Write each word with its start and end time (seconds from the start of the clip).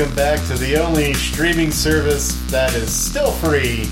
Welcome 0.00 0.16
back 0.16 0.46
to 0.46 0.54
the 0.54 0.82
only 0.82 1.12
streaming 1.12 1.70
service 1.70 2.32
that 2.50 2.72
is 2.72 2.90
still 2.90 3.32
free. 3.32 3.86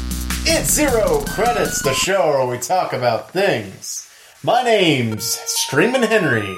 It's 0.51 0.73
Zero 0.73 1.23
Credits, 1.29 1.83
the 1.83 1.93
show 1.93 2.29
where 2.29 2.47
we 2.47 2.57
talk 2.57 2.95
about 2.95 3.31
things. 3.31 4.09
My 4.43 4.63
name's 4.63 5.27
Streamin' 5.27 6.05
Henry. 6.05 6.57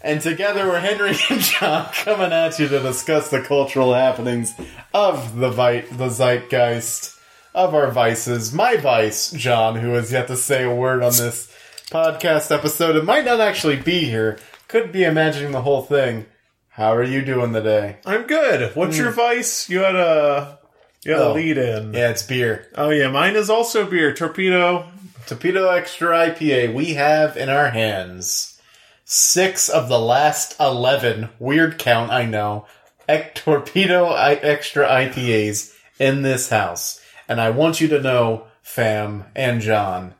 And 0.00 0.20
together 0.20 0.66
we're 0.66 0.80
Henry 0.80 1.14
and 1.30 1.40
John 1.40 1.92
coming 1.92 2.32
at 2.32 2.58
you 2.58 2.66
to 2.66 2.80
discuss 2.80 3.28
the 3.28 3.40
cultural 3.40 3.94
happenings 3.94 4.54
of 4.92 5.36
the, 5.36 5.50
vi- 5.50 5.86
the 5.92 6.08
zeitgeist 6.08 7.16
of 7.54 7.72
our 7.72 7.92
vices. 7.92 8.52
My 8.52 8.78
vice, 8.78 9.30
John, 9.30 9.76
who 9.76 9.90
has 9.90 10.10
yet 10.10 10.26
to 10.26 10.36
say 10.36 10.64
a 10.64 10.74
word 10.74 11.04
on 11.04 11.12
this 11.12 11.54
podcast 11.88 12.52
episode 12.52 12.96
and 12.96 13.06
might 13.06 13.26
not 13.26 13.38
actually 13.38 13.76
be 13.76 14.06
here, 14.06 14.40
could 14.72 14.90
be 14.90 15.04
imagining 15.04 15.52
the 15.52 15.60
whole 15.60 15.82
thing. 15.82 16.24
How 16.70 16.94
are 16.94 17.02
you 17.02 17.22
doing 17.22 17.52
today? 17.52 17.98
I'm 18.06 18.22
good. 18.22 18.74
What's 18.74 18.96
your 18.96 19.10
hmm. 19.10 19.16
vice? 19.16 19.68
You 19.68 19.80
had 19.80 19.94
a 19.94 20.58
you 21.04 21.12
had 21.12 21.20
Oh. 21.20 21.32
a 21.32 21.34
lead 21.34 21.58
in. 21.58 21.92
Yeah, 21.92 22.08
it's 22.08 22.22
beer. 22.22 22.68
Oh 22.74 22.88
yeah, 22.88 23.08
mine 23.08 23.36
is 23.36 23.50
also 23.50 23.84
beer. 23.84 24.14
Torpedo. 24.14 24.90
Torpedo 25.26 25.68
Extra 25.68 26.16
IPA. 26.16 26.72
We 26.72 26.94
have 26.94 27.36
in 27.36 27.50
our 27.50 27.68
hands 27.68 28.58
six 29.04 29.68
of 29.68 29.90
the 29.90 29.98
last 29.98 30.58
11, 30.58 31.28
weird 31.38 31.78
count, 31.78 32.10
I 32.10 32.24
know, 32.24 32.64
ec- 33.06 33.34
Torpedo 33.34 34.06
I- 34.06 34.34
Extra 34.34 34.88
IPAs 34.88 35.74
in 35.98 36.22
this 36.22 36.48
house. 36.48 36.98
And 37.28 37.42
I 37.42 37.50
want 37.50 37.80
you 37.80 37.88
to 37.88 38.00
know, 38.00 38.46
fam 38.62 39.26
and 39.36 39.60
John, 39.60 40.14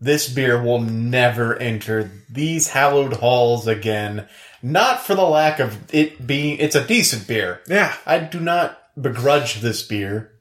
this 0.00 0.28
beer 0.28 0.62
will 0.62 0.80
never 0.80 1.56
enter 1.56 2.10
these 2.30 2.68
hallowed 2.68 3.14
halls 3.14 3.66
again. 3.66 4.26
Not 4.62 5.02
for 5.02 5.14
the 5.14 5.24
lack 5.24 5.58
of 5.58 5.76
it 5.94 6.26
being, 6.26 6.58
it's 6.58 6.74
a 6.76 6.86
decent 6.86 7.26
beer. 7.26 7.60
Yeah. 7.66 7.94
I 8.06 8.18
do 8.18 8.40
not 8.40 8.78
begrudge 9.00 9.60
this 9.60 9.82
beer. 9.82 10.32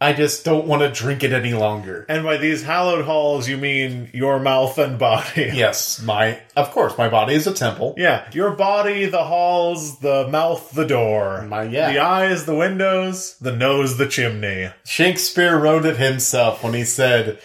I 0.00 0.12
just 0.12 0.44
don't 0.44 0.68
want 0.68 0.82
to 0.82 0.92
drink 0.92 1.24
it 1.24 1.32
any 1.32 1.54
longer. 1.54 2.06
And 2.08 2.22
by 2.22 2.36
these 2.36 2.62
hallowed 2.62 3.04
halls, 3.04 3.48
you 3.48 3.56
mean 3.56 4.10
your 4.14 4.38
mouth 4.38 4.78
and 4.78 4.96
body. 4.96 5.50
Yes, 5.54 6.00
my 6.00 6.40
of 6.56 6.70
course 6.70 6.96
my 6.96 7.08
body 7.08 7.34
is 7.34 7.48
a 7.48 7.52
temple. 7.52 7.94
Yeah, 7.96 8.28
your 8.32 8.52
body, 8.52 9.06
the 9.06 9.24
halls, 9.24 9.98
the 9.98 10.28
mouth, 10.28 10.70
the 10.70 10.84
door. 10.86 11.42
My- 11.48 11.64
yeah. 11.64 11.92
The 11.92 11.98
eyes, 11.98 12.46
the 12.46 12.54
windows, 12.54 13.36
the 13.40 13.50
nose, 13.56 13.96
the 13.98 14.06
chimney. 14.06 14.70
Shakespeare 14.84 15.58
wrote 15.58 15.84
it 15.84 15.96
himself 15.96 16.62
when 16.62 16.74
he 16.74 16.84
said, 16.84 17.30
"S- 17.30 17.42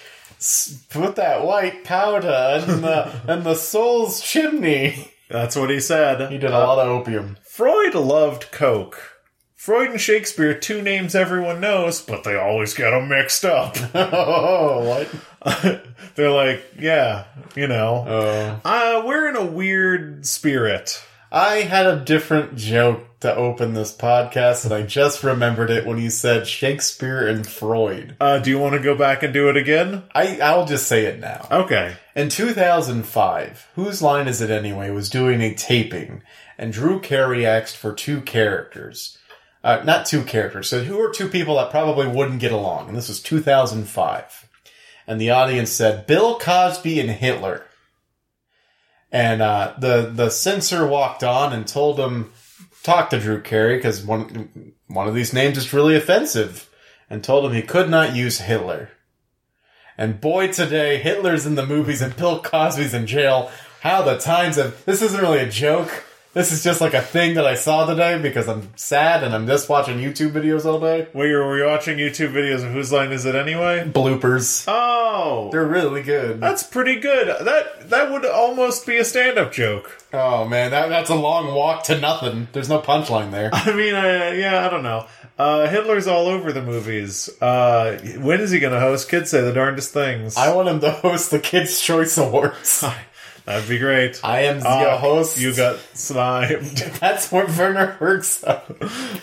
"Put 0.89 1.16
that 1.16 1.45
white 1.45 1.83
powder 1.83 2.61
in 2.61 2.81
the 2.81 3.22
in 3.27 3.44
the 3.44 3.55
soul's 3.55 4.22
chimney." 4.22 5.11
That's 5.30 5.55
what 5.55 5.69
he 5.69 5.80
said. 5.80 6.31
He 6.31 6.37
did 6.37 6.52
a 6.52 6.59
lot 6.59 6.80
of 6.80 6.87
opium. 6.87 7.37
Freud 7.43 7.95
loved 7.95 8.52
Coke. 8.52 9.14
Freud 9.55 9.92
and 9.92 10.02
Shakespeare, 10.02 10.53
two 10.53 10.82
names 10.82 11.15
everyone 11.15 11.61
knows, 11.61 12.02
but 12.02 12.26
they 12.26 12.36
always 12.36 12.73
get 12.73 12.92
them 12.92 13.08
mixed 13.08 13.45
up. 13.45 13.77
oh, 13.95 15.08
what? 15.42 15.86
They're 16.15 16.32
like, 16.32 16.64
yeah, 16.77 17.23
you 17.55 17.67
know. 17.67 18.03
Oh. 18.05 18.61
Uh, 18.65 19.03
we're 19.05 19.30
in 19.30 19.37
a 19.37 19.45
weird 19.45 20.26
spirit. 20.26 21.02
I 21.32 21.61
had 21.61 21.87
a 21.87 21.95
different 21.95 22.58
joke 22.58 23.13
to 23.23 23.36
open 23.36 23.73
this 23.73 23.95
podcast, 23.95 24.66
and 24.66 24.73
I 24.73 24.84
just 24.84 25.23
remembered 25.23 25.70
it 25.70 25.86
when 25.86 25.98
you 25.98 26.10
said 26.10 26.45
Shakespeare 26.45 27.26
and 27.26 27.48
Freud. 27.48 28.17
Uh, 28.20 28.39
do 28.39 28.50
you 28.50 28.60
want 28.60 28.76
to 28.76 28.82
go 28.82 28.95
back 28.95 29.23
and 29.23 29.34
do 29.34 29.50
it 29.50 29.58
again? 29.58 30.04
I 30.14 30.39
I'll 30.42 30.66
just 30.66 30.88
say 30.88 31.06
it 31.06 31.20
now. 31.20 31.48
Okay. 31.50 31.95
In 32.16 32.28
2005, 32.28 33.70
Whose 33.76 34.02
Line 34.02 34.28
Is 34.28 34.42
It 34.42 34.50
Anyway 34.50 34.89
was 34.89 35.10
doing 35.10 35.42
a 35.42 35.56
taping, 35.56 36.22
and 36.58 36.73
Drew 36.73 37.00
Carey 37.00 37.45
asked 37.45 37.78
for 37.78 37.94
two 37.94 38.20
characters. 38.22 39.17
Uh, 39.64 39.82
not 39.86 40.06
two 40.06 40.23
characters, 40.23 40.67
so 40.67 40.83
who 40.83 41.00
are 41.00 41.10
two 41.10 41.30
people 41.30 41.56
that 41.56 41.72
probably 41.72 42.08
wouldn't 42.08 42.42
get 42.42 42.52
along? 42.52 42.89
And 42.89 42.98
this 42.98 43.08
was 43.08 43.22
2005. 43.22 44.50
And 45.08 45.20
the 45.20 45.32
audience 45.32 45.72
said, 45.72 46.06
Bill 46.08 46.38
Cosby 46.38 47.00
and 47.00 47.10
Hitler. 47.10 47.64
And 49.14 49.42
uh, 49.42 49.76
the, 49.80 50.12
the 50.14 50.30
censor 50.30 50.86
walked 50.86 51.23
on 51.23 51.54
and 51.54 51.66
told 51.66 51.98
him, 52.00 52.33
talk 52.83 53.10
to 53.10 53.20
Drew 53.20 53.42
Carey, 53.42 53.77
because 53.77 54.04
one, 54.04 54.73
one 54.88 55.08
of 55.08 55.16
these 55.16 55.33
names 55.33 55.58
is 55.58 55.73
really 55.73 55.95
offensive, 55.95 56.70
and 57.10 57.23
told 57.23 57.45
him 57.45 57.54
he 57.54 57.61
could 57.61 57.89
not 57.89 58.16
use 58.16 58.42
Hitler. 58.42 58.89
And 59.98 60.20
boy, 60.20 60.52
today, 60.52 60.98
Hitler's 60.98 61.45
in 61.45 61.55
the 61.55 61.66
movies 61.66 62.02
and 62.02 62.16
Bill 62.16 62.42
Cosby's 62.42 62.94
in 62.94 63.08
jail. 63.08 63.52
How 63.82 64.02
the 64.02 64.17
times 64.17 64.55
have. 64.55 64.83
This 64.86 65.02
isn't 65.02 65.21
really 65.21 65.39
a 65.39 65.49
joke. 65.49 66.04
This 66.33 66.52
is 66.52 66.64
just 66.64 66.82
like 66.82 66.95
a 66.95 67.02
thing 67.02 67.36
that 67.36 67.45
I 67.45 67.54
saw 67.54 67.86
today 67.86 68.20
because 68.20 68.49
I'm 68.49 68.76
sad 68.76 69.23
and 69.23 69.36
I'm 69.36 69.45
just 69.45 69.70
watching 69.70 69.99
YouTube 69.99 70.32
videos 70.32 70.66
all 70.66 70.80
day. 70.80 71.08
You 71.14 71.38
were 71.38 71.67
watching 71.67 71.99
YouTube 71.99 72.33
videos 72.33 72.66
of 72.66 72.71
Whose 72.71 72.92
Line 72.92 73.11
Is 73.11 73.26
It 73.27 73.36
Anyway? 73.36 73.88
Bloopers. 73.94 74.66
Oh! 74.67 75.49
They're 75.52 75.64
really 75.64 76.02
good. 76.02 76.39
That's 76.39 76.64
pretty 76.64 76.99
good. 76.99 77.27
That 77.45 77.92
that 77.92 78.11
would 78.11 78.26
almost 78.26 78.88
be 78.88 78.98
a 78.98 79.05
stand-up 79.05 79.52
joke. 79.52 79.95
Oh 80.11 80.48
man, 80.48 80.71
that, 80.71 80.89
that's 80.89 81.11
a 81.11 81.16
long 81.16 81.54
walk 81.54 81.83
to 81.83 81.99
nothing. 81.99 82.48
There's 82.52 82.70
no 82.70 82.80
punchline 82.82 83.30
there. 83.30 83.52
I 83.54 83.71
mean, 83.71 83.94
uh, 83.94 84.33
yeah, 84.36 84.65
I 84.65 84.70
don't 84.70 84.83
know. 84.83 85.05
Uh, 85.38 85.67
Hitler's 85.67 86.08
all 86.08 86.26
over 86.27 86.52
the 86.52 86.64
movies. 86.64 87.30
Uh, 87.42 88.00
when 88.20 88.42
is 88.42 88.50
he 88.50 88.60
going 88.60 88.73
to 88.73 88.80
host 88.80 89.08
Kids 89.08 89.30
Say 89.30 89.42
the 89.42 89.54
Darndest 89.54 89.94
Things? 89.94 90.36
I 90.36 90.52
want 90.54 90.67
him 90.67 90.80
to 90.80 90.92
host 90.92 91.30
the 91.30 91.39
Kids' 91.39 91.80
Choice 91.80 92.17
Awards. 92.17 92.83
That'd 93.45 93.67
be 93.67 93.77
great. 93.80 94.20
I 94.23 94.42
am 94.43 94.59
the 94.61 94.67
Ah, 94.67 94.98
host. 94.98 95.37
You 95.37 95.54
got 95.55 95.77
sniped. 95.93 96.76
That's 96.99 97.31
what 97.31 97.49
Werner 97.58 97.98
works. 97.99 98.43
Oh, 98.48 98.61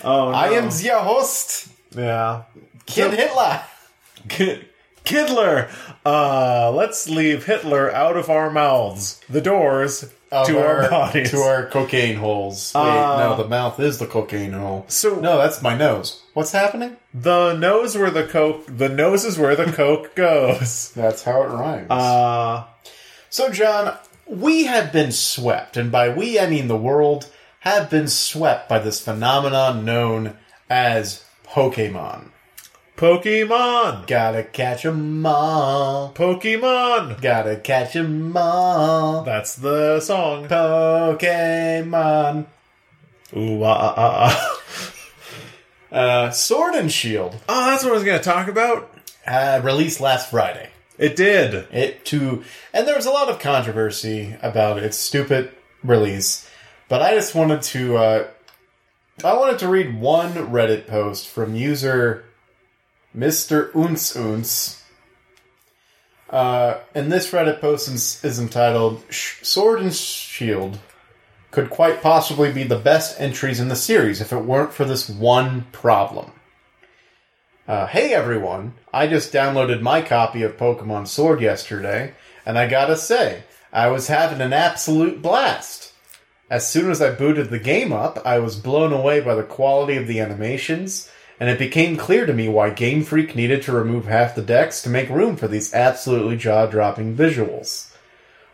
no. 0.04 0.28
I 0.30 0.48
am 0.50 0.68
the 0.68 0.98
host. 1.00 1.68
Yeah. 1.96 2.42
Kid 2.86 3.14
Hitler. 3.14 3.62
Kid- 4.28 4.66
Kidler. 5.04 5.70
Uh, 6.04 6.70
let's 6.72 7.08
leave 7.08 7.46
Hitler 7.46 7.92
out 7.92 8.16
of 8.16 8.28
our 8.28 8.50
mouths. 8.50 9.20
The 9.30 9.40
doors 9.40 10.04
Of 10.30 10.46
to 10.48 10.58
our, 10.64 10.88
bodies. 10.90 11.30
To 11.30 11.38
our 11.38 11.66
cocaine 11.66 12.16
holes. 12.16 12.72
Wait, 12.74 12.80
Uh, 12.82 13.16
no, 13.30 13.36
the 13.42 13.48
mouth 13.48 13.80
is 13.80 13.98
the 13.98 14.06
cocaine 14.06 14.52
hole. 14.52 14.84
So- 14.88 15.16
no, 15.16 15.38
that's 15.38 15.62
my 15.62 15.74
nose. 15.76 16.22
What's 16.34 16.52
happening? 16.52 16.96
the 17.14 17.54
nose 17.54 17.96
where 17.98 18.10
the 18.10 18.24
coke. 18.24 18.64
The 18.68 18.88
nose 18.88 19.24
is 19.24 19.36
where 19.38 19.56
the 19.56 19.72
coke 19.72 20.14
goes. 20.14 20.92
That's 20.92 21.24
how 21.24 21.42
it 21.42 21.46
rhymes. 21.46 21.90
Uh, 21.90 22.64
so, 23.30 23.50
John, 23.50 23.96
we 24.30 24.64
have 24.64 24.92
been 24.92 25.12
swept, 25.12 25.76
and 25.76 25.90
by 25.90 26.08
we 26.08 26.38
I 26.38 26.48
mean 26.48 26.68
the 26.68 26.76
world 26.76 27.28
have 27.60 27.90
been 27.90 28.08
swept 28.08 28.68
by 28.68 28.78
this 28.78 29.00
phenomenon 29.00 29.84
known 29.84 30.36
as 30.70 31.24
Pokemon. 31.46 32.30
Pokemon. 32.96 34.06
Gotta 34.06 34.42
catch 34.44 34.84
'em 34.84 35.26
all. 35.26 36.12
Pokemon. 36.14 37.20
Gotta 37.20 37.56
catch 37.56 37.96
'em 37.96 38.36
all. 38.36 39.22
That's 39.22 39.56
the 39.56 40.00
song. 40.00 40.46
Pokemon. 40.48 42.46
Ooh, 43.36 43.62
ah, 43.64 43.78
ah, 43.78 43.94
ah, 43.96 44.56
ah. 45.92 45.96
Uh, 45.96 46.30
Sword 46.30 46.74
and 46.76 46.90
Shield 46.92 47.36
Oh, 47.48 47.66
that's 47.70 47.82
what 47.82 47.90
I 47.90 47.94
was 47.94 48.04
going 48.04 48.18
to 48.18 48.24
talk 48.24 48.46
about. 48.48 48.96
uh, 49.26 49.60
released 49.62 50.00
last 50.00 50.30
Friday. 50.30 50.69
It 51.00 51.16
did. 51.16 51.66
it 51.72 52.04
to 52.06 52.44
and 52.74 52.86
there 52.86 52.94
was 52.94 53.06
a 53.06 53.10
lot 53.10 53.30
of 53.30 53.38
controversy 53.38 54.36
about 54.42 54.76
its 54.76 54.98
stupid 54.98 55.50
release 55.82 56.46
but 56.90 57.00
i 57.00 57.14
just 57.14 57.34
wanted 57.34 57.62
to 57.62 57.96
uh 57.96 58.26
i 59.24 59.32
wanted 59.32 59.58
to 59.60 59.68
read 59.68 59.98
one 59.98 60.32
reddit 60.32 60.86
post 60.86 61.26
from 61.26 61.54
user 61.54 62.26
mr 63.16 63.72
unz 63.72 64.14
unz 64.14 64.82
uh 66.28 66.78
and 66.94 67.10
this 67.10 67.30
reddit 67.30 67.62
post 67.62 67.88
is, 67.88 68.22
is 68.22 68.38
entitled 68.38 69.02
"Sh- 69.08 69.42
sword 69.42 69.80
and 69.80 69.94
shield 69.94 70.78
could 71.50 71.70
quite 71.70 72.02
possibly 72.02 72.52
be 72.52 72.62
the 72.64 72.78
best 72.78 73.18
entries 73.18 73.58
in 73.58 73.68
the 73.68 73.74
series 73.74 74.20
if 74.20 74.34
it 74.34 74.44
weren't 74.44 74.74
for 74.74 74.84
this 74.84 75.08
one 75.08 75.66
problem 75.72 76.32
uh, 77.70 77.86
hey 77.86 78.12
everyone, 78.12 78.74
I 78.92 79.06
just 79.06 79.32
downloaded 79.32 79.80
my 79.80 80.02
copy 80.02 80.42
of 80.42 80.56
Pokemon 80.56 81.06
Sword 81.06 81.40
yesterday, 81.40 82.14
and 82.44 82.58
I 82.58 82.66
gotta 82.66 82.96
say, 82.96 83.44
I 83.72 83.86
was 83.90 84.08
having 84.08 84.40
an 84.40 84.52
absolute 84.52 85.22
blast. 85.22 85.92
As 86.50 86.68
soon 86.68 86.90
as 86.90 87.00
I 87.00 87.12
booted 87.12 87.48
the 87.48 87.60
game 87.60 87.92
up, 87.92 88.26
I 88.26 88.40
was 88.40 88.56
blown 88.56 88.92
away 88.92 89.20
by 89.20 89.36
the 89.36 89.44
quality 89.44 89.96
of 89.96 90.08
the 90.08 90.18
animations 90.18 91.08
and 91.38 91.48
it 91.48 91.60
became 91.60 91.96
clear 91.96 92.26
to 92.26 92.32
me 92.32 92.48
why 92.48 92.70
Game 92.70 93.04
Freak 93.04 93.36
needed 93.36 93.62
to 93.62 93.72
remove 93.72 94.06
half 94.06 94.34
the 94.34 94.42
decks 94.42 94.82
to 94.82 94.90
make 94.90 95.08
room 95.08 95.36
for 95.36 95.46
these 95.46 95.72
absolutely 95.72 96.36
jaw 96.36 96.66
dropping 96.66 97.16
visuals. 97.16 97.94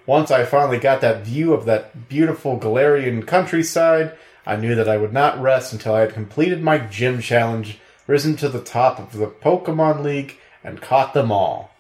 Once 0.05 0.31
I 0.31 0.45
finally 0.45 0.79
got 0.79 1.01
that 1.01 1.25
view 1.25 1.55
of 1.55 1.65
that 1.65 2.07
beautiful 2.11 2.61
Galarian 2.61 3.27
countryside, 3.27 4.13
I 4.45 4.57
knew 4.57 4.75
that 4.75 4.91
I 4.91 4.99
would 4.99 5.15
not 5.15 5.41
rest 5.41 5.73
until 5.73 5.95
I 5.95 6.01
had 6.01 6.13
completed 6.13 6.63
my 6.63 6.77
gym 6.77 7.23
challenge, 7.23 7.81
risen 8.07 8.37
to 8.37 8.49
the 8.49 8.61
top 8.61 8.99
of 8.99 9.13
the 9.13 9.27
Pokemon 9.27 10.03
League, 10.03 10.39
and 10.63 10.81
caught 10.81 11.15
them 11.15 11.31
all. 11.31 11.71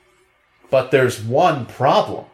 But 0.70 0.90
there's 0.90 1.22
one 1.22 1.66
problem. 1.66 2.26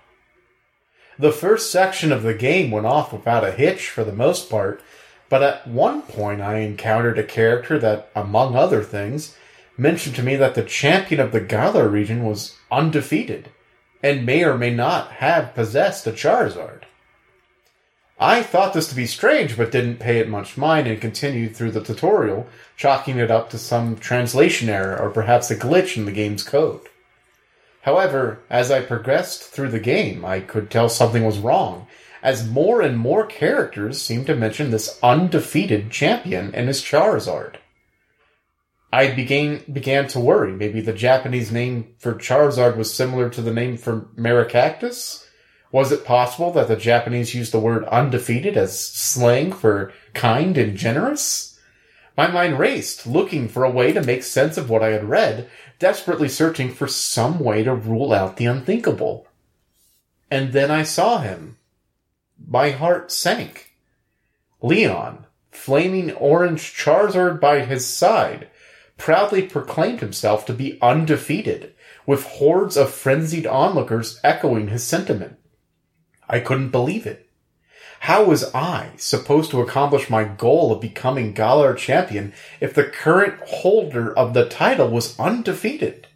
The 1.18 1.32
first 1.32 1.70
section 1.70 2.12
of 2.12 2.22
the 2.22 2.34
game 2.34 2.70
went 2.70 2.86
off 2.86 3.12
without 3.12 3.44
a 3.44 3.52
hitch 3.52 3.88
for 3.88 4.04
the 4.04 4.12
most 4.12 4.50
part, 4.50 4.82
but 5.28 5.42
at 5.42 5.66
one 5.66 6.02
point 6.02 6.40
I 6.40 6.58
encountered 6.58 7.18
a 7.18 7.24
character 7.24 7.78
that, 7.78 8.10
among 8.14 8.54
other 8.54 8.82
things, 8.82 9.36
mentioned 9.76 10.16
to 10.16 10.22
me 10.22 10.36
that 10.36 10.54
the 10.54 10.62
champion 10.62 11.20
of 11.20 11.32
the 11.32 11.40
Galar 11.40 11.88
region 11.88 12.24
was 12.24 12.56
undefeated, 12.70 13.50
and 14.02 14.26
may 14.26 14.44
or 14.44 14.58
may 14.58 14.74
not 14.74 15.12
have 15.12 15.54
possessed 15.54 16.06
a 16.06 16.12
Charizard. 16.12 16.82
I 18.18 18.42
thought 18.42 18.72
this 18.72 18.88
to 18.88 18.94
be 18.94 19.06
strange, 19.06 19.56
but 19.56 19.72
didn't 19.72 19.98
pay 19.98 20.18
it 20.18 20.28
much 20.28 20.56
mind 20.56 20.86
and 20.86 21.00
continued 21.00 21.56
through 21.56 21.72
the 21.72 21.82
tutorial, 21.82 22.46
chalking 22.76 23.18
it 23.18 23.30
up 23.30 23.50
to 23.50 23.58
some 23.58 23.96
translation 23.96 24.68
error 24.68 24.96
or 24.96 25.10
perhaps 25.10 25.50
a 25.50 25.56
glitch 25.56 25.96
in 25.96 26.04
the 26.04 26.12
game's 26.12 26.44
code. 26.44 26.82
However, 27.82 28.40
as 28.48 28.70
I 28.70 28.80
progressed 28.80 29.42
through 29.42 29.70
the 29.70 29.80
game, 29.80 30.24
I 30.24 30.40
could 30.40 30.70
tell 30.70 30.88
something 30.88 31.24
was 31.24 31.38
wrong, 31.38 31.88
as 32.22 32.48
more 32.48 32.80
and 32.80 32.96
more 32.96 33.26
characters 33.26 34.00
seemed 34.00 34.26
to 34.26 34.36
mention 34.36 34.70
this 34.70 35.00
undefeated 35.02 35.90
champion 35.90 36.54
and 36.54 36.68
his 36.68 36.80
Charizard. 36.80 37.56
I 38.92 39.10
began 39.10 39.64
began 39.72 40.06
to 40.08 40.20
worry. 40.20 40.52
Maybe 40.52 40.80
the 40.80 40.92
Japanese 40.92 41.50
name 41.50 41.94
for 41.98 42.14
Charizard 42.14 42.76
was 42.76 42.94
similar 42.94 43.30
to 43.30 43.40
the 43.40 43.52
name 43.52 43.78
for 43.78 44.02
Maracactus? 44.16 45.21
Was 45.72 45.90
it 45.90 46.04
possible 46.04 46.52
that 46.52 46.68
the 46.68 46.76
Japanese 46.76 47.34
used 47.34 47.50
the 47.50 47.58
word 47.58 47.84
undefeated 47.84 48.58
as 48.58 48.78
slang 48.78 49.52
for 49.52 49.90
kind 50.12 50.58
and 50.58 50.76
generous? 50.76 51.58
My 52.14 52.26
mind 52.26 52.58
raced, 52.58 53.06
looking 53.06 53.48
for 53.48 53.64
a 53.64 53.70
way 53.70 53.92
to 53.92 54.02
make 54.02 54.22
sense 54.22 54.58
of 54.58 54.68
what 54.68 54.82
I 54.82 54.90
had 54.90 55.08
read, 55.08 55.48
desperately 55.78 56.28
searching 56.28 56.70
for 56.70 56.86
some 56.86 57.40
way 57.40 57.64
to 57.64 57.74
rule 57.74 58.12
out 58.12 58.36
the 58.36 58.44
unthinkable. 58.44 59.26
And 60.30 60.52
then 60.52 60.70
I 60.70 60.82
saw 60.82 61.18
him. 61.18 61.56
My 62.46 62.70
heart 62.70 63.10
sank. 63.10 63.74
Leon, 64.60 65.24
flaming 65.50 66.12
orange 66.12 66.74
Charizard 66.74 67.40
by 67.40 67.60
his 67.64 67.86
side, 67.86 68.48
proudly 68.98 69.42
proclaimed 69.42 70.00
himself 70.00 70.44
to 70.46 70.52
be 70.52 70.78
undefeated, 70.82 71.74
with 72.06 72.24
hordes 72.24 72.76
of 72.76 72.92
frenzied 72.92 73.46
onlookers 73.46 74.20
echoing 74.22 74.68
his 74.68 74.84
sentiment. 74.84 75.38
I 76.32 76.40
couldn't 76.40 76.70
believe 76.70 77.06
it. 77.06 77.28
How 78.00 78.24
was 78.24 78.52
I 78.52 78.92
supposed 78.96 79.52
to 79.52 79.60
accomplish 79.60 80.10
my 80.10 80.24
goal 80.24 80.72
of 80.72 80.80
becoming 80.80 81.34
Galar 81.34 81.74
champion 81.74 82.32
if 82.58 82.74
the 82.74 82.82
current 82.82 83.38
holder 83.46 84.12
of 84.18 84.34
the 84.34 84.48
title 84.48 84.88
was 84.88 85.16
undefeated? 85.20 86.08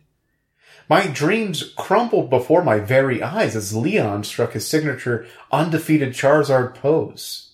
My 0.88 1.06
dreams 1.06 1.72
crumbled 1.76 2.30
before 2.30 2.64
my 2.64 2.78
very 2.78 3.22
eyes 3.22 3.54
as 3.54 3.76
Leon 3.76 4.24
struck 4.24 4.54
his 4.54 4.66
signature 4.66 5.26
undefeated 5.52 6.14
Charizard 6.14 6.74
pose. 6.74 7.52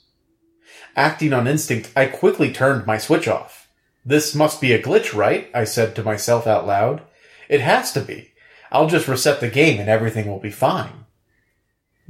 Acting 0.94 1.32
on 1.32 1.48
instinct, 1.48 1.90
I 1.96 2.06
quickly 2.06 2.52
turned 2.52 2.86
my 2.86 2.96
switch 2.96 3.26
off. 3.26 3.68
This 4.04 4.34
must 4.34 4.60
be 4.60 4.72
a 4.72 4.82
glitch, 4.82 5.14
right? 5.14 5.50
I 5.54 5.64
said 5.64 5.96
to 5.96 6.02
myself 6.02 6.46
out 6.46 6.66
loud. 6.66 7.02
It 7.48 7.60
has 7.60 7.92
to 7.92 8.00
be. 8.00 8.32
I'll 8.70 8.88
just 8.88 9.08
reset 9.08 9.40
the 9.40 9.48
game 9.48 9.80
and 9.80 9.88
everything 9.88 10.28
will 10.28 10.40
be 10.40 10.50
fine. 10.50 11.01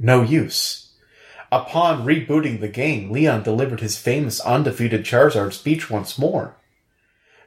No 0.03 0.21
use. 0.21 0.91
Upon 1.49 2.05
rebooting 2.05 2.59
the 2.59 2.67
game, 2.67 3.09
Leon 3.09 3.43
delivered 3.43 3.79
his 3.79 3.97
famous 3.97 4.41
undefeated 4.41 5.05
Charizard 5.05 5.53
speech 5.53 5.89
once 5.89 6.19
more. 6.19 6.57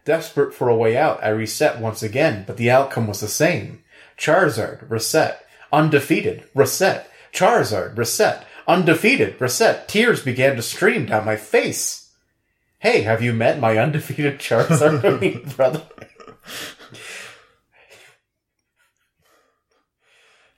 Desperate 0.07 0.55
for 0.55 0.71
a 0.71 0.77
way 0.77 0.97
out, 0.97 1.23
I 1.23 1.29
reset 1.29 1.81
once 1.81 2.03
again, 2.03 2.45
but 2.47 2.57
the 2.57 2.71
outcome 2.71 3.07
was 3.07 3.21
the 3.21 3.29
same. 3.29 3.83
Charizard, 4.17 4.89
reset. 4.89 5.45
Undefeated, 5.71 6.45
reset. 6.55 7.11
Charizard, 7.31 7.99
reset. 7.99 8.47
Undefeated, 8.67 9.39
reset. 9.39 9.87
Tears 9.87 10.23
began 10.23 10.57
to 10.57 10.63
stream 10.63 11.05
down 11.05 11.27
my 11.27 11.37
face. 11.37 12.11
Hey, 12.79 13.03
have 13.03 13.21
you 13.21 13.35
met 13.35 13.61
my 13.61 13.77
undefeated 13.77 14.39
Charizard 14.39 15.57
brother? 15.57 15.83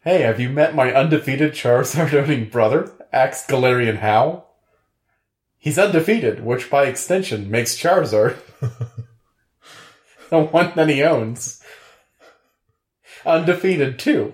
Hey, 0.08 0.22
have 0.22 0.40
you 0.40 0.48
met 0.48 0.74
my 0.74 0.90
undefeated 0.90 1.52
Charizard 1.52 2.14
owning 2.24 2.48
brother? 2.48 2.90
asked 3.12 3.46
Galarian 3.46 3.98
Hop. 3.98 4.56
He's 5.58 5.78
undefeated, 5.78 6.42
which 6.42 6.70
by 6.70 6.86
extension 6.86 7.50
makes 7.50 7.76
Charizard 7.76 8.38
the 10.30 10.44
one 10.44 10.72
that 10.76 10.88
he 10.88 11.02
owns. 11.02 11.62
Undefeated 13.26 13.98
too. 13.98 14.32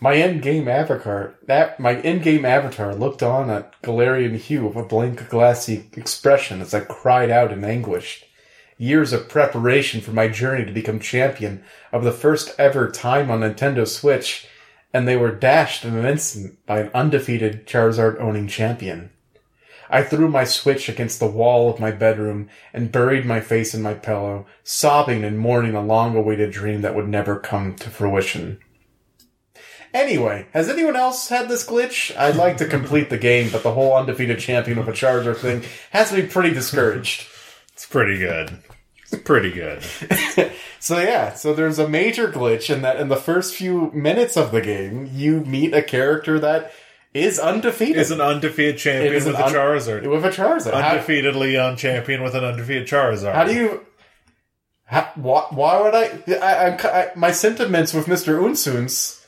My 0.00 0.12
in-game 0.12 0.68
avatar, 0.68 1.36
that 1.46 1.80
my 1.80 1.92
in-game 1.92 2.44
avatar 2.44 2.94
looked 2.94 3.22
on 3.22 3.48
at 3.48 3.80
Galarian 3.80 4.38
Hop 4.38 4.74
with 4.74 4.84
a 4.84 4.86
blank, 4.86 5.30
glassy 5.30 5.88
expression 5.94 6.60
as 6.60 6.74
I 6.74 6.80
cried 6.80 7.30
out 7.30 7.52
in 7.52 7.64
anguish. 7.64 8.25
Years 8.78 9.12
of 9.14 9.28
preparation 9.28 10.02
for 10.02 10.10
my 10.10 10.28
journey 10.28 10.66
to 10.66 10.72
become 10.72 11.00
champion 11.00 11.64
of 11.92 12.04
the 12.04 12.12
first 12.12 12.54
ever 12.58 12.90
time 12.90 13.30
on 13.30 13.40
Nintendo 13.40 13.88
Switch, 13.88 14.46
and 14.92 15.08
they 15.08 15.16
were 15.16 15.30
dashed 15.30 15.84
in 15.84 15.96
an 15.96 16.04
instant 16.04 16.64
by 16.66 16.80
an 16.80 16.90
undefeated 16.94 17.66
Charizard 17.66 18.20
owning 18.20 18.48
champion. 18.48 19.10
I 19.88 20.02
threw 20.02 20.28
my 20.28 20.44
Switch 20.44 20.88
against 20.88 21.20
the 21.20 21.26
wall 21.26 21.70
of 21.70 21.80
my 21.80 21.90
bedroom 21.90 22.48
and 22.74 22.92
buried 22.92 23.24
my 23.24 23.40
face 23.40 23.72
in 23.72 23.82
my 23.82 23.94
pillow, 23.94 24.46
sobbing 24.62 25.24
and 25.24 25.38
mourning 25.38 25.74
a 25.74 25.80
long 25.80 26.16
awaited 26.16 26.50
dream 26.50 26.82
that 26.82 26.94
would 26.94 27.08
never 27.08 27.38
come 27.38 27.76
to 27.76 27.88
fruition. 27.88 28.58
Anyway, 29.94 30.46
has 30.52 30.68
anyone 30.68 30.96
else 30.96 31.28
had 31.28 31.48
this 31.48 31.66
glitch? 31.66 32.14
I'd 32.16 32.36
like 32.36 32.58
to 32.58 32.66
complete 32.68 33.08
the 33.08 33.16
game, 33.16 33.48
but 33.50 33.62
the 33.62 33.72
whole 33.72 33.96
undefeated 33.96 34.38
champion 34.38 34.76
of 34.76 34.88
a 34.88 34.92
Charizard 34.92 35.38
thing 35.38 35.62
has 35.92 36.12
me 36.12 36.26
pretty 36.26 36.50
discouraged. 36.50 37.26
It's 37.76 37.84
pretty 37.84 38.16
good. 38.16 38.56
It's 39.02 39.22
pretty 39.22 39.52
good. 39.52 39.82
so 40.80 40.98
yeah, 40.98 41.34
so 41.34 41.52
there's 41.52 41.78
a 41.78 41.86
major 41.86 42.26
glitch 42.32 42.74
in 42.74 42.80
that 42.80 42.98
in 42.98 43.08
the 43.08 43.16
first 43.16 43.54
few 43.54 43.90
minutes 43.92 44.34
of 44.34 44.50
the 44.50 44.62
game, 44.62 45.10
you 45.12 45.40
meet 45.40 45.74
a 45.74 45.82
character 45.82 46.38
that 46.40 46.72
is 47.12 47.38
undefeated. 47.38 47.98
Is 47.98 48.10
an 48.10 48.22
undefeated 48.22 48.78
champion 48.78 49.12
with 49.12 49.26
a 49.26 49.44
un- 49.44 49.52
Charizard. 49.52 50.10
with 50.10 50.24
a 50.24 50.30
Charizard. 50.30 50.72
How- 50.72 50.92
Undefeated 50.92 51.36
Leon 51.36 51.76
champion 51.76 52.22
with 52.22 52.34
an 52.34 52.44
undefeated 52.44 52.88
Charizard. 52.88 53.34
How 53.34 53.44
do 53.44 53.52
you? 53.52 53.84
How, 54.86 55.10
why, 55.16 55.46
why 55.50 55.82
would 55.82 55.94
I, 55.94 56.34
I, 56.40 56.70
I, 56.70 57.02
I? 57.02 57.10
My 57.14 57.30
sentiments 57.30 57.92
with 57.92 58.08
Mister 58.08 58.38
Unsuns. 58.38 59.22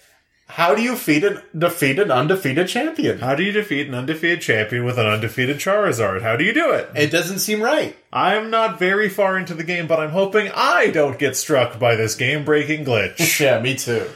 How 0.51 0.75
do 0.75 0.81
you 0.83 0.93
defeat 0.93 1.25
an 1.25 1.43
defeat 1.57 1.99
an 1.99 2.11
undefeated 2.11 2.69
champion? 2.69 3.19
How 3.19 3.35
do 3.35 3.43
you 3.43 3.53
defeat 3.53 3.87
an 3.87 3.95
undefeated 3.95 4.41
champion 4.41 4.85
with 4.85 4.99
an 4.99 5.07
undefeated 5.07 5.59
Charizard? 5.59 6.23
How 6.23 6.37
do 6.37 6.45
you 6.45 6.55
do 6.55 6.71
it? 6.73 6.89
It 6.97 7.11
doesn't 7.11 7.41
seem 7.41 7.61
right. 7.61 7.95
I'm 8.13 8.49
not 8.51 8.79
very 8.79 9.09
far 9.11 9.37
into 9.39 9.53
the 9.55 9.63
game, 9.63 9.87
but 9.87 10.01
I'm 10.01 10.11
hoping 10.11 10.51
I 10.55 10.89
don't 10.91 11.19
get 11.19 11.37
struck 11.37 11.79
by 11.79 11.97
this 11.97 12.15
game-breaking 12.15 12.85
glitch. 12.87 13.41
Yeah, 13.41 13.61
me 13.61 13.75
too. 13.77 14.09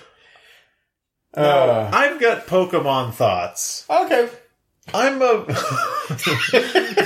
Uh, 1.35 1.91
I've 1.93 2.19
got 2.21 2.47
Pokemon 2.47 3.13
thoughts. 3.15 3.87
okay. 3.89 4.29
I'm 4.93 5.23
a 5.23 5.45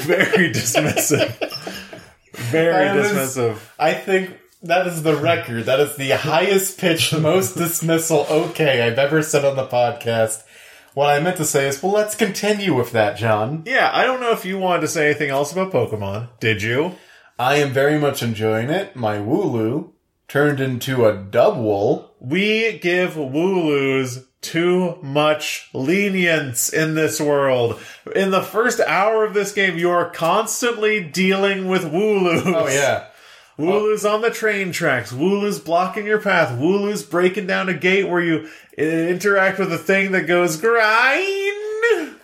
very 0.06 0.50
dismissive. 0.52 1.30
Very 2.32 2.72
That 2.72 2.96
is- 2.96 3.12
dismissive. 3.12 3.58
I 3.78 3.92
think 3.94 4.36
that 4.66 4.86
is 4.86 5.02
the 5.02 5.16
record. 5.16 5.64
That 5.64 5.80
is 5.80 5.96
the 5.96 6.10
highest 6.10 6.78
pitched, 6.78 7.18
most 7.18 7.56
dismissal 7.56 8.26
okay 8.28 8.82
I've 8.82 8.98
ever 8.98 9.22
said 9.22 9.44
on 9.44 9.56
the 9.56 9.66
podcast. 9.66 10.42
What 10.94 11.10
I 11.10 11.20
meant 11.20 11.36
to 11.36 11.44
say 11.44 11.68
is, 11.68 11.82
well, 11.82 11.92
let's 11.92 12.14
continue 12.14 12.74
with 12.74 12.92
that, 12.92 13.18
John. 13.18 13.64
Yeah, 13.66 13.90
I 13.92 14.04
don't 14.04 14.20
know 14.20 14.32
if 14.32 14.44
you 14.44 14.58
wanted 14.58 14.80
to 14.82 14.88
say 14.88 15.06
anything 15.10 15.30
else 15.30 15.52
about 15.52 15.72
Pokemon. 15.72 16.28
Did 16.40 16.62
you? 16.62 16.94
I 17.38 17.56
am 17.56 17.72
very 17.72 17.98
much 17.98 18.22
enjoying 18.22 18.70
it. 18.70 18.96
My 18.96 19.18
Wooloo 19.18 19.90
turned 20.26 20.58
into 20.58 21.04
a 21.04 21.14
Dubwool. 21.14 22.08
We 22.18 22.78
give 22.78 23.12
Wooloos 23.12 24.24
too 24.40 24.98
much 25.02 25.68
lenience 25.74 26.72
in 26.72 26.94
this 26.94 27.20
world. 27.20 27.78
In 28.14 28.30
the 28.30 28.42
first 28.42 28.80
hour 28.80 29.24
of 29.24 29.34
this 29.34 29.52
game, 29.52 29.76
you 29.76 29.90
are 29.90 30.08
constantly 30.08 31.02
dealing 31.02 31.68
with 31.68 31.82
Wooloos. 31.82 32.54
Oh 32.54 32.68
yeah. 32.68 33.08
Wooloo's 33.58 34.04
on 34.04 34.20
the 34.20 34.30
train 34.30 34.70
tracks. 34.72 35.12
Wooloo's 35.12 35.58
blocking 35.58 36.04
your 36.06 36.20
path. 36.20 36.58
Wooloo's 36.58 37.02
breaking 37.02 37.46
down 37.46 37.68
a 37.68 37.74
gate 37.74 38.08
where 38.08 38.20
you 38.22 38.48
uh, 38.78 38.82
interact 38.82 39.58
with 39.58 39.72
a 39.72 39.78
thing 39.78 40.12
that 40.12 40.26
goes 40.26 40.56
grind. 40.58 42.16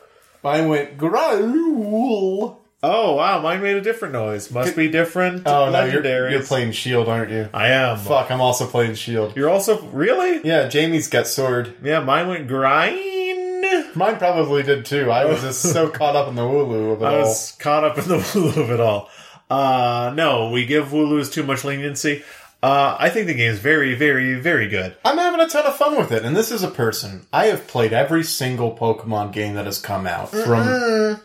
Mine 0.43 0.69
went 0.69 0.99
growl. 0.99 2.61
Oh 2.85 3.15
wow, 3.15 3.41
mine 3.41 3.63
made 3.63 3.77
a 3.77 3.81
different 3.81 4.13
noise. 4.13 4.51
Must 4.51 4.75
be 4.75 4.89
different. 4.89 5.47
Oh 5.47 5.71
no, 5.71 5.85
you're, 5.85 6.31
you're 6.31 6.43
playing 6.43 6.73
Shield, 6.73 7.09
aren't 7.09 7.31
you? 7.31 7.49
I 7.55 7.69
am. 7.69 7.97
Fuck, 7.97 8.31
I'm 8.33 8.41
also 8.41 8.67
playing 8.67 8.97
Shield. 8.97 9.37
You're 9.37 9.49
also 9.49 9.81
really? 9.91 10.41
Yeah, 10.45 10.67
Jamie's 10.67 11.07
got 11.09 11.29
sword. 11.29 11.75
Yeah, 11.83 12.01
mine 12.01 12.27
went 12.27 12.49
grind. 12.49 12.99
Mine 13.95 14.17
probably 14.19 14.65
did 14.65 14.85
too. 14.85 15.11
I 15.13 15.27
was 15.27 15.43
just 15.43 15.63
so 15.63 15.89
caught 15.91 16.17
up 16.17 16.27
in 16.29 16.35
the 16.35 16.43
wooloo 16.43 16.93
of 16.95 17.03
it 17.03 17.05
I 17.05 17.15
all. 17.15 17.21
was 17.21 17.53
caught 17.61 17.85
up 17.85 17.97
in 17.99 18.09
the 18.09 18.17
Wooloo 18.19 18.57
of 18.57 18.71
it 18.71 18.81
all. 18.81 19.09
Uh, 19.53 20.11
no, 20.15 20.49
we 20.49 20.65
give 20.65 20.89
Wooloos 20.89 21.31
too 21.31 21.43
much 21.43 21.63
leniency. 21.63 22.23
Uh, 22.63 22.97
I 22.99 23.11
think 23.11 23.27
the 23.27 23.35
game 23.35 23.51
is 23.51 23.59
very, 23.59 23.95
very, 23.95 24.41
very 24.41 24.67
good. 24.67 24.97
I'm 25.05 25.19
having 25.19 25.41
a 25.41 25.49
ton 25.49 25.67
of 25.67 25.77
fun 25.77 25.99
with 25.99 26.11
it, 26.11 26.25
and 26.25 26.35
this 26.35 26.51
is 26.51 26.63
a 26.63 26.71
person. 26.71 27.27
I 27.35 27.47
have 27.49 27.67
played 27.67 27.93
every 27.93 28.25
single 28.25 28.75
Pokemon 28.75 29.35
game 29.35 29.57
that 29.57 29.67
has 29.67 29.79
come 29.79 30.07
out. 30.07 30.31
From 30.31 31.21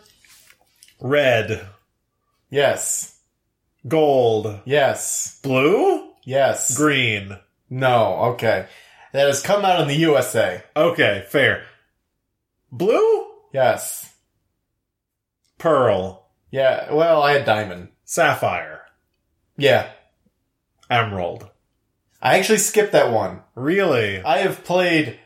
Red, 0.99 1.67
yes, 2.49 3.17
gold, 3.87 4.59
yes, 4.65 5.39
blue, 5.41 6.09
yes, 6.25 6.75
green. 6.75 7.37
no, 7.69 8.15
okay, 8.33 8.67
that 9.13 9.27
has 9.27 9.41
come 9.41 9.63
out 9.63 9.79
in 9.79 9.87
the 9.87 9.95
USA. 9.95 10.63
Okay, 10.75 11.23
fair. 11.29 11.63
Blue, 12.73 13.25
Yes, 13.53 14.13
pearl, 15.57 16.27
yeah. 16.51 16.91
Well, 16.91 17.23
I 17.23 17.31
had 17.31 17.45
Diamond. 17.45 17.87
Sapphire, 18.11 18.81
Yeah, 19.57 19.91
emerald. 20.89 21.49
I 22.21 22.39
actually 22.39 22.57
skipped 22.59 22.93
that 22.93 23.11
one. 23.11 23.41
Really? 23.53 24.23
I 24.23 24.37
have 24.39 24.63
played 24.63 25.19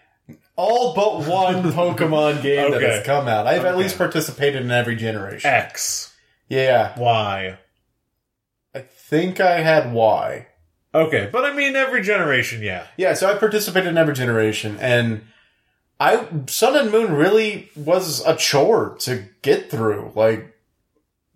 all 0.56 0.94
but 0.96 1.26
one 1.28 1.64
Pokemon 1.72 2.42
game 2.42 2.72
that 2.72 2.78
Okay. 2.84 2.90
has 2.98 3.06
come 3.06 3.28
out. 3.28 3.46
I've 3.48 3.64
at 3.64 3.74
Okay. 3.76 3.84
least 3.84 3.98
participated 3.98 4.64
in 4.64 4.72
every 4.72 4.96
generation. 4.96 5.50
X, 5.50 6.14
Yeah, 6.50 6.98
Y. 7.00 7.58
I 8.76 8.80
think 8.80 9.40
I 9.40 9.62
had 9.62 9.94
Y. 9.94 10.48
Okay, 10.94 11.30
but 11.32 11.46
I 11.46 11.54
mean 11.54 11.76
every 11.76 12.02
generation, 12.02 12.62
yeah. 12.64 12.88
Yeah, 12.98 13.14
so 13.14 13.30
I 13.32 13.38
participated 13.38 13.90
in 13.90 13.98
every 13.98 14.14
generation, 14.16 14.78
and 14.82 15.22
I 16.00 16.26
Sun 16.48 16.76
and 16.76 16.92
Moon 16.92 17.14
really 17.14 17.70
was 17.76 18.26
a 18.26 18.36
chore 18.36 18.96
to 19.02 19.26
get 19.44 19.70
through. 19.70 20.12
Like 20.16 20.50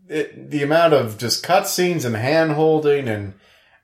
it, 0.10 0.52
the 0.52 0.64
amount 0.64 0.94
of 0.94 1.18
just 1.18 1.44
cutscenes 1.44 2.06
and 2.06 2.16
hand 2.16 2.54
holding, 2.54 3.08
and 3.08 3.34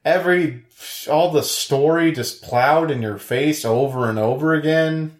every 0.06 0.64
all 1.10 1.32
the 1.32 1.44
story 1.44 2.12
just 2.12 2.42
plowed 2.42 2.92
in 2.92 3.02
your 3.02 3.18
face 3.18 3.66
over 3.66 4.10
and 4.10 4.20
over 4.20 4.54
again. 4.54 5.20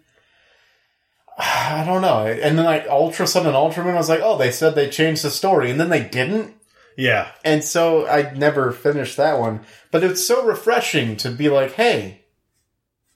I 1.38 1.84
don't 1.86 2.02
know. 2.02 2.26
And 2.26 2.58
then 2.58 2.64
like 2.64 2.86
Ultra 2.88 3.26
Sun 3.26 3.46
and 3.46 3.56
Ultra 3.56 3.84
Moon, 3.84 3.94
I 3.94 3.98
was 3.98 4.08
like, 4.08 4.20
oh, 4.22 4.36
they 4.36 4.50
said 4.50 4.74
they 4.74 4.88
changed 4.88 5.24
the 5.24 5.30
story, 5.30 5.70
and 5.70 5.80
then 5.80 5.90
they 5.90 6.04
didn't. 6.04 6.54
Yeah. 6.96 7.32
And 7.44 7.64
so 7.64 8.06
I 8.06 8.32
never 8.34 8.70
finished 8.72 9.16
that 9.16 9.38
one. 9.38 9.60
But 9.90 10.04
it's 10.04 10.24
so 10.24 10.44
refreshing 10.44 11.16
to 11.18 11.30
be 11.30 11.48
like, 11.48 11.72
hey, 11.72 12.22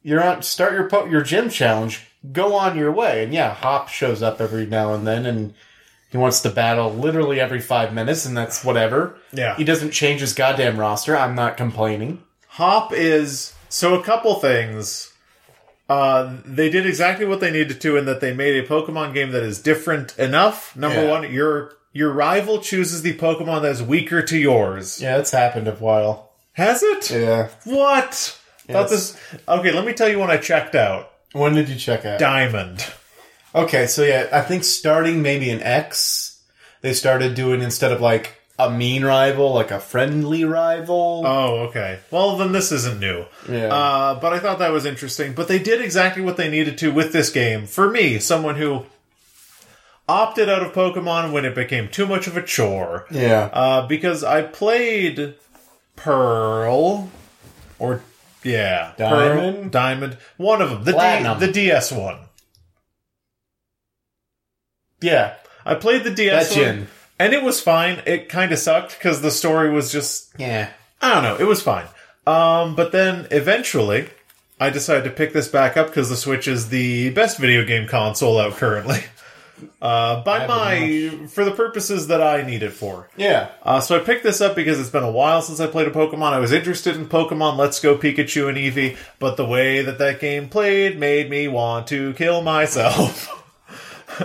you're 0.03 0.23
on 0.23 0.43
start 0.43 0.73
your 0.73 0.89
po- 0.89 1.07
your 1.07 1.23
gym 1.23 1.51
challenge, 1.51 2.07
go 2.33 2.55
on 2.55 2.79
your 2.79 2.93
way. 2.93 3.25
And 3.25 3.35
yeah, 3.35 3.53
Hop 3.55 3.89
shows 3.89 4.23
up 4.23 4.41
every 4.41 4.67
now 4.67 4.95
and 4.95 5.07
then 5.07 5.27
and 5.27 5.55
he 6.17 6.21
wants 6.21 6.41
to 6.41 6.51
battle 6.51 6.93
literally 6.93 7.39
every 7.41 7.61
5 7.61 7.93
minutes 7.93 8.25
and 8.27 8.37
that's 8.37 8.65
whatever. 8.65 9.17
Yeah. 9.33 9.57
He 9.57 9.65
doesn't 9.65 9.91
change 9.91 10.21
his 10.21 10.33
goddamn 10.33 10.79
roster. 10.79 11.17
I'm 11.17 11.35
not 11.35 11.57
complaining. 11.57 12.23
Hop 12.49 12.93
is 12.93 13.55
so 13.69 13.95
a 14.01 14.03
couple 14.03 14.35
things. 14.37 15.13
Uh, 15.89 16.39
they 16.45 16.69
did 16.71 16.87
exactly 16.87 17.27
what 17.27 17.41
they 17.41 17.51
needed 17.51 17.81
to 17.83 17.97
in 17.97 18.07
that 18.07 18.21
they 18.21 18.33
made 18.35 18.57
a 18.65 18.67
Pokemon 18.67 19.15
game 19.15 19.31
that 19.33 19.43
is 19.43 19.61
different 19.61 20.19
enough. 20.19 20.75
Number 20.75 21.03
Yeah. 21.05 21.11
one, 21.11 21.33
your 21.33 21.73
your 21.93 22.11
rival 22.13 22.59
chooses 22.61 23.01
the 23.03 23.15
Pokemon 23.17 23.63
that 23.63 23.71
is 23.73 23.83
weaker 23.83 24.21
to 24.21 24.37
yours. 24.37 25.01
Yeah, 25.01 25.17
it's 25.19 25.31
happened 25.31 25.67
a 25.69 25.73
while. 25.73 26.31
Has 26.55 26.83
it? 26.83 27.11
Yeah. 27.11 27.49
What? 27.65 28.13
Thought 28.69 28.91
Yes. 28.91 28.91
this. 28.91 29.17
Okay, 29.49 29.71
let 29.73 29.85
me 29.87 29.93
tell 29.93 30.09
you 30.09 30.19
when 30.19 30.31
I 30.31 30.37
checked 30.39 30.75
out. 30.75 31.11
When 31.33 31.55
did 31.55 31.69
you 31.69 31.77
check 31.77 32.05
out? 32.05 32.19
Diamond. 32.19 32.85
Okay, 33.57 33.87
so 33.87 34.03
yeah, 34.03 34.29
I 34.33 34.43
think 34.43 34.65
starting 34.65 35.23
maybe 35.23 35.51
in 35.51 35.63
X, 35.63 36.41
they 36.83 36.93
started 36.93 37.35
doing 37.35 37.63
instead 37.63 37.91
of 37.91 38.01
like 38.01 38.41
a 38.59 38.71
mean 38.71 39.05
rival, 39.05 39.53
like 39.53 39.71
a 39.71 39.81
friendly 39.81 40.45
rival. 40.45 41.23
Oh, 41.27 41.57
okay. 41.69 42.01
Well, 42.11 42.37
then 42.37 42.53
this 42.53 42.73
isn't 42.73 43.01
new. 43.01 43.25
Yeah. 43.49 43.73
Uh, 43.75 44.21
but 44.21 44.33
I 44.33 44.39
thought 44.39 44.59
that 44.61 44.73
was 44.73 44.87
interesting. 44.87 45.35
But 45.35 45.49
they 45.49 45.59
did 45.59 45.81
exactly 45.81 46.23
what 46.23 46.37
they 46.37 46.51
needed 46.51 46.79
to 46.79 46.93
with 46.93 47.13
this 47.13 47.31
game. 47.31 47.67
For 47.67 47.91
me, 47.91 48.19
someone 48.19 48.57
who 48.57 48.85
opted 50.09 50.49
out 50.49 50.63
of 50.63 50.73
Pokemon 50.73 51.33
when 51.33 51.45
it 51.45 51.55
became 51.55 51.89
too 51.89 52.07
much 52.07 52.27
of 52.27 52.37
a 52.37 52.43
chore. 52.43 53.07
yeah. 53.11 53.51
Uh, 53.53 53.87
because 53.87 54.23
I 54.23 54.43
played 54.43 55.35
Pearl, 55.97 57.11
or 57.79 58.03
yeah, 58.43 58.93
Diamond? 58.97 59.57
Pearl, 59.57 59.71
Diamond, 59.71 60.17
one 60.37 60.63
of 60.63 60.71
them, 60.71 60.85
the 60.85 60.93
D, 60.93 61.47
the 61.47 61.53
DS 61.53 61.93
one. 61.93 62.19
Yeah. 65.01 65.35
I 65.65 65.75
played 65.75 66.05
the 66.05 66.11
DS 66.11 66.51
That 66.55 66.57
one, 66.57 66.65
gin. 66.77 66.89
and 67.19 67.33
it 67.33 67.43
was 67.43 67.61
fine. 67.61 68.03
It 68.07 68.29
kind 68.29 68.53
of 68.53 68.59
sucked 68.59 68.97
because 68.99 69.21
the 69.21 69.31
story 69.31 69.71
was 69.71 69.91
just 69.91 70.33
Yeah. 70.39 70.71
I 71.03 71.15
don't 71.15 71.23
know. 71.25 71.37
It 71.37 71.47
was 71.49 71.61
fine. 71.63 71.87
Um, 72.27 72.75
but 72.75 72.93
then 72.93 73.27
eventually, 73.31 74.09
I 74.61 74.71
decided 74.71 75.05
to 75.05 75.11
pick 75.11 75.33
this 75.33 75.49
back 75.49 75.77
up 75.77 75.89
because 75.89 76.09
the 76.09 76.17
Switch 76.17 76.49
is 76.49 76.69
the 76.71 77.11
best 77.11 77.39
video 77.39 77.65
game 77.65 77.87
console 77.89 78.39
out 78.39 78.55
currently. 78.55 79.01
Uh, 79.81 80.23
by 80.23 80.47
my 80.47 81.27
for 81.31 81.43
the 81.43 81.51
purposes 81.51 82.09
that 82.09 82.21
I 82.21 82.43
need 82.43 82.63
it 82.63 82.73
for. 82.75 83.09
Yeah. 83.17 83.49
Uh, 83.63 83.81
so 83.81 83.97
I 83.97 84.01
picked 84.01 84.23
this 84.23 84.43
up 84.43 84.55
because 84.55 84.79
it's 84.79 84.91
been 84.91 85.03
a 85.03 85.11
while 85.11 85.41
since 85.41 85.61
I 85.61 85.67
played 85.67 85.87
a 85.87 85.91
Pokemon. 85.91 86.35
I 86.35 86.41
was 86.41 86.53
interested 86.53 86.95
in 86.95 87.07
Pokemon 87.07 87.57
Let's 87.57 87.81
Go 87.81 87.97
Pikachu 87.97 88.51
and 88.51 88.59
Eevee, 88.59 88.99
but 89.19 89.39
the 89.39 89.47
way 89.47 89.81
that 89.81 89.97
that 89.97 90.21
game 90.21 90.51
played 90.51 90.99
made 91.01 91.31
me 91.31 91.49
want 91.49 91.87
to 91.87 92.13
kill 92.15 92.43
myself. 92.43 93.33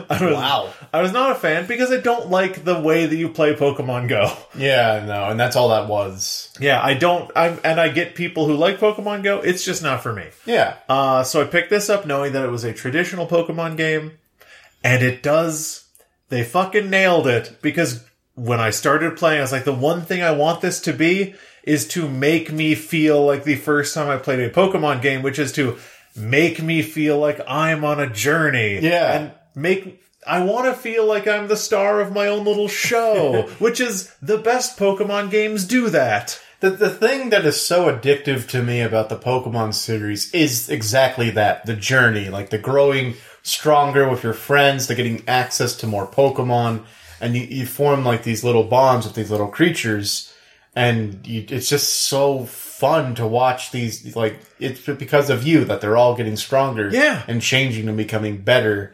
I 0.10 0.26
was, 0.26 0.34
Wow. 0.34 0.74
I 0.94 1.02
was 1.02 1.12
not 1.12 1.32
a 1.32 1.36
fan 1.36 1.68
because 1.68 1.92
I 1.92 1.98
don't 1.98 2.30
like 2.30 2.64
the 2.64 2.80
way 2.80 3.06
that 3.06 3.16
you 3.16 3.30
play 3.30 3.56
Pokemon 3.56 4.08
Go. 4.08 4.36
Yeah, 4.58 5.04
no, 5.06 5.30
and 5.30 5.40
that's 5.40 5.56
all 5.56 5.70
that 5.70 5.88
was. 5.88 6.54
Yeah, 6.60 6.82
I 6.84 6.94
don't. 6.94 7.32
I'm, 7.36 7.60
and 7.64 7.80
I 7.80 7.90
get 7.90 8.16
people 8.16 8.48
who 8.48 8.56
like 8.56 8.80
Pokemon 8.80 9.24
Go. 9.24 9.40
It's 9.40 9.64
just 9.64 9.82
not 9.84 10.04
for 10.04 10.14
me. 10.14 10.28
Yeah. 10.46 10.76
Uh, 10.88 11.24
so 11.24 11.42
I 11.42 11.46
picked 11.46 11.70
this 11.70 11.90
up 11.90 12.06
knowing 12.06 12.34
that 12.34 12.46
it 12.46 12.52
was 12.52 12.64
a 12.64 12.74
traditional 12.74 13.28
Pokemon 13.28 13.78
game, 13.78 14.18
and 14.84 15.04
it 15.04 15.24
does. 15.24 15.86
They 16.30 16.44
fucking 16.44 16.90
nailed 16.90 17.28
it 17.28 17.58
because 17.62 18.06
when 18.36 18.60
I 18.60 18.70
started 18.70 19.18
playing, 19.18 19.40
I 19.40 19.42
was 19.42 19.52
like, 19.52 19.66
the 19.66 19.74
one 19.74 20.02
thing 20.02 20.22
I 20.22 20.32
want 20.32 20.62
this 20.62 20.80
to 20.82 20.94
be 20.94 21.36
is 21.64 21.88
to 21.90 22.08
make 22.10 22.52
me 22.52 22.74
feel 22.76 23.24
like 23.26 23.44
the 23.44 23.56
first 23.56 23.94
time 23.94 24.10
I 24.10 24.18
played 24.18 24.40
a 24.40 24.50
Pokemon 24.50 25.02
game, 25.02 25.22
which 25.22 25.38
is 25.38 25.52
to 25.54 25.78
make 26.16 26.62
me 26.62 26.82
feel 26.82 27.20
like 27.20 27.40
I'm 27.48 27.84
on 27.86 28.00
a 28.00 28.10
journey. 28.10 28.80
Yeah. 28.80 29.12
And 29.20 29.32
make. 29.56 30.02
I 30.28 30.44
want 30.44 30.66
to 30.68 30.74
feel 30.74 31.06
like 31.06 31.28
I'm 31.28 31.48
the 31.48 31.58
star 31.58 32.00
of 32.00 32.14
my 32.14 32.28
own 32.28 32.46
little 32.46 32.68
show, 32.68 33.44
which 33.60 33.80
is 33.80 34.14
the 34.22 34.38
best 34.38 34.78
Pokemon 34.78 35.32
games 35.32 35.66
do 35.66 35.90
that. 35.90 36.40
The, 36.60 36.70
the 36.70 36.92
thing 36.92 37.32
that 37.32 37.44
is 37.44 37.60
so 37.60 37.92
addictive 37.92 38.48
to 38.50 38.62
me 38.62 38.82
about 38.82 39.10
the 39.10 39.18
Pokemon 39.18 39.74
series 39.74 40.32
is 40.32 40.70
exactly 40.70 41.32
that 41.32 41.66
the 41.66 41.76
journey, 41.76 42.30
like 42.30 42.52
the 42.52 42.60
growing 42.60 43.16
stronger 43.42 44.08
with 44.08 44.24
your 44.24 44.34
friends, 44.34 44.86
the 44.86 44.94
getting 44.94 45.28
access 45.28 45.76
to 45.78 45.88
more 45.88 46.06
Pokemon, 46.06 46.84
and 47.20 47.36
you, 47.36 47.42
you 47.42 47.66
form 47.66 48.06
like 48.06 48.24
these 48.24 48.44
little 48.44 48.64
bonds 48.64 49.08
with 49.08 49.16
these 49.16 49.32
little 49.32 49.48
creatures, 49.48 50.32
and 50.76 51.26
you, 51.26 51.44
it's 51.50 51.68
just 51.68 52.04
so 52.04 52.46
fun 52.46 53.16
to 53.16 53.26
watch 53.26 53.72
these. 53.72 54.16
Like, 54.16 54.40
it's 54.60 54.82
because 54.86 55.32
of 55.32 55.42
you 55.46 55.66
that 55.66 55.82
they're 55.82 55.98
all 55.98 56.16
getting 56.16 56.36
stronger 56.36 56.90
Yeah. 56.92 57.24
and 57.28 57.42
changing 57.42 57.88
and 57.88 57.98
becoming 57.98 58.38
better. 58.38 58.94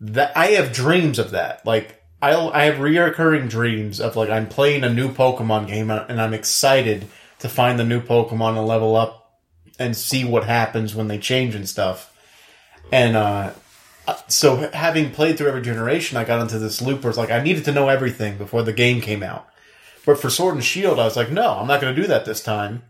That 0.00 0.36
I 0.36 0.48
have 0.48 0.72
dreams 0.72 1.18
of 1.18 1.30
that. 1.32 1.64
Like 1.64 2.02
I 2.20 2.34
I 2.34 2.64
have 2.64 2.76
reoccurring 2.76 3.48
dreams 3.48 4.00
of 4.00 4.16
like 4.16 4.30
I'm 4.30 4.48
playing 4.48 4.84
a 4.84 4.92
new 4.92 5.10
Pokemon 5.10 5.68
game 5.68 5.90
and 5.90 6.20
I'm 6.20 6.34
excited 6.34 7.06
to 7.40 7.48
find 7.48 7.78
the 7.78 7.84
new 7.84 8.00
Pokemon 8.00 8.58
and 8.58 8.66
level 8.66 8.96
up 8.96 9.40
and 9.78 9.96
see 9.96 10.24
what 10.24 10.44
happens 10.44 10.94
when 10.94 11.08
they 11.08 11.18
change 11.18 11.54
and 11.54 11.68
stuff. 11.68 12.12
And 12.92 13.16
uh 13.16 13.52
so 14.28 14.70
having 14.72 15.10
played 15.10 15.38
through 15.38 15.48
every 15.48 15.62
generation, 15.62 16.16
I 16.16 16.24
got 16.24 16.40
into 16.40 16.58
this 16.58 16.82
loop 16.82 17.02
where 17.02 17.10
it's 17.10 17.18
like 17.18 17.30
I 17.30 17.42
needed 17.42 17.64
to 17.66 17.72
know 17.72 17.88
everything 17.88 18.36
before 18.36 18.62
the 18.62 18.72
game 18.72 19.00
came 19.00 19.22
out. 19.22 19.48
But 20.04 20.18
for 20.18 20.28
Sword 20.28 20.54
and 20.54 20.64
Shield, 20.64 20.98
I 20.98 21.04
was 21.04 21.16
like, 21.16 21.30
no, 21.30 21.52
I'm 21.52 21.66
not 21.66 21.80
going 21.80 21.94
to 21.94 22.00
do 22.00 22.08
that 22.08 22.26
this 22.26 22.42
time. 22.42 22.82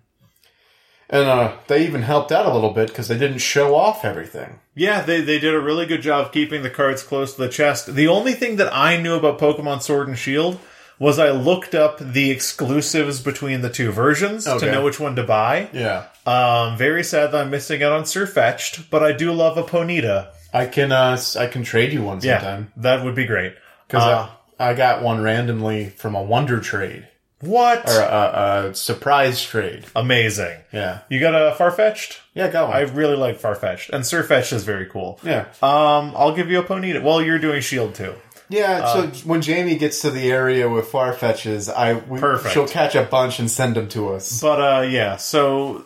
And 1.11 1.28
uh, 1.28 1.56
they 1.66 1.84
even 1.84 2.02
helped 2.02 2.32
out 2.32 2.46
a 2.46 2.52
little 2.54 2.70
bit 2.70 2.88
because 2.88 3.08
they 3.08 3.18
didn't 3.18 3.38
show 3.38 3.75
off 3.75 4.04
everything. 4.04 4.58
Yeah, 4.75 5.02
they, 5.02 5.20
they 5.20 5.38
did 5.38 5.54
a 5.54 5.61
really 5.61 5.87
good 5.87 6.02
job 6.02 6.32
keeping 6.32 6.62
the 6.62 6.70
cards 6.70 7.02
close 7.02 7.34
to 7.34 7.42
the 7.42 7.49
chest. 7.49 7.94
The 7.94 8.08
only 8.08 8.32
thing 8.32 8.56
that 8.56 8.73
I 8.75 8.96
knew 8.96 9.14
about 9.14 9.38
Pokemon 9.38 9.82
Sword 9.82 10.08
and 10.08 10.18
Shield 10.18 10.58
was 10.99 11.18
I 11.18 11.30
looked 11.30 11.75
up 11.75 11.99
the 11.99 12.30
exclusives 12.30 13.20
between 13.20 13.61
the 13.61 13.68
two 13.70 13.90
versions 13.92 14.46
Okay. 14.46 14.66
to 14.66 14.73
know 14.73 14.82
which 14.84 14.99
one 14.99 15.14
to 15.16 15.23
buy. 15.25 15.68
Yeah. 15.73 16.06
Um, 16.25 16.78
very 16.78 17.04
sad 17.04 17.32
that 17.32 17.40
I'm 17.42 17.50
missing 17.50 17.82
out 17.82 17.92
on 17.92 18.04
Sirfetch'd, 18.04 18.90
but 18.90 19.02
I 19.02 19.12
do 19.12 19.32
love 19.32 19.58
a 19.58 19.62
Ponyta. 19.62 20.28
I 20.54 20.66
can 20.66 20.90
uh, 20.92 21.20
I 21.38 21.49
can 21.49 21.64
trade 21.64 21.92
you 21.92 22.02
one 22.02 22.20
Yeah, 22.23 22.38
sometime. 22.40 22.73
that 22.76 23.04
would 23.04 23.14
be 23.16 23.26
great. 23.26 23.54
Because 23.88 24.04
Uh, 24.04 24.28
I 24.58 24.73
got 24.75 25.02
one 25.02 25.20
randomly 25.20 25.90
from 25.90 26.14
a 26.14 26.23
Wonder 26.23 26.61
Trade 26.61 27.08
What? 27.44 27.88
or 27.88 28.00
a, 28.00 28.68
a 28.70 28.74
surprise 28.74 29.42
trade. 29.42 29.84
Amazing. 29.96 30.58
Yeah, 30.72 31.00
You 31.08 31.20
got 31.20 31.34
a 31.34 31.54
Farfetch'd? 31.56 32.16
yeah, 32.34 32.50
got 32.50 32.68
one. 32.68 32.76
I 32.76 32.80
really 32.80 33.16
like 33.16 33.40
Farfetch'd, 33.40 33.90
and 33.92 34.02
Sirfetch'd 34.04 34.52
is 34.52 34.64
very 34.64 34.86
cool. 34.86 35.18
yeah, 35.22 35.46
Um, 35.62 36.12
I'll 36.16 36.34
give 36.34 36.50
you 36.50 36.58
a 36.58 36.64
Ponyta. 36.64 37.02
Well, 37.02 37.22
you're 37.22 37.38
doing 37.38 37.60
Shield 37.60 37.94
too. 37.94 38.14
yeah. 38.48 38.92
so 38.92 39.06
when 39.26 39.40
Jamie 39.42 39.76
gets 39.76 40.00
to 40.02 40.10
the 40.10 40.30
area 40.30 40.68
with 40.68 40.86
Farfetches, 40.90 41.72
I 41.72 41.94
we, 41.94 42.18
Perfect. 42.20 42.52
she'll 42.54 42.68
catch 42.68 42.94
a 42.94 43.02
bunch 43.04 43.38
and 43.38 43.50
send 43.50 43.76
them 43.76 43.88
to 43.90 44.10
us. 44.14 44.40
But 44.40 44.60
uh, 44.60 44.80
yeah. 44.82 45.16
So 45.16 45.84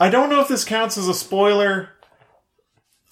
I 0.00 0.10
don't 0.10 0.28
know 0.30 0.40
if 0.40 0.48
this 0.48 0.64
counts 0.64 0.98
as 0.98 1.08
a 1.08 1.14
spoiler. 1.14 1.90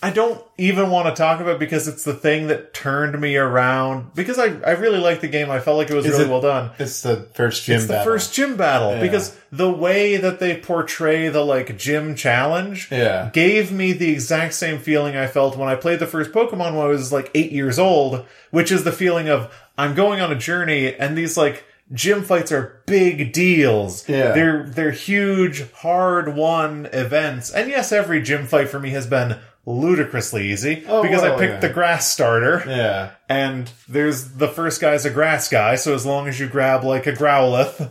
I 0.05 0.11
don't 0.11 0.43
even 0.59 0.91
want 0.91 1.07
to 1.07 1.15
talk 1.15 1.41
about 1.41 1.55
it 1.55 1.59
because 1.61 1.87
it's 1.87 2.03
the 2.03 2.13
thing 2.13 2.49
that 2.49 2.75
turned 2.75 3.21
me 3.21 3.37
around. 3.37 4.15
Because 4.15 4.37
I, 4.37 4.47
I 4.67 4.73
really 4.73 4.99
liked 4.99 5.21
the 5.21 5.29
game. 5.29 5.49
I 5.49 5.61
felt 5.61 5.77
like 5.79 5.91
it 5.91 5.95
was 5.95 6.05
Is 6.05 6.13
really 6.13 6.25
it- 6.25 6.29
well 6.31 6.41
done. 6.41 6.71
It's 6.81 7.03
the 7.03 7.29
first 7.35 7.63
gym 7.65 7.77
It's 7.77 7.87
the 7.87 7.93
battle. 7.93 8.13
first 8.13 8.35
gym 8.35 8.57
battle 8.57 8.95
Yeah. 8.95 9.01
because 9.01 9.39
the 9.53 9.71
way 9.71 10.17
that 10.17 10.41
they 10.41 10.57
portray 10.57 11.29
the 11.29 11.45
like 11.45 11.79
gym 11.79 12.17
challenge 12.17 12.89
Yeah. 12.91 13.31
gave 13.33 13.71
me 13.71 13.93
the 13.93 14.11
exact 14.11 14.55
same 14.55 14.81
feeling 14.81 15.17
I 15.17 15.29
felt 15.29 15.57
when 15.57 15.69
I 15.69 15.77
played 15.77 16.01
the 16.01 16.07
first 16.09 16.33
Pokemon 16.33 16.75
when 16.75 16.85
I 16.85 16.89
was 16.89 17.13
like 17.13 17.31
eight 17.35 17.53
years 17.53 17.79
old, 17.79 18.25
which 18.51 18.73
is 18.73 18.83
the 18.83 18.93
feeling 18.93 19.29
of 19.29 19.55
I'm 19.79 19.95
going 19.95 20.21
on 20.21 20.33
a 20.33 20.37
journey 20.37 20.93
and 20.95 21.17
these 21.17 21.37
like 21.37 21.65
gym 21.93 22.23
fights 22.25 22.51
are 22.51 22.81
big 22.87 23.33
deals. 23.33 24.09
Yeah. 24.09 24.33
They're 24.33 24.65
they're 24.65 24.91
huge, 24.91 25.71
hard 25.75 26.35
won 26.35 26.89
events. 26.93 27.51
And 27.53 27.69
yes, 27.71 27.93
every 27.93 28.21
gym 28.21 28.47
fight 28.47 28.69
for 28.69 28.81
me 28.81 28.91
has 28.91 29.07
been 29.07 29.37
ludicrously 29.65 30.51
easy 30.51 30.85
Oh, 30.89 31.03
because 31.03 31.23
I 31.23 31.31
picked 31.39 31.55
yeah. 31.55 31.61
the 31.61 31.69
grass 31.69 32.09
starter. 32.11 32.63
Yeah, 32.67 33.11
And 33.29 33.71
there's 33.89 34.31
the 34.35 34.49
first 34.49 34.81
guy's 34.81 35.05
a 35.05 35.11
grass 35.11 35.49
guy, 35.49 35.77
so 35.77 35.95
as 35.95 36.05
long 36.05 36.27
as 36.29 36.41
you 36.41 36.49
grab 36.49 36.83
like 36.85 37.07
a 37.07 37.13
Growlithe, 37.13 37.91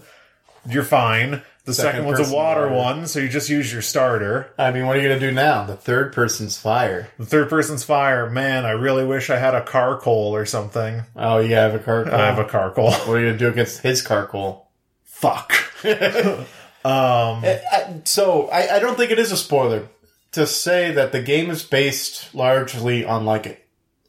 you're 0.70 0.84
fine. 0.84 1.42
The 1.64 1.74
second, 1.76 1.92
Second 2.02 2.06
one's 2.08 2.32
a 2.32 2.36
water 2.36 2.62
water. 2.70 2.74
one, 2.74 3.08
so 3.08 3.20
you 3.20 3.30
just 3.30 3.48
use 3.48 3.72
your 3.72 3.84
starter. 3.84 4.52
I 4.58 4.72
mean, 4.72 4.88
what 4.88 4.98
are 4.98 5.00
you 5.00 5.08
gonna 5.08 5.20
do 5.20 5.32
now? 5.32 5.64
The 5.64 5.76
third 5.76 6.12
person's 6.12 6.58
fire. 6.58 7.08
The 7.20 7.26
third 7.26 7.50
person's 7.50 7.84
fire. 7.84 8.28
Man, 8.32 8.66
I 8.66 8.72
really 8.72 9.06
wish 9.06 9.30
I 9.30 9.38
had 9.38 9.54
a 9.54 9.62
Carkol 9.64 10.12
or 10.36 10.46
something. 10.48 11.04
Oh, 11.16 11.38
you 11.38 11.54
have 11.54 11.76
a 11.76 11.80
car. 11.80 12.12
I 12.12 12.26
have 12.26 12.40
a 12.40 12.46
Carkol. 12.46 12.86
What 12.92 13.10
are 13.10 13.20
you 13.20 13.28
gonna 13.28 13.38
do 13.38 13.48
against 13.50 13.82
his 13.84 14.02
Carkol? 14.02 14.66
Fuck. 15.04 15.54
um, 15.86 16.46
I- 16.84 18.02
so 18.06 18.48
I, 18.50 18.78
I 18.78 18.80
don't 18.80 18.98
think 18.98 19.12
it 19.12 19.20
is 19.20 19.32
a 19.32 19.38
spoiler 19.38 19.88
to 20.32 20.48
say 20.48 20.92
that 20.92 21.12
the 21.12 21.22
game 21.22 21.50
is 21.50 21.64
based 21.64 22.34
largely 22.34 23.06
on 23.06 23.26
like 23.26 23.68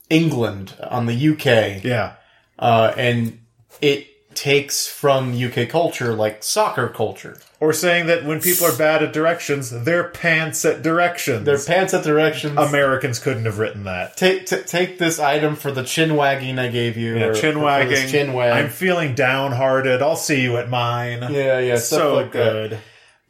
England, 0.09 0.75
on 0.89 1.07
the 1.07 1.29
UK, 1.31 1.83
yeah. 1.83 2.15
uh, 2.59 2.93
and 2.97 3.41
it 3.81 4.07
takes 4.35 4.87
from 4.87 5.35
UK 5.35 5.69
culture 5.69 6.15
like 6.15 6.43
soccer 6.43 6.89
culture. 6.89 7.39
Or 7.61 7.73
saying 7.73 8.07
that 8.07 8.25
when 8.25 8.41
people 8.41 8.67
are 8.67 8.77
bad 8.77 9.03
at 9.03 9.13
directions, 9.13 9.71
they're 9.71 10.09
pants 10.09 10.65
at 10.65 10.83
directions. 10.83 11.45
Their 11.45 11.59
pants 11.59 11.95
at 11.95 12.03
directions. 12.03 12.59
Americans 12.59 13.19
couldn't 13.19 13.45
have 13.45 13.59
written 13.59 13.85
that. 13.85 14.17
take 14.17 14.47
t- 14.47 14.63
take 14.63 14.99
this 14.99 15.21
item 15.21 15.55
for 15.55 15.71
the 15.71 15.85
chin 15.85 16.17
wagging 16.17 16.59
I 16.59 16.69
gave 16.69 16.97
you. 16.97 17.17
Yeah, 17.17 17.27
or 17.27 17.35
chin 17.35 17.61
wagging. 17.61 18.09
Chin 18.09 18.33
wag. 18.33 18.53
I'm 18.53 18.71
feeling 18.71 19.15
downhearted. 19.15 20.03
I'll 20.03 20.17
see 20.17 20.43
you 20.43 20.57
at 20.57 20.69
mine. 20.69 21.21
yeah, 21.33 21.61
yeah, 21.61 21.77
so 21.77 22.17
like 22.17 22.33
that. 22.33 22.81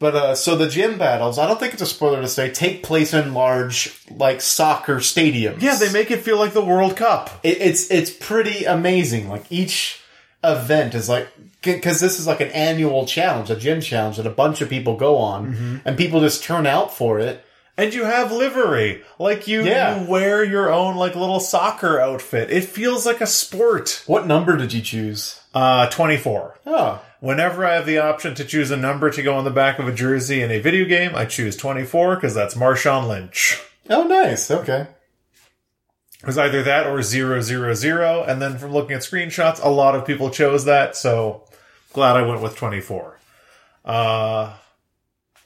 But 0.02 0.14
uh, 0.16 0.34
so 0.34 0.56
the 0.56 0.68
gym 0.68 0.98
battles, 0.98 1.38
I 1.38 1.46
don't 1.46 1.58
think 1.60 1.72
it's 1.72 1.80
a 1.82 1.86
spoiler 1.86 2.20
to 2.20 2.28
say, 2.28 2.50
take 2.50 2.82
place 2.82 3.14
in 3.14 3.32
large 3.34 3.98
like 4.10 4.40
soccer 4.42 4.96
stadiums. 4.96 5.62
Yeah, 5.62 5.76
they 5.76 5.90
make 5.92 6.10
it 6.10 6.20
feel 6.20 6.36
like 6.38 6.52
the 6.52 6.64
World 6.64 6.96
Cup. 6.96 7.30
it, 7.42 7.58
it's 7.60 7.90
it's 7.90 8.10
pretty 8.10 8.64
amazing. 8.64 9.28
Like 9.28 9.44
each 9.50 10.00
event 10.44 10.94
is 10.94 11.08
like 11.08 11.28
because 11.62 12.00
this 12.00 12.18
is 12.18 12.26
like 12.26 12.40
an 12.40 12.48
annual 12.48 13.06
challenge, 13.06 13.48
a 13.50 13.56
gym 13.56 13.80
challenge 13.80 14.16
that 14.16 14.26
a 14.26 14.30
bunch 14.30 14.60
of 14.60 14.68
people 14.68 14.96
go 14.96 15.16
on, 15.16 15.52
Mm-hmm. 15.54 15.76
and 15.86 15.96
people 15.96 16.20
just 16.20 16.42
turn 16.42 16.66
out 16.66 16.92
for 16.92 17.18
it. 17.20 17.44
And 17.78 17.94
you 17.94 18.04
have 18.04 18.30
livery. 18.32 19.02
Like 19.18 19.48
you, 19.48 19.62
Yeah. 19.64 20.02
you 20.02 20.10
wear 20.10 20.44
your 20.44 20.70
own 20.70 20.96
like 20.96 21.14
little 21.14 21.40
soccer 21.40 21.98
outfit. 22.00 22.50
It 22.50 22.64
feels 22.64 23.06
like 23.06 23.20
a 23.22 23.26
sport. 23.26 24.02
What 24.06 24.26
number 24.26 24.56
did 24.58 24.72
you 24.74 24.82
choose? 24.82 25.40
Uh 25.54 25.88
24. 25.88 26.58
Oh, 26.66 27.00
Whenever 27.22 27.64
I 27.64 27.74
have 27.74 27.86
the 27.86 27.98
option 27.98 28.34
to 28.34 28.44
choose 28.44 28.72
a 28.72 28.76
number 28.76 29.08
to 29.08 29.22
go 29.22 29.36
on 29.36 29.44
the 29.44 29.50
back 29.52 29.78
of 29.78 29.86
a 29.86 29.92
jersey 29.92 30.42
in 30.42 30.50
a 30.50 30.58
video 30.58 30.84
game, 30.84 31.14
I 31.14 31.24
choose 31.24 31.56
24 31.56 32.16
because 32.16 32.34
that's 32.34 32.56
Marshawn 32.56 33.06
Lynch. 33.06 33.62
oh, 33.88 34.02
nice. 34.02 34.50
Okay. 34.50 34.88
It 36.20 36.26
was 36.26 36.36
either 36.36 36.64
that 36.64 36.88
or 36.88 37.00
000, 37.00 38.24
and 38.24 38.42
then 38.42 38.58
from 38.58 38.72
looking 38.72 38.96
at 38.96 39.02
screenshots, 39.02 39.62
a 39.62 39.68
lot 39.68 39.94
of 39.94 40.04
people 40.04 40.30
chose 40.30 40.64
that, 40.64 40.96
so 40.96 41.44
glad 41.92 42.16
I 42.16 42.22
went 42.22 42.42
with 42.42 42.56
24. 42.56 43.20
Uh, 43.84 44.54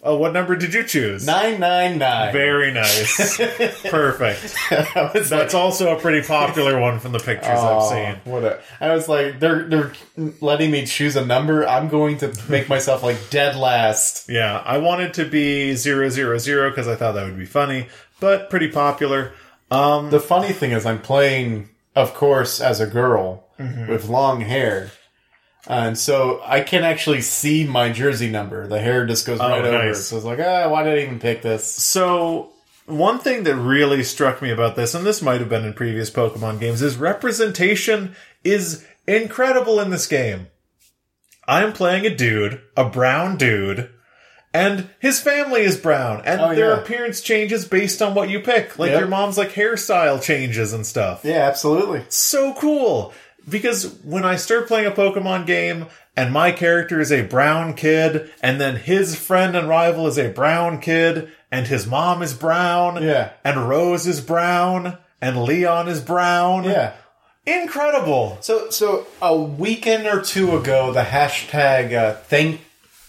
oh, 0.07 0.17
what 0.17 0.33
number 0.33 0.57
did 0.57 0.73
you 0.73 0.85
choose? 0.85 1.27
Nine 1.27 1.61
nine 1.61 1.99
nine. 1.99 2.33
Very 2.33 2.73
nice. 2.73 3.37
Perfect. 3.91 4.43
Was 4.71 5.15
like, 5.15 5.29
That's 5.29 5.55
also 5.55 5.97
a 5.97 6.01
pretty 6.01 6.27
popular 6.27 6.79
one 6.81 6.99
from 6.99 7.13
the 7.13 7.19
pictures 7.19 7.49
I've 7.49 7.83
seen. 7.91 8.17
What 8.25 8.45
a, 8.45 8.61
I 8.81 8.95
was 8.95 9.09
like, 9.09 9.41
they're 9.41 9.65
they're 9.69 9.93
letting 10.41 10.71
me 10.71 10.87
choose 10.87 11.17
a 11.17 11.25
number. 11.25 11.67
I'm 11.67 11.89
going 11.89 12.19
to 12.19 12.33
make 12.49 12.69
myself 12.69 13.03
like 13.03 13.19
dead 13.31 13.57
last. 13.57 14.29
Yeah, 14.29 14.63
I 14.65 14.79
wanted 14.79 15.15
to 15.15 15.25
be 15.27 15.75
000 15.75 16.09
because 16.71 16.89
I 16.89 16.97
thought 16.97 17.13
that 17.13 17.25
would 17.25 17.39
be 17.39 17.45
funny, 17.47 17.89
but 18.21 18.49
pretty 18.51 18.69
popular. 18.71 19.33
Um, 19.71 20.11
The 20.11 20.21
funny 20.21 20.53
thing 20.53 20.71
is, 20.73 20.87
I'm 20.87 21.01
playing, 21.01 21.71
of 21.97 22.15
course, 22.15 22.61
as 22.61 22.81
a 22.81 22.87
girl 22.87 23.43
Mm-hmm. 23.59 23.91
with 23.91 24.07
long 24.11 24.43
hair. 24.43 24.91
And 25.69 25.99
so 25.99 26.41
I 26.45 26.61
can 26.61 26.85
actually 26.85 27.23
see 27.23 27.65
my 27.65 27.91
jersey 27.91 28.31
number. 28.31 28.67
The 28.69 28.81
hair 28.81 29.05
just 29.07 29.27
goes 29.27 29.41
right 29.41 29.65
over. 29.65 29.69
Oh, 29.77 29.87
nice. 29.87 30.07
So 30.07 30.17
it's 30.17 30.25
like, 30.25 30.39
ah, 30.39 30.69
why 30.69 30.85
did 30.85 30.99
I 30.99 31.03
even 31.03 31.19
pick 31.19 31.43
this? 31.43 31.67
So, 31.67 32.53
one 32.87 33.19
thing 33.19 33.43
that 33.45 33.57
really 33.57 34.05
struck 34.05 34.41
me 34.41 34.51
about 34.53 34.77
this, 34.77 34.95
and 34.95 35.05
this 35.05 35.21
might 35.21 35.41
have 35.41 35.49
been 35.49 35.65
in 35.65 35.73
previous 35.75 36.09
Pokemon 36.09 36.61
games, 36.61 36.83
is 36.83 36.97
representation 36.97 38.15
is 38.45 38.87
incredible 39.09 39.81
in 39.81 39.91
this 39.91 40.07
game. 40.07 40.47
I'm 41.49 41.73
playing 41.73 42.07
a 42.07 42.15
dude, 42.15 42.61
a 42.77 42.85
brown 42.89 43.37
dude, 43.37 43.91
and 44.55 44.89
his 45.01 45.21
family 45.21 45.63
is 45.63 45.77
brown, 45.77 46.23
and 46.25 46.41
Oh, 46.41 46.55
their 46.55 46.71
yeah. 46.75 46.81
appearance 46.81 47.21
changes 47.21 47.65
based 47.67 48.01
on 48.01 48.15
what 48.15 48.31
you 48.31 48.41
pick. 48.41 48.79
Like 48.79 48.91
Yep. 48.93 49.01
your 49.01 49.09
mom's 49.09 49.37
like 49.39 49.53
hairstyle 49.53 50.23
changes 50.23 50.73
and 50.73 50.87
stuff. 50.87 51.21
Yeah, 51.25 51.47
absolutely. 51.47 52.05
so 52.09 52.55
cool 52.55 53.13
because 53.49 53.95
when 54.03 54.25
I 54.25 54.37
start 54.37 54.67
playing 54.69 54.87
a 54.87 54.91
Pokemon 54.91 55.47
game 55.47 55.87
and 56.17 56.33
my 56.33 56.51
character 56.53 57.01
is 57.01 57.13
a 57.13 57.23
brown 57.23 57.75
kid 57.75 58.31
and 58.43 58.61
then 58.61 58.77
his 58.77 59.17
friend 59.17 59.57
and 59.57 59.69
rival 59.69 60.07
is 60.07 60.19
a 60.19 60.29
brown 60.31 60.81
kid 60.81 61.31
and 61.51 61.67
his 61.67 61.87
mom 61.87 62.23
is 62.23 62.35
brown 62.35 63.03
Yeah. 63.03 63.31
and 63.45 63.69
Rose 63.69 64.07
is 64.07 64.21
brown 64.21 64.99
and 65.21 65.43
Leon 65.45 65.89
is 65.89 66.01
brown. 66.01 66.65
Yeah. 66.65 66.95
Incredible. 67.47 68.39
So, 68.41 68.71
so 68.71 69.07
a 69.23 69.37
weekend 69.37 70.07
or 70.07 70.21
two 70.21 70.57
ago, 70.57 70.93
the 70.93 71.03
hashtag 71.03 71.93
uh, 71.95 72.15
thank 72.15 72.61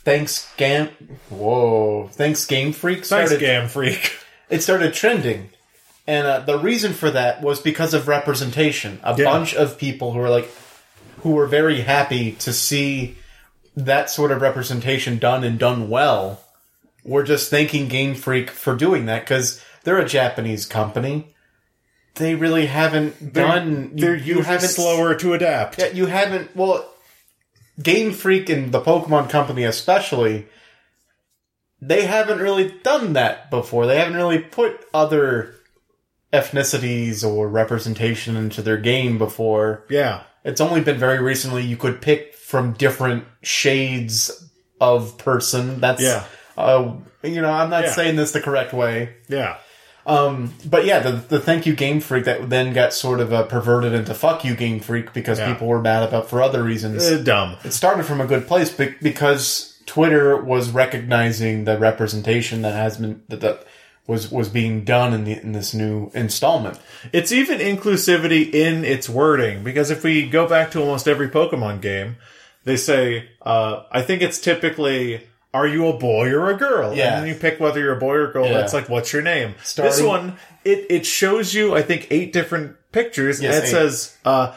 thanks 0.04 0.54
game 0.56 0.88
whoa 1.30 2.08
thanks 2.14 2.46
game 2.46 2.72
freak 2.72 2.98
Thanks, 3.04 3.08
started 3.10 3.40
Game 3.40 3.68
Freak. 3.68 4.18
it 4.50 4.62
started 4.62 4.94
trending. 4.94 5.50
And 6.08 6.26
uh, 6.26 6.40
the 6.40 6.58
reason 6.58 6.94
for 6.94 7.12
that 7.12 7.42
was 7.42 7.60
because 7.60 7.94
of 7.94 8.08
representation. 8.08 9.00
A 9.04 9.16
Yeah. 9.18 9.26
bunch 9.26 9.54
of 9.54 9.78
people 9.78 10.14
who 10.14 10.20
were 10.20 10.30
like, 10.30 10.50
who 11.22 11.32
were 11.32 11.48
very 11.48 11.82
happy 11.82 12.32
to 12.34 12.54
see 12.54 13.18
that 13.76 14.10
sort 14.10 14.32
of 14.32 14.42
representation 14.42 15.18
done 15.18 15.44
and 15.44 15.60
done 15.60 15.90
well, 15.90 16.42
were 17.04 17.24
just 17.24 17.50
thanking 17.50 17.88
Game 17.90 18.16
Freak 18.16 18.50
for 18.50 18.76
doing 18.76 19.06
that 19.08 19.22
because 19.24 19.62
they're 19.84 20.00
a 20.00 20.08
Japanese 20.08 20.66
company. 20.66 21.34
They 22.16 22.34
really 22.36 22.66
haven't 22.66 23.34
done. 23.34 23.92
They're 23.96 24.16
you, 24.16 24.38
you 24.38 24.42
haven't 24.42 24.70
slower 24.70 25.14
to 25.16 25.34
adapt. 25.34 25.78
yeah, 25.78 25.88
you 25.90 26.08
haven't. 26.08 26.56
Well, 26.56 26.90
Game 27.82 28.12
Freak 28.12 28.50
and 28.50 28.72
the 28.72 28.82
Pokemon 28.82 29.30
Company, 29.30 29.64
especially, 29.64 30.48
they 31.80 32.06
haven't 32.08 32.40
really 32.40 32.74
done 32.84 33.14
that 33.14 33.52
before. 33.52 33.86
They 33.86 34.00
haven't 34.00 34.16
really 34.16 34.40
put 34.40 34.84
other 34.96 35.54
ethnicities 36.34 37.24
or 37.28 37.48
representation 37.48 38.36
into 38.36 38.62
their 38.62 38.78
game 38.78 39.18
before. 39.18 39.84
Yeah. 39.90 40.22
It's 40.44 40.62
only 40.62 40.82
been 40.82 40.98
very 40.98 41.20
recently 41.22 41.64
you 41.64 41.78
could 41.78 42.02
pick 42.02 42.34
from 42.36 42.74
different 42.74 43.26
shades 43.42 44.50
of 44.80 45.18
person. 45.18 45.80
That's 45.80 46.02
Yeah. 46.02 46.24
Uh, 46.58 46.94
you 47.24 47.42
know, 47.42 47.52
I'm 47.52 47.70
not 47.70 47.86
Yeah. 47.86 47.92
saying 47.92 48.16
this 48.16 48.32
the 48.32 48.42
correct 48.42 48.74
way. 48.74 49.10
Yeah. 49.28 49.58
Um, 50.06 50.54
but 50.66 50.86
yeah, 50.86 51.00
the, 51.00 51.12
the 51.12 51.40
thank 51.40 51.66
you 51.66 51.76
Game 51.76 52.00
Freak 52.00 52.24
that 52.26 52.50
then 52.50 52.72
got 52.72 52.94
sort 52.94 53.20
of 53.20 53.34
uh, 53.34 53.44
perverted 53.44 53.94
into 53.94 54.14
fuck 54.14 54.46
you 54.46 54.56
Game 54.56 54.80
Freak 54.80 55.12
because 55.14 55.38
Yeah. 55.40 55.52
people 55.52 55.68
were 55.68 55.82
mad 55.82 56.04
about 56.04 56.30
for 56.30 56.42
other 56.42 56.64
reasons. 56.64 57.06
Uh, 57.06 57.18
dumb. 57.18 57.58
it 57.66 57.74
started 57.74 58.06
from 58.06 58.22
a 58.22 58.26
good 58.26 58.48
place 58.48 58.70
be- 58.72 58.96
because 59.02 59.74
Twitter 59.86 60.38
was 60.42 60.70
recognizing 60.70 61.66
the 61.66 61.78
representation 61.78 62.62
that 62.62 62.74
has 62.74 62.98
been 62.98 63.22
that, 63.28 63.42
that 63.42 63.66
was 64.08 64.32
was 64.32 64.50
being 64.50 64.84
done 64.86 65.14
in 65.14 65.26
the 65.26 65.34
in 65.42 65.52
this 65.52 65.74
new 65.74 66.10
installment. 66.14 66.80
It's 67.14 67.32
even 67.32 67.60
inclusivity 67.60 68.54
in 68.54 68.84
its 68.86 69.08
wording 69.10 69.64
because 69.64 69.92
if 69.92 70.04
we 70.04 70.28
go 70.28 70.48
back 70.48 70.72
to 70.72 70.80
almost 70.80 71.08
every 71.08 71.30
Pokemon 71.30 71.82
game, 71.82 72.16
they 72.64 72.78
say, 72.78 73.30
uh, 73.42 73.84
I 73.92 74.02
think 74.02 74.22
it's 74.22 74.40
typically, 74.40 75.28
are 75.54 75.68
you 75.68 75.88
a 75.88 75.94
boy 75.98 76.30
or 76.32 76.50
a 76.50 76.56
girl? 76.58 76.94
Yeah. 76.96 77.16
And 77.18 77.22
then 77.26 77.34
you 77.34 77.40
pick 77.40 77.60
whether 77.60 77.80
you're 77.80 77.96
a 77.96 78.00
boy 78.00 78.14
or 78.16 78.30
a 78.30 78.34
girl. 78.34 78.46
Yeah. 78.46 78.54
That's 78.54 78.74
like, 78.74 78.90
what's 78.90 79.12
your 79.14 79.22
name? 79.22 79.56
This 79.76 80.02
one, 80.02 80.38
it, 80.66 80.86
it 80.90 81.06
shows 81.06 81.54
you, 81.54 81.76
I 81.76 81.82
think, 81.82 82.08
eight 82.10 82.34
different 82.34 82.76
pictures 82.92 83.42
Yes, 83.42 83.56
and 83.56 83.64
it 83.64 83.68
eight. 83.68 83.72
says, 83.72 84.18
uh, 84.26 84.54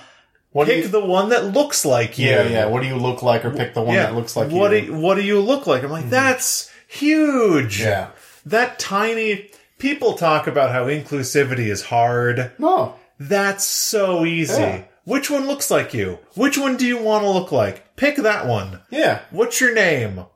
What 0.53 0.67
pick 0.67 0.85
you, 0.85 0.89
the 0.89 1.05
one 1.05 1.29
that 1.29 1.47
looks 1.47 1.85
like 1.85 2.19
you. 2.19 2.29
yeah, 2.31 2.43
yeah. 2.49 2.67
What 2.67 2.83
do 2.83 2.89
you 2.89 2.97
look 2.97 3.23
like, 3.23 3.45
or 3.45 3.51
pick 3.51 3.75
the 3.75 3.83
one 3.83 3.97
that 3.97 4.15
looks 4.15 4.35
like 4.37 4.51
what 4.51 4.73
you. 4.73 4.79
Mm-hmm. 4.79 4.87
Do 4.93 4.93
you, 4.97 4.99
what 5.01 5.15
do 5.17 5.23
you 5.23 5.41
look 5.41 5.67
like? 5.69 5.83
I'm 5.85 5.91
like, 5.91 6.11
that's 6.11 6.71
huge. 6.89 7.81
yeah. 7.81 8.11
That 8.47 8.79
tiny. 8.79 9.51
People 9.79 10.13
talk 10.13 10.47
about 10.47 10.73
how 10.73 10.87
inclusivity 10.87 11.69
is 11.69 11.83
hard. 11.83 12.53
No. 12.59 12.97
That's 13.19 13.65
so 13.65 14.27
easy. 14.27 14.61
Yeah. 14.61 14.85
Which 15.05 15.31
one 15.31 15.47
looks 15.47 15.71
like 15.71 15.95
you? 15.95 16.19
Which 16.35 16.59
one 16.59 16.77
do 16.77 16.87
you 16.87 17.03
want 17.03 17.25
to 17.25 17.31
look 17.31 17.51
like? 17.51 17.97
Pick 17.97 18.17
that 18.17 18.47
one. 18.47 18.81
Yeah. 18.91 19.23
What's 19.31 19.61
your 19.61 19.75
name? 19.75 20.27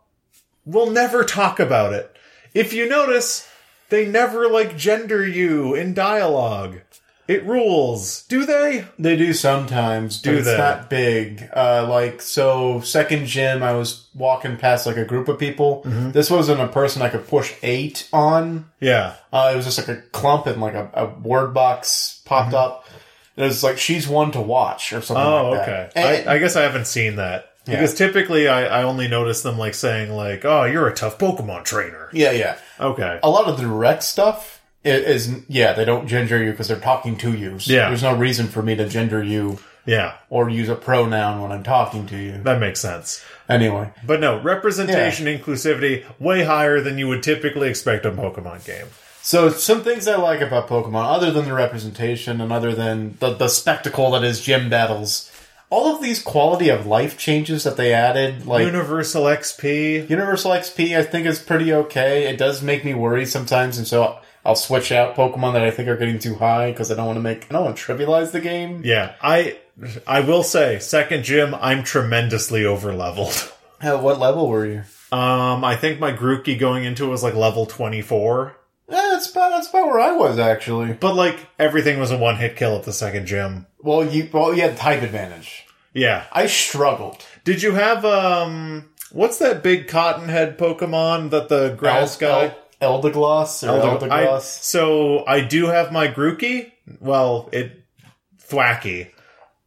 We'll 0.65 0.91
never 0.91 1.25
talk 1.25 1.61
about 1.61 1.93
it. 1.93 2.17
If 2.55 2.73
you 2.73 2.89
notice, 2.89 3.47
they 3.91 4.07
never 4.07 4.49
like 4.49 4.79
gender 4.79 5.27
you 5.27 5.75
in 5.75 5.93
dialogue. 5.93 6.81
It 7.27 7.45
rules. 7.47 8.25
Do 8.25 8.45
they? 8.45 8.85
They 8.99 9.17
do 9.17 9.33
sometimes, 9.33 10.21
but 10.21 10.31
Do 10.31 10.37
it's 10.37 10.47
they? 10.47 10.59
not 10.59 10.91
big. 10.91 11.49
Uh, 11.57 11.87
like 11.89 12.21
so, 12.21 12.81
second 12.81 13.27
gym, 13.27 13.63
I 13.63 13.73
was 13.73 14.07
walking 14.15 14.57
past 14.59 14.87
like 14.87 14.97
a 14.99 15.05
group 15.07 15.29
of 15.29 15.39
people. 15.39 15.83
Mm-hmm. 15.87 16.11
This 16.11 16.31
wasn't 16.31 16.61
a 16.61 16.69
person 16.69 17.01
I 17.01 17.09
could 17.09 17.27
push 17.27 17.55
eight 17.63 18.09
on. 18.13 18.71
Yeah. 18.81 19.15
Uh, 19.33 19.51
it 19.53 19.57
was 19.57 19.65
just 19.65 19.79
like 19.79 19.89
a 19.89 20.03
clump 20.13 20.47
and 20.47 20.61
like 20.61 20.75
a, 20.75 20.91
a 20.93 21.07
word 21.07 21.55
box 21.55 22.21
popped 22.27 22.53
up. 22.55 22.87
It 23.37 23.43
was 23.43 23.65
like 23.65 23.79
she's 23.79 24.07
one 24.07 24.31
to 24.33 24.41
watch 24.41 24.93
or 24.93 25.01
something 25.01 25.25
Mm-hmm. 25.25 25.47
Oh, 25.47 25.51
like 25.53 25.69
okay. 25.69 26.25
I, 26.29 26.35
I 26.35 26.39
guess 26.39 26.57
I 26.57 26.63
haven't 26.63 26.87
seen 26.87 27.17
that. 27.17 27.51
Yeah. 27.67 27.77
Because 27.77 27.95
typically 27.95 28.47
I, 28.47 28.81
I 28.81 28.83
only 28.83 29.09
notice 29.09 29.41
them 29.43 29.57
like 29.57 29.73
saying 29.75 30.13
like, 30.13 30.45
oh, 30.45 30.65
you're 30.65 30.87
a 30.87 30.95
tough 30.95 31.17
Pokemon 31.19 31.65
trainer. 31.65 32.11
yeah, 32.13 32.31
yeah. 32.33 32.59
Okay. 32.79 33.19
A 33.23 33.31
lot 33.31 33.47
of 33.47 33.57
the 33.57 33.63
direct 33.63 34.03
stuff 34.03 34.54
is, 34.85 35.31
yeah, 35.49 35.73
they 35.73 35.85
don't 35.85 36.07
gender 36.07 36.43
you 36.43 36.51
because 36.51 36.69
they're 36.69 36.79
talking 36.79 37.17
to 37.19 37.33
you. 37.33 37.59
So 37.59 37.73
Yeah. 37.73 37.89
There's 37.89 38.03
no 38.03 38.15
reason 38.15 38.47
for 38.49 38.63
me 38.63 38.75
to 38.77 38.89
gender 38.89 39.23
you 39.23 39.59
Yeah. 39.87 40.13
or 40.31 40.49
use 40.49 40.69
a 40.69 40.75
pronoun 40.75 41.41
when 41.43 41.53
I'm 41.53 41.63
talking 41.63 42.07
to 42.07 42.17
you. 42.17 42.41
That 42.43 42.61
makes 42.61 42.81
sense. 42.81 43.23
Anyway. 43.49 43.91
But 44.07 44.21
no, 44.21 44.41
representation, 44.41 45.27
inclusivity, 45.27 46.05
way 46.19 46.45
higher 46.45 46.81
than 46.81 46.99
you 46.99 47.09
would 47.09 47.23
typically 47.23 47.69
expect 47.69 48.07
a 48.07 48.11
Pokemon 48.11 48.65
game. 48.65 48.87
So 49.23 49.49
some 49.49 49.83
things 49.83 50.07
I 50.07 50.17
like 50.17 50.43
about 50.43 50.69
Pokemon, 50.69 51.07
other 51.15 51.31
than 51.31 51.47
the 51.47 51.55
representation 51.55 52.41
and 52.43 52.53
other 52.53 52.75
than 52.75 53.17
the, 53.21 53.31
the 53.35 53.49
spectacle 53.49 54.11
that 54.11 54.23
is 54.23 54.41
gym 54.43 54.69
battles, 54.69 55.31
all 55.71 55.95
of 55.97 56.03
these 56.03 56.23
quality 56.23 56.69
of 56.69 56.87
life 56.87 57.17
changes 57.17 57.65
that 57.65 57.79
they 57.79 57.95
added, 57.95 58.47
like 58.47 58.67
Universal 58.67 59.25
XP. 59.25 60.09
Universal 60.11 60.53
XP, 60.53 60.97
I 60.97 61.03
think 61.03 61.27
is 61.27 61.39
pretty 61.39 61.73
okay. 61.73 62.27
It 62.27 62.37
does 62.37 62.61
make 62.63 62.85
me 62.85 62.93
worry 62.93 63.25
sometimes, 63.25 63.79
and 63.79 63.87
so 63.87 64.19
I'll 64.45 64.57
switch 64.57 64.93
out 64.93 65.17
Pokemon 65.17 65.55
that 65.55 65.63
I 65.63 65.71
think 65.71 65.89
are 65.89 65.97
getting 65.97 66.19
too 66.19 66.35
high 66.35 66.71
because 66.71 66.93
I 66.93 66.95
don't 66.95 67.07
want 67.07 67.17
to 67.17 67.23
make 67.23 67.47
I 67.51 67.55
don't 67.55 67.65
want 67.65 67.77
to 67.77 67.83
trivialize 67.83 68.33
the 68.33 68.41
game. 68.41 68.83
Yeah, 68.85 69.15
I 69.23 69.59
I 70.07 70.21
will 70.21 70.43
say, 70.43 70.79
second 70.79 71.25
gym, 71.25 71.55
I'm 71.55 71.83
tremendously 71.83 72.65
over 72.65 72.93
leveled. 72.93 73.53
Hell, 73.81 74.01
what 74.03 74.19
level 74.19 74.49
were 74.49 74.67
you? 74.67 74.83
Um, 75.11 75.65
I 75.65 75.77
think 75.77 76.01
my 76.01 76.13
Grookey 76.13 76.59
going 76.59 76.85
into 76.85 77.05
it 77.05 77.09
was 77.09 77.23
like 77.23 77.35
level 77.35 77.67
24. 77.67 78.57
Eh, 78.89 78.93
that's 78.93 79.31
about 79.31 79.51
that's 79.51 79.69
about 79.69 79.87
where 79.87 80.01
I 80.01 80.13
was 80.13 80.39
actually. 80.39 80.93
But 80.93 81.15
like 81.15 81.39
everything 81.59 81.99
was 81.99 82.11
a 82.11 82.19
one 82.19 82.37
hit 82.37 82.57
kill 82.57 82.77
at 82.77 82.85
the 82.85 82.93
second 82.93 83.27
gym. 83.27 83.67
Well, 83.83 84.05
you 84.05 84.29
well 84.33 84.55
you 84.55 84.63
had 84.63 84.77
type 84.77 85.03
advantage. 85.03 85.65
Yeah. 85.93 86.25
I 86.33 86.47
struggled. 86.47 87.25
Did 87.45 87.63
you 87.63 87.73
have 87.73 88.05
um 88.05 88.91
what's 89.11 89.39
that 89.39 89.63
big 89.63 89.89
cottonhead 89.89 90.59
Pokemon 90.59 91.31
that 91.31 91.49
the 91.49 91.71
grass 91.71 92.17
guy 92.17 92.55
El- 92.81 93.01
or 93.05 93.81
Elder- 93.81 94.13
I- 94.13 94.39
so 94.41 95.25
I 95.27 95.41
do 95.41 95.67
have 95.67 95.93
my 95.93 96.09
Grookey. 96.09 96.71
Well, 97.01 97.49
it 97.53 97.85
Thwackey. 98.49 99.11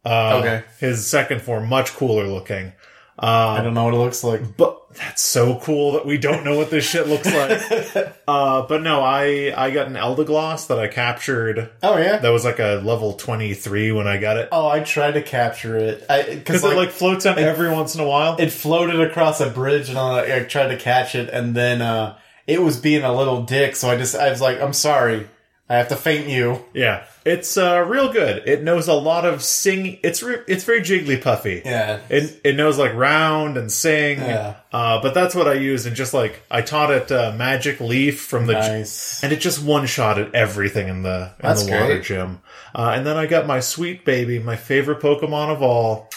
Uh, 0.04 0.38
Okay. 0.40 0.62
His 0.78 1.06
second 1.06 1.42
form, 1.42 1.68
much 1.68 1.94
cooler 1.94 2.26
looking. 2.26 2.72
I 3.20 3.62
don't 3.62 3.74
know 3.74 3.84
what 3.84 3.94
it 3.94 3.98
looks 3.98 4.22
like. 4.22 4.56
But 4.56 4.76
that's 4.94 5.22
so 5.22 5.58
cool 5.60 5.92
that 5.92 6.06
we 6.06 6.18
don't 6.18 6.44
know 6.44 6.56
what 6.56 6.70
this 6.70 6.88
shit 6.88 7.08
looks 7.08 7.26
like. 7.26 8.14
uh, 8.28 8.62
but 8.62 8.82
no, 8.82 9.02
I 9.02 9.52
I 9.56 9.70
got 9.72 9.88
an 9.88 9.94
Eldegoss 9.94 10.68
that 10.68 10.78
I 10.78 10.86
captured. 10.86 11.68
Oh 11.82 11.98
yeah. 11.98 12.18
That 12.18 12.28
was 12.30 12.44
like 12.44 12.60
a 12.60 12.80
level 12.84 13.14
twenty 13.14 13.54
three 13.54 13.90
when 13.90 14.06
I 14.06 14.18
got 14.18 14.36
it 14.36 14.48
Oh, 14.52 14.68
I 14.68 14.80
tried 14.80 15.12
to 15.14 15.22
capture 15.22 15.76
it 15.76 16.00
because 16.06 16.34
because 16.36 16.62
like, 16.62 16.72
it 16.72 16.76
like 16.76 16.90
floats 16.90 17.26
on 17.26 17.38
every 17.40 17.70
once 17.70 17.96
in 17.96 18.00
a 18.00 18.06
while. 18.06 18.36
it 18.38 18.50
floated 18.52 19.00
across 19.00 19.40
a 19.40 19.50
bridge, 19.50 19.88
and 19.88 19.98
I, 19.98 20.36
I 20.36 20.40
tried 20.44 20.68
to 20.68 20.76
catch 20.76 21.16
it, 21.16 21.28
and 21.28 21.56
then 21.56 21.82
uh, 21.82 22.16
it 22.48 22.60
was 22.60 22.76
being 22.78 23.04
a 23.04 23.14
little 23.14 23.42
dick. 23.44 23.76
So 23.76 23.88
I 23.88 23.96
just 23.96 24.16
I 24.16 24.30
was 24.30 24.40
like, 24.40 24.60
I'm 24.60 24.72
sorry, 24.72 25.28
I 25.68 25.76
have 25.76 25.88
to 25.88 25.96
faint 25.96 26.28
you. 26.28 26.64
yeah, 26.74 27.04
it's 27.26 27.56
uh, 27.58 27.84
real 27.86 28.10
good. 28.10 28.48
It 28.48 28.62
knows 28.62 28.88
a 28.88 28.94
lot 28.94 29.26
of 29.26 29.42
sing. 29.42 29.98
It's 30.02 30.22
re- 30.22 30.42
it's 30.48 30.64
very 30.64 30.80
jiggly-puffy. 30.80 31.60
Yeah. 31.64 32.00
It, 32.08 32.40
it 32.42 32.56
knows 32.56 32.78
like 32.78 32.94
round 32.94 33.58
and 33.58 33.70
sing, 33.70 34.18
Yeah. 34.18 34.54
uh, 34.72 35.02
but 35.02 35.12
that's 35.12 35.34
what 35.34 35.46
I 35.46 35.54
use. 35.54 35.84
And 35.84 35.94
just 35.94 36.14
like 36.14 36.42
I 36.50 36.62
taught 36.62 36.90
it 36.90 37.12
uh, 37.12 37.34
Magic 37.36 37.80
Leaf 37.80 38.18
from 38.22 38.46
the 38.46 38.54
Nice. 38.54 39.22
and 39.22 39.30
it 39.30 39.40
just 39.40 39.62
one 39.62 39.84
shot 39.86 40.18
at 40.18 40.34
everything 40.34 40.88
in 40.88 41.02
the 41.02 41.32
in 41.38 41.42
That's 41.42 41.64
the 41.66 41.72
water 41.72 41.86
great. 41.86 42.02
gym. 42.04 42.40
Uh, 42.74 42.92
and 42.96 43.06
then 43.06 43.18
I 43.18 43.26
got 43.26 43.46
my 43.46 43.60
sweet 43.60 44.06
baby, 44.06 44.38
my 44.38 44.56
favorite 44.56 45.00
Pokemon 45.00 45.50
of 45.52 45.60
all. 45.62 46.08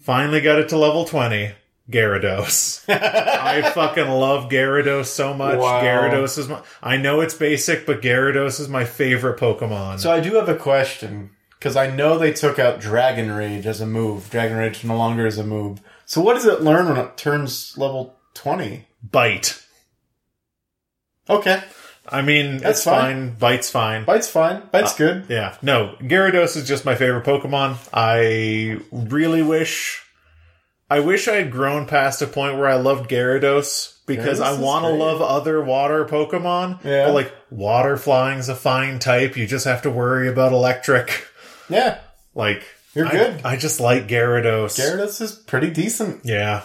Finally 0.00 0.40
got 0.42 0.58
it 0.58 0.68
to 0.70 0.76
level 0.78 1.04
twenty, 1.06 1.52
Gyarados. 1.90 2.84
I 2.88 3.62
fucking 3.70 4.08
love 4.08 4.50
Gyarados 4.50 5.06
so 5.06 5.32
much. 5.34 5.58
Wow. 5.58 5.82
Gyarados 5.82 6.36
is 6.38 6.48
my. 6.48 6.60
I 6.82 6.96
know 6.96 7.20
it's 7.20 7.34
basic, 7.34 7.86
but 7.86 8.02
Gyarados 8.02 8.60
is 8.60 8.68
my 8.68 8.84
favorite 8.84 9.38
Pokemon. 9.40 9.98
So 10.00 10.10
I 10.12 10.20
do 10.20 10.34
have 10.34 10.48
a 10.48 10.54
question 10.56 11.30
because 11.58 11.76
I 11.76 11.88
know 11.90 12.18
they 12.18 12.32
took 12.32 12.58
out 12.58 12.80
Dragon 12.80 13.30
Rage 13.32 13.66
as 13.66 13.80
a 13.80 13.86
move. 13.86 14.28
Dragon 14.30 14.56
Rage 14.58 14.84
no 14.84 14.96
longer 14.96 15.26
is 15.26 15.38
a 15.38 15.44
move. 15.44 15.80
So 16.04 16.20
what 16.20 16.34
does 16.34 16.46
it 16.46 16.62
learn 16.62 16.88
when 16.88 16.98
it 16.98 17.16
turns 17.16 17.76
level 17.78 18.16
twenty? 18.34 18.86
Bite. 19.02 19.62
Okay, 21.30 21.62
I 22.08 22.22
mean, 22.22 22.56
That's 22.58 22.78
it's 22.78 22.84
fine. 22.84 23.30
fine. 23.32 23.38
Bite's 23.38 23.70
fine. 23.70 24.04
Bite's 24.04 24.30
fine. 24.30 24.62
Bite's 24.72 24.94
Uh, 24.94 24.96
good. 24.96 25.26
Yeah, 25.28 25.56
no, 25.60 25.94
Gyarados 26.00 26.56
is 26.56 26.66
just 26.66 26.84
my 26.86 26.94
favorite 26.94 27.24
Pokemon. 27.24 27.76
I 27.92 28.80
really 28.90 29.42
wish, 29.42 30.02
I 30.90 31.00
wish 31.00 31.28
I 31.28 31.34
had 31.34 31.50
grown 31.50 31.86
past 31.86 32.22
a 32.22 32.26
point 32.26 32.56
where 32.56 32.68
I 32.68 32.76
loved 32.76 33.10
Gyarados 33.10 33.94
because 34.06 34.40
Gyarados 34.40 34.58
I 34.58 34.60
want 34.60 34.84
to 34.86 34.90
love 34.90 35.20
other 35.20 35.62
water 35.62 36.04
Pokemon. 36.06 36.82
Yeah. 36.84 37.06
But 37.06 37.14
like 37.14 37.32
water 37.50 37.96
flying's 37.96 38.48
a 38.48 38.54
fine 38.54 38.98
type. 38.98 39.36
You 39.36 39.46
just 39.46 39.66
have 39.66 39.82
to 39.82 39.90
worry 39.90 40.28
about 40.28 40.52
electric. 40.52 41.26
Yeah, 41.70 41.98
Like 42.34 42.62
You're 42.94 43.06
I- 43.08 43.10
good. 43.10 43.40
I, 43.44 43.56
just 43.56 43.78
like 43.80 44.08
Gyarados. 44.08 44.78
Gyarados 44.78 45.20
is 45.20 45.32
pretty 45.32 45.68
decent. 45.70 46.24
Yeah. 46.24 46.62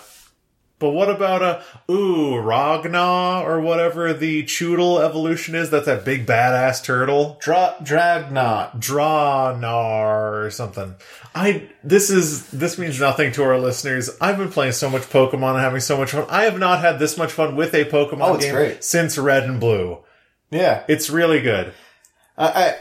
But 0.83 0.89
what 0.91 1.09
about 1.09 1.41
a 1.41 1.63
ooh 1.89 2.35
Ragna 2.35 3.41
or 3.45 3.61
whatever 3.61 4.11
the 4.13 4.43
Chewtle 4.43 4.99
evolution 4.99 5.55
is? 5.55 5.69
That's 5.69 5.85
that 5.85 6.03
big 6.03 6.25
badass 6.25 6.83
turtle. 6.83 7.37
Dra- 7.39 7.75
Dragnot. 7.81 8.81
Dranar 8.81 10.45
or 10.45 10.49
something. 10.51 10.95
I 11.33 11.69
this 11.85 12.09
is 12.09 12.47
this 12.49 12.77
means 12.77 12.99
nothing 12.99 13.31
to 13.33 13.43
our 13.43 13.57
listeners. 13.57 14.09
I've 14.19 14.37
been 14.37 14.51
playing 14.51 14.73
so 14.73 14.89
much 14.89 15.03
Pokemon 15.03 15.51
and 15.53 15.61
having 15.61 15.79
so 15.79 15.97
much 15.97 16.11
fun. 16.11 16.25
I 16.29 16.43
have 16.43 16.59
not 16.59 16.81
had 16.81 16.99
this 16.99 17.17
much 17.17 17.31
fun 17.31 17.55
with 17.55 17.73
a 17.73 17.85
Pokemon 17.85 18.21
Oh, 18.21 18.37
game 18.37 18.53
great. 18.53 18.83
since 18.83 19.17
Red 19.17 19.43
and 19.43 19.61
Blue. 19.61 19.99
Yeah, 20.51 20.83
it's 20.89 21.09
really 21.09 21.39
good. 21.41 21.71
I, 22.37 22.75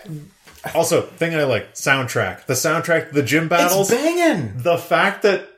Also, 0.74 1.02
thing 1.02 1.34
I 1.36 1.44
like 1.44 1.74
soundtrack. 1.74 2.46
The 2.46 2.54
soundtrack, 2.54 3.12
the 3.12 3.22
gym 3.22 3.46
battles. 3.48 3.90
it's 3.92 4.02
banging. 4.02 4.54
the 4.56 4.76
fact 4.76 5.22
that 5.22 5.48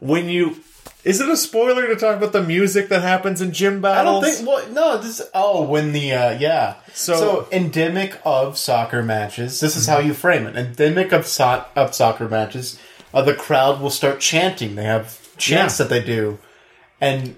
when 0.00 0.28
you 0.28 0.56
is 1.04 1.20
it 1.20 1.28
a 1.28 1.36
spoiler 1.36 1.86
to 1.86 1.96
talk 1.96 2.16
about 2.16 2.32
the 2.32 2.42
music 2.42 2.88
that 2.88 3.02
happens 3.02 3.40
in 3.40 3.52
gym 3.52 3.80
battles? 3.80 4.00
I 4.00 4.04
don't 4.04 4.20
battles? 4.22 4.36
think. 4.36 4.48
Well, 4.76 4.96
no. 4.96 5.02
This. 5.02 5.22
Oh, 5.34 5.62
when 5.62 5.92
the 5.92 6.12
uh, 6.12 6.30
yeah. 6.38 6.76
So- 6.92 7.48
endemic 7.52 8.20
of 8.24 8.58
soccer 8.58 9.02
matches. 9.02 9.60
This 9.60 9.76
is 9.76 9.86
how 9.86 9.98
you 9.98 10.14
frame 10.14 10.46
it. 10.46 10.56
Endemic 10.56 11.12
of 11.12 11.26
so- 11.26 11.64
of 11.76 11.94
soccer 11.94 12.28
matches. 12.28 12.78
Uh, 13.12 13.22
the 13.22 13.34
crowd 13.34 13.80
will 13.80 13.90
start 13.90 14.20
chanting. 14.20 14.74
They 14.76 14.84
have 14.84 15.18
chants 15.36 15.78
Yeah. 15.80 15.84
that 15.86 15.88
they 15.94 16.04
do, 16.04 16.38
and 17.00 17.34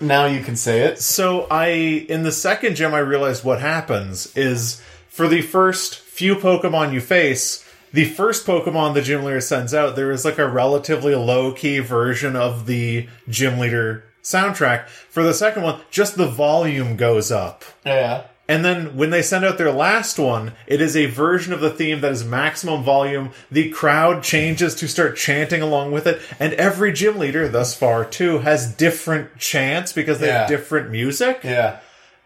now 0.00 0.26
you 0.26 0.42
can 0.44 0.54
say 0.56 0.80
it. 0.82 1.00
So 1.00 1.46
I 1.50 1.68
in 1.68 2.22
the 2.22 2.30
second 2.32 2.76
gym 2.76 2.94
I 2.94 2.98
realized 2.98 3.42
what 3.42 3.60
happens 3.60 4.34
is 4.36 4.80
for 5.08 5.26
the 5.26 5.40
first 5.42 5.96
few 5.98 6.36
Pokemon 6.36 6.92
you 6.92 7.00
face, 7.00 7.64
the 7.96 8.04
first 8.04 8.46
Pokemon 8.46 8.92
the 8.92 9.00
gym 9.00 9.24
leader 9.24 9.40
sends 9.40 9.72
out, 9.72 9.96
there 9.96 10.12
is 10.12 10.22
like 10.22 10.36
a 10.36 10.46
relatively 10.46 11.14
low 11.14 11.50
key 11.50 11.78
version 11.78 12.36
of 12.36 12.66
the 12.66 13.08
gym 13.26 13.58
leader 13.58 14.04
soundtrack. 14.22 14.86
For 14.86 15.22
the 15.22 15.32
second 15.32 15.62
one, 15.62 15.80
just 15.90 16.14
the 16.18 16.28
volume 16.28 16.96
goes 16.96 17.32
up. 17.32 17.64
Yeah. 17.86 18.24
And 18.48 18.62
then 18.62 18.98
when 18.98 19.08
they 19.08 19.22
send 19.22 19.46
out 19.46 19.56
their 19.56 19.72
last 19.72 20.18
one, 20.18 20.52
it 20.66 20.82
is 20.82 20.94
a 20.94 21.06
version 21.06 21.54
of 21.54 21.60
the 21.60 21.70
theme 21.70 22.02
that 22.02 22.12
is 22.12 22.22
maximum 22.22 22.84
volume. 22.84 23.30
The 23.50 23.70
crowd 23.70 24.22
changes 24.22 24.74
to 24.74 24.88
start 24.88 25.16
chanting 25.16 25.62
along 25.62 25.92
with 25.92 26.06
it, 26.06 26.20
and 26.38 26.52
every 26.52 26.92
gym 26.92 27.18
leader 27.18 27.48
thus 27.48 27.74
far 27.74 28.04
too 28.04 28.40
has 28.40 28.74
different 28.74 29.38
chants 29.38 29.94
because 29.94 30.18
they 30.18 30.28
have 30.28 30.48
different 30.48 30.90
music. 30.90 31.40
Yeah. 31.42 31.80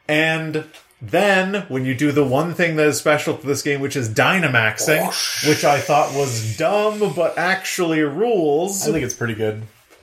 And 0.09 0.65
then 1.03 1.67
when 1.69 1.85
you 1.85 1.95
do 1.95 2.13
the 2.13 2.25
one 2.25 2.55
thing 2.55 2.77
that 2.77 2.87
is 2.87 2.99
special 2.99 3.37
to 3.37 3.47
this 3.47 3.63
game, 3.63 3.81
which 3.81 3.97
is 3.97 4.09
Dynamaxing, 4.09 5.01
oh, 5.01 5.49
which 5.49 5.65
I 5.65 5.81
thought 5.81 6.15
was 6.15 6.57
dumb 6.57 7.15
but 7.15 7.39
actually 7.39 8.01
rules. 8.03 8.87
I 8.87 8.93
think 8.93 9.05
it's 9.05 9.15
pretty 9.15 9.35
good. 9.35 9.63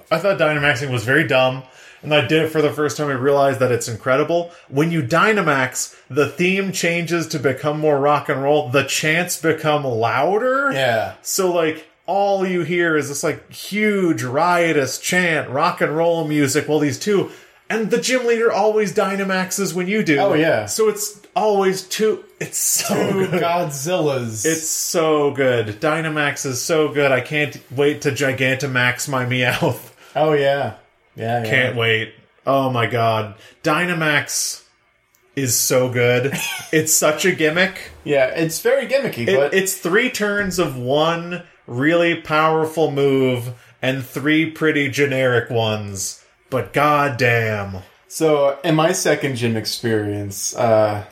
I 0.10 0.20
thought 0.20 0.40
Dynamaxing 0.40 0.92
was 0.92 1.04
very 1.04 1.28
dumb, 1.28 1.64
and 2.02 2.14
I 2.14 2.22
did 2.22 2.44
it 2.44 2.50
for 2.50 2.62
the 2.62 2.72
first 2.72 2.98
time. 2.98 3.10
I 3.10 3.14
realized 3.14 3.60
that 3.60 3.72
it's 3.72 3.88
incredible. 3.88 4.52
When 4.70 4.92
you 4.92 5.04
Dynamax, 5.04 5.96
the 6.10 6.28
theme 6.28 6.72
changes 6.72 7.28
to 7.28 7.40
become 7.40 7.80
more 7.80 8.00
rock 8.00 8.30
and 8.30 8.42
roll. 8.42 8.70
The 8.70 8.84
chants 8.84 9.40
become 9.40 9.84
louder. 9.84 10.72
Yeah. 10.72 11.16
So 11.22 11.52
like 11.52 11.86
all 12.08 12.48
you 12.48 12.64
hear 12.64 12.96
is 12.96 13.10
this 13.10 13.22
like 13.22 13.52
huge 13.52 14.24
riotous 14.24 14.98
chant, 14.98 15.50
rock 15.50 15.82
and 15.82 15.96
roll 15.96 16.28
music. 16.28 16.68
Well, 16.68 16.80
these 16.80 16.98
two, 16.98 17.32
and 17.70 17.90
the 17.92 18.00
gym 18.00 18.26
leader 18.26 18.52
always 18.52 18.94
Dynamaxes 18.94 19.74
when 19.74 19.88
you 19.88 20.04
do. 20.04 20.18
Oh, 20.20 20.34
yeah. 20.34 20.66
So 20.68 20.88
it's 20.90 21.22
always 21.36 21.82
two. 21.84 22.24
It's 22.40 22.58
so 22.58 23.12
Two 23.12 23.28
good. 23.28 23.42
Godzillas. 23.42 24.46
It's 24.46 24.68
so 24.68 25.32
good. 25.32 25.68
Dynamax 25.82 26.46
is 26.46 26.62
so 26.62 26.90
good. 26.90 27.12
I 27.12 27.22
can't 27.22 27.60
wait 27.72 28.02
to 28.02 28.12
Gigantamax 28.12 29.10
my 29.10 29.26
Meowth. 29.26 29.92
oh 30.16 30.34
yeah. 30.34 30.76
Yeah. 31.16 31.44
yeah. 31.44 31.50
Can't 31.50 31.76
wait. 31.76 32.14
Oh 32.46 32.70
my 32.70 32.86
god. 32.88 33.36
Dynamax 33.64 34.64
is 35.36 35.56
so 35.56 35.90
good. 35.90 36.32
it's 36.72 36.94
such 36.94 37.26
a 37.26 37.32
gimmick. 37.32 37.92
Yeah, 38.04 38.28
it's 38.28 38.62
very 38.62 38.88
gimmicky, 38.88 39.28
It- 39.28 39.36
but 39.36 39.54
it's 39.54 39.76
three 39.76 40.10
turns 40.10 40.58
of 40.60 40.78
one 40.78 41.44
really 41.68 42.16
powerful 42.22 42.92
move 42.92 43.54
and 43.82 44.04
three 44.06 44.50
pretty 44.50 44.90
generic 44.90 45.50
ones. 45.50 46.24
But 46.50 46.74
goddamn. 46.74 47.78
So, 48.08 48.58
in 48.64 48.76
my 48.76 48.94
second 48.94 49.36
gym 49.36 49.58
experience, 49.58 50.56
uh, 50.56 51.04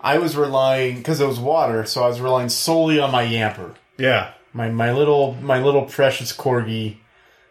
I 0.00 0.18
was 0.18 0.36
relying 0.36 0.96
because 0.96 1.20
it 1.20 1.26
was 1.26 1.38
water, 1.38 1.84
so 1.86 2.02
I 2.02 2.08
was 2.08 2.20
relying 2.20 2.48
solely 2.48 2.98
on 2.98 3.10
my 3.12 3.24
Yamper, 3.24 3.74
Yeah. 3.98 4.32
my 4.52 4.68
my 4.68 4.92
little 4.92 5.34
my 5.40 5.62
little 5.62 5.82
precious 5.82 6.32
corgi, 6.36 6.96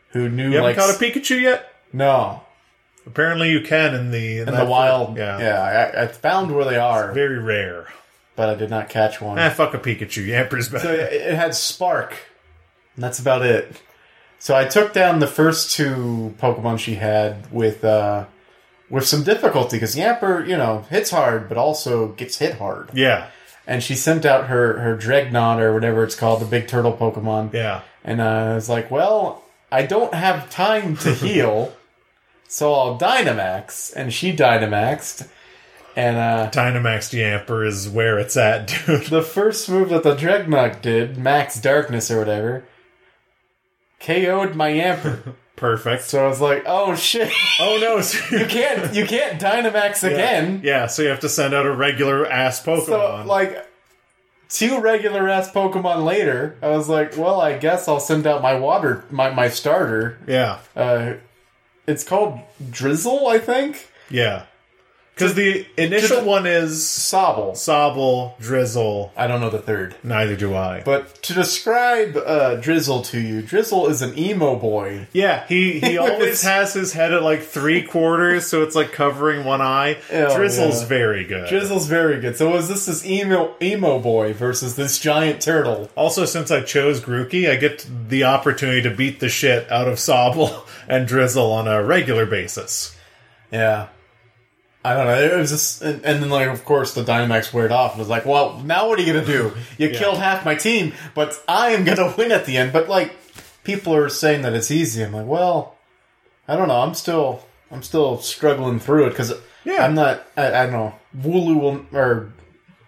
who 0.10 0.28
knew 0.28 0.49
You 0.52 0.58
haven't 0.58 0.75
caught 0.75 0.89
a 0.89 0.93
Pikachu 0.93 1.39
yet? 1.41 1.71
no 1.93 2.41
Apparently 3.08 3.49
you 3.52 3.62
can 3.62 3.95
in 3.95 4.12
the 4.12 4.39
in, 4.39 4.49
in 4.49 4.54
the 4.56 4.65
wild. 4.65 5.17
Yeah. 5.17 5.39
yeah, 5.39 5.91
I, 5.95 6.04
I 6.04 6.08
found 6.08 6.54
where 6.54 6.65
they 6.65 6.75
are, 6.78 7.12
Very 7.13 7.39
rare. 7.39 7.88
but 8.36 8.49
I 8.49 8.56
did 8.56 8.69
not 8.69 8.89
catch 8.89 9.21
one. 9.21 9.39
Ah, 9.39 9.49
fuck 9.49 9.73
a 9.73 9.80
Pikachu. 9.80 10.28
Yamper's 10.28 10.67
better. 10.69 10.84
So 10.84 10.91
it 10.93 11.13
it 11.13 11.36
had 11.36 11.56
Spark, 11.56 12.15
and 12.95 13.04
that's 13.04 13.17
about 13.19 13.43
it. 13.43 13.82
So 14.39 14.56
I 14.56 14.65
took 14.65 14.93
down 14.93 15.19
the 15.19 15.28
first 15.28 15.71
two 15.75 16.34
Pokemon 16.39 16.80
she 16.80 16.95
had 16.95 17.52
with 17.52 17.84
uh, 17.84 18.25
with 18.89 19.06
some 19.06 19.23
difficulty 19.23 19.78
because 19.78 19.95
Yamper, 19.95 20.47
you 20.47 20.58
know, 20.58 20.86
hits 20.89 21.12
hard, 21.12 21.49
but 21.49 21.58
also 21.58 22.10
gets 22.13 22.38
hit 22.38 22.56
hard. 22.56 22.89
yeah. 22.93 23.28
And 23.67 23.84
she 23.84 23.93
sent 23.93 24.25
out 24.25 24.47
her 24.47 24.80
her 24.80 24.95
Dreadnought 24.95 25.62
or 25.62 25.73
whatever 25.73 26.04
it's 26.04 26.15
called, 26.15 26.41
the 26.41 26.45
big 26.45 26.67
turtle 26.67 26.93
Pokemon. 26.93 27.54
Yeah. 27.54 27.82
And 28.04 28.19
uh, 28.19 28.23
I 28.23 28.56
was 28.56 28.67
like, 28.69 28.89
well, 28.89 29.43
I 29.71 29.86
don't 29.86 30.13
have 30.15 30.49
time 30.49 30.97
to 30.97 31.13
heal, 31.13 31.71
so 32.47 32.73
I'll 32.73 32.97
Dynamax. 32.97 33.93
And 33.95 34.12
she 34.12 34.34
Dynamaxed. 34.36 35.28
And 35.95 36.17
uh, 36.17 36.49
Dynamax 36.49 37.13
Yamper 37.13 37.67
is 37.67 37.88
where 37.89 38.17
it's 38.17 38.38
at, 38.38 38.67
dude. 38.86 39.08
the 39.08 39.21
first 39.21 39.69
move 39.69 39.89
that 39.89 40.02
the 40.02 40.15
Dreadnought 40.15 40.82
did, 40.82 41.17
Max 41.17 41.60
Darkness 41.60 42.10
or 42.10 42.17
whatever, 42.19 42.63
KO'd 44.00 44.56
my 44.56 44.72
Yamper. 44.72 45.36
Perfect. 45.56 46.04
so 46.04 46.24
I 46.24 46.28
was 46.30 46.40
like, 46.40 46.64
oh 46.66 46.96
shit, 46.96 47.32
Oh 47.60 47.78
no. 47.82 47.98
you 48.40 48.46
can't 48.46 48.94
you 48.94 49.06
can't 49.06 49.42
Dynamax 49.42 50.04
again. 50.06 50.62
Yeah, 50.64 50.88
so 50.88 51.02
you 51.02 51.10
have 51.10 51.20
to 51.20 51.30
send 51.30 51.54
out 51.54 51.66
a 51.66 51.72
regular 51.72 52.26
ass 52.26 52.64
Pokemon. 52.64 52.86
So 52.86 53.24
like 53.26 53.68
two 54.48 54.80
regular 54.80 55.28
ass 55.28 55.52
Pokemon 55.52 56.06
later, 56.06 56.58
I 56.62 56.70
was 56.70 56.88
like, 56.88 57.18
well, 57.18 57.42
I 57.42 57.58
guess 57.58 57.90
I'll 57.90 58.00
send 58.00 58.26
out 58.26 58.42
my 58.42 58.58
water 58.58 59.04
my 59.12 59.32
my 59.32 59.50
starter. 59.50 60.18
yeah. 60.28 60.60
Uh, 60.78 61.14
it's 61.88 62.04
called 62.06 62.40
Drizzile, 62.70 63.28
I 63.28 63.40
think. 63.40 63.90
Yeah. 64.10 64.46
Because 65.20 65.36
the 65.36 65.66
initial 65.76 66.24
one 66.24 66.48
is 66.48 66.80
Sobble. 66.80 67.52
Sobble, 67.52 68.38
Drizzile. 68.40 69.12
I 69.18 69.28
don't 69.28 69.42
know 69.42 69.50
the 69.50 69.60
third. 69.60 69.96
Neither 70.02 70.38
do 70.38 70.56
I. 70.56 70.82
But 70.86 71.22
to 71.24 71.34
describe 71.34 72.16
uh, 72.16 72.62
Drizzile 72.62 73.04
to 73.08 73.20
you, 73.20 73.42
Drizzile 73.42 73.90
is 73.90 74.02
an 74.02 74.18
emo 74.18 74.56
boy. 74.56 75.08
yeah, 75.12 75.46
he, 75.48 75.82
he 75.82 75.98
always 76.00 76.42
has 76.44 76.74
his 76.74 76.94
head 76.94 77.14
at 77.14 77.22
like 77.22 77.42
three 77.42 77.84
quarters, 77.84 78.48
so 78.48 78.64
it's 78.64 78.76
like 78.76 78.94
covering 78.94 79.44
one 79.44 79.62
eye. 79.62 79.98
Oh, 80.10 80.38
Drizzile's 80.38 80.84
yeah. 80.84 80.88
very 80.88 81.26
good. 81.26 81.50
Drizzile's 81.50 81.88
very 81.88 82.22
good. 82.22 82.38
So 82.38 82.56
is 82.56 82.70
this 82.70 82.86
this 82.86 83.06
emo 83.06 83.56
emo 83.62 84.00
boy 84.00 84.34
versus 84.34 84.78
this 84.78 85.00
giant 85.00 85.42
turtle? 85.42 85.90
also, 85.98 86.24
since 86.24 86.50
I 86.50 86.62
chose 86.62 87.02
Grookey, 87.02 87.50
I 87.50 87.58
get 87.58 87.86
the 88.08 88.24
opportunity 88.24 88.82
to 88.84 88.90
beat 88.90 89.20
the 89.20 89.28
shit 89.28 89.70
out 89.70 89.90
of 89.90 89.96
Sobble 89.98 90.66
and 90.88 91.08
Drizzile 91.08 91.52
on 91.52 91.68
a 91.68 91.84
regular 91.84 92.26
basis. 92.26 92.96
Yeah. 93.52 93.90
I 94.89 94.93
don't 94.95 95.06
know. 95.08 95.36
It 95.36 95.38
was 95.38 95.49
just, 95.52 95.82
and, 95.82 96.04
and 96.06 96.21
then 96.23 96.30
like, 96.30 96.47
of 96.47 96.63
course, 96.65 96.93
the 96.93 97.04
Dynamax 97.04 97.54
weared 97.54 97.71
off 97.71 97.91
and 97.91 97.99
was 97.99 98.10
like, 98.10 98.25
"Well, 98.25 98.60
now 98.65 98.88
what 98.88 98.99
are 98.99 99.02
you 99.02 99.13
gonna 99.13 99.25
do? 99.25 99.54
You 99.78 99.89
killed 99.89 100.17
half 100.17 100.45
my 100.45 100.56
team, 100.56 100.93
but 101.13 101.41
I 101.47 101.69
am 101.71 101.84
gonna 101.86 102.13
win 102.17 102.32
at 102.32 102.45
the 102.45 102.58
end." 102.58 102.73
But 102.73 102.89
like, 102.89 103.15
people 103.63 103.95
are 103.95 104.10
saying 104.10 104.41
that 104.43 104.54
it's 104.54 104.71
easy. 104.71 105.04
I'm 105.04 105.13
like, 105.13 105.28
well, 105.28 105.75
I 106.47 106.56
don't 106.56 106.67
know. 106.67 106.82
I'm 106.82 106.93
still, 106.95 107.45
I'm 107.71 107.84
still 107.84 108.19
struggling 108.19 108.80
through 108.80 109.08
it 109.08 109.10
because 109.12 109.34
Yeah. 109.63 109.86
I'm 109.86 109.93
not. 109.95 110.25
I, 110.36 110.47
I 110.47 110.63
don't 110.65 110.71
know. 110.73 110.95
Wooloo 111.17 111.60
will, 111.60 111.86
or 111.97 112.32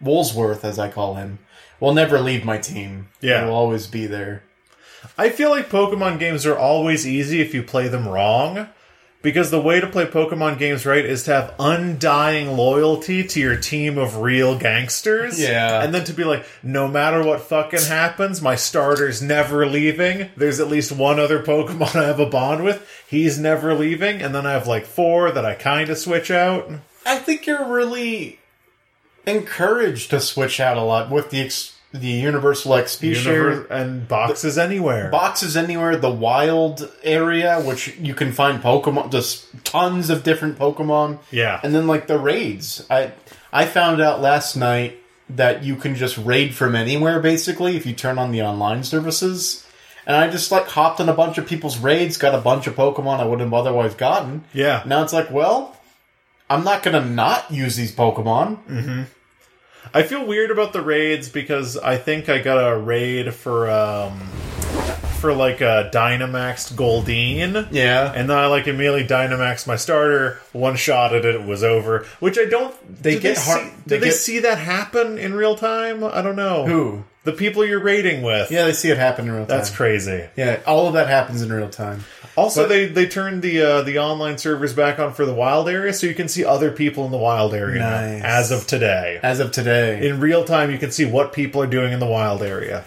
Woolsworth, 0.01 0.63
as 0.65 0.79
I 0.79 0.89
call 0.89 1.15
him, 1.15 1.39
will 1.79 1.93
never 1.93 2.19
leave 2.19 2.43
my 2.45 2.57
team. 2.57 3.09
Yeah. 3.21 3.45
will 3.45 3.53
always 3.53 3.87
be 3.87 4.07
there. 4.07 4.43
I 5.17 5.29
feel 5.29 5.49
like 5.49 5.69
Pokemon 5.69 6.19
games 6.19 6.45
are 6.45 6.57
always 6.57 7.07
easy 7.07 7.41
if 7.41 7.53
you 7.53 7.63
play 7.63 7.87
them 7.87 8.07
wrong. 8.07 8.67
Because 9.21 9.51
the 9.51 9.61
way 9.61 9.79
to 9.79 9.85
play 9.85 10.05
Pokemon 10.05 10.57
games 10.57 10.85
right 10.85 11.05
is 11.05 11.23
to 11.23 11.33
have 11.33 11.53
undying 11.59 12.57
loyalty 12.57 13.23
to 13.23 13.39
your 13.39 13.55
team 13.55 13.99
of 13.99 14.17
real 14.17 14.57
gangsters. 14.57 15.39
Yeah. 15.39 15.83
And 15.83 15.93
then 15.93 16.05
to 16.05 16.13
be 16.13 16.23
like, 16.23 16.43
no 16.63 16.87
matter 16.87 17.23
what 17.23 17.41
fucking 17.41 17.83
happens, 17.83 18.41
my 18.41 18.55
starter's 18.55 19.21
never 19.21 19.67
leaving. 19.67 20.29
There's 20.35 20.59
at 20.59 20.69
least 20.69 20.91
one 20.91 21.19
other 21.19 21.43
Pokemon 21.43 21.95
I 22.01 22.07
have 22.07 22.19
a 22.19 22.25
bond 22.25 22.63
with. 22.63 22.87
He's 23.07 23.37
never 23.37 23.75
leaving. 23.75 24.21
And 24.23 24.33
then 24.33 24.47
I 24.47 24.53
have 24.53 24.67
like 24.67 24.85
four 24.85 25.31
that 25.31 25.45
I 25.45 25.53
kind 25.53 25.89
of 25.89 25.99
switch 25.99 26.31
out. 26.31 26.71
I 27.05 27.17
think 27.19 27.45
you're 27.45 27.71
really 27.71 28.39
encouraged 29.27 30.09
to 30.09 30.19
switch 30.19 30.59
out 30.59 30.77
a 30.77 30.83
lot 30.83 31.11
with 31.11 31.29
the 31.29 31.41
ex- 31.41 31.75
the 31.93 32.07
universal 32.07 32.71
XP 32.71 33.15
share 33.15 33.63
and 33.65 34.07
boxes 34.07 34.57
anywhere. 34.57 35.09
boxes 35.09 35.57
anywhere. 35.57 35.97
The 35.97 36.09
wild 36.09 36.89
area, 37.03 37.61
which 37.61 37.97
you 37.97 38.13
can 38.13 38.31
find 38.31 38.61
Pokemon, 38.61 39.11
just 39.11 39.47
tons 39.65 40.09
of 40.09 40.23
different 40.23 40.57
Pokemon, 40.57 41.19
yeah. 41.31 41.59
and 41.63 41.75
then 41.75 41.87
like 41.87 42.07
the 42.07 42.17
raids. 42.17 42.85
I 42.89 43.11
I 43.51 43.65
found 43.65 44.01
out 44.01 44.21
last 44.21 44.55
night 44.55 44.97
that 45.29 45.63
you 45.63 45.75
can 45.75 45.95
just 45.95 46.17
raid 46.17 46.53
from 46.53 46.75
anywhere 46.75 47.19
basically 47.19 47.75
if 47.75 47.85
you 47.85 47.93
turn 47.93 48.17
on 48.17 48.31
the 48.31 48.41
online 48.41 48.83
services. 48.83 49.65
And 50.07 50.15
I 50.15 50.29
just 50.29 50.51
like 50.51 50.67
hopped 50.67 50.99
on 50.99 51.09
a 51.09 51.13
bunch 51.13 51.37
of 51.37 51.45
people's 51.45 51.77
raids, 51.77 52.17
got 52.17 52.33
a 52.33 52.41
bunch 52.41 52.67
of 52.67 52.75
Pokemon 52.75 53.19
I 53.19 53.25
wouldn't 53.25 53.41
have 53.41 53.53
otherwise 53.53 53.93
gotten. 53.95 54.45
yeah. 54.53 54.83
Now 54.85 55.03
it's 55.03 55.13
like, 55.13 55.29
well, 55.29 55.77
I'm 56.49 56.63
not 56.63 56.83
gonna 56.83 57.05
not 57.05 57.51
use 57.51 57.75
these 57.75 57.93
Pokemon. 57.93 58.63
Mm-hmm. 58.65 59.01
I 59.93 60.03
feel 60.03 60.25
weird 60.25 60.51
about 60.51 60.73
the 60.73 60.81
raids 60.81 61.27
because 61.29 61.77
I 61.77 61.97
think 61.97 62.29
I 62.29 62.39
got 62.39 62.57
a 62.57 62.77
raid 62.77 63.33
for 63.33 63.69
um 63.69 64.19
for 65.19 65.33
like 65.33 65.61
a 65.61 65.89
Dynamaxed 65.93 66.73
Goldeen. 66.73 67.67
Yeah, 67.71 68.11
And 68.15 68.27
then 68.29 68.37
I 68.37 68.47
like 68.47 68.67
immediately 68.67 69.05
Dynamaxed 69.05 69.67
my 69.67 69.75
starter, 69.75 70.39
one 70.51 70.75
shot 70.75 71.13
at 71.13 71.25
it, 71.25 71.35
it 71.35 71.43
was 71.45 71.63
over. 71.63 72.05
Which 72.19 72.39
I 72.39 72.45
don't. 72.45 72.73
They 73.03 73.15
do 73.15 73.19
get 73.19 73.37
see, 73.37 73.51
hard- 73.51 73.65
Do 73.65 73.71
they 73.85 73.97
they 73.99 74.05
get- 74.07 74.15
see 74.15 74.39
that 74.39 74.57
happen 74.57 75.19
in 75.19 75.33
real 75.35 75.55
time? 75.55 76.03
I 76.03 76.21
don't 76.23 76.35
know. 76.35 76.65
who? 76.65 77.03
The 77.23 77.31
people 77.33 77.63
you're 77.63 77.79
raiding 77.83 78.23
with. 78.23 78.49
Yeah, 78.51 78.65
they 78.65 78.73
see 78.73 78.89
it 78.89 78.97
happen 78.97 79.27
in 79.27 79.31
real 79.31 79.45
time. 79.45 79.57
That's 79.57 79.69
crazy. 79.69 80.27
Yeah, 80.35 80.59
all 80.65 80.87
of 80.87 80.93
that 80.93 81.07
happens 81.07 81.41
in 81.43 81.53
real 81.53 81.69
time. 81.69 82.03
Also, 82.35 82.63
But- 82.63 82.69
they 82.69 82.85
they 82.87 83.05
turned 83.07 83.41
the 83.43 83.61
uh, 83.61 83.81
the 83.83 83.99
online 83.99 84.37
servers 84.39 84.73
back 84.73 84.97
on 84.99 85.13
for 85.13 85.25
the 85.25 85.33
wild 85.33 85.69
area, 85.69 85.93
so 85.93 86.07
you 86.07 86.15
can 86.15 86.27
see 86.27 86.43
other 86.45 86.71
people 86.71 87.05
in 87.05 87.11
the 87.11 87.17
wild 87.17 87.53
area 87.53 87.79
Nice. 87.79 88.23
as 88.23 88.51
of 88.51 88.65
today. 88.67 89.19
As 89.21 89.39
of 89.39 89.51
today, 89.51 90.07
In 90.07 90.19
real 90.19 90.43
time, 90.45 90.71
you 90.71 90.77
can 90.79 90.91
see 90.91 91.05
what 91.05 91.31
people 91.33 91.61
are 91.61 91.67
doing 91.67 91.93
in 91.93 91.99
the 91.99 92.07
wild 92.07 92.41
area. 92.41 92.85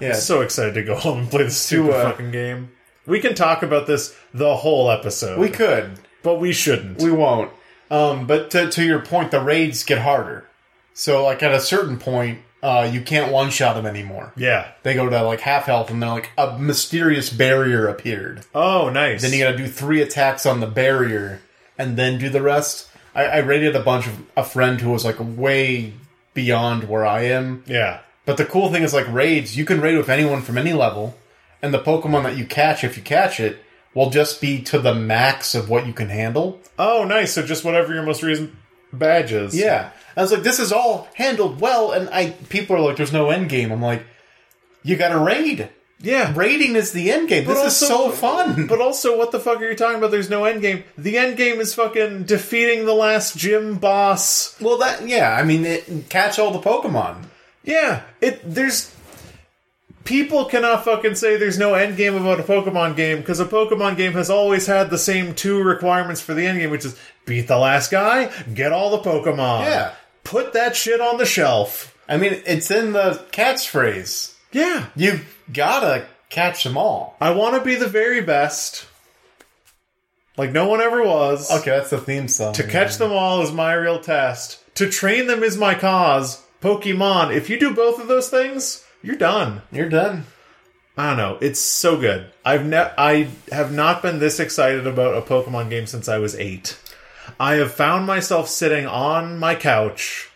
yeah. 0.00 0.14
So 0.14 0.40
excited 0.40 0.74
to 0.74 0.82
go 0.82 0.94
home 1.06 1.18
and 1.18 1.30
play 1.30 1.42
this 1.42 1.56
stupid 1.58 1.92
uh, 1.94 2.10
fucking 2.10 2.30
game. 2.30 2.70
We 3.06 3.20
can 3.20 3.34
talk 3.34 3.62
about 3.62 3.86
this 3.86 4.16
the 4.32 4.56
whole 4.56 4.90
episode. 4.90 5.38
we 5.38 5.50
could. 5.50 5.98
but 6.22 6.36
we 6.36 6.52
shouldn't. 6.54 7.02
We 7.02 7.10
won't. 7.10 7.50
Um, 7.90 8.26
but 8.26 8.50
to, 8.52 8.70
to 8.70 8.82
your 8.84 9.00
point, 9.00 9.30
the 9.30 9.40
raids 9.40 9.84
get 9.84 9.98
harder. 9.98 10.46
So, 10.94 11.22
like, 11.22 11.42
at 11.42 11.52
a 11.52 11.60
certain 11.60 11.98
point, 11.98 12.38
uh, 12.64 12.88
you 12.90 13.02
can't 13.02 13.30
one 13.30 13.50
shot 13.50 13.74
them 13.74 13.84
anymore. 13.86 14.32
yeah. 14.36 14.72
They 14.82 14.94
go 14.94 15.08
to 15.08 15.22
like 15.22 15.40
half 15.40 15.66
health, 15.66 15.90
and 15.90 16.02
they're 16.02 16.08
like 16.10 16.30
a 16.38 16.58
mysterious 16.58 17.28
barrier 17.30 17.86
appeared. 17.86 18.44
Oh, 18.54 18.88
nice. 18.88 19.20
Then 19.22 19.32
you 19.32 19.38
got 19.44 19.50
to 19.52 19.56
do 19.58 19.68
three 19.68 20.00
attacks 20.02 20.46
on 20.46 20.60
the 20.60 20.66
barrier, 20.66 21.40
and 21.78 21.96
then 21.96 22.18
do 22.18 22.28
the 22.30 22.40
rest. 22.42 22.88
I, 23.14 23.24
I 23.26 23.38
raided 23.38 23.76
a 23.76 23.82
bunch 23.82 24.06
of 24.06 24.18
a 24.36 24.42
friend 24.42 24.80
who 24.80 24.90
was 24.90 25.04
like 25.04 25.16
way 25.20 25.92
beyond 26.32 26.88
where 26.88 27.04
I 27.06 27.22
am. 27.26 27.62
yeah. 27.66 28.00
But 28.26 28.38
the 28.38 28.46
cool 28.46 28.72
thing 28.72 28.82
is, 28.82 28.94
like 28.94 29.12
raids, 29.12 29.54
you 29.56 29.66
can 29.66 29.82
raid 29.82 29.98
with 29.98 30.08
anyone 30.08 30.40
from 30.40 30.56
any 30.56 30.72
level, 30.72 31.14
and 31.60 31.74
the 31.74 31.78
Pokemon 31.78 32.22
that 32.22 32.38
you 32.38 32.46
catch, 32.46 32.82
if 32.82 32.96
you 32.96 33.02
catch 33.02 33.38
it, 33.38 33.58
will 33.92 34.08
just 34.08 34.40
be 34.40 34.62
to 34.62 34.78
the 34.78 34.94
max 34.94 35.54
of 35.54 35.68
what 35.68 35.86
you 35.86 35.92
can 35.92 36.08
handle. 36.08 36.58
Oh, 36.78 37.04
nice. 37.04 37.34
So 37.34 37.44
just 37.46 37.64
whatever 37.64 37.92
your 37.92 38.02
most 38.02 38.22
recent 38.22 38.52
badge 38.94 39.30
is. 39.32 39.54
Yeah, 39.54 39.90
I 40.16 40.22
was 40.22 40.32
like, 40.32 40.42
this 40.42 40.60
is 40.60 40.72
all 40.72 41.08
handled 41.14 41.60
well, 41.60 41.92
and 41.92 42.08
I 42.10 42.30
people 42.48 42.76
are 42.76 42.80
like, 42.80 42.96
there's 42.96 43.12
no 43.12 43.30
end 43.30 43.48
game. 43.48 43.72
I'm 43.72 43.82
like, 43.82 44.04
you 44.82 44.96
got 44.96 45.08
to 45.08 45.18
raid. 45.18 45.68
Yeah. 46.00 46.32
Raiding 46.36 46.76
is 46.76 46.92
the 46.92 47.10
end 47.10 47.28
game. 47.28 47.46
This 47.46 47.64
is 47.64 47.88
so 47.88 48.10
fun. 48.10 48.66
But 48.74 48.80
also, 48.80 49.16
what 49.16 49.32
the 49.32 49.40
fuck 49.40 49.60
are 49.60 49.70
you 49.70 49.76
talking 49.76 49.98
about? 49.98 50.10
There's 50.10 50.28
no 50.28 50.44
end 50.44 50.60
game. 50.60 50.84
The 50.98 51.16
end 51.16 51.36
game 51.36 51.60
is 51.60 51.74
fucking 51.74 52.24
defeating 52.24 52.84
the 52.84 52.94
last 52.94 53.36
gym 53.36 53.76
boss. 53.76 54.60
well, 54.60 54.78
that 54.78 55.08
yeah, 55.08 55.34
I 55.34 55.44
mean, 55.44 55.64
it, 55.64 56.08
catch 56.10 56.38
all 56.38 56.50
the 56.50 56.58
Pokemon. 56.58 57.24
Yeah, 57.62 58.02
it 58.20 58.42
there's 58.44 58.94
people 60.04 60.44
cannot 60.44 60.84
fucking 60.84 61.14
say 61.14 61.36
there's 61.36 61.58
no 61.58 61.74
end 61.74 61.96
game 61.96 62.14
about 62.14 62.40
a 62.40 62.42
Pokemon 62.42 62.96
game 62.96 63.18
because 63.18 63.40
a 63.40 63.46
Pokemon 63.46 63.96
game 63.96 64.12
has 64.12 64.28
always 64.28 64.66
had 64.66 64.90
the 64.90 64.98
same 64.98 65.34
two 65.34 65.62
requirements 65.62 66.20
for 66.20 66.34
the 66.34 66.46
end 66.46 66.58
game, 66.58 66.70
which 66.70 66.84
is 66.84 66.98
beat 67.24 67.48
the 67.48 67.58
last 67.58 67.90
guy, 67.90 68.30
get 68.52 68.72
all 68.72 68.90
the 68.90 69.10
Pokemon. 69.10 69.64
Yeah. 69.64 69.94
Put 70.24 70.54
that 70.54 70.74
shit 70.74 71.00
on 71.00 71.18
the 71.18 71.26
shelf. 71.26 71.96
I 72.08 72.16
mean, 72.16 72.42
it's 72.46 72.70
in 72.70 72.92
the 72.92 73.24
catchphrase. 73.32 74.34
Yeah. 74.52 74.86
You 74.96 75.20
gotta 75.52 76.06
catch 76.30 76.64
them 76.64 76.76
all. 76.76 77.16
I 77.20 77.30
want 77.30 77.56
to 77.56 77.62
be 77.62 77.74
the 77.74 77.88
very 77.88 78.20
best. 78.20 78.86
Like 80.36 80.52
no 80.52 80.66
one 80.66 80.80
ever 80.80 81.02
was. 81.02 81.50
Okay, 81.50 81.70
that's 81.70 81.90
the 81.90 81.98
theme 81.98 82.28
song. 82.28 82.54
To 82.54 82.66
catch 82.66 82.96
them 82.96 83.12
all 83.12 83.42
is 83.42 83.52
my 83.52 83.74
real 83.74 84.00
test. 84.00 84.60
To 84.76 84.90
train 84.90 85.26
them 85.26 85.42
is 85.42 85.56
my 85.56 85.74
cause. 85.74 86.42
Pokemon, 86.60 87.34
if 87.34 87.50
you 87.50 87.58
do 87.58 87.74
both 87.74 88.00
of 88.00 88.08
those 88.08 88.30
things, 88.30 88.84
you're 89.02 89.16
done. 89.16 89.62
You're 89.70 89.88
done. 89.88 90.24
I 90.96 91.08
don't 91.08 91.16
know. 91.18 91.38
It's 91.40 91.60
so 91.60 91.98
good. 91.98 92.32
I've 92.44 92.64
ne- 92.64 92.92
I 92.96 93.28
have 93.52 93.72
not 93.72 94.00
been 94.02 94.18
this 94.18 94.40
excited 94.40 94.86
about 94.86 95.16
a 95.16 95.22
Pokemon 95.22 95.70
game 95.70 95.86
since 95.86 96.08
I 96.08 96.18
was 96.18 96.34
8. 96.34 96.78
I 97.38 97.54
have 97.54 97.72
found 97.72 98.06
myself 98.06 98.48
sitting 98.48 98.86
on 98.86 99.38
my 99.38 99.54
couch 99.54 100.30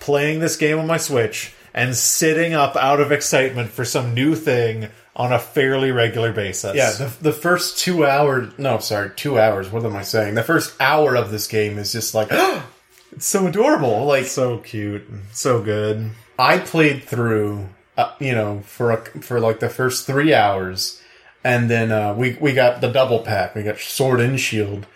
playing 0.00 0.40
this 0.40 0.56
game 0.56 0.78
on 0.78 0.86
my 0.86 0.96
Switch 0.96 1.54
and 1.74 1.94
sitting 1.94 2.52
up 2.52 2.76
out 2.76 3.00
of 3.00 3.12
excitement 3.12 3.70
for 3.70 3.84
some 3.84 4.14
new 4.14 4.34
thing 4.34 4.88
on 5.14 5.32
a 5.32 5.38
fairly 5.38 5.90
regular 5.90 6.32
basis. 6.32 6.74
Yeah, 6.74 6.92
the, 6.92 7.22
the 7.22 7.32
first 7.32 7.78
two 7.78 8.04
hours. 8.06 8.52
No, 8.58 8.78
sorry, 8.78 9.10
two 9.14 9.38
hours. 9.38 9.70
What 9.70 9.84
am 9.84 9.96
I 9.96 10.02
saying? 10.02 10.34
The 10.34 10.42
first 10.42 10.74
hour 10.80 11.16
of 11.16 11.30
this 11.30 11.46
game 11.46 11.78
is 11.78 11.92
just 11.92 12.14
like, 12.14 12.28
it's 13.12 13.26
so 13.26 13.46
adorable. 13.46 14.04
Like, 14.04 14.26
so 14.26 14.58
cute. 14.58 15.04
So 15.32 15.62
good. 15.62 16.10
I 16.38 16.58
played 16.58 17.04
through, 17.04 17.68
uh, 17.96 18.12
you 18.18 18.32
know, 18.32 18.60
for 18.60 18.92
a, 18.92 19.04
for 19.20 19.38
like 19.38 19.60
the 19.60 19.68
first 19.68 20.06
three 20.06 20.34
hours, 20.34 21.00
and 21.44 21.70
then 21.70 21.92
uh, 21.92 22.14
we 22.14 22.36
we 22.40 22.52
got 22.52 22.80
the 22.80 22.90
double 22.90 23.20
pack. 23.20 23.54
We 23.54 23.62
got 23.62 23.78
Sword 23.78 24.20
and 24.20 24.40
Shield, 24.40 24.86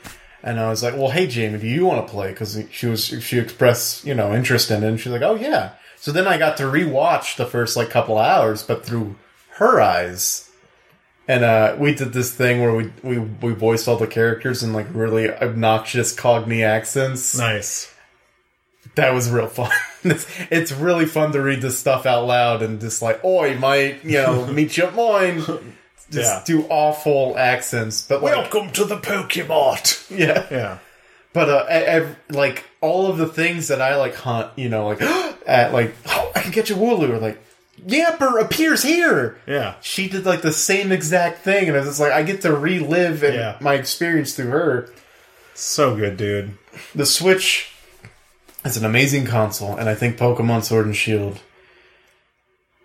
and 0.43 0.61
I 0.61 0.69
was 0.69 0.83
like, 0.83 0.95
"Well, 0.95 1.11
hey 1.11 1.27
Jamie, 1.27 1.59
do 1.59 1.67
you 1.67 1.85
want 1.85 2.07
to 2.07 2.13
play?" 2.13 2.31
Because 2.31 2.59
she 2.71 2.87
was 2.87 3.05
she 3.05 3.39
expressed 3.39 4.05
you 4.05 4.15
know 4.15 4.35
interest 4.35 4.71
in 4.71 4.83
it, 4.83 4.89
and 4.89 5.01
she's 5.01 5.13
like, 5.13 5.23
"Oh 5.23 5.35
yeah." 5.35 5.73
So 5.97 6.13
then 6.13 6.27
I 6.27 6.39
got 6.39 6.57
to 6.59 6.65
rewatch 6.65 7.37
the 7.37 7.47
first 7.47 7.77
like 7.77 7.91
couple 7.91 8.19
hours, 8.19 8.63
but 8.63 8.85
through 8.85 9.17
her 9.55 9.81
eyes. 9.81 10.51
And 11.29 11.43
uh, 11.43 11.75
we 11.79 11.95
did 11.95 12.13
this 12.13 12.33
thing 12.33 12.61
where 12.61 12.73
we, 12.75 12.93
we 13.03 13.19
we 13.19 13.53
voiced 13.53 13.89
all 13.89 13.97
the 13.97 14.07
characters 14.07 14.63
in 14.63 14.73
like 14.73 14.87
really 14.93 15.29
obnoxious 15.31 16.15
Cockney 16.15 16.63
accents. 16.63 17.37
Nice. 17.37 17.93
That 18.95 19.13
was 19.13 19.29
real 19.29 19.49
fun. 19.49 19.73
it's, 20.05 20.27
it's 20.51 20.73
really 20.73 21.07
fun 21.07 21.33
to 21.33 21.43
read 21.43 21.61
this 21.61 21.79
stuff 21.79 22.07
out 22.07 22.27
loud 22.27 22.63
and 22.63 22.81
just 22.81 23.03
like, 23.03 23.23
oi, 23.25 23.59
might, 23.59 24.05
you 24.05 24.19
know, 24.19 24.47
meet 24.47 24.77
you 24.77 24.85
at 24.85 24.95
mine. 24.95 25.43
Just 26.11 26.33
Yeah. 26.33 26.43
do 26.45 26.67
awful 26.69 27.37
accents. 27.37 28.03
But 28.03 28.23
like, 28.23 28.35
Welcome 28.37 28.71
to 28.73 28.85
the 28.85 28.97
Pokemon. 28.99 30.11
yeah. 30.17 30.47
Yeah. 30.51 30.79
But, 31.33 31.49
uh, 31.51 31.67
I, 31.69 32.01
I- 32.01 32.17
like, 32.31 32.65
all 32.81 33.07
of 33.09 33.19
the 33.19 33.27
things 33.27 33.69
that 33.69 33.83
I 33.83 33.97
like 33.97 34.15
hunt, 34.15 34.51
you 34.57 34.69
know, 34.69 34.87
like, 34.87 35.03
at 35.47 35.73
like, 35.73 35.95
oh, 36.07 36.33
I 36.35 36.41
can 36.41 36.53
catch 36.53 36.71
a 36.71 36.75
Wooloo, 36.75 37.11
or 37.11 37.19
like, 37.19 37.43
Yamper 37.87 38.41
appears 38.41 38.83
here. 38.83 39.37
Yeah. 39.47 39.75
She 39.83 40.09
did 40.09 40.25
like 40.25 40.41
the 40.41 40.53
same 40.53 40.93
exact 40.93 41.41
thing, 41.43 41.69
and 41.69 41.77
I 41.77 41.81
was 41.81 41.89
just 41.91 42.01
like, 42.01 42.13
I 42.13 42.23
get 42.23 42.41
to 42.43 42.57
relive 42.57 43.23
and 43.23 43.35
Yeah. 43.35 43.57
my 43.61 43.75
experience 43.75 44.35
through 44.35 44.49
her. 44.51 44.91
So 45.55 45.95
good, 45.95 46.17
dude. 46.17 46.57
The 46.95 47.05
Switch 47.05 47.71
is 48.65 48.77
an 48.79 48.85
amazing 48.87 49.27
console, 49.27 49.77
and 49.77 49.89
I 49.91 49.95
think 49.95 50.17
Pokemon 50.17 50.65
Sword 50.65 50.87
and 50.87 50.97
Shield 50.97 51.41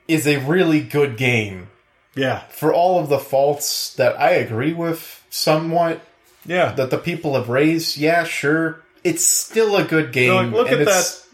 is 0.10 0.28
a 0.28 0.38
really 0.38 0.82
good 0.82 1.16
game. 1.18 1.70
Yeah. 2.16 2.40
For 2.50 2.74
all 2.74 3.00
of 3.00 3.10
the 3.10 3.20
faults 3.20 3.94
that 3.96 4.20
I 4.20 4.32
agree 4.32 4.74
with 4.74 5.24
somewhat, 5.30 6.02
Yeah. 6.46 6.72
that 6.74 6.90
the 6.90 6.98
people 6.98 7.36
have 7.36 7.50
raised, 7.50 7.98
yeah, 7.98 8.24
sure. 8.24 8.82
It's 9.04 9.24
still 9.24 9.76
a 9.78 9.84
good 9.84 10.12
game. 10.12 10.34
Like, 10.34 10.52
look 10.52 10.70
at 10.72 10.82
it's, 10.82 11.28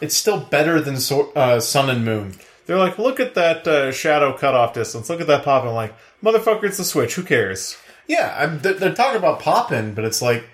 It's 0.00 0.16
still 0.16 0.38
better 0.40 0.80
than 0.80 0.96
uh, 1.36 1.60
Sun 1.60 1.90
and 1.90 2.04
Moon. 2.04 2.34
They're 2.66 2.78
like, 2.78 2.98
look 2.98 3.18
at 3.20 3.34
that 3.34 3.66
uh, 3.66 3.92
shadow 3.92 4.36
cutoff 4.36 4.74
distance. 4.74 5.08
Look 5.08 5.20
at 5.20 5.26
that 5.26 5.44
popping. 5.44 5.70
Like, 5.74 5.94
motherfucker, 6.22 6.64
it's 6.64 6.76
the 6.76 6.84
Switch. 6.84 7.14
Who 7.14 7.22
cares? 7.22 7.76
Yeah, 8.06 8.34
I'm, 8.38 8.58
they're, 8.60 8.74
they're 8.74 8.94
talking 8.94 9.18
about 9.18 9.40
popping, 9.40 9.94
but 9.94 10.04
it's 10.04 10.22
like, 10.22 10.44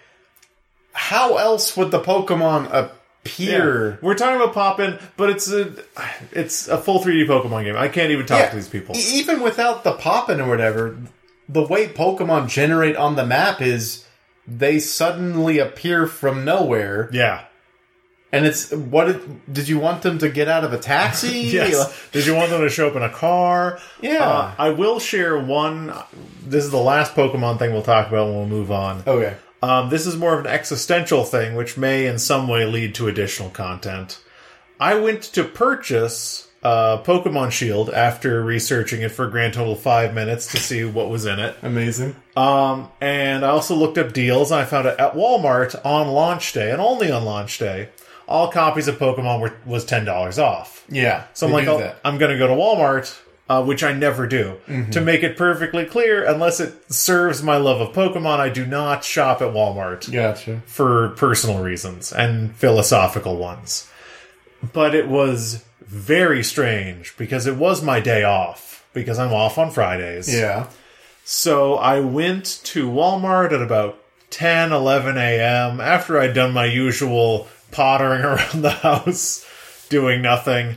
how 0.93 1.37
else 1.37 1.77
would 1.77 1.91
the 1.91 2.01
Pokemon 2.01 2.71
appear? 3.25 3.99
We're 4.03 4.15
talking 4.15 4.37
about 4.41 4.55
poppin', 4.55 4.99
but 5.17 5.31
it's 5.31 5.51
a 5.51 5.73
it's 6.33 6.69
a 6.69 6.79
full 6.79 7.01
3D 7.01 7.27
Pokemon 7.27 7.65
game. 7.65 7.77
I 7.77 7.89
can't 7.89 8.11
even 8.11 8.27
talk 8.27 8.39
Yeah, 8.39 8.49
to 8.51 8.57
these 8.57 8.69
people. 8.69 8.97
e- 8.97 9.01
even 9.15 9.41
without 9.43 9.85
the 9.85 9.93
popping 9.93 10.41
or 10.41 10.49
whatever, 10.49 10.97
the 11.49 11.63
way 11.63 11.89
Pokemon 11.89 12.49
generate 12.49 12.97
on 12.97 13.17
the 13.17 13.27
map 13.27 13.61
is 13.61 14.05
they 14.47 14.79
suddenly 14.79 15.59
appear 15.59 16.07
from 16.07 16.45
nowhere, 16.45 17.09
Yeah. 17.13 17.45
and 18.31 18.45
it's 18.45 18.71
what 18.73 19.07
did, 19.07 19.53
did 19.55 19.69
you 19.69 19.79
want 19.79 20.03
them 20.03 20.19
to 20.19 20.29
get 20.29 20.49
out 20.49 20.65
of 20.65 20.73
a 20.75 20.79
taxi? 20.79 21.29
Yes. 21.55 21.99
Did 22.13 22.27
you 22.27 22.35
want 22.35 22.51
them 22.51 22.61
to 22.61 22.69
show 22.69 22.89
up 22.89 22.97
in 22.97 23.03
a 23.03 23.09
car? 23.11 23.79
Yeah. 24.03 24.23
Uh, 24.29 24.53
I 24.59 24.71
will 24.71 25.01
share 25.01 25.39
one. 25.39 25.93
This 26.47 26.65
is 26.65 26.71
the 26.71 26.77
last 26.79 27.15
Pokemon 27.15 27.59
thing 27.59 27.73
we'll 27.73 27.83
talk 27.83 28.09
about 28.09 28.27
when 28.27 28.37
we'll 28.37 28.47
move 28.47 28.71
on. 28.71 29.03
Okay. 29.07 29.35
Um, 29.65 29.89
this 29.89 30.07
is 30.07 30.15
more 30.15 30.35
of 30.35 30.41
an 30.45 30.51
existential 30.51 31.25
thing, 31.25 31.55
which 31.55 31.79
may 31.79 32.07
in 32.07 32.19
some 32.19 32.49
way 32.49 32.67
lead 32.67 32.95
to 32.97 33.09
additional 33.09 33.49
content. 33.49 34.21
I 34.79 34.97
went 34.97 35.23
to 35.23 35.45
purchase 35.45 36.49
uh, 36.63 37.03
Pokemon 37.03 37.51
Shield 37.51 37.89
after 37.89 38.43
researching 38.43 39.01
it 39.01 39.11
for 39.11 39.27
a 39.27 39.31
grand 39.31 39.55
total 39.55 39.73
of 39.73 39.81
five 39.81 40.13
minutes 40.13 40.53
to 40.53 40.59
see 40.59 40.85
what 40.85 41.09
was 41.09 41.25
in 41.25 41.39
it. 41.39 41.57
Amazing. 41.63 42.15
Um, 42.37 42.91
and 43.01 43.43
I 43.43 43.49
also 43.49 43.75
looked 43.75 43.97
up 43.97 44.13
deals, 44.13 44.51
and 44.51 44.61
I 44.61 44.67
found 44.67 44.87
it 44.87 44.99
at 44.99 45.15
Walmart 45.15 45.81
on 45.83 46.09
launch 46.09 46.53
day, 46.53 46.71
and 46.71 46.81
only 46.81 47.11
on 47.11 47.25
launch 47.25 47.59
day. 47.59 47.89
All 48.29 48.51
copies 48.51 48.87
of 48.87 48.99
Pokemon 48.99 49.41
were 49.41 49.55
was 49.65 49.87
ten 49.87 50.05
dollars 50.05 50.39
off. 50.39 50.85
Yeah. 50.91 51.25
So 51.33 51.47
I'm 51.47 51.53
like, 51.53 51.69
oh. 51.69 51.95
I'm 52.05 52.19
going 52.19 52.33
to 52.33 52.39
go 52.39 52.47
to 52.49 52.55
Walmart, 52.55 53.19
uh, 53.49 53.63
which 53.65 53.83
I 53.83 53.93
never 53.93 54.27
do, 54.27 54.57
Mm-hmm. 54.67 54.91
to 54.93 55.01
make 55.01 55.23
it 55.23 55.37
perfectly 55.37 55.85
clear. 55.85 56.25
Unless 56.25 56.61
it 56.61 56.93
serves 56.93 57.43
my 57.43 57.57
love 57.57 57.81
of 57.81 57.95
Pokemon, 57.95 58.39
I 58.41 58.49
do 58.49 58.65
not 58.67 59.05
shop 59.05 59.43
at 59.43 59.53
Walmart 59.53 60.11
Gotcha. 60.11 60.63
for 60.67 61.11
personal 61.11 61.63
reasons 61.63 62.13
and 62.13 62.55
philosophical 62.57 63.37
ones. 63.37 63.89
But 64.73 64.95
it 64.95 65.09
was 65.09 65.63
very 65.81 66.43
strange 66.43 67.15
because 67.19 67.47
it 67.47 67.57
was 67.57 67.83
my 67.83 68.01
day 68.01 68.25
off 68.25 68.87
because 68.95 69.19
I'm 69.19 69.33
off 69.35 69.59
on 69.59 69.71
Fridays. 69.71 70.33
Yeah. 70.35 70.69
So 71.25 71.75
I 71.75 72.01
went 72.01 72.61
to 72.65 72.89
Walmart 72.91 73.53
at 73.53 73.61
about 73.63 73.99
10, 74.31 74.73
11 74.73 75.17
a.m. 75.19 75.81
after 75.81 76.19
I'd 76.19 76.35
done 76.35 76.53
my 76.53 76.65
usual 76.65 77.47
pottering 77.73 78.23
around 78.25 78.63
the 78.63 78.71
house, 78.71 79.47
doing 79.91 80.23
nothing. 80.23 80.77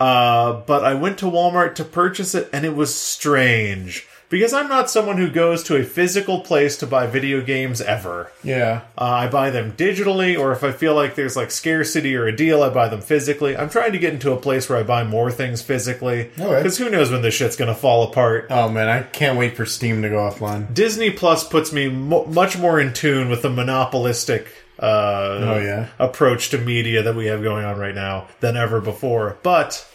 Uh, 0.00 0.62
but 0.66 0.84
I 0.84 0.94
went 0.94 1.18
to 1.18 1.26
Walmart 1.26 1.74
to 1.76 1.84
purchase 1.84 2.34
it, 2.34 2.48
and 2.52 2.64
it 2.64 2.74
was 2.74 2.94
strange 2.94 4.06
because 4.30 4.52
I'm 4.52 4.68
not 4.68 4.88
someone 4.88 5.18
who 5.18 5.28
goes 5.28 5.62
to 5.64 5.76
a 5.76 5.82
physical 5.84 6.40
place 6.40 6.76
to 6.78 6.86
buy 6.86 7.06
video 7.06 7.42
games 7.42 7.80
ever. 7.80 8.30
Yeah. 8.42 8.82
Uh, 8.96 9.04
I 9.04 9.28
buy 9.28 9.50
them 9.50 9.72
digitally, 9.72 10.38
or 10.38 10.52
if 10.52 10.64
I 10.64 10.72
feel 10.72 10.94
like 10.94 11.16
there's 11.16 11.36
like 11.36 11.50
scarcity 11.50 12.16
or 12.16 12.26
a 12.26 12.34
deal, 12.34 12.62
I 12.62 12.70
buy 12.70 12.88
them 12.88 13.02
physically. 13.02 13.56
I'm 13.56 13.68
trying 13.68 13.92
to 13.92 13.98
get 13.98 14.14
into 14.14 14.32
a 14.32 14.36
place 14.36 14.68
where 14.68 14.78
I 14.78 14.84
buy 14.84 15.04
more 15.04 15.30
things 15.30 15.60
physically. 15.60 16.30
Because 16.36 16.78
who 16.78 16.88
knows 16.88 17.10
when 17.10 17.22
this 17.22 17.34
shit's 17.34 17.56
gonna 17.56 17.74
fall 17.74 18.04
apart. 18.04 18.46
Oh 18.50 18.68
man, 18.70 18.88
I 18.88 19.02
can't 19.02 19.38
wait 19.38 19.56
for 19.56 19.66
Steam 19.66 20.00
to 20.02 20.08
go 20.08 20.16
offline. 20.16 20.72
Disney 20.72 21.10
Plus 21.10 21.46
puts 21.46 21.72
me 21.72 21.88
mo- 21.88 22.26
much 22.26 22.56
more 22.56 22.80
in 22.80 22.92
tune 22.92 23.28
with 23.28 23.42
the 23.42 23.50
monopolistic 23.50 24.46
uh, 24.80 25.38
Oh, 25.42 25.58
yeah? 25.60 25.88
approach 25.98 26.48
to 26.50 26.58
media 26.58 27.02
that 27.02 27.14
we 27.14 27.26
have 27.26 27.42
going 27.42 27.64
on 27.64 27.78
right 27.78 27.94
now 27.94 28.28
than 28.40 28.56
ever 28.56 28.80
before. 28.80 29.36
But 29.42 29.86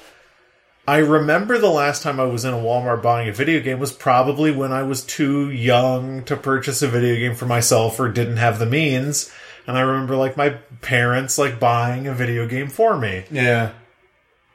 I 0.87 0.97
remember 0.97 1.57
the 1.57 1.69
last 1.71 2.03
time 2.03 2.19
I 2.19 2.25
was 2.25 2.45
in 2.45 2.53
a 2.53 2.57
Walmart 2.57 3.01
buying 3.01 3.27
a 3.27 3.33
video 3.33 3.59
game 3.59 3.79
was 3.79 3.91
probably 3.91 4.51
when 4.51 4.71
I 4.71 4.83
was 4.83 5.03
too 5.03 5.49
young 5.49 6.23
to 6.25 6.37
purchase 6.37 6.81
a 6.83 6.87
video 6.87 7.15
game 7.15 7.35
for 7.35 7.47
myself 7.47 7.99
or 7.99 8.09
didn't 8.09 8.37
have 8.37 8.59
the 8.59 8.67
means. 8.67 9.31
And 9.65 9.75
I 9.77 9.81
remember 9.81 10.15
like 10.15 10.37
my 10.37 10.49
parents 10.81 11.39
like 11.39 11.59
buying 11.59 12.05
a 12.05 12.13
video 12.13 12.47
game 12.47 12.67
for 12.69 12.95
me 12.99 13.23
Yeah. 13.31 13.71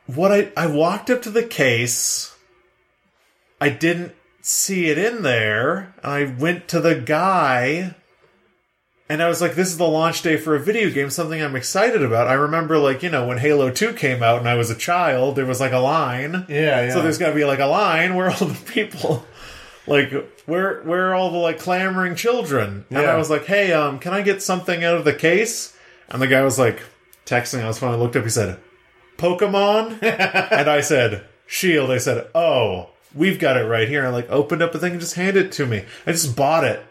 what 0.07 0.31
I 0.31 0.53
I 0.57 0.69
walked 0.69 1.11
up 1.11 1.23
to 1.23 1.31
the 1.31 1.43
case. 1.43 2.33
I 3.61 3.71
didn't 3.71 4.15
see 4.41 4.87
it 4.89 4.99
in 4.99 5.23
there. 5.23 5.93
I 6.05 6.25
went 6.39 6.69
to 6.69 6.81
the 6.81 6.95
guy 6.95 7.97
and 9.11 9.23
I 9.23 9.29
was 9.29 9.43
like, 9.43 9.55
this 9.55 9.69
is 9.69 9.77
the 9.77 9.87
launch 9.87 10.23
day 10.23 10.39
for 10.39 10.55
a 10.55 10.59
video 10.61 10.89
game, 10.91 11.11
something 11.11 11.43
I'm 11.43 11.57
excited 11.57 12.03
about. 12.03 12.29
I 12.29 12.33
remember 12.35 12.79
like, 12.79 13.03
you 13.03 13.11
know, 13.11 13.27
when 13.27 13.37
Halo 13.39 13.71
2 13.71 13.93
came 13.95 14.23
out 14.23 14.39
and 14.39 14.49
I 14.49 14.55
was 14.55 14.71
a 14.71 14.75
child, 14.75 15.37
there 15.37 15.45
was 15.45 15.61
like 15.61 15.73
a 15.73 15.79
line. 15.79 16.47
Yeah, 16.49 16.87
yeah. 16.87 16.93
So 16.95 17.03
there's 17.03 17.19
gotta 17.19 17.35
be 17.35 17.45
like 17.45 17.59
a 17.59 17.67
line 17.67 18.15
where 18.15 18.31
all 18.31 18.47
the 18.47 18.73
people 18.73 19.25
like 19.87 20.13
where 20.47 20.81
where 20.85 21.11
are 21.11 21.15
all 21.15 21.31
the 21.31 21.39
like 21.39 21.59
clamoring 21.59 22.15
children? 22.15 22.87
And 22.91 23.03
Yeah. 23.03 23.13
I 23.13 23.17
was 23.17 23.29
like, 23.29 23.45
Hey, 23.45 23.73
um, 23.73 23.99
can 23.99 24.15
I 24.15 24.23
get 24.23 24.43
something 24.43 24.83
out 24.85 24.95
of 24.97 25.05
the 25.05 25.13
case? 25.15 25.77
And 26.09 26.23
the 26.23 26.27
guy 26.27 26.43
was 26.43 26.59
like 26.59 26.81
texting, 27.27 27.63
I 27.63 27.67
was 27.69 27.79
finally 27.79 27.99
looked 27.99 28.17
up, 28.17 28.25
he 28.25 28.31
said, 28.31 28.59
Pokemon? 29.19 30.03
and 30.03 30.71
I 30.71 30.81
said, 30.81 31.27
Shield. 31.47 31.91
I 31.91 31.99
said, 31.99 32.29
Oh, 32.35 32.91
we've 33.15 33.39
got 33.39 33.57
it 33.57 33.65
right 33.65 33.89
here. 33.89 34.07
I 34.07 34.11
like 34.11 34.31
opened 34.31 34.63
up 34.63 34.73
the 34.73 34.79
thing 34.79 34.93
and 34.93 35.01
just 35.01 35.15
handed 35.15 35.47
it 35.47 35.53
to 35.53 35.67
me. 35.67 35.85
I 36.07 36.13
just 36.13 36.37
bought 36.37 36.65
it. 36.65 36.83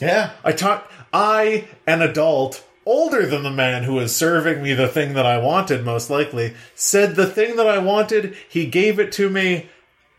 yeah. 0.00 0.32
I 0.44 0.52
talked. 0.52 0.92
I, 1.12 1.68
an 1.86 2.02
adult, 2.02 2.64
older 2.86 3.26
than 3.26 3.42
the 3.42 3.50
man 3.50 3.84
who 3.84 3.94
was 3.94 4.14
serving 4.14 4.62
me 4.62 4.72
the 4.74 4.88
thing 4.88 5.14
that 5.14 5.26
I 5.26 5.38
wanted, 5.38 5.84
most 5.84 6.10
likely, 6.10 6.54
said 6.74 7.16
the 7.16 7.26
thing 7.26 7.56
that 7.56 7.66
I 7.66 7.78
wanted. 7.78 8.36
He 8.48 8.66
gave 8.66 8.98
it 8.98 9.12
to 9.12 9.28
me. 9.30 9.68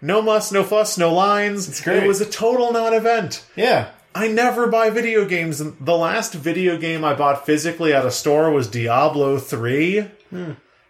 No 0.02 0.22
muss, 0.22 0.52
no 0.52 0.64
fuss, 0.64 0.98
no 0.98 1.14
lines. 1.14 1.68
It's 1.68 1.82
great. 1.82 2.04
It 2.04 2.08
was 2.08 2.22
a 2.22 2.26
total 2.30 2.72
non-event. 2.72 3.46
Yeah. 3.56 3.90
I 4.16 4.28
never 4.28 4.68
buy 4.68 4.90
video 4.90 5.26
games. 5.26 5.60
The 5.60 5.98
last 5.98 6.34
video 6.34 6.78
game 6.78 7.04
I 7.04 7.14
bought 7.14 7.46
physically 7.46 7.94
at 7.94 8.06
a 8.06 8.12
store 8.12 8.50
was 8.52 8.68
Diablo 8.68 9.38
3. 9.38 10.06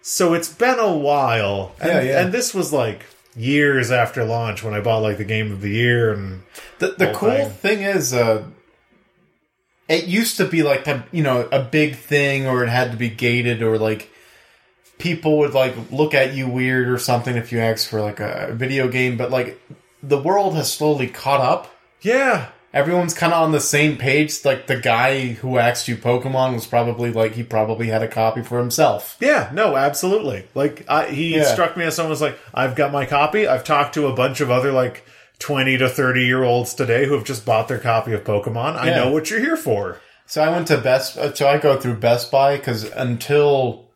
So 0.02 0.34
it's 0.34 0.52
been 0.54 0.80
a 0.80 0.94
while. 0.96 1.76
And, 1.82 1.92
Hmm. 1.92 1.98
Yeah, 1.98 2.02
yeah. 2.04 2.22
and 2.22 2.32
this 2.34 2.54
was 2.54 2.72
like 2.72 3.06
years 3.36 3.92
after 3.92 4.24
launch 4.24 4.64
when 4.64 4.74
I 4.74 4.80
bought 4.80 5.02
like 5.02 5.18
the 5.18 5.26
game 5.26 5.52
of 5.52 5.62
the 5.62 5.70
year 5.70 6.14
and 6.14 6.44
The 6.80 6.96
the 6.98 7.12
cool 7.14 7.30
thing. 7.32 7.50
thing 7.50 7.82
is, 7.82 8.14
uh, 8.14 8.44
it 9.90 10.06
used 10.06 10.38
to 10.38 10.46
be 10.46 10.64
like 10.64 10.88
a 10.88 11.04
you 11.12 11.24
know 11.24 11.50
a 11.52 11.62
big 11.62 11.96
thing, 11.98 12.48
or 12.48 12.64
it 12.64 12.70
had 12.70 12.92
to 12.92 12.98
be 12.98 13.10
gated, 13.10 13.62
or 13.62 13.78
like 13.78 14.10
people 14.98 15.38
would 15.40 15.54
like 15.54 15.74
look 15.92 16.14
at 16.14 16.34
you 16.34 16.48
weird 16.48 16.90
or 16.90 16.98
something 16.98 17.36
if 17.36 17.52
you 17.52 17.60
asked 17.60 17.88
for 17.90 18.02
like 18.02 18.20
a 18.20 18.50
video 18.54 18.88
game. 18.88 19.18
But 19.18 19.32
like 19.32 19.60
the 20.04 20.18
world 20.22 20.56
has 20.56 20.72
slowly 20.72 21.08
caught 21.08 21.42
up. 21.42 21.74
yeah, 22.02 22.50
Everyone's 22.72 23.16
kind 23.16 23.34
of 23.34 23.42
on 23.42 23.52
the 23.52 23.60
same 23.60 23.98
page. 23.98 24.46
Like 24.46 24.68
the 24.68 24.78
guy 24.80 25.30
who 25.30 25.58
asked 25.58 25.88
you 25.88 25.96
Pokemon 25.98 26.54
was 26.54 26.68
probably 26.68 27.12
like 27.12 27.32
he 27.34 27.42
probably 27.42 27.88
had 27.88 28.04
a 28.04 28.08
copy 28.08 28.44
for 28.44 28.60
himself. 28.60 29.18
Yeah, 29.20 29.50
no, 29.54 29.76
absolutely. 29.76 30.46
Like 30.54 30.86
I, 30.88 31.08
he 31.08 31.36
Yeah. 31.36 31.46
struck 31.52 31.76
me 31.76 31.86
as 31.86 31.96
someone 31.96 32.12
who's 32.12 32.22
like, 32.22 32.38
I've 32.54 32.76
got 32.76 32.92
my 32.92 33.08
copy. 33.08 33.48
I've 33.48 33.64
talked 33.64 33.96
to 33.96 34.06
a 34.06 34.14
bunch 34.14 34.40
of 34.40 34.52
other 34.52 34.72
like 34.72 35.04
twenty 35.40 35.78
to 35.78 35.90
thirty 35.90 36.26
year 36.26 36.44
olds 36.44 36.74
today 36.74 37.06
who 37.06 37.14
have 37.14 37.24
just 37.24 37.46
bought 37.46 37.68
their 37.68 37.80
copy 37.80 38.14
of 38.14 38.24
Pokemon. 38.24 38.76
I 38.76 38.90
Yeah. 38.90 38.96
know 38.98 39.12
what 39.12 39.30
you're 39.30 39.40
here 39.40 39.58
for. 39.58 39.98
So 40.26 40.44
I 40.44 40.50
went 40.50 40.68
to 40.68 40.78
Best. 40.78 41.18
uh, 41.18 41.34
So 41.34 41.48
I 41.48 41.58
go 41.58 41.78
through 41.80 41.96
Best 41.96 42.30
Buy 42.32 42.58
because 42.58 42.84
until 42.84 43.90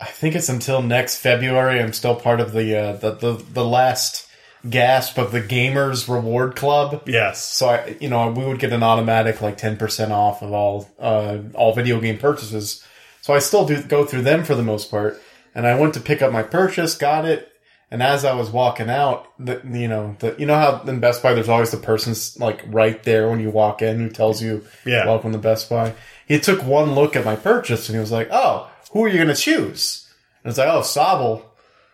I 0.00 0.06
think 0.06 0.34
it's 0.34 0.48
until 0.48 0.82
next 0.82 1.18
February, 1.18 1.80
I'm 1.80 1.92
still 1.92 2.16
part 2.16 2.40
of 2.40 2.52
the 2.52 2.76
uh, 2.76 2.92
the, 2.94 3.12
the 3.12 3.44
the 3.52 3.64
last 3.64 4.26
gasp 4.68 5.18
of 5.18 5.30
the 5.32 5.40
Gamers 5.42 6.08
Reward 6.12 6.56
Club. 6.56 7.02
Yes. 7.06 7.44
So 7.44 7.68
I, 7.68 7.96
you 8.00 8.08
know, 8.08 8.30
we 8.30 8.44
would 8.44 8.58
get 8.58 8.72
an 8.72 8.82
automatic 8.82 9.40
like 9.40 9.56
ten 9.58 9.76
percent 9.76 10.10
off 10.10 10.42
of 10.42 10.52
all 10.52 10.88
uh, 10.98 11.38
all 11.54 11.74
video 11.74 12.00
game 12.00 12.18
purchases. 12.18 12.82
So 13.20 13.34
I 13.34 13.38
still 13.38 13.64
do 13.66 13.80
go 13.82 14.04
through 14.04 14.22
them 14.22 14.42
for 14.42 14.54
the 14.56 14.62
most 14.64 14.90
part. 14.90 15.20
And 15.54 15.66
I 15.66 15.78
went 15.78 15.94
to 15.94 16.00
pick 16.00 16.22
up 16.22 16.32
my 16.32 16.42
purchase, 16.42 16.94
got 16.96 17.24
it, 17.26 17.51
and 17.92 18.02
as 18.02 18.24
I 18.24 18.34
was 18.34 18.50
walking 18.50 18.88
out, 18.88 19.28
the, 19.38 19.60
you 19.64 19.86
know, 19.86 20.16
the 20.18 20.34
you 20.38 20.46
know 20.46 20.54
how 20.56 20.80
in 20.88 20.98
Best 20.98 21.22
Buy 21.22 21.34
there's 21.34 21.48
always 21.50 21.70
the 21.70 21.76
person's 21.76 22.40
like 22.40 22.62
right 22.66 23.00
there 23.04 23.28
when 23.28 23.38
you 23.38 23.50
walk 23.50 23.82
in 23.82 23.98
who 23.98 24.08
tells 24.08 24.42
you, 24.42 24.64
Yeah. 24.86 25.04
welcome 25.06 25.30
to 25.32 25.38
Best 25.38 25.68
Buy. 25.68 25.94
He 26.26 26.40
took 26.40 26.64
one 26.64 26.94
look 26.94 27.14
at 27.16 27.24
my 27.24 27.36
purchase 27.36 27.88
and 27.88 27.94
he 27.96 28.00
was 28.00 28.10
like, 28.10 28.28
oh, 28.32 28.70
who 28.92 29.04
are 29.04 29.08
you 29.08 29.18
gonna 29.18 29.34
choose? 29.34 30.08
And 30.42 30.50
it's 30.50 30.58
like, 30.58 30.68
oh, 30.68 30.80
Sobble. 30.80 31.42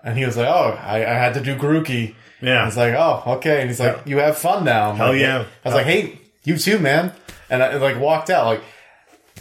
And 0.04 0.16
he 0.16 0.24
was 0.24 0.36
like, 0.36 0.46
oh, 0.46 0.78
I, 0.80 0.98
I 0.98 1.14
had 1.14 1.34
to 1.34 1.40
do 1.40 1.56
Grookey. 1.56 2.14
Yeah. 2.40 2.62
I 2.62 2.66
was 2.66 2.76
like, 2.76 2.94
oh, 2.94 3.22
okay. 3.38 3.60
And 3.60 3.68
he's 3.68 3.80
like, 3.80 4.06
you 4.06 4.18
have 4.18 4.38
fun 4.38 4.64
now. 4.64 4.92
Hell 4.92 5.08
like, 5.08 5.20
yeah. 5.20 5.46
I 5.64 5.68
was 5.68 5.74
like, 5.74 5.86
hey, 5.86 6.20
you 6.44 6.56
too, 6.56 6.78
man. 6.78 7.12
And 7.50 7.60
I 7.62 7.74
like 7.78 7.98
walked 7.98 8.30
out. 8.30 8.46
Like, 8.46 8.62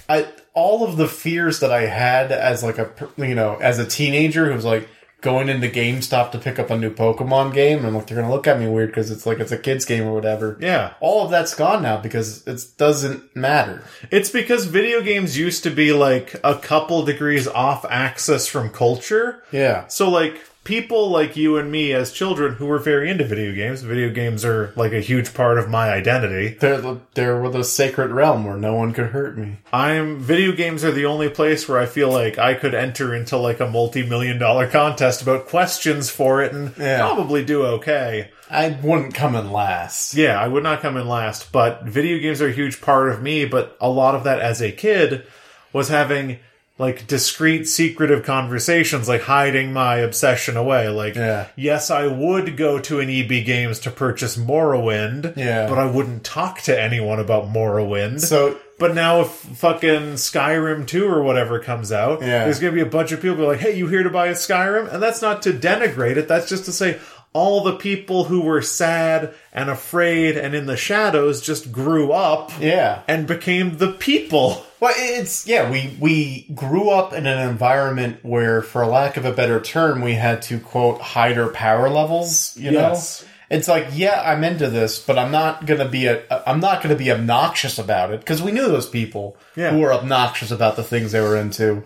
I 0.10 0.28
all 0.55 0.84
of 0.84 0.97
the 0.97 1.08
fears 1.08 1.60
that 1.60 1.72
I 1.72 1.84
had 1.84 2.32
as 2.32 2.64
like 2.64 2.80
a 2.80 2.89
you 3.18 3.36
know 3.36 3.58
as 3.58 3.78
a 3.78 3.86
teenager 3.86 4.47
who 4.47 4.53
was 4.55 4.66
like 4.66 4.89
going 5.22 5.49
into 5.49 5.68
GameStop 5.68 6.32
to 6.32 6.38
pick 6.38 6.59
up 6.59 6.70
a 6.70 6.78
new 6.78 6.91
Pokemon 6.91 7.53
game, 7.53 7.86
and 7.86 7.95
like 7.95 8.07
they're 8.07 8.18
gonna 8.22 8.34
look 8.34 8.47
at 8.47 8.59
me 8.59 8.68
weird 8.68 8.89
because 8.89 9.09
it's 9.09 9.26
like 9.26 9.39
it's 9.39 9.51
a 9.51 9.57
kids 9.57 9.86
game 9.86 10.05
or 10.05 10.13
whatever. 10.13 10.57
Yeah. 10.59 10.93
All 10.99 11.26
of 11.26 11.32
that's 11.32 11.55
gone 11.55 11.82
now 11.82 11.97
because 11.97 12.45
it 12.47 12.63
doesn't 12.78 13.36
matter. 13.36 13.84
It's 14.11 14.30
because 14.30 14.65
video 14.65 15.01
games 15.01 15.38
used 15.38 15.63
to 15.63 15.72
be 15.72 15.91
like 15.91 16.39
a 16.43 16.55
couple 16.55 17.03
degrees 17.03 17.47
off 17.47 17.86
axis 17.89 18.47
from 18.47 18.70
culture. 18.70 19.43
Yeah. 19.51 19.88
So 19.88 20.09
like 20.09 20.41
people 20.68 21.09
like 21.09 21.38
you 21.38 21.55
and 21.57 21.72
me 21.72 21.93
as 21.93 22.11
children 22.11 22.55
who 22.55 22.65
were 22.65 22.78
very 22.78 23.09
into 23.09 23.24
video 23.24 23.53
games, 23.55 23.82
video 23.82 24.09
games 24.09 24.43
are 24.43 24.74
like 24.76 24.91
a 24.91 24.99
huge 24.99 25.34
part 25.34 25.57
of 25.57 25.70
my 25.70 25.89
identity. 25.89 26.49
They're 26.59 26.82
the, 26.82 26.99
they're 27.13 27.49
the 27.49 27.63
sacred 27.63 28.11
realm 28.11 28.43
where 28.43 28.57
no 28.57 28.76
one 28.76 28.91
could 28.91 29.07
hurt 29.07 29.38
me. 29.38 29.55
I'm 29.72 30.20
video 30.20 30.51
games 30.51 30.84
are 30.84 30.91
the 30.91 31.05
only 31.05 31.30
place 31.30 31.70
where 31.70 31.80
I 31.80 31.86
feel 31.86 32.11
like 32.11 32.38
I 32.38 32.53
could 32.53 32.76
enter 32.76 33.15
into 33.15 33.38
like 33.38 33.61
a 33.61 33.70
multi-million 33.70 34.39
dollar 34.39 34.68
contest 34.68 35.22
about 35.22 35.47
questions 35.47 36.09
for 36.09 36.41
it 36.43 36.51
and 36.51 36.74
Yeah. 36.78 36.99
probably 36.99 37.45
do 37.45 37.63
okay. 37.65 38.32
I 38.51 38.78
wouldn't 38.84 39.13
come 39.13 39.36
in 39.36 39.53
last. 39.53 40.15
Yeah, 40.15 40.38
I 40.38 40.49
would 40.49 40.63
not 40.63 40.82
come 40.82 40.97
in 40.97 41.07
last, 41.07 41.53
but 41.53 41.84
video 41.86 42.20
games 42.20 42.41
are 42.41 42.49
a 42.49 42.53
huge 42.53 42.82
part 42.82 43.09
of 43.09 43.22
me, 43.22 43.45
but 43.45 43.78
a 43.80 43.89
lot 43.89 44.15
of 44.15 44.26
that 44.26 44.41
as 44.41 44.61
a 44.61 44.74
kid 44.74 45.24
was 45.72 45.88
having 45.88 46.39
like 46.80 47.08
discreet 47.08 47.66
secretive 47.68 48.24
conversations 48.24 49.08
like 49.08 49.22
hiding 49.22 49.74
my 49.74 49.96
obsession 49.98 50.56
away 50.58 50.88
like 50.90 51.16
Yeah. 51.16 51.48
yes 51.56 51.90
i 51.90 52.06
would 52.06 52.56
go 52.58 52.78
to 52.80 53.00
an 53.00 53.10
eb 53.10 53.30
games 53.46 53.80
to 53.80 53.92
purchase 53.92 54.38
morrowind 54.38 55.36
Yeah. 55.36 55.68
but 55.68 55.78
i 55.80 55.86
wouldn't 55.90 56.24
talk 56.24 56.62
to 56.64 56.80
anyone 56.80 57.20
about 57.20 57.46
morrowind 57.48 58.22
So 58.22 58.58
but 58.80 58.94
now 58.94 59.22
if 59.22 59.30
fucking 59.30 60.14
Skyrim 60.18 60.86
2 60.86 61.08
or 61.08 61.24
whatever 61.24 61.60
comes 61.60 61.92
out, 61.92 62.22
Yeah. 62.22 62.44
there's 62.44 62.60
going 62.60 62.72
to 62.76 62.76
be 62.76 62.88
a 62.88 62.92
bunch 62.92 63.12
of 63.12 63.20
people 63.20 63.44
like, 63.48 63.58
hey, 63.60 63.76
you 63.76 63.88
here 63.88 64.04
to 64.04 64.12
buy 64.12 64.28
a 64.28 64.34
Skyrim? 64.34 64.94
And 64.94 65.02
that's 65.02 65.20
not 65.20 65.42
to 65.42 65.52
denigrate 65.52 66.16
it. 66.18 66.28
That's 66.28 66.48
just 66.48 66.66
to 66.66 66.72
say 66.72 67.00
all 67.38 67.62
the 67.64 67.76
people 67.76 68.24
who 68.26 68.42
were 68.42 68.62
sad 68.62 69.34
and 69.54 69.70
afraid 69.70 70.36
and 70.38 70.56
in 70.56 70.66
the 70.66 70.76
shadows 70.76 71.42
just 71.42 71.72
grew 71.72 72.12
up 72.12 72.52
yeah. 72.60 73.02
and 73.08 73.28
became 73.28 73.78
the 73.78 73.92
people. 73.92 74.66
Well, 74.80 74.94
it's 74.98 75.48
yeah. 75.48 75.70
We 75.72 75.96
we 76.00 76.48
grew 76.56 76.90
up 76.90 77.14
in 77.14 77.26
an 77.28 77.50
environment 77.50 78.24
where, 78.24 78.62
for 78.62 78.86
lack 78.86 79.18
of 79.18 79.26
a 79.26 79.32
better 79.32 79.60
term, 79.60 80.02
we 80.02 80.14
had 80.14 80.42
to 80.44 80.60
quote 80.60 81.00
hide 81.02 81.38
our 81.38 81.50
power 81.50 81.90
levels. 81.90 82.56
You 82.58 82.72
Yes. 82.72 83.24
know, 83.24 83.28
it's 83.58 83.68
like 83.68 83.88
yeah, 83.94 84.22
I'm 84.22 84.44
into 84.44 84.70
this, 84.70 85.00
but 85.00 85.18
I'm 85.18 85.32
not 85.32 85.66
gonna 85.66 85.88
be 85.90 86.06
a 86.08 86.22
I'm 86.46 86.60
not 86.60 86.82
gonna 86.84 86.96
be 86.96 87.12
obnoxious 87.12 87.80
about 87.80 88.12
it 88.12 88.20
because 88.20 88.42
we 88.42 88.52
knew 88.52 88.68
those 88.68 88.90
people 88.90 89.38
Yeah. 89.56 89.72
who 89.72 89.80
were 89.80 89.94
obnoxious 89.94 90.52
about 90.52 90.76
the 90.76 90.84
things 90.84 91.12
they 91.12 91.22
were 91.22 91.38
into. 91.38 91.84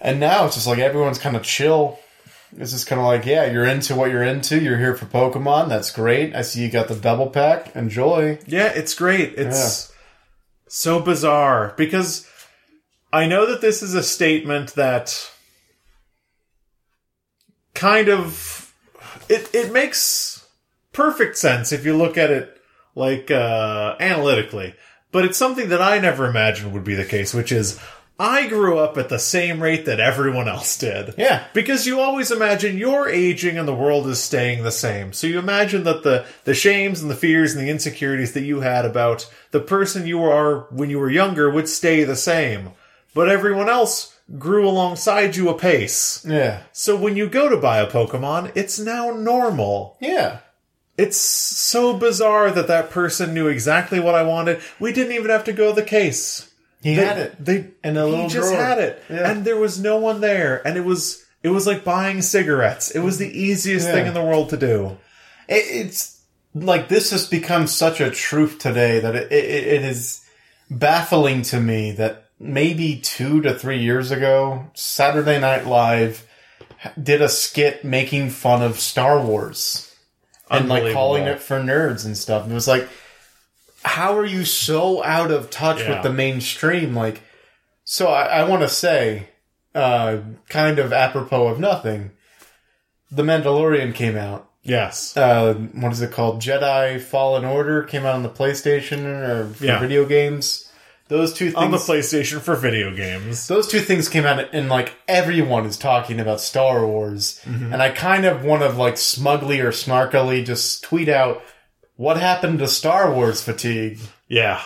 And 0.00 0.20
now 0.20 0.46
it's 0.46 0.54
just 0.56 0.66
like 0.66 0.78
everyone's 0.78 1.18
kind 1.18 1.36
of 1.36 1.42
chill. 1.42 1.98
It's 2.56 2.72
just 2.72 2.86
kind 2.86 3.00
of 3.00 3.06
like, 3.06 3.26
yeah, 3.26 3.50
you're 3.50 3.66
into 3.66 3.94
what 3.94 4.10
you're 4.10 4.22
into. 4.22 4.58
You're 4.58 4.78
here 4.78 4.94
for 4.94 5.06
Pokemon. 5.06 5.68
That's 5.68 5.90
great. 5.90 6.34
I 6.34 6.42
see 6.42 6.62
you 6.62 6.70
got 6.70 6.88
the 6.88 6.94
double 6.96 7.28
pack. 7.28 7.74
Enjoy. 7.76 8.38
Yeah, 8.46 8.72
it's 8.74 8.94
great. 8.94 9.34
It's 9.36 9.92
so 10.66 11.00
bizarre 11.00 11.74
because 11.76 12.26
I 13.12 13.26
know 13.26 13.46
that 13.46 13.60
this 13.60 13.82
is 13.82 13.94
a 13.94 14.02
statement 14.02 14.74
that 14.74 15.30
kind 17.74 18.08
of 18.08 18.74
it 19.28 19.54
it 19.54 19.72
makes 19.72 20.46
perfect 20.92 21.38
sense 21.38 21.70
if 21.70 21.84
you 21.84 21.96
look 21.96 22.18
at 22.18 22.30
it 22.30 22.60
like 22.94 23.30
uh, 23.30 23.96
analytically. 24.00 24.74
But 25.10 25.24
it's 25.24 25.38
something 25.38 25.70
that 25.70 25.80
I 25.80 25.98
never 25.98 26.26
imagined 26.26 26.72
would 26.72 26.84
be 26.84 26.94
the 26.94 27.04
case, 27.04 27.32
which 27.32 27.50
is 27.52 27.80
I 28.20 28.48
grew 28.48 28.78
up 28.78 28.98
at 28.98 29.08
the 29.08 29.18
same 29.18 29.62
rate 29.62 29.84
that 29.86 30.00
everyone 30.00 30.48
else 30.48 30.76
did. 30.76 31.14
Yeah. 31.16 31.44
Because 31.54 31.86
you 31.86 32.00
always 32.00 32.32
imagine 32.32 32.76
you're 32.76 33.08
aging 33.08 33.56
and 33.56 33.68
the 33.68 33.74
world 33.74 34.08
is 34.08 34.20
staying 34.20 34.64
the 34.64 34.72
same. 34.72 35.12
So 35.12 35.28
you 35.28 35.38
imagine 35.38 35.84
that 35.84 36.02
the, 36.02 36.26
the 36.42 36.54
shames 36.54 37.00
and 37.00 37.10
the 37.10 37.14
fears 37.14 37.54
and 37.54 37.64
the 37.64 37.70
insecurities 37.70 38.32
that 38.32 38.42
you 38.42 38.60
had 38.60 38.84
about 38.84 39.30
the 39.52 39.60
person 39.60 40.06
you 40.06 40.24
are 40.24 40.62
when 40.70 40.90
you 40.90 40.98
were 40.98 41.10
younger 41.10 41.48
would 41.48 41.68
stay 41.68 42.02
the 42.02 42.16
same. 42.16 42.70
But 43.14 43.28
everyone 43.28 43.68
else 43.68 44.18
grew 44.36 44.68
alongside 44.68 45.36
you 45.36 45.48
apace. 45.48 46.24
Yeah. 46.28 46.62
So 46.72 46.96
when 46.96 47.16
you 47.16 47.28
go 47.28 47.48
to 47.48 47.56
buy 47.56 47.78
a 47.78 47.90
Pokemon, 47.90 48.50
it's 48.56 48.80
now 48.80 49.10
normal. 49.12 49.96
Yeah. 50.00 50.40
It's 50.96 51.16
so 51.16 51.96
bizarre 51.96 52.50
that 52.50 52.66
that 52.66 52.90
person 52.90 53.32
knew 53.32 53.46
exactly 53.46 54.00
what 54.00 54.16
I 54.16 54.24
wanted. 54.24 54.60
We 54.80 54.92
didn't 54.92 55.12
even 55.12 55.30
have 55.30 55.44
to 55.44 55.52
go 55.52 55.72
the 55.72 55.84
case. 55.84 56.47
He 56.82 56.94
They- 56.94 57.04
had 57.04 57.18
it. 57.18 57.44
They 57.44 57.66
In 57.82 57.96
a 57.96 58.06
he 58.06 58.28
just 58.28 58.50
drawer. 58.52 58.62
had 58.62 58.78
it, 58.78 59.02
Yeah. 59.10 59.30
and 59.30 59.44
there 59.44 59.56
was 59.56 59.78
no 59.78 59.96
one 59.96 60.20
there, 60.20 60.62
and 60.66 60.76
it 60.76 60.84
was 60.84 61.24
it 61.42 61.50
was 61.50 61.66
like 61.66 61.84
buying 61.84 62.20
cigarettes. 62.22 62.90
It 62.90 63.00
was 63.00 63.18
the 63.18 63.26
mm-hmm. 63.28 63.38
easiest 63.38 63.86
Yeah. 63.86 63.92
thing 63.94 64.06
in 64.06 64.14
the 64.14 64.22
world 64.22 64.50
to 64.50 64.56
do. 64.56 64.96
It, 65.48 65.64
it's 65.86 66.18
like 66.54 66.88
this 66.88 67.10
has 67.10 67.26
become 67.26 67.66
such 67.66 68.00
a 68.00 68.10
truth 68.10 68.58
today 68.58 68.98
that 69.00 69.14
it, 69.14 69.30
it, 69.32 69.66
it 69.66 69.84
is 69.84 70.20
baffling 70.70 71.42
to 71.42 71.60
me 71.60 71.92
that 71.92 72.24
maybe 72.40 72.96
two 72.96 73.40
to 73.42 73.54
three 73.54 73.80
years 73.82 74.10
ago, 74.10 74.70
Saturday 74.74 75.38
Night 75.40 75.66
Live 75.66 76.26
did 77.00 77.22
a 77.22 77.28
skit 77.28 77.84
making 77.84 78.30
fun 78.30 78.62
of 78.62 78.78
Star 78.78 79.20
Wars 79.20 79.92
and 80.50 80.68
like 80.68 80.92
calling 80.92 81.24
it 81.24 81.40
for 81.40 81.60
nerds 81.60 82.04
and 82.04 82.16
stuff. 82.16 82.44
And 82.44 82.52
it 82.52 82.54
was 82.54 82.68
like, 82.68 82.88
how 83.88 84.16
are 84.16 84.24
you 84.26 84.44
so 84.44 85.02
out 85.04 85.30
of 85.30 85.50
touch 85.50 85.80
Yeah. 85.80 85.94
with 85.94 86.02
the 86.02 86.12
mainstream? 86.12 86.94
Like, 86.94 87.22
so 87.84 88.08
I, 88.08 88.40
I 88.40 88.44
want 88.48 88.62
to 88.62 88.68
say, 88.68 89.28
uh, 89.74 90.18
kind 90.48 90.78
of 90.78 90.92
apropos 90.92 91.48
of 91.48 91.58
nothing, 91.60 92.10
The 93.10 93.22
Mandalorian 93.22 93.94
came 93.94 94.16
out 94.16 94.44
Yes, 94.64 95.16
uh, 95.16 95.54
what 95.54 95.92
is 95.92 96.02
it 96.02 96.10
called? 96.12 96.42
Jedi 96.42 97.00
Fallen 97.00 97.44
Order 97.46 97.84
came 97.84 98.04
out 98.04 98.14
on 98.16 98.22
the 98.22 98.28
PlayStation 98.28 99.06
or 99.06 99.48
for 99.54 99.64
Yeah. 99.64 99.78
video 99.78 100.04
games. 100.04 100.70
Those 101.08 101.32
two 101.32 101.46
things. 101.46 101.54
on 101.54 101.70
the 101.70 101.78
PlayStation 101.78 102.38
for 102.40 102.54
video 102.54 102.94
games. 102.94 103.46
those 103.48 103.66
two 103.66 103.80
things 103.80 104.10
came 104.10 104.26
out, 104.26 104.44
and 104.52 104.68
like 104.68 104.92
everyone 105.08 105.64
is 105.64 105.78
talking 105.78 106.20
about 106.20 106.38
Star 106.42 106.86
Wars, 106.86 107.40
Mm-hmm. 107.46 107.72
and 107.72 107.82
I 107.82 107.88
kind 107.88 108.26
of 108.26 108.44
want 108.44 108.60
to 108.60 108.68
like 108.68 108.98
smugly 108.98 109.60
or 109.60 109.70
snarkily 109.70 110.44
just 110.44 110.82
tweet 110.84 111.08
out 111.08 111.40
what 111.98 112.16
happened 112.16 112.60
to 112.60 112.68
Star 112.68 113.12
Wars 113.12 113.42
fatigue 113.42 113.98
Yeah, 114.28 114.62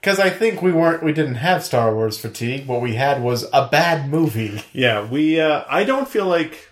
because 0.00 0.20
I 0.20 0.30
think 0.30 0.62
we 0.62 0.70
weren't, 0.70 1.02
we 1.02 1.12
didn't 1.12 1.36
have 1.36 1.64
Star 1.64 1.92
Wars 1.92 2.18
fatigue. 2.20 2.66
What 2.68 2.80
we 2.80 2.94
had 2.94 3.20
was 3.22 3.44
a 3.52 3.66
bad 3.66 4.08
movie. 4.08 4.62
yeah. 4.72 5.04
We 5.08 5.40
uh, 5.40 5.64
I 5.68 5.82
don't 5.82 6.06
feel 6.06 6.26
like, 6.26 6.68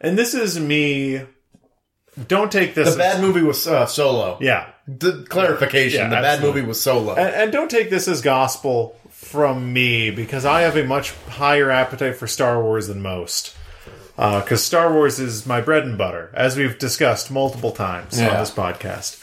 and 0.00 0.16
this 0.16 0.32
is 0.32 0.58
me. 0.58 1.22
Don't 2.28 2.50
take 2.52 2.74
this. 2.74 2.92
The 2.92 2.98
bad 2.98 3.20
movie 3.20 3.42
was 3.42 3.66
uh, 3.66 3.86
Solo. 3.86 4.38
yeah, 4.40 4.70
The 4.86 5.26
clarification: 5.28 6.00
Yeah, 6.00 6.08
the 6.10 6.22
bad 6.22 6.40
movie 6.40 6.62
was 6.62 6.80
Solo. 6.80 7.14
and, 7.16 7.34
and 7.34 7.52
don't 7.52 7.70
take 7.70 7.90
this 7.90 8.06
as 8.06 8.22
gospel 8.22 8.96
from 9.10 9.72
me 9.72 10.10
because 10.10 10.44
I 10.44 10.60
have 10.60 10.76
a 10.76 10.84
much 10.84 11.10
higher 11.28 11.70
appetite 11.70 12.16
for 12.16 12.28
Star 12.28 12.62
Wars 12.62 12.86
than 12.86 13.02
most. 13.02 13.56
Because 14.16 14.62
Star 14.64 14.92
Wars 14.92 15.18
is 15.18 15.46
my 15.46 15.60
bread 15.60 15.82
and 15.84 15.98
butter, 15.98 16.30
as 16.34 16.56
we've 16.56 16.78
discussed 16.78 17.30
multiple 17.30 17.72
times 17.72 18.18
on 18.20 18.28
this 18.38 18.50
podcast. 18.50 19.22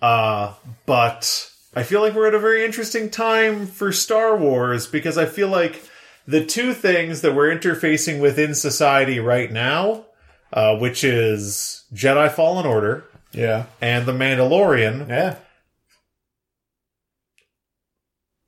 Uh, 0.00 0.54
but 0.84 1.50
I 1.74 1.84
feel 1.84 2.00
like 2.00 2.14
we're 2.14 2.26
at 2.26 2.34
a 2.34 2.40
very 2.40 2.64
interesting 2.64 3.08
time 3.08 3.66
for 3.66 3.92
Star 3.92 4.36
Wars 4.36 4.86
because 4.86 5.16
I 5.16 5.26
feel 5.26 5.48
like 5.48 5.88
the 6.26 6.44
two 6.44 6.74
things 6.74 7.20
that 7.20 7.34
we're 7.34 7.56
interfacing 7.56 8.20
with 8.20 8.38
in 8.38 8.54
society 8.54 9.20
right 9.20 9.50
now, 9.50 10.06
uh, 10.52 10.76
which 10.76 11.04
is 11.04 11.84
Jedi 11.94 12.30
Fallen 12.30 12.66
Order 12.66 13.04
yeah, 13.32 13.66
and 13.80 14.06
The 14.06 14.12
Mandalorian, 14.12 15.08
yeah. 15.08 15.36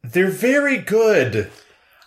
they're 0.03 0.31
very 0.31 0.79
good. 0.79 1.51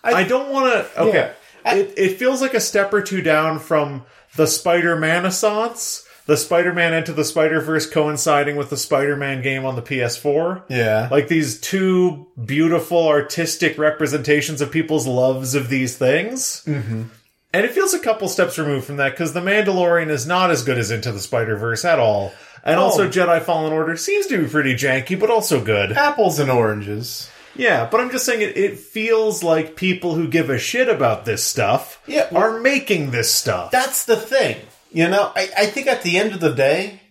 I, 0.04 0.22
don't 0.24 0.52
want 0.52 0.72
to. 0.72 1.00
Okay, 1.00 1.18
Yeah. 1.18 1.32
It 1.76 1.94
it 1.96 2.16
feels 2.18 2.40
like 2.40 2.54
a 2.54 2.60
step 2.60 2.92
or 2.92 3.02
two 3.02 3.22
down 3.22 3.58
from 3.58 4.04
the 4.36 4.46
Spider-Man 4.46 5.24
Assance, 5.24 6.04
the 6.26 6.36
Spider-Man 6.36 6.92
into 6.94 7.12
the 7.12 7.24
Spider-Verse 7.24 7.88
coinciding 7.90 8.56
with 8.56 8.70
the 8.70 8.76
Spider-Man 8.76 9.42
game 9.42 9.64
on 9.64 9.74
the 9.76 9.82
PS4. 9.82 10.64
Yeah. 10.68 11.08
Like 11.10 11.28
these 11.28 11.60
two 11.60 12.26
beautiful 12.44 13.08
artistic 13.08 13.78
representations 13.78 14.60
of 14.60 14.70
people's 14.70 15.06
loves 15.06 15.54
of 15.54 15.68
these 15.68 15.96
things. 15.96 16.62
Mm-hmm. 16.66 17.04
And 17.54 17.64
it 17.64 17.72
feels 17.72 17.94
a 17.94 17.98
couple 17.98 18.28
steps 18.28 18.58
removed 18.58 18.84
from 18.86 18.98
that 18.98 19.12
because 19.12 19.32
The 19.32 19.40
Mandalorian 19.40 20.10
is 20.10 20.26
not 20.26 20.50
as 20.50 20.62
good 20.62 20.76
as 20.76 20.90
Into 20.90 21.10
the 21.12 21.18
Spider 21.20 21.56
Verse 21.56 21.84
at 21.84 21.98
all. 21.98 22.32
And 22.62 22.78
Oh. 22.78 22.82
also, 22.84 23.08
Jedi 23.08 23.40
Fallen 23.42 23.72
Order 23.72 23.96
seems 23.96 24.26
to 24.26 24.36
be 24.42 24.48
pretty 24.48 24.74
janky, 24.74 25.18
but 25.18 25.30
also 25.30 25.64
good. 25.64 25.92
apples 25.92 26.38
and 26.38 26.50
oranges. 26.50 27.30
Yeah, 27.58 27.88
but 27.90 28.00
I'm 28.00 28.10
just 28.10 28.24
saying 28.24 28.40
it, 28.40 28.56
it 28.56 28.78
feels 28.78 29.42
like 29.42 29.76
people 29.76 30.14
who 30.14 30.28
give 30.28 30.48
a 30.48 30.58
shit 30.58 30.88
about 30.88 31.24
this 31.26 31.44
stuff 31.44 32.00
Yeah, 32.06 32.28
well- 32.30 32.42
are 32.42 32.60
making 32.60 33.10
this 33.10 33.30
stuff. 33.30 33.70
That's 33.70 34.04
the 34.06 34.16
thing. 34.16 34.56
You 34.92 35.08
know, 35.08 35.30
I, 35.36 35.50
I 35.56 35.66
think 35.66 35.86
at 35.86 36.02
the 36.02 36.16
end 36.18 36.32
of 36.32 36.40
the 36.40 36.54
day, 36.54 37.02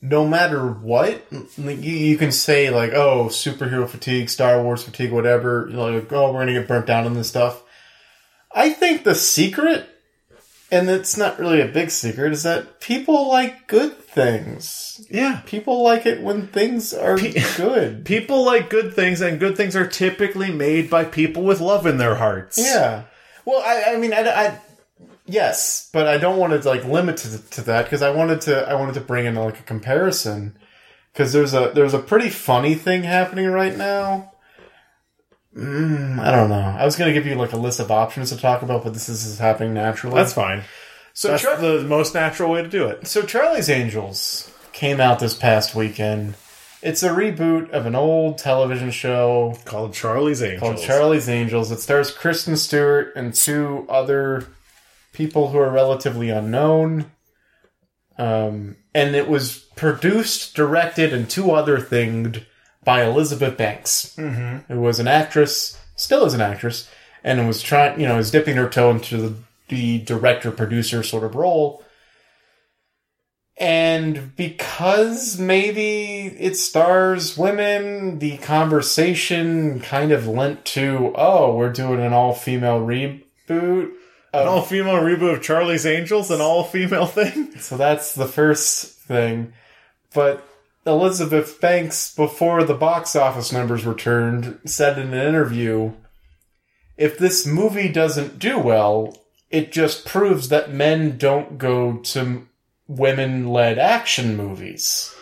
no 0.00 0.26
matter 0.26 0.66
what, 0.66 1.22
like, 1.58 1.82
you, 1.82 1.92
you 1.92 2.16
can 2.16 2.30
say 2.32 2.70
like, 2.70 2.92
oh, 2.92 3.26
superhero 3.26 3.88
fatigue, 3.88 4.30
Star 4.30 4.62
Wars 4.62 4.84
fatigue, 4.84 5.10
whatever. 5.12 5.68
Like, 5.70 6.10
oh, 6.12 6.32
we're 6.32 6.40
gonna 6.40 6.52
get 6.52 6.68
burnt 6.68 6.86
down 6.86 7.04
on 7.06 7.14
this 7.14 7.28
stuff. 7.28 7.62
I 8.54 8.70
think 8.70 9.04
the 9.04 9.14
secret, 9.14 9.86
and 10.70 10.88
it's 10.90 11.16
not 11.16 11.38
really 11.38 11.60
a 11.60 11.68
big 11.68 11.90
secret, 11.90 12.32
is 12.32 12.42
that 12.42 12.80
people 12.80 13.28
like 13.28 13.66
good 13.66 13.98
things. 13.98 15.06
yeah. 15.10 15.42
People 15.46 15.82
like 15.82 16.06
it 16.06 16.22
when 16.22 16.48
things 16.48 16.92
are 16.92 17.18
good. 17.56 18.04
People 18.04 18.44
like 18.44 18.70
good 18.70 18.94
things, 18.94 19.20
and 19.20 19.40
good 19.40 19.56
things 19.56 19.76
are 19.76 19.86
typically 19.86 20.50
made 20.50 20.90
by 20.90 21.04
people 21.04 21.44
with 21.44 21.60
love 21.60 21.86
in 21.86 21.98
their 21.98 22.16
hearts. 22.16 22.58
Yeah. 22.58 23.04
Well, 23.44 23.62
I, 23.64 23.94
I 23.94 23.98
mean, 23.98 24.12
I, 24.12 24.22
I, 24.28 24.58
yes, 25.26 25.88
but 25.92 26.08
I 26.08 26.18
don't 26.18 26.38
want 26.38 26.60
to 26.60 26.68
like 26.68 26.84
limit 26.84 27.18
to, 27.18 27.38
to 27.50 27.60
that 27.62 27.84
because 27.84 28.02
I 28.02 28.10
wanted 28.10 28.40
to, 28.42 28.68
I 28.68 28.74
wanted 28.74 28.94
to 28.94 29.00
bring 29.00 29.26
in 29.26 29.36
like 29.36 29.60
a 29.60 29.64
comparison 29.64 30.58
because 31.12 31.32
there's 31.32 31.54
a 31.54 31.70
there's 31.74 31.94
a 31.94 31.98
pretty 31.98 32.28
funny 32.28 32.74
thing 32.74 33.02
happening 33.04 33.46
right 33.46 33.76
now. 33.76 34.32
Mm, 35.56 36.18
I 36.18 36.30
don't 36.30 36.50
know. 36.50 36.76
I 36.78 36.84
was 36.84 36.96
going 36.96 37.08
to 37.08 37.14
give 37.14 37.26
you 37.26 37.34
like 37.34 37.52
a 37.52 37.56
list 37.56 37.80
of 37.80 37.90
options 37.90 38.30
to 38.30 38.36
talk 38.36 38.62
about, 38.62 38.84
but 38.84 38.92
this 38.92 39.08
is, 39.08 39.24
is 39.24 39.38
happening 39.38 39.72
naturally. 39.74 40.16
That's 40.16 40.34
fine. 40.34 40.62
so. 41.14 41.28
That's 41.28 41.42
Char- 41.42 41.56
the 41.56 41.80
most 41.82 42.14
natural 42.14 42.50
way 42.50 42.62
to 42.62 42.68
do 42.68 42.86
it. 42.88 43.06
so 43.06 43.22
Charlie's 43.22 43.70
Angels 43.70 44.50
came 44.72 45.00
out 45.00 45.18
this 45.18 45.34
past 45.34 45.74
weekend. 45.74 46.34
It's 46.82 47.02
a 47.02 47.08
reboot 47.08 47.70
of 47.70 47.86
an 47.86 47.94
old 47.94 48.36
television 48.38 48.90
show 48.90 49.56
Called 49.64 49.94
Charlie's 49.94 50.42
Angels. 50.42 50.60
called 50.60 50.78
Charlie's 50.78 51.28
Angels. 51.28 51.72
It 51.72 51.80
stars 51.80 52.10
Kristen 52.10 52.56
Stewart 52.56 53.12
and 53.16 53.32
two 53.34 53.86
other 53.88 54.46
people 55.14 55.48
who 55.48 55.58
are 55.58 55.70
relatively 55.70 56.28
unknown. 56.28 57.10
Um, 58.18 58.76
and 58.94 59.16
it 59.16 59.28
was 59.28 59.58
produced, 59.74 60.54
directed, 60.54 61.12
and 61.12 61.28
two 61.28 61.50
other 61.52 61.78
thinged 61.78 62.44
by 62.86 63.04
Elizabeth 63.04 63.58
Banks, 63.58 64.14
mm-hmm. 64.16 64.72
who 64.72 64.80
was 64.80 65.00
an 65.00 65.08
actress, 65.08 65.78
still 65.96 66.24
is 66.24 66.32
an 66.32 66.40
actress, 66.40 66.88
and 67.24 67.46
was 67.46 67.60
trying, 67.60 68.00
you 68.00 68.06
know, 68.06 68.16
is 68.16 68.30
dipping 68.30 68.56
her 68.56 68.68
toe 68.68 68.90
into 68.90 69.16
the, 69.18 69.34
the 69.68 69.98
director 69.98 70.52
producer 70.52 71.02
sort 71.02 71.24
of 71.24 71.34
role. 71.34 71.82
And 73.58 74.36
because 74.36 75.38
maybe 75.38 76.26
it 76.26 76.56
stars 76.56 77.36
women, 77.36 78.20
the 78.20 78.36
conversation 78.38 79.80
kind 79.80 80.12
of 80.12 80.28
lent 80.28 80.64
to, 80.66 81.12
oh, 81.16 81.56
we're 81.56 81.72
doing 81.72 82.00
an 82.00 82.12
all 82.12 82.34
female 82.34 82.80
reboot. 82.80 83.90
An 84.32 84.46
all 84.46 84.62
female 84.62 84.96
reboot 84.96 85.34
of 85.36 85.42
Charlie's 85.42 85.86
Angels, 85.86 86.30
an 86.30 86.42
all 86.42 86.62
female 86.62 87.06
thing. 87.06 87.58
So 87.58 87.76
that's 87.76 88.14
the 88.14 88.26
first 88.26 88.92
thing. 89.00 89.54
But 90.14 90.46
Elizabeth 90.86 91.60
Banks, 91.60 92.14
before 92.14 92.62
the 92.62 92.74
box 92.74 93.16
office 93.16 93.52
numbers 93.52 93.84
were 93.84 93.94
turned, 93.94 94.60
said 94.64 94.98
in 94.98 95.12
an 95.12 95.28
interview 95.28 95.92
if 96.96 97.18
this 97.18 97.46
movie 97.46 97.88
doesn't 97.88 98.38
do 98.38 98.58
well, 98.58 99.16
it 99.50 99.72
just 99.72 100.06
proves 100.06 100.48
that 100.48 100.72
men 100.72 101.18
don't 101.18 101.58
go 101.58 101.98
to 101.98 102.46
women 102.88 103.48
led 103.48 103.78
action 103.78 104.36
movies. 104.36 105.14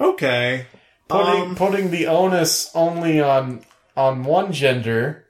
Okay. 0.00 0.66
Putting, 1.08 1.42
Um, 1.42 1.54
putting 1.56 1.90
the 1.90 2.06
onus 2.06 2.70
only 2.74 3.20
on 3.20 3.64
on 3.94 4.24
one 4.24 4.52
gender 4.52 5.26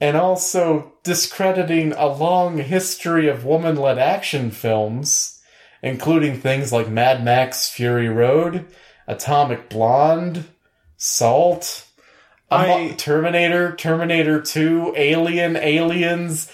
and 0.00 0.16
also 0.16 0.92
discrediting 1.02 1.92
a 1.92 2.06
long 2.06 2.58
history 2.58 3.28
of 3.28 3.44
woman 3.44 3.76
led 3.76 3.98
action 3.98 4.50
films 4.50 5.33
including 5.84 6.40
things 6.40 6.72
like 6.72 6.88
Mad 6.88 7.22
Max 7.22 7.68
Fury 7.68 8.08
Road, 8.08 8.64
Atomic 9.06 9.68
Blonde, 9.68 10.44
Salt, 10.96 11.86
I- 12.50 12.94
Terminator, 12.96 13.76
Terminator 13.76 14.40
2, 14.40 14.94
Alien, 14.96 15.56
Aliens, 15.56 16.50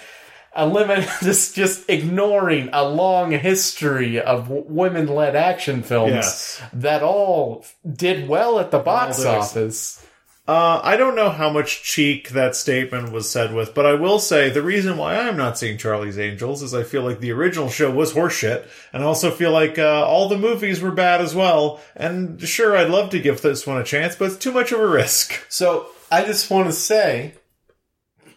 eliminate 0.55 1.07
just 1.23 1.55
just 1.55 1.89
ignoring 1.89 2.69
a 2.73 2.83
long 2.83 3.31
history 3.31 4.19
of 4.19 4.49
women-led 4.49 5.33
action 5.35 5.81
films 5.81 6.11
Yes. 6.11 6.61
that 6.73 7.01
all 7.01 7.63
did 7.89 8.27
well 8.27 8.59
at 8.59 8.69
the 8.71 8.79
box 8.79 9.23
office. 9.23 10.05
Uh, 10.47 10.81
I 10.83 10.97
don't 10.97 11.15
know 11.15 11.29
how 11.29 11.51
much 11.51 11.83
cheek 11.83 12.29
that 12.29 12.55
statement 12.55 13.11
was 13.11 13.29
said 13.29 13.53
with, 13.53 13.75
but 13.75 13.85
I 13.85 13.93
will 13.93 14.17
say 14.17 14.49
the 14.49 14.63
reason 14.63 14.97
why 14.97 15.15
I'm 15.15 15.37
not 15.37 15.57
seeing 15.57 15.77
Charlie's 15.77 16.17
Angels 16.17 16.63
is 16.63 16.73
I 16.73 16.83
feel 16.83 17.03
like 17.03 17.19
the 17.19 17.31
original 17.31 17.69
show 17.69 17.91
was 17.91 18.13
horseshit, 18.13 18.67
and 18.91 19.03
I 19.03 19.05
also 19.05 19.29
feel 19.29 19.51
like 19.51 19.77
uh, 19.77 20.03
all 20.03 20.27
the 20.27 20.37
movies 20.37 20.81
were 20.81 20.91
bad 20.91 21.21
as 21.21 21.35
well. 21.35 21.79
And 21.95 22.41
sure, 22.41 22.75
I'd 22.75 22.89
love 22.89 23.11
to 23.11 23.19
give 23.19 23.41
this 23.41 23.67
one 23.67 23.77
a 23.77 23.83
chance, 23.83 24.15
but 24.15 24.25
it's 24.25 24.37
too 24.37 24.51
much 24.51 24.71
of 24.71 24.79
a 24.79 24.87
risk. 24.87 25.33
So 25.51 25.87
I 26.09 26.25
just 26.25 26.49
want 26.49 26.67
to 26.67 26.73
say, 26.73 27.35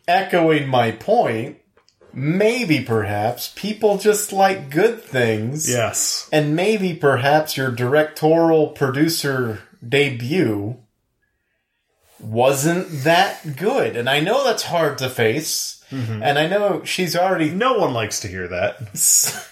echoing 0.07 0.69
my 0.69 0.91
point, 0.91 1.59
maybe 2.13 2.81
perhaps 2.81 3.53
people 3.57 3.99
just 3.99 4.33
like 4.33 4.71
good 4.71 5.03
things. 5.03 5.71
Yes. 5.71 6.29
And 6.31 6.55
maybe 6.55 6.93
perhaps 6.95 7.57
your 7.57 7.71
directorial 7.71 8.69
producer 8.69 9.63
debut 9.87 10.84
wasn't 12.25 13.05
that 13.05 13.57
good. 13.57 13.97
And 13.97 14.09
I 14.09 14.21
know 14.21 14.45
that's 14.45 14.65
hard 14.65 14.99
to 14.99 15.11
face. 15.11 15.85
Mm-hmm. 15.91 16.23
And 16.23 16.39
I 16.39 16.47
know 16.47 16.83
she's 16.85 17.15
already 17.15 17.51
No 17.51 17.79
one 17.79 17.93
likes 17.93 18.21
to 18.21 18.29
hear 18.29 18.49
that. 18.49 19.49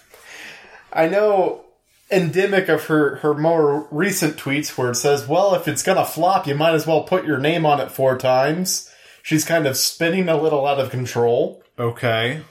I 0.92 1.08
know 1.08 1.64
endemic 2.10 2.68
of 2.68 2.84
her 2.86 3.16
her 3.16 3.34
more 3.34 3.88
recent 3.90 4.36
tweets 4.36 4.76
where 4.76 4.90
it 4.90 4.96
says, 4.96 5.26
"Well, 5.26 5.54
if 5.54 5.68
it's 5.68 5.82
gonna 5.82 6.04
flop, 6.04 6.46
you 6.46 6.54
might 6.54 6.74
as 6.74 6.86
well 6.86 7.04
put 7.04 7.24
your 7.24 7.38
name 7.38 7.64
on 7.64 7.80
it 7.80 7.90
four 7.90 8.18
times." 8.18 8.90
She's 9.22 9.44
kind 9.44 9.66
of 9.66 9.76
spinning 9.76 10.28
a 10.28 10.36
little 10.36 10.66
out 10.66 10.80
of 10.80 10.90
control. 10.90 11.62
Okay. 11.78 12.42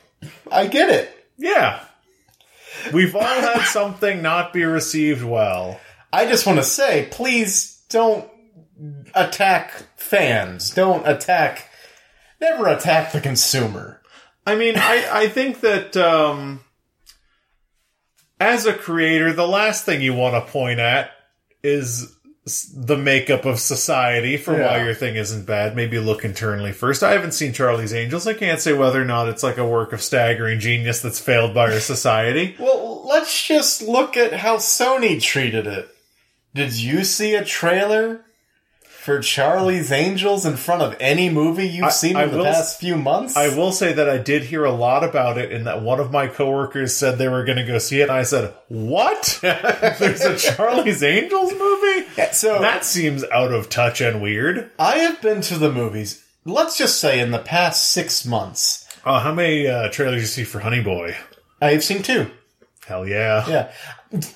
I 0.52 0.68
get 0.68 0.90
it. 0.90 1.28
Yeah. 1.38 1.84
We've 2.94 3.16
all 3.16 3.22
had 3.22 3.64
something 3.66 4.22
not 4.22 4.54
be 4.54 4.64
received 4.64 5.24
well. 5.24 5.80
I 6.14 6.26
just 6.26 6.46
want 6.46 6.60
to 6.60 6.64
say, 6.64 7.08
please 7.12 7.82
don't 7.90 8.30
attack 9.14 9.72
fans. 9.96 10.70
Don't 10.70 11.08
attack. 11.08 11.70
Never 12.40 12.68
attack 12.68 13.12
the 13.12 13.22
consumer. 13.22 14.02
I 14.46 14.56
mean, 14.56 14.76
I, 14.78 15.08
I 15.12 15.28
think 15.28 15.62
that 15.62 15.96
um, 15.96 16.62
as 18.40 18.66
a 18.66 18.74
creator, 18.74 19.34
the 19.34 19.48
last 19.48 19.86
thing 19.86 20.02
you 20.02 20.14
want 20.14 20.34
to 20.34 20.52
point 20.52 20.80
at 20.80 21.12
is 21.64 22.16
the 22.76 22.98
makeup 22.98 23.46
of 23.46 23.60
society 23.60 24.36
for 24.36 24.54
why 24.54 24.84
your 24.84 24.96
thing 24.96 25.16
isn't 25.16 25.46
bad. 25.46 25.76
Maybe 25.76 26.00
look 26.00 26.26
internally 26.26 26.72
first. 26.72 27.04
I 27.04 27.12
haven't 27.12 27.34
seen 27.34 27.54
Charlie's 27.54 27.94
Angels. 27.94 28.26
I 28.26 28.34
can't 28.34 28.60
say 28.60 28.74
whether 28.74 29.00
or 29.00 29.06
not 29.06 29.30
it's 29.30 29.44
like 29.44 29.60
a 29.60 29.68
work 29.68 29.94
of 29.94 30.02
staggering 30.02 30.60
genius 30.60 31.02
that's 31.02 31.20
failed 31.20 31.54
by 31.54 31.72
our 31.72 31.80
society. 31.80 32.56
Well, 32.72 33.06
let's 33.08 33.46
just 33.46 33.82
look 33.82 34.16
at 34.16 34.34
how 34.34 34.58
Sony 34.58 35.22
treated 35.22 35.68
it. 35.68 35.90
Did 36.54 36.74
you 36.74 37.04
see 37.04 37.36
a 37.36 37.44
trailer 37.44 38.24
for 39.02 39.20
Charlie's 39.20 39.92
Angels 39.92 40.46
in 40.46 40.56
front 40.58 40.82
of 40.84 40.96
any 41.00 41.28
movie 41.30 41.68
you've 41.68 41.86
I- 41.86 41.90
seen 41.90 42.16
I 42.16 42.24
in 42.26 42.32
the 42.32 42.38
will 42.38 42.46
past 42.46 42.80
few 42.80 42.96
months? 42.96 43.36
I 43.36 43.48
will 43.56 43.72
say 43.72 43.94
that 43.94 44.08
I 44.08 44.18
did 44.18 44.44
hear 44.44 44.64
a 44.64 44.72
lot 44.72 45.04
about 45.04 45.38
it, 45.38 45.52
and 45.52 45.66
that 45.66 45.82
one 45.82 46.00
of 46.00 46.12
my 46.12 46.28
coworkers 46.28 46.96
said 46.96 47.18
they 47.18 47.28
were 47.28 47.44
going 47.44 47.58
to 47.58 47.66
go 47.66 47.78
see 47.80 48.00
it, 48.02 48.04
and 48.04 48.12
I 48.12 48.24
said, 48.24 48.54
"What? 48.68 49.40
There's 49.42 50.22
a 50.22 50.38
Charlie's 50.38 51.02
Angels 51.04 51.52
movie? 51.54 52.08
so 52.32 52.60
That 52.62 52.86
seems 52.86 53.24
out 53.26 53.52
of 53.52 53.70
touch 53.70 54.02
and 54.02 54.22
weird." 54.22 54.70
I 54.78 54.98
have 55.00 55.22
been 55.22 55.42
to 55.42 55.58
the 55.58 55.72
movies. 55.72 56.24
Let's 56.46 56.78
just 56.78 57.00
say 57.00 57.20
in 57.20 57.32
the 57.32 57.40
past 57.40 57.92
six 57.92 58.26
months, 58.26 58.88
Uh, 59.06 59.20
how 59.20 59.34
many 59.34 59.68
uh, 59.68 59.90
trailers 59.90 60.22
you 60.22 60.28
see 60.28 60.44
for 60.44 60.60
Honey 60.60 60.82
Boy? 60.82 61.18
I 61.62 61.72
have 61.72 61.84
seen 61.84 62.02
two. 62.04 62.30
Hell 62.88 63.08
yeah. 63.08 63.48
Yeah. 63.48 63.72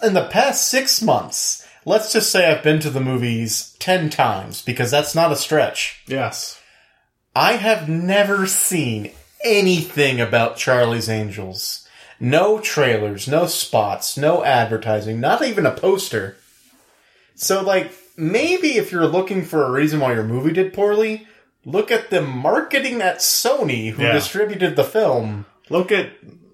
In 0.04 0.14
the 0.14 0.28
past 0.32 0.68
six 0.70 1.02
months, 1.02 1.65
let's 1.86 2.12
just 2.12 2.32
say 2.32 2.52
I've 2.52 2.64
been 2.64 2.80
to 2.82 2.90
the 2.90 3.00
movies 3.00 3.76
ten 3.80 4.10
times 4.10 4.62
because 4.62 4.92
that's 4.92 5.16
not 5.16 5.32
a 5.32 5.36
stretch. 5.36 6.04
Yes. 6.08 6.60
I 7.36 7.54
have 7.54 7.88
never 7.90 8.48
seen 8.48 9.12
anything 9.44 10.20
about 10.20 10.58
Charlie's 10.58 11.10
Angels. 11.10 11.88
No 12.20 12.60
trailers, 12.60 13.28
no 13.28 13.46
spots, 13.46 14.18
no 14.18 14.44
advertising, 14.44 15.20
not 15.20 15.44
even 15.44 15.66
a 15.66 15.72
poster. 15.72 16.38
So, 17.36 17.62
like, 17.62 17.92
maybe 18.16 18.78
if 18.78 18.92
you're 18.92 19.06
looking 19.08 19.44
for 19.44 19.64
a 19.66 19.72
reason 19.72 20.00
why 20.00 20.14
your 20.14 20.24
movie 20.24 20.54
did 20.54 20.74
poorly, 20.74 21.28
look 21.66 21.92
at 21.92 22.10
the 22.10 22.22
marketing 22.22 23.02
at 23.02 23.18
Sony 23.18 23.92
who 23.92 24.04
Yeah. 24.04 24.14
distributed 24.14 24.78
the 24.78 24.86
film. 24.86 25.46
Look 25.70 25.92
at 25.92 26.12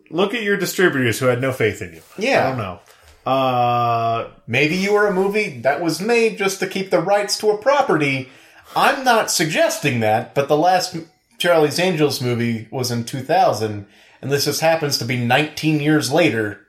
look 0.10 0.34
at 0.34 0.42
your 0.44 0.58
distributors 0.58 1.20
who 1.20 1.28
had 1.28 1.40
no 1.42 1.54
faith 1.54 1.82
in 1.82 1.94
you. 1.94 2.02
Yeah. 2.18 2.46
I 2.46 2.50
don't 2.50 2.58
know. 2.58 2.80
Uh, 3.26 4.30
Maybe 4.48 4.76
you 4.76 4.94
were 4.94 5.08
a 5.08 5.14
movie 5.14 5.60
that 5.62 5.82
was 5.82 6.02
made 6.02 6.38
just 6.38 6.60
to 6.60 6.68
keep 6.68 6.90
the 6.90 7.00
rights 7.02 7.38
to 7.40 7.50
a 7.52 7.58
property. 7.58 8.30
I'm 8.76 9.04
not 9.04 9.32
suggesting 9.32 10.00
that, 10.02 10.34
but 10.36 10.48
the 10.48 10.58
last 10.58 10.96
Charlie's 11.38 11.80
Angels 11.80 12.22
movie 12.22 12.68
was 12.72 12.92
in 12.92 13.04
2000, 13.06 13.86
and 14.22 14.32
this 14.32 14.46
just 14.46 14.62
happens 14.62 14.98
to 14.98 15.06
be 15.06 15.18
19 15.18 15.80
years 15.80 16.12
later. 16.12 16.66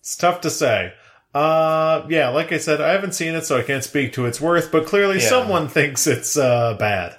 it's 0.00 0.16
tough 0.16 0.40
to 0.42 0.50
say. 0.50 0.92
Uh, 1.34 2.06
yeah, 2.08 2.28
like 2.28 2.52
I 2.52 2.58
said, 2.58 2.80
I 2.80 2.92
haven't 2.92 3.14
seen 3.14 3.34
it, 3.34 3.44
so 3.44 3.58
I 3.58 3.62
can't 3.62 3.82
speak 3.82 4.12
to 4.12 4.26
its 4.26 4.40
worth. 4.40 4.70
But 4.70 4.86
clearly, 4.86 5.16
Yeah. 5.18 5.28
someone 5.28 5.68
thinks 5.68 6.06
it's 6.06 6.36
uh, 6.36 6.74
bad. 6.78 7.18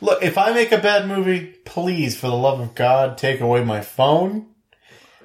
Look, 0.00 0.22
if 0.22 0.36
I 0.36 0.52
make 0.52 0.70
a 0.72 0.78
bad 0.78 1.06
movie, 1.08 1.54
please, 1.64 2.18
for 2.18 2.26
the 2.26 2.34
love 2.36 2.60
of 2.60 2.74
God, 2.74 3.16
take 3.16 3.40
away 3.40 3.64
my 3.64 3.80
phone. 3.80 4.46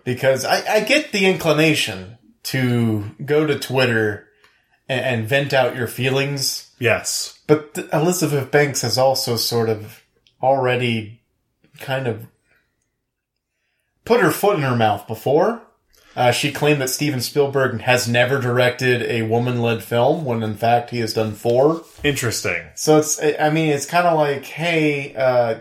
Because 0.05 0.45
I, 0.45 0.75
I 0.75 0.79
get 0.81 1.11
the 1.11 1.25
inclination 1.25 2.17
to 2.51 3.03
go 3.25 3.45
to 3.45 3.59
Twitter 3.59 4.27
and, 4.87 5.01
and 5.05 5.27
vent 5.27 5.53
out 5.53 5.75
your 5.75 5.87
feelings. 5.87 6.71
Yes. 6.79 7.39
But 7.47 7.73
th- 7.73 7.87
Elizabeth 7.91 8.51
Banks 8.51 8.81
has 8.81 8.97
also 8.97 9.35
sort 9.35 9.69
of 9.69 10.03
already 10.41 11.21
kind 11.79 12.07
of 12.07 12.27
put 14.05 14.21
her 14.21 14.31
foot 14.31 14.57
in 14.57 14.63
her 14.63 14.75
mouth 14.75 15.07
before. 15.07 15.61
Uh, 16.15 16.31
she 16.31 16.51
claimed 16.51 16.81
that 16.81 16.89
Steven 16.89 17.21
Spielberg 17.21 17.81
has 17.81 18.07
never 18.07 18.41
directed 18.41 19.03
a 19.03 19.21
woman 19.21 19.61
led 19.61 19.83
film 19.83 20.25
when 20.25 20.41
in 20.41 20.55
fact 20.55 20.89
he 20.89 20.99
has 20.99 21.13
done 21.13 21.33
four. 21.33 21.83
Interesting. 22.03 22.63
So 22.75 22.97
it's, 22.97 23.21
I 23.21 23.49
mean, 23.51 23.69
it's 23.69 23.85
kind 23.85 24.07
of 24.07 24.17
like, 24.17 24.45
hey, 24.45 25.13
uh, 25.15 25.59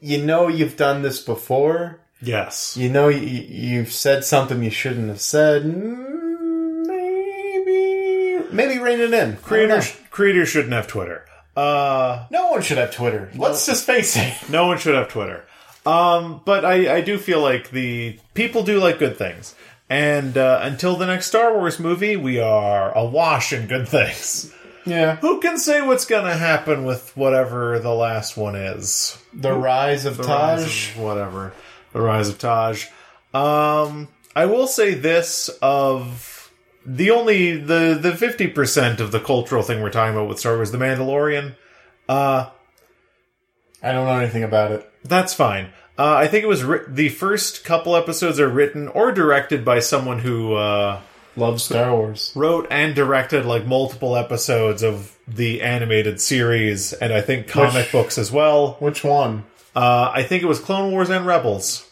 you 0.00 0.24
know, 0.24 0.48
you've 0.48 0.76
done 0.76 1.02
this 1.02 1.20
before. 1.20 2.00
Yes. 2.22 2.76
You 2.76 2.88
know, 2.88 3.08
you, 3.08 3.18
you've 3.20 3.92
said 3.92 4.24
something 4.24 4.62
you 4.62 4.70
shouldn't 4.70 5.08
have 5.08 5.20
said. 5.20 5.64
Mm, 5.64 6.86
Maybe, 6.86 8.44
maybe 8.52 8.78
rein 8.78 9.00
it 9.00 9.12
in. 9.12 9.14
I 9.14 9.22
don't 9.24 9.32
know. 9.34 9.36
Creators 9.42 9.96
creators 10.10 10.48
shouldn't 10.48 10.72
have 10.72 10.86
Twitter. 10.86 11.24
Uh, 11.56 12.26
No 12.30 12.50
one 12.50 12.62
should 12.62 12.78
have 12.78 12.94
Twitter. 12.94 13.30
Let's 13.34 13.66
just 13.66 13.84
face 13.84 14.16
it. 14.16 14.34
no 14.50 14.66
one 14.66 14.78
should 14.78 14.94
have 14.94 15.08
Twitter. 15.08 15.44
Um, 15.84 16.40
but 16.44 16.64
I, 16.64 16.96
I 16.96 17.00
do 17.00 17.18
feel 17.18 17.40
like 17.42 17.70
the 17.70 18.18
people 18.34 18.62
do 18.62 18.78
like 18.78 18.98
good 18.98 19.16
things. 19.16 19.54
And 19.90 20.38
uh, 20.38 20.60
until 20.62 20.96
the 20.96 21.06
next 21.06 21.26
Star 21.26 21.52
Wars 21.58 21.78
movie, 21.78 22.16
we 22.16 22.38
are 22.40 22.96
awash 22.96 23.52
in 23.52 23.66
good 23.66 23.86
things. 23.88 24.52
Yeah. 24.86 25.16
Who 25.16 25.40
can 25.40 25.58
say 25.58 25.82
what's 25.82 26.06
going 26.06 26.24
to 26.24 26.34
happen 26.36 26.84
with 26.84 27.14
whatever 27.16 27.78
the 27.78 27.92
last 27.94 28.36
one 28.36 28.56
is? 28.56 29.18
The 29.34 29.52
Rise 29.52 30.06
of 30.06 30.16
The 30.16 30.22
Taj. 30.22 30.60
Rise 30.60 30.96
of 30.96 31.02
whatever. 31.02 31.52
The 31.92 32.00
Rise 32.00 32.28
of 32.28 32.38
Taj. 32.38 32.86
Um, 33.34 34.08
I 34.34 34.46
will 34.46 34.66
say 34.66 34.94
this 34.94 35.48
of 35.60 36.50
the 36.84 37.10
only 37.10 37.56
the 37.56 37.98
the 38.00 38.16
fifty 38.16 38.46
percent 38.48 39.00
of 39.00 39.12
the 39.12 39.20
cultural 39.20 39.62
thing 39.62 39.82
we're 39.82 39.90
talking 39.90 40.14
about 40.14 40.28
with 40.28 40.38
Star 40.38 40.56
Wars, 40.56 40.70
The 40.72 40.78
Mandalorian. 40.78 41.54
Uh, 42.08 42.50
I 43.82 43.92
don't 43.92 44.06
know 44.06 44.18
anything 44.18 44.42
about 44.44 44.72
it. 44.72 44.90
that's 45.04 45.34
fine. 45.34 45.70
Uh, 45.98 46.14
I 46.14 46.26
think 46.26 46.42
it 46.44 46.48
was 46.48 46.64
ri- 46.64 46.84
the 46.88 47.10
first 47.10 47.64
couple 47.64 47.94
episodes 47.96 48.40
are 48.40 48.48
written 48.48 48.88
or 48.88 49.12
directed 49.12 49.64
by 49.64 49.80
someone 49.80 50.20
who 50.20 50.54
uh, 50.54 51.00
Love 51.36 51.60
Star 51.60 51.92
Wars. 51.94 52.32
wrote 52.34 52.66
and 52.70 52.94
directed 52.94 53.44
like 53.44 53.66
multiple 53.66 54.16
episodes 54.16 54.82
of 54.82 55.16
the 55.28 55.60
animated 55.62 56.20
series, 56.20 56.92
and 56.94 57.12
I 57.12 57.20
think 57.20 57.46
comic 57.48 57.74
Which- 57.74 57.92
books 57.92 58.18
as 58.18 58.32
well. 58.32 58.76
Which 58.78 59.04
one? 59.04 59.44
Uh, 59.74 60.10
I 60.14 60.22
think 60.22 60.42
it 60.42 60.46
was 60.46 60.60
Clone 60.60 60.90
Wars 60.92 61.10
and 61.10 61.26
Rebels. 61.26 61.88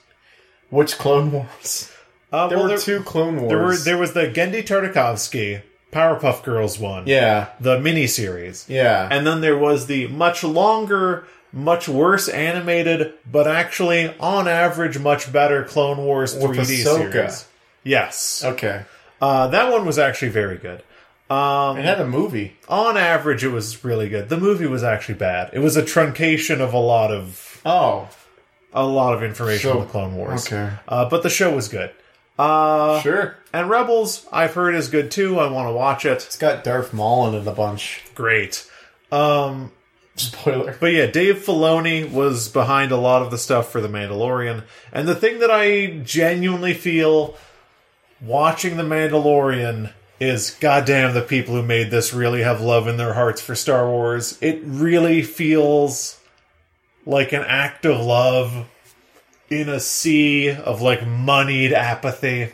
Which 0.69 0.99
Clone 0.99 1.33
Wars? 1.33 1.91
Uh, 2.33 2.47
There 2.49 2.59
well, 2.59 2.69
were 2.69 2.79
two 2.79 3.01
Clone 3.03 3.41
Wars. 3.41 3.49
There 3.49 3.59
were 3.59 3.77
there 3.77 3.99
was 3.99 4.13
the 4.13 4.29
Genndy 4.29 4.63
Tartakovsky 4.65 5.63
Powerpuff 5.93 6.45
Girls 6.45 6.79
one, 6.79 7.07
yeah, 7.09 7.49
the 7.59 7.77
miniseries, 7.79 8.69
yeah. 8.69 9.09
and 9.11 9.27
then 9.27 9.41
there 9.41 9.59
was 9.59 9.87
the 9.87 10.07
much 10.07 10.45
longer, 10.45 11.27
much 11.53 11.89
worse 11.89 12.29
animated, 12.29 13.15
but 13.29 13.49
actually 13.49 14.15
on 14.21 14.47
average 14.47 14.99
much 15.01 15.33
better 15.33 15.65
Clone 15.65 15.99
Wars 15.99 16.35
With 16.37 16.57
3D 16.57 16.85
Ahsoka. 16.85 17.13
series. 17.13 17.47
Yes. 17.83 18.43
okay. 18.45 18.83
Uh, 19.21 19.49
that 19.49 19.73
one 19.73 19.85
was 19.85 19.99
actually 19.99 20.29
very 20.29 20.57
good. 20.59 20.83
Um, 21.29 21.79
It 21.79 21.85
had 21.85 22.01
a 22.01 22.07
movie. 22.07 22.57
on 22.69 22.97
average, 22.97 23.43
it 23.43 23.49
was 23.49 23.85
really 23.85 24.09
good. 24.09 24.29
The 24.29 24.37
movie 24.39 24.67
was 24.67 24.85
actually 24.85 25.15
bad. 25.17 25.51
It 25.53 25.59
was 25.59 25.77
a 25.77 25.83
truncation 25.83 26.61
of 26.61 26.73
a 26.73 26.79
lot 26.79 27.11
of 27.11 27.50
Oh, 27.65 28.09
a 28.73 28.85
lot 28.85 29.15
of 29.15 29.23
information 29.23 29.71
So- 29.71 29.79
on 29.81 29.87
the 29.87 29.91
Clone 29.93 30.15
Wars. 30.17 30.47
okay. 30.47 30.71
Uh, 30.89 31.09
but 31.09 31.23
the 31.23 31.31
show 31.31 31.55
was 31.55 31.69
good. 31.69 31.91
Uh, 32.39 33.01
sure. 33.03 33.37
and 33.53 33.69
Rebels, 33.69 34.27
I've 34.33 34.55
heard 34.55 34.75
is 34.75 34.89
good 34.89 35.11
too. 35.11 35.39
I 35.39 35.51
want 35.51 35.69
to 35.69 35.73
watch 35.73 36.07
it. 36.07 36.13
It's 36.25 36.39
got 36.39 36.65
Darth 36.65 36.95
Maul 36.95 37.29
in 37.29 37.35
it 37.35 37.47
a 37.47 37.53
bunch. 37.53 38.03
Great. 38.15 38.67
Um, 39.13 39.73
Spoiler. 40.17 40.75
But 40.81 40.93
yeah, 40.93 41.07
Dave 41.07 41.37
Filoni 41.45 42.11
was 42.11 42.49
behind 42.49 42.93
a 42.93 42.97
lot 42.97 43.21
of 43.23 43.31
the 43.31 43.37
stuff 43.39 43.71
for 43.71 43.81
The 43.83 43.89
Mandalorian. 43.89 44.65
And 44.93 45.07
the 45.07 45.15
thing 45.15 45.41
that 45.41 45.51
I 45.51 45.99
genuinely 46.03 46.73
feel 46.75 47.37
watching 48.23 48.77
The 48.79 48.83
Mandalorian 48.85 49.93
is 50.19 50.51
goddamn 50.61 51.13
the 51.15 51.23
people 51.23 51.55
who 51.55 51.63
made 51.63 51.91
this 51.91 52.13
really 52.15 52.43
have 52.43 52.61
love 52.61 52.87
in 52.89 52.97
their 52.99 53.15
hearts 53.15 53.41
for 53.41 53.55
Star 53.55 53.89
Wars. 53.89 54.37
It 54.41 54.61
really 54.65 55.23
feels 55.23 56.19
like 57.11 57.33
an 57.33 57.43
act 57.43 57.85
of 57.85 58.01
love 58.01 58.69
in 59.51 59.69
a 59.69 59.81
sea 59.81 60.51
of 60.51 60.81
like 60.81 61.05
moneyed 61.07 61.73
apathy. 61.73 62.51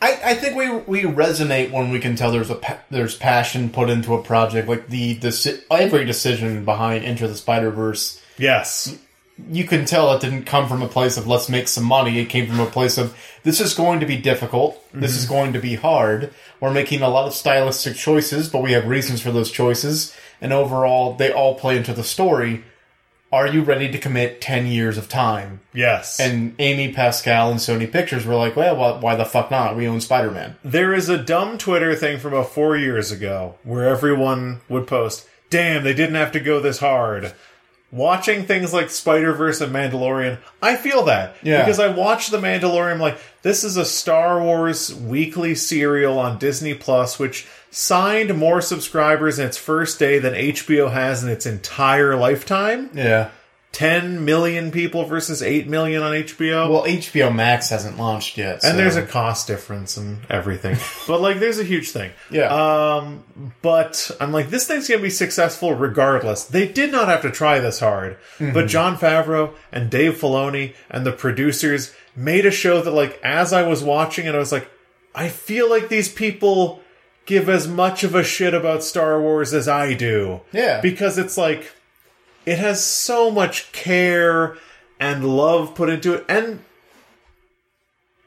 I, 0.00 0.20
I 0.24 0.34
think 0.34 0.56
we 0.56 0.70
we 0.70 1.02
resonate 1.02 1.72
when 1.72 1.90
we 1.90 1.98
can 1.98 2.14
tell 2.14 2.30
there's 2.30 2.50
a 2.50 2.54
pa- 2.54 2.78
there's 2.90 3.16
passion 3.16 3.68
put 3.68 3.90
into 3.90 4.14
a 4.14 4.22
project 4.22 4.68
like 4.68 4.88
the 4.88 5.16
deci- 5.16 5.62
every 5.70 6.04
decision 6.04 6.64
behind 6.64 7.04
Into 7.04 7.26
the 7.26 7.36
Spider 7.36 7.70
Verse. 7.70 8.22
Yes. 8.38 8.96
You 9.50 9.64
can 9.64 9.86
tell 9.86 10.12
it 10.12 10.20
didn't 10.20 10.44
come 10.44 10.68
from 10.68 10.82
a 10.82 10.88
place 10.88 11.16
of 11.16 11.26
let's 11.26 11.48
make 11.48 11.66
some 11.66 11.84
money. 11.84 12.20
It 12.20 12.26
came 12.26 12.46
from 12.46 12.60
a 12.60 12.66
place 12.66 12.96
of 12.96 13.16
this 13.42 13.60
is 13.60 13.74
going 13.74 13.98
to 14.00 14.06
be 14.06 14.16
difficult. 14.16 14.80
This 14.92 15.16
is 15.16 15.26
mhm. 15.26 15.30
going 15.30 15.52
to 15.54 15.58
be 15.58 15.74
hard. 15.74 16.32
We're 16.60 16.70
making 16.70 17.02
a 17.02 17.08
lot 17.08 17.26
of 17.26 17.34
stylistic 17.34 17.96
choices, 17.96 18.48
but 18.48 18.62
we 18.62 18.72
have 18.72 18.86
reasons 18.86 19.20
for 19.20 19.32
those 19.32 19.50
choices. 19.50 20.14
And 20.40 20.52
overall, 20.52 21.14
they 21.14 21.32
all 21.32 21.56
play 21.56 21.76
into 21.76 21.92
the 21.92 22.04
story. 22.04 22.62
Are 23.32 23.46
you 23.46 23.62
ready 23.62 23.90
to 23.90 23.98
commit 23.98 24.42
ten 24.42 24.66
years 24.66 24.98
of 24.98 25.08
time? 25.08 25.60
Yes. 25.72 26.20
And 26.20 26.54
Amy 26.58 26.92
Pascal 26.92 27.50
and 27.50 27.58
Sony 27.58 27.90
Pictures 27.90 28.26
were 28.26 28.34
like, 28.34 28.56
well, 28.56 28.76
why, 28.76 28.98
why 28.98 29.16
the 29.16 29.24
fuck 29.24 29.50
not? 29.50 29.74
We 29.74 29.88
own 29.88 30.02
Spider 30.02 30.30
Man. 30.30 30.56
There 30.62 30.92
is 30.92 31.08
a 31.08 31.16
dumb 31.16 31.56
Twitter 31.56 31.94
thing 31.94 32.18
from 32.18 32.34
about 32.34 32.50
four 32.50 32.76
years 32.76 33.10
ago 33.10 33.54
where 33.64 33.88
everyone 33.88 34.60
would 34.68 34.86
post, 34.86 35.26
damn, 35.48 35.82
they 35.82 35.94
didn't 35.94 36.16
have 36.16 36.32
to 36.32 36.40
go 36.40 36.60
this 36.60 36.80
hard. 36.80 37.32
Watching 37.90 38.44
things 38.44 38.72
like 38.72 38.88
Spider 38.88 39.32
Verse 39.32 39.60
and 39.60 39.72
Mandalorian, 39.72 40.38
I 40.62 40.76
feel 40.76 41.04
that. 41.04 41.36
Yeah. 41.42 41.62
Because 41.62 41.78
I 41.78 41.88
watch 41.88 42.28
The 42.28 42.38
Mandalorian, 42.38 42.92
I'm 42.92 43.00
like, 43.00 43.18
this 43.42 43.64
is 43.64 43.76
a 43.76 43.84
Star 43.84 44.42
Wars 44.42 44.94
weekly 44.94 45.54
serial 45.54 46.18
on 46.18 46.38
Disney 46.38 46.72
Plus, 46.74 47.18
which 47.18 47.46
signed 47.72 48.36
more 48.36 48.60
subscribers 48.60 49.38
in 49.38 49.46
its 49.46 49.56
first 49.56 49.98
day 49.98 50.18
than 50.18 50.34
HBO 50.34 50.92
has 50.92 51.24
in 51.24 51.30
its 51.30 51.46
entire 51.46 52.14
lifetime. 52.14 52.90
Yeah. 52.94 53.30
10 53.72 54.26
million 54.26 54.70
people 54.70 55.06
versus 55.06 55.42
8 55.42 55.66
million 55.66 56.02
on 56.02 56.12
HBO. 56.12 56.70
Well, 56.70 56.82
HBO 56.82 57.34
Max 57.34 57.70
hasn't 57.70 57.96
launched 57.96 58.36
yet. 58.36 58.62
and 58.62 58.78
there's 58.78 58.96
a 58.96 59.06
cost 59.06 59.46
difference 59.46 59.96
and 59.96 60.18
everything. 60.28 60.76
but 61.08 61.22
like 61.22 61.40
there's 61.40 61.58
a 61.58 61.64
huge 61.64 61.90
thing. 61.90 62.12
Yeah. 62.30 62.48
Um 62.52 63.24
but 63.62 64.10
I'm 64.20 64.30
like 64.30 64.50
this 64.50 64.66
thing's 64.66 64.88
going 64.88 64.98
to 65.00 65.02
be 65.02 65.08
successful 65.08 65.72
regardless. 65.72 66.44
They 66.44 66.68
did 66.68 66.92
not 66.92 67.08
have 67.08 67.22
to 67.22 67.30
try 67.30 67.60
this 67.60 67.80
hard. 67.80 68.18
Mm-hmm. 68.36 68.52
But 68.52 68.66
Jon 68.66 68.98
Favreau 68.98 69.54
and 69.72 69.90
Dave 69.90 70.20
Filoni 70.20 70.74
and 70.90 71.06
the 71.06 71.12
producers 71.12 71.94
made 72.14 72.44
a 72.44 72.50
show 72.50 72.82
that 72.82 72.90
like 72.90 73.18
as 73.24 73.54
I 73.54 73.62
was 73.66 73.82
watching 73.82 74.26
it 74.26 74.34
I 74.34 74.38
was 74.38 74.52
like 74.52 74.70
I 75.14 75.30
feel 75.30 75.70
like 75.70 75.88
these 75.88 76.12
people 76.12 76.81
give 77.26 77.48
as 77.48 77.68
much 77.68 78.04
of 78.04 78.14
a 78.14 78.24
shit 78.24 78.54
about 78.54 78.82
Star 78.82 79.20
Wars 79.20 79.54
as 79.54 79.68
I 79.68 79.94
do. 79.94 80.40
Yeah. 80.52 80.80
Because 80.80 81.18
it's 81.18 81.36
like 81.36 81.72
it 82.44 82.58
has 82.58 82.84
so 82.84 83.30
much 83.30 83.70
care 83.72 84.56
and 84.98 85.24
love 85.36 85.74
put 85.74 85.88
into 85.88 86.14
it 86.14 86.24
and 86.28 86.60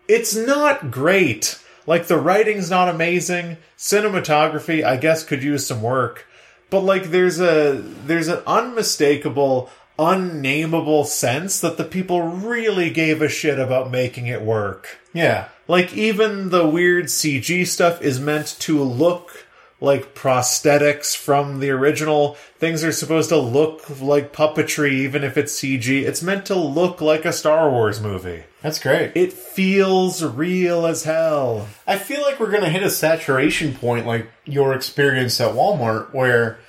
it's 0.08 0.36
not 0.36 0.92
great. 0.92 1.60
Like 1.88 2.08
the 2.08 2.18
writing's 2.18 2.70
not 2.70 2.90
amazing. 2.90 3.58
Cinematography, 3.78 4.84
I 4.84 4.98
guess, 4.98 5.24
could 5.24 5.44
use 5.44 5.68
some 5.68 5.82
work. 5.82 6.26
But 6.70 6.82
like 6.82 7.06
there's 7.06 7.40
a 7.40 7.74
there's 7.74 8.28
an 8.28 8.42
unmistakable, 8.48 9.70
unnameable 10.00 11.06
sense 11.06 11.60
that 11.60 11.78
the 11.78 11.84
people 11.84 12.22
really 12.22 12.90
gave 12.90 13.22
a 13.22 13.30
shit 13.30 13.60
about 13.60 13.92
making 13.92 14.28
it 14.28 14.42
work. 14.42 14.98
yeah. 15.14 15.50
Like 15.68 15.94
even 15.94 16.50
the 16.50 16.68
weird 16.68 17.06
CG 17.06 17.66
stuff 17.68 18.02
is 18.02 18.20
meant 18.20 18.56
to 18.60 18.82
look 18.84 19.46
like 19.82 20.16
prosthetics 20.16 21.16
from 21.16 21.60
the 21.60 21.70
original. 21.70 22.36
Things 22.58 22.84
are 22.84 22.92
supposed 22.92 23.30
to 23.30 23.38
look 23.38 24.02
like 24.02 24.34
puppetry 24.34 24.92
even 24.92 25.24
if 25.24 25.38
it's 25.38 25.60
CG. 25.60 26.04
It's 26.04 26.22
meant 26.22 26.46
to 26.48 26.56
look 26.56 27.02
like 27.02 27.26
a 27.26 27.34
Star 27.34 27.70
Wars 27.70 28.02
movie. 28.02 28.44
That's 28.62 28.80
great. 28.80 29.12
It 29.16 29.34
feels 29.34 30.24
real 30.24 30.86
as 30.86 31.04
hell. 31.04 31.68
I 31.86 31.98
feel 31.98 32.22
like 32.22 32.40
we're 32.40 32.52
going 32.52 32.64
to 32.64 32.70
hit 32.70 32.84
a 32.84 32.90
saturation 32.90 33.74
point 33.74 34.08
like 34.08 34.30
your 34.46 34.74
experience 34.74 35.40
at 35.42 35.54
Walmart 35.54 36.14
where 36.14 36.60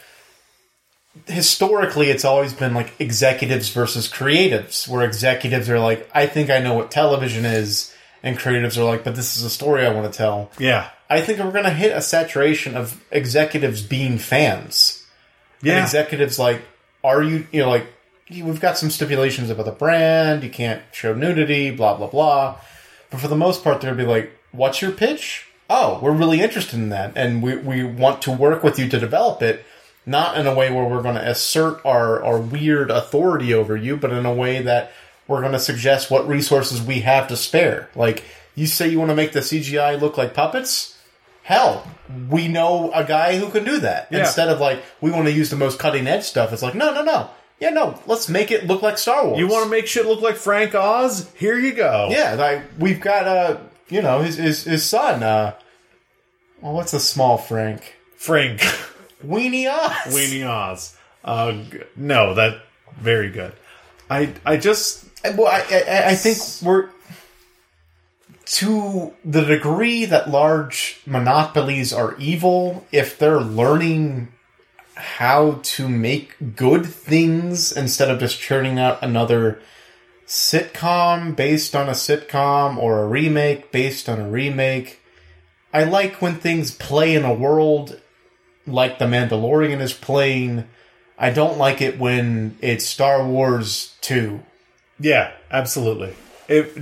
historically 1.26 2.10
it's 2.10 2.24
always 2.24 2.52
been 2.52 2.74
like 2.74 2.92
executives 3.00 3.70
versus 3.70 4.10
creatives 4.10 4.86
where 4.86 5.02
executives 5.02 5.70
are 5.70 5.80
like 5.80 6.10
I 6.14 6.26
think 6.26 6.50
I 6.50 6.58
know 6.58 6.74
what 6.74 6.90
television 6.90 7.46
is 7.46 7.95
and 8.26 8.36
creatives 8.36 8.76
are 8.76 8.84
like 8.84 9.04
but 9.04 9.14
this 9.14 9.36
is 9.36 9.44
a 9.44 9.48
story 9.50 9.86
I 9.86 9.92
want 9.94 10.12
to 10.12 10.16
tell. 10.16 10.50
Yeah. 10.58 10.90
I 11.08 11.20
think 11.20 11.38
we're 11.38 11.52
going 11.52 11.64
to 11.64 11.70
hit 11.70 11.96
a 11.96 12.02
saturation 12.02 12.76
of 12.76 13.00
executives 13.12 13.80
being 13.80 14.18
fans. 14.18 15.06
And 15.60 15.68
Yeah. 15.68 15.82
executives 15.82 16.36
like, 16.38 16.60
are 17.04 17.22
you, 17.22 17.46
you 17.52 17.62
know, 17.62 17.68
like, 17.70 17.86
we've 18.28 18.60
got 18.60 18.76
some 18.76 18.90
stipulations 18.90 19.48
about 19.48 19.66
the 19.66 19.72
brand, 19.72 20.42
you 20.42 20.50
can't 20.50 20.82
show 20.92 21.14
nudity, 21.14 21.70
blah, 21.70 21.96
blah, 21.96 22.08
blah. 22.08 22.56
But 23.10 23.20
for 23.20 23.28
the 23.28 23.36
most 23.36 23.62
part, 23.62 23.80
they're 23.80 23.94
going 23.94 23.98
to 23.98 24.04
be 24.04 24.10
like, 24.10 24.32
what's 24.50 24.82
your 24.82 24.90
pitch? 24.90 25.46
Oh, 25.70 26.00
we're 26.02 26.10
really 26.10 26.40
interested 26.40 26.74
in 26.80 26.88
that. 26.88 27.12
And 27.14 27.40
we, 27.44 27.56
we 27.56 27.84
want 27.84 28.22
to 28.22 28.32
work 28.32 28.64
with 28.64 28.76
you 28.76 28.88
to 28.88 28.98
develop 28.98 29.42
it, 29.42 29.64
not 30.04 30.36
in 30.36 30.48
a 30.48 30.54
way 30.54 30.72
where 30.72 30.84
we're 30.84 31.02
going 31.02 31.14
to 31.14 31.30
assert 31.30 31.80
our, 31.84 32.22
our 32.24 32.38
weird 32.40 32.90
authority 32.90 33.54
over 33.54 33.76
you, 33.76 33.96
but 33.96 34.10
in 34.10 34.26
a 34.26 34.34
way 34.34 34.60
that 34.62 34.90
we're 35.28 35.40
going 35.40 35.52
to 35.52 35.58
suggest 35.58 36.10
what 36.10 36.28
resources 36.28 36.82
we 36.82 37.00
have 37.00 37.28
to 37.28 37.36
spare. 37.36 37.90
Like, 37.94 38.24
you 38.54 38.66
say 38.66 38.88
you 38.88 38.98
want 38.98 39.10
to 39.10 39.16
make 39.16 39.32
the 39.32 39.40
CGI 39.40 40.00
look 40.00 40.16
like 40.16 40.34
puppets? 40.34 40.96
Hell, 41.42 41.86
we 42.28 42.48
know 42.48 42.90
a 42.92 43.04
guy 43.04 43.38
who 43.38 43.50
can 43.50 43.64
do 43.64 43.78
that. 43.80 44.08
Yeah. 44.10 44.20
Instead 44.20 44.48
of 44.48 44.60
like, 44.60 44.82
we 45.00 45.10
want 45.10 45.26
to 45.26 45.32
use 45.32 45.50
the 45.50 45.56
most 45.56 45.78
cutting 45.78 46.06
edge 46.06 46.24
stuff, 46.24 46.52
it's 46.52 46.62
like, 46.62 46.74
no, 46.74 46.92
no, 46.92 47.02
no. 47.02 47.30
Yeah, 47.60 47.70
no, 47.70 47.98
let's 48.06 48.28
make 48.28 48.50
it 48.50 48.66
look 48.66 48.82
like 48.82 48.98
Star 48.98 49.26
Wars. 49.26 49.38
You 49.38 49.48
want 49.48 49.64
to 49.64 49.70
make 49.70 49.86
shit 49.86 50.04
look 50.04 50.20
like 50.20 50.36
Frank 50.36 50.74
Oz? 50.74 51.30
Here 51.34 51.58
you 51.58 51.72
go. 51.72 52.08
Yeah, 52.10 52.34
like, 52.34 52.62
we've 52.78 53.00
got, 53.00 53.26
uh, 53.26 53.58
you 53.88 54.02
know, 54.02 54.20
his, 54.20 54.36
his, 54.36 54.64
his 54.64 54.84
son, 54.84 55.22
uh, 55.22 55.54
well, 56.60 56.74
what's 56.74 56.92
a 56.92 57.00
small 57.00 57.38
Frank? 57.38 57.96
Frank 58.16 58.60
Weenie 59.24 59.70
Oz. 59.70 60.14
Weenie 60.14 60.46
Oz. 60.46 60.96
Uh, 61.24 61.62
no, 61.96 62.34
that 62.34 62.62
very 62.98 63.30
good. 63.30 63.52
I 64.08 64.32
I 64.44 64.56
just 64.56 65.04
Well, 65.30 65.46
I, 65.46 65.64
I, 65.70 66.08
I 66.10 66.14
think 66.14 66.38
we're 66.62 66.90
to 68.46 69.12
the 69.24 69.42
degree 69.42 70.04
that 70.04 70.30
large 70.30 71.00
monopolies 71.06 71.92
are 71.92 72.16
evil. 72.18 72.86
If 72.92 73.18
they're 73.18 73.40
learning 73.40 74.32
how 74.94 75.60
to 75.62 75.88
make 75.88 76.56
good 76.56 76.86
things 76.86 77.70
instead 77.70 78.10
of 78.10 78.18
just 78.18 78.40
churning 78.40 78.78
out 78.78 79.02
another 79.02 79.60
sitcom 80.26 81.36
based 81.36 81.76
on 81.76 81.88
a 81.88 81.92
sitcom 81.92 82.76
or 82.78 83.02
a 83.02 83.06
remake 83.06 83.70
based 83.70 84.08
on 84.08 84.20
a 84.20 84.28
remake. 84.28 85.00
I 85.72 85.84
like 85.84 86.22
when 86.22 86.36
things 86.36 86.74
play 86.74 87.14
in 87.14 87.24
a 87.24 87.34
world 87.34 88.00
like 88.66 88.98
The 88.98 89.04
Mandalorian 89.04 89.80
is 89.80 89.92
playing. 89.92 90.66
I 91.18 91.30
don't 91.30 91.58
like 91.58 91.80
it 91.80 91.98
when 91.98 92.56
it's 92.60 92.86
Star 92.86 93.24
Wars 93.24 93.94
2. 94.00 94.40
Yeah, 94.98 95.32
absolutely. 95.50 96.14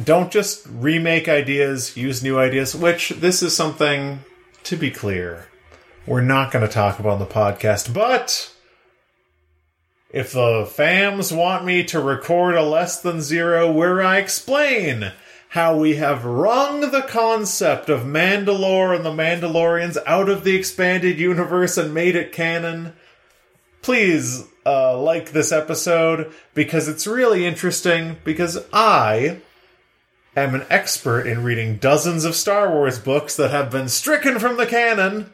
Don't 0.05 0.31
just 0.31 0.67
remake 0.71 1.29
ideas, 1.29 1.97
use 1.97 2.23
new 2.23 2.39
ideas, 2.39 2.75
which 2.75 3.11
this 3.11 3.43
is 3.43 3.57
something, 3.57 4.21
to 4.65 4.77
be 4.77 4.91
clear, 4.91 5.49
we're 6.07 6.21
not 6.21 6.53
going 6.53 6.67
to 6.67 6.73
talk 6.73 6.99
about 6.99 7.13
on 7.13 7.19
the 7.19 7.27
podcast. 7.27 7.93
But 7.95 8.53
if 10.11 10.33
the 10.33 10.65
fams 10.65 11.37
want 11.37 11.65
me 11.65 11.83
to 11.85 12.01
record 12.01 12.55
a 12.55 12.63
less 12.63 13.01
than 13.01 13.21
zero 13.21 13.73
where 13.73 14.03
I 14.03 14.19
explain 14.19 15.13
how 15.49 15.77
we 15.77 15.97
have 15.97 16.25
wrung 16.25 16.91
the 16.91 17.03
concept 17.03 17.89
of 17.89 18.03
Mandalore 18.03 18.95
and 18.95 19.05
the 19.05 19.11
Mandalorians 19.11 19.97
out 20.07 20.29
of 20.29 20.45
the 20.45 20.57
expanded 20.57 21.19
universe 21.19 21.79
and 21.79 21.95
made 21.95 22.17
it 22.17 22.33
canon, 22.33 22.93
please 23.81 24.45
uh, 24.67 24.99
like 25.01 25.33
this 25.33 25.53
episode 25.53 26.33
because 26.55 26.89
it's 26.89 27.07
really 27.07 27.47
interesting 27.47 28.17
because 28.25 28.65
I 28.73 29.41
am 30.37 30.55
an 30.55 30.67
expert 30.71 31.27
in 31.27 31.43
reading 31.43 31.77
dozens 31.77 32.25
of 32.25 32.35
Star 32.35 32.71
Wars 32.71 32.99
books 32.99 33.37
that 33.37 33.51
have 33.51 33.71
been 33.71 33.89
stricken 33.89 34.39
from 34.39 34.57
the 34.57 34.67
canon. 34.67 35.33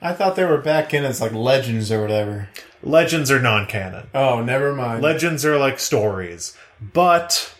I 0.00 0.12
thought 0.12 0.36
they 0.36 0.44
were 0.44 0.58
back 0.58 0.94
in 0.94 1.04
as 1.04 1.20
like 1.20 1.32
legends 1.32 1.90
or 1.90 2.00
whatever. 2.00 2.48
Legends 2.82 3.30
are 3.30 3.40
non-canon. 3.40 4.08
Oh, 4.14 4.42
never 4.42 4.72
mind. 4.72 5.02
Legends 5.02 5.44
are 5.44 5.58
like 5.58 5.80
stories. 5.80 6.56
But 6.80 7.52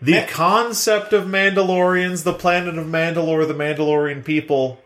the 0.00 0.20
Ma- 0.20 0.26
concept 0.28 1.12
of 1.12 1.24
Mandalorians, 1.24 2.22
the 2.22 2.32
planet 2.32 2.78
of 2.78 2.86
Mandalore, 2.86 3.48
the 3.48 3.54
Mandalorian 3.54 4.24
people, 4.24 4.80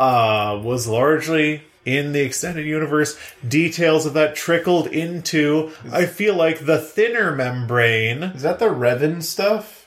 uh, 0.00 0.60
was 0.62 0.88
largely 0.88 1.62
in 1.84 2.12
the 2.12 2.20
extended 2.20 2.66
universe. 2.66 3.18
Details 3.46 4.06
of 4.06 4.14
that 4.14 4.34
trickled 4.36 4.86
into, 4.88 5.72
I 5.90 6.06
feel 6.06 6.34
like, 6.34 6.66
the 6.66 6.78
thinner 6.78 7.34
membrane. 7.34 8.22
Is 8.22 8.42
that 8.42 8.58
the 8.58 8.66
Revan 8.66 9.22
stuff? 9.22 9.80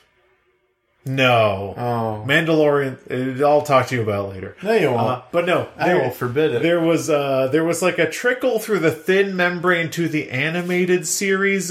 No. 1.08 1.74
Oh. 1.76 2.24
Mandalorian, 2.26 3.40
uh, 3.40 3.46
I'll 3.46 3.62
talk 3.62 3.86
to 3.88 3.94
you 3.94 4.02
about 4.02 4.30
later. 4.30 4.56
No, 4.62 4.72
you 4.74 4.90
won't. 4.90 5.06
Uh, 5.06 5.22
but 5.30 5.46
no, 5.46 5.68
I 5.78 5.86
there- 5.88 6.02
will 6.02 6.10
forbid 6.10 6.52
it. 6.52 6.62
There 6.62 6.80
was 6.80 7.08
uh 7.08 7.46
there 7.52 7.62
was 7.64 7.80
like 7.80 7.98
a 7.98 8.10
trickle 8.10 8.58
through 8.58 8.80
the 8.80 8.90
thin 8.90 9.36
membrane 9.36 9.88
to 9.90 10.08
the 10.08 10.30
animated 10.30 11.06
series. 11.06 11.68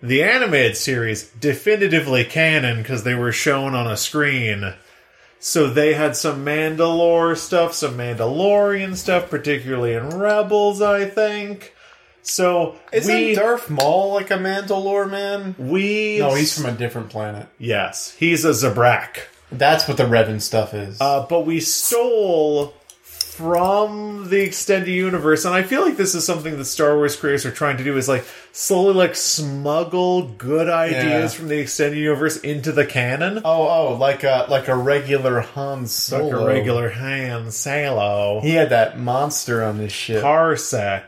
The 0.00 0.22
animated 0.22 0.76
series 0.76 1.28
definitively 1.30 2.24
canon 2.24 2.78
because 2.82 3.02
they 3.02 3.14
were 3.16 3.32
shown 3.32 3.74
on 3.74 3.88
a 3.90 3.96
screen. 3.96 4.74
So 5.38 5.68
they 5.68 5.94
had 5.94 6.16
some 6.16 6.44
Mandalore 6.44 7.36
stuff, 7.36 7.74
some 7.74 7.96
Mandalorian 7.96 8.96
stuff, 8.96 9.30
particularly 9.30 9.92
in 9.94 10.10
Rebels, 10.10 10.82
I 10.82 11.04
think. 11.04 11.74
So 12.22 12.76
Isn't 12.92 13.14
we 13.14 13.34
Darth 13.34 13.70
Maul 13.70 14.14
like 14.14 14.30
a 14.32 14.34
Mandalore 14.38 15.08
man? 15.08 15.54
we 15.58 16.18
No, 16.18 16.34
he's 16.34 16.56
from 16.56 16.66
a 16.66 16.76
different 16.76 17.10
planet. 17.10 17.46
yes, 17.58 18.12
he's 18.18 18.44
a 18.44 18.50
Zabrak. 18.50 19.18
That's 19.52 19.86
what 19.86 19.96
the 19.96 20.02
Revan 20.04 20.40
stuff 20.40 20.74
is. 20.74 21.00
Uh, 21.00 21.24
but 21.28 21.46
we 21.46 21.60
stole 21.60 22.74
from 23.36 24.28
the 24.30 24.40
extended 24.40 24.88
universe, 24.90 25.44
and 25.44 25.54
I 25.54 25.62
feel 25.62 25.82
like 25.82 25.96
this 25.96 26.14
is 26.14 26.24
something 26.24 26.56
that 26.56 26.64
Star 26.64 26.96
Wars 26.96 27.16
creators 27.16 27.44
are 27.44 27.50
trying 27.50 27.76
to 27.76 27.84
do 27.84 27.96
is 27.96 28.08
like 28.08 28.24
slowly 28.52 28.94
like 28.94 29.14
smuggle 29.14 30.22
good 30.38 30.68
ideas 30.70 31.32
Yeah. 31.34 31.38
from 31.38 31.48
the 31.48 31.58
extended 31.58 31.98
universe 31.98 32.38
into 32.38 32.72
the 32.72 32.86
canon. 32.86 33.38
oh, 33.44 33.68
oh, 33.68 33.96
like 34.00 34.24
a 34.24 34.46
like 34.48 34.68
a 34.68 34.74
regular 34.76 35.40
Han 35.40 35.86
Solo. 35.86 36.24
Like 36.24 36.32
a 36.32 36.46
regular 36.46 36.88
Han 36.90 37.50
Solo. 37.50 38.40
He 38.40 38.54
had 38.54 38.70
that 38.70 38.98
monster 38.98 39.62
on 39.62 39.76
his 39.76 39.92
ship. 39.92 40.22
Parsec. 40.24 41.02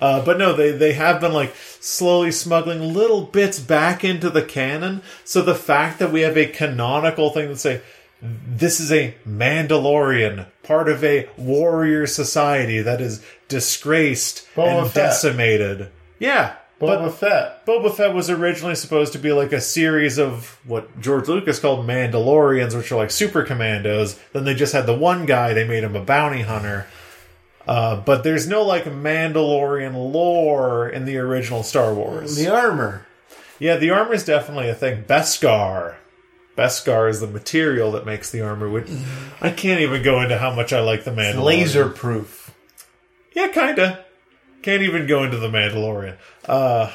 Uh, 0.00 0.24
but 0.24 0.38
no, 0.38 0.52
they, 0.52 0.70
they 0.70 0.92
have 0.92 1.20
been 1.20 1.32
like 1.32 1.54
slowly 1.80 2.30
smuggling 2.30 2.92
little 2.94 3.22
bits 3.22 3.58
back 3.58 4.04
into 4.04 4.30
the 4.30 4.42
canon. 4.42 5.02
So 5.24 5.42
the 5.42 5.54
fact 5.54 5.98
that 5.98 6.12
we 6.12 6.20
have 6.20 6.36
a 6.36 6.46
canonical 6.46 7.30
thing 7.30 7.48
that 7.48 7.56
say 7.58 7.80
this 8.22 8.80
is 8.80 8.92
a 8.92 9.14
Mandalorian, 9.26 10.46
part 10.62 10.88
of 10.88 11.02
a 11.04 11.28
warrior 11.36 12.06
society 12.06 12.82
that 12.82 13.00
is 13.00 13.24
disgraced 13.48 14.46
Boba 14.54 14.82
and 14.82 14.90
Fett. 14.90 14.94
decimated. 15.06 15.90
Yeah, 16.18 16.56
Boba 16.80 17.04
but 17.04 17.10
Fett. 17.10 17.66
Boba 17.66 17.94
Fett 17.94 18.14
was 18.14 18.30
originally 18.30 18.74
supposed 18.74 19.12
to 19.14 19.18
be 19.18 19.32
like 19.32 19.52
a 19.52 19.60
series 19.60 20.18
of 20.18 20.58
what 20.64 21.00
George 21.00 21.28
Lucas 21.28 21.58
called 21.58 21.86
Mandalorians, 21.86 22.76
which 22.76 22.90
are 22.92 22.96
like 22.96 23.10
super 23.10 23.42
commandos. 23.42 24.18
Then 24.32 24.44
they 24.44 24.54
just 24.54 24.72
had 24.72 24.86
the 24.86 24.96
one 24.96 25.26
guy, 25.26 25.52
they 25.54 25.66
made 25.66 25.84
him 25.84 25.96
a 25.96 26.02
bounty 26.04 26.42
hunter. 26.42 26.86
Uh, 27.66 27.96
but 28.00 28.24
there's 28.24 28.48
no 28.48 28.62
like 28.62 28.84
Mandalorian 28.84 29.94
lore 29.94 30.88
in 30.88 31.04
the 31.04 31.18
original 31.18 31.62
Star 31.62 31.92
Wars. 31.94 32.36
The 32.36 32.48
armor. 32.52 33.06
yeah, 33.58 33.76
the 33.76 33.90
armor 33.90 34.14
is 34.14 34.24
definitely 34.24 34.68
a 34.68 34.74
thing. 34.74 35.04
Beskar. 35.04 35.96
Beskar 36.60 37.08
is 37.08 37.20
the 37.20 37.26
material 37.26 37.92
that 37.92 38.04
makes 38.04 38.30
the 38.30 38.42
armor. 38.42 38.68
Which 38.68 38.88
I 39.40 39.50
can't 39.50 39.80
even 39.80 40.02
go 40.02 40.20
into 40.20 40.36
how 40.36 40.52
much 40.54 40.72
I 40.72 40.80
like 40.80 41.04
the 41.04 41.10
Mandalorian. 41.10 41.44
Laser 41.44 41.88
proof. 41.88 42.54
Yeah, 43.34 43.48
kinda. 43.48 44.04
Can't 44.62 44.82
even 44.82 45.06
go 45.06 45.24
into 45.24 45.38
the 45.38 45.48
Mandalorian. 45.48 46.16
Uh, 46.46 46.90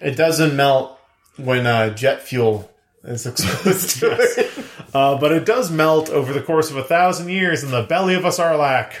It 0.00 0.16
doesn't 0.16 0.56
melt 0.56 0.98
when 1.36 1.66
uh, 1.66 1.90
jet 1.94 2.22
fuel 2.22 2.70
is 3.04 3.24
exposed 3.30 4.00
to 4.00 4.16
it. 4.18 4.50
Uh, 4.92 5.16
but 5.18 5.30
it 5.32 5.44
does 5.46 5.70
melt 5.70 6.10
over 6.10 6.32
the 6.32 6.42
course 6.42 6.70
of 6.70 6.76
a 6.76 6.82
thousand 6.84 7.28
years 7.28 7.62
in 7.62 7.70
the 7.70 7.82
belly 7.82 8.14
of 8.14 8.24
a 8.24 8.28
sarlacc. 8.30 8.92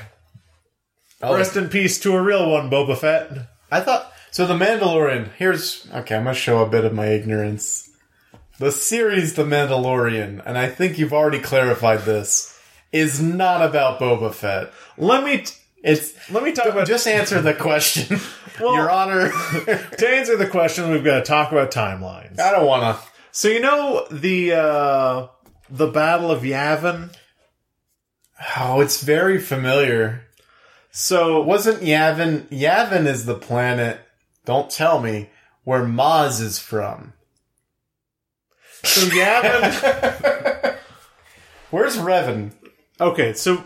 Oh, 1.22 1.34
Rest 1.36 1.56
in 1.56 1.68
peace 1.68 1.98
to 2.00 2.14
a 2.14 2.22
real 2.22 2.50
one, 2.50 2.70
Boba 2.70 2.96
Fett. 2.98 3.30
I 3.70 3.80
thought 3.80 4.12
so. 4.30 4.46
The 4.46 4.54
Mandalorian. 4.54 5.30
Here's 5.38 5.86
okay. 5.92 6.16
I'm 6.16 6.24
gonna 6.24 6.34
show 6.34 6.62
a 6.62 6.68
bit 6.68 6.84
of 6.84 6.92
my 6.92 7.06
ignorance. 7.06 7.88
The 8.58 8.70
series, 8.70 9.34
The 9.34 9.42
Mandalorian, 9.44 10.42
and 10.46 10.56
I 10.56 10.68
think 10.68 10.98
you've 10.98 11.12
already 11.12 11.40
clarified 11.40 12.00
this, 12.02 12.56
is 12.92 13.20
not 13.20 13.62
about 13.62 13.98
Boba 13.98 14.32
Fett. 14.32 14.72
Let 14.96 15.24
me 15.24 15.38
t- 15.38 15.54
It's 15.82 16.12
let 16.30 16.44
me 16.44 16.52
talk 16.52 16.66
about 16.66 16.86
just 16.86 17.06
answer 17.08 17.40
the 17.42 17.54
question, 17.54 18.20
Well- 18.60 18.74
Your 18.74 18.90
Honor. 18.90 19.30
to 19.98 20.08
answer 20.08 20.36
the 20.36 20.46
question. 20.46 20.90
We've 20.90 21.02
got 21.04 21.16
to 21.18 21.24
talk 21.24 21.50
about 21.50 21.72
timelines. 21.72 22.38
I 22.38 22.52
don't 22.52 22.66
wanna. 22.66 22.98
So 23.32 23.48
you 23.48 23.58
know 23.60 24.06
the 24.12 24.52
uh, 24.52 25.26
the 25.68 25.88
Battle 25.88 26.30
of 26.30 26.42
Yavin. 26.42 27.12
Oh, 28.56 28.80
it's 28.80 29.02
very 29.02 29.38
familiar. 29.40 30.22
So 30.92 31.42
Wasn't 31.42 31.80
Yavin? 31.82 32.42
Yavin 32.50 33.06
is 33.06 33.26
the 33.26 33.34
planet. 33.34 33.98
Don't 34.44 34.70
tell 34.70 35.00
me 35.00 35.30
where 35.64 35.82
Maz 35.82 36.40
is 36.40 36.60
from. 36.60 37.14
So 38.84 39.06
Yavin. 39.08 40.76
Where's 41.70 41.96
Revan? 41.96 42.52
okay, 43.00 43.32
so 43.32 43.64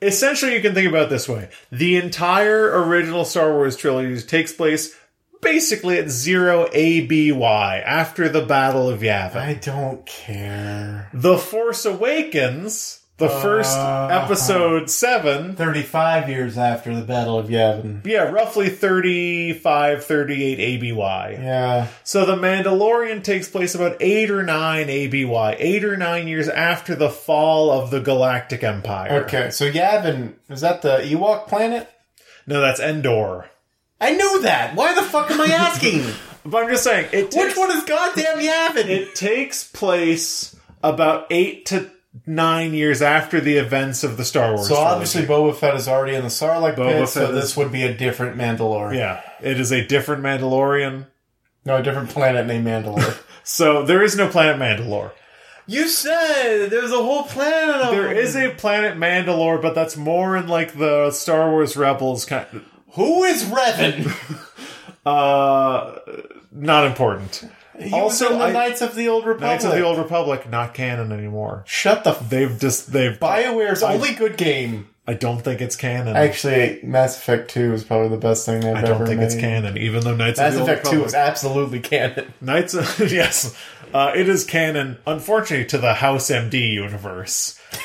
essentially 0.00 0.54
you 0.54 0.62
can 0.62 0.74
think 0.74 0.88
about 0.88 1.04
it 1.04 1.10
this 1.10 1.28
way: 1.28 1.50
the 1.70 1.96
entire 1.96 2.82
original 2.84 3.24
Star 3.24 3.52
Wars 3.52 3.76
trilogy 3.76 4.20
takes 4.22 4.52
place 4.52 4.96
basically 5.40 5.98
at 5.98 6.10
zero 6.10 6.68
ABY 6.72 7.32
after 7.32 8.28
the 8.28 8.42
Battle 8.42 8.88
of 8.88 9.00
Yavin. 9.00 9.36
I 9.36 9.54
don't 9.54 10.04
care. 10.06 11.08
The 11.12 11.38
Force 11.38 11.84
Awakens, 11.84 12.99
the 13.20 13.28
first 13.28 13.78
Uh, 13.78 14.08
episode 14.10 14.90
seven, 14.90 15.54
35 15.54 16.28
years 16.28 16.58
after 16.58 16.92
the 16.94 17.02
Battle 17.02 17.38
of 17.38 17.46
Yavin. 17.48 18.04
yeah, 18.04 18.22
roughly 18.24 18.68
35, 18.68 20.04
38 20.04 20.58
ABY. 20.58 21.38
Yeah. 21.40 21.86
So 22.02 22.24
the 22.24 22.34
Mandalorian 22.36 23.22
takes 23.22 23.48
place 23.48 23.74
about 23.74 23.96
8 24.00 24.30
or 24.30 24.42
9 24.42 24.88
ABY, 24.90 25.56
8 25.58 25.84
or 25.84 25.96
9 25.96 26.26
years 26.28 26.48
after 26.48 26.94
the 26.94 27.10
fall 27.10 27.70
of 27.70 27.90
the 27.90 28.00
Galactic 28.00 28.64
Empire. 28.64 29.24
Okay, 29.24 29.50
so 29.50 29.70
Yavin, 29.70 30.34
is 30.48 30.62
that 30.62 30.82
the 30.82 30.98
Ewok 30.98 31.46
planet? 31.46 31.88
No, 32.46 32.60
that's 32.60 32.80
Endor. 32.80 33.48
I 34.00 34.12
knew 34.16 34.40
that! 34.42 34.74
Why 34.74 34.94
the 34.94 35.02
fuck 35.02 35.30
am 35.30 35.40
I 35.40 35.46
asking? 35.46 36.04
But 36.42 36.64
I'm 36.64 36.70
just 36.70 36.84
saying, 36.84 37.10
it 37.12 37.34
Which 37.36 37.54
one 37.54 37.70
is 37.70 37.84
goddamn 37.84 38.38
Yavin? 38.38 38.86
it 38.88 39.14
takes 39.14 39.62
place 39.62 40.56
about 40.82 41.26
8 41.30 41.66
to 41.66 41.90
9 42.26 42.74
years 42.74 43.02
after 43.02 43.40
the 43.40 43.56
events 43.56 44.02
of 44.02 44.16
the 44.16 44.24
Star 44.24 44.54
Wars 44.54 44.68
so 44.68 44.74
trilogy. 44.74 44.92
obviously 44.94 45.22
Boba 45.26 45.54
Fett 45.54 45.74
is 45.76 45.86
already 45.88 46.14
in 46.16 46.22
the 46.22 46.28
Sarlacc 46.28 46.74
Boba 46.76 46.98
pit, 47.00 47.08
so 47.08 47.26
Fett 47.26 47.34
this 47.34 47.44
is- 47.50 47.56
would 47.56 47.70
be 47.72 47.82
a 47.84 47.94
different 47.94 48.36
Mandalore. 48.36 48.94
Yeah, 48.96 49.20
it 49.40 49.60
is 49.60 49.70
a 49.72 49.84
different 49.86 50.22
Mandalorian. 50.22 51.06
No, 51.64 51.76
a 51.76 51.82
different 51.82 52.08
planet 52.10 52.46
named 52.46 52.66
Mandalore. 52.66 53.16
So 53.42 53.82
there 53.84 54.02
is 54.02 54.16
no 54.16 54.28
planet 54.28 54.58
Mandalore. 54.60 55.12
you 55.66 55.88
said 55.88 56.68
there's 56.68 56.92
a 56.92 56.96
whole 57.02 57.24
planet 57.24 57.76
of 57.76 57.90
There 57.90 58.12
is 58.12 58.36
a 58.36 58.50
planet 58.50 58.96
Mandalore, 58.98 59.60
but 59.62 59.74
that's 59.74 59.96
more 59.96 60.36
in 60.36 60.46
like 60.46 60.76
the 60.78 61.10
Star 61.10 61.50
Wars 61.50 61.76
Rebels 61.76 62.26
kind. 62.26 62.46
Of, 62.52 62.62
Who 62.94 63.24
is 63.24 63.44
Revan? 63.44 64.12
Uh, 65.06 65.98
not 66.52 66.86
important. 66.86 67.44
He 67.80 67.92
Also, 67.92 68.36
the 68.38 68.44
I- 68.44 68.52
Knights 68.52 68.80
of 68.82 68.94
the 68.94 69.08
Old 69.08 69.24
Republic. 69.26 69.50
Knights 69.50 69.64
of 69.64 69.72
the 69.72 69.82
Old 69.82 69.98
Republic 69.98 70.48
not 70.50 70.74
canon 70.74 71.12
anymore. 71.12 71.64
Shut 71.66 72.04
the 72.04 72.10
f- 72.10 72.28
They've 72.28 72.58
just 72.58 72.92
they've. 72.92 73.18
BioWare's 73.18 73.82
I- 73.82 73.94
only 73.94 74.14
good 74.14 74.36
game. 74.36 74.88
I 75.08 75.14
don't 75.14 75.40
think 75.42 75.60
it's 75.60 75.74
canon. 75.74 76.14
Actually, 76.14 76.78
Mass 76.84 77.16
Effect 77.16 77.50
2 77.50 77.72
is 77.72 77.82
probably 77.82 78.10
the 78.10 78.16
best 78.16 78.46
thing 78.46 78.60
they've 78.60 78.76
ever. 78.76 78.78
I 78.78 78.90
ever 78.90 78.98
don't 78.98 79.06
think 79.08 79.18
made. 79.20 79.26
it's 79.26 79.34
canon, 79.34 79.76
even 79.76 80.02
though 80.04 80.14
Knights 80.14 80.38
Mass 80.38 80.52
of 80.54 80.58
the 80.66 80.72
Effect 80.72 80.86
Old 80.86 80.92
2 80.92 80.98
Republic. 80.98 81.06
is 81.08 81.14
absolutely 81.14 81.80
canon. 81.80 82.32
Knights, 82.40 82.74
of, 82.74 83.00
yes, 83.10 83.56
uh, 83.92 84.12
it 84.14 84.28
is 84.28 84.44
canon. 84.44 84.98
Unfortunately, 85.08 85.66
to 85.66 85.78
the 85.78 85.94
House 85.94 86.30
MD 86.30 86.70
universe. 86.74 87.58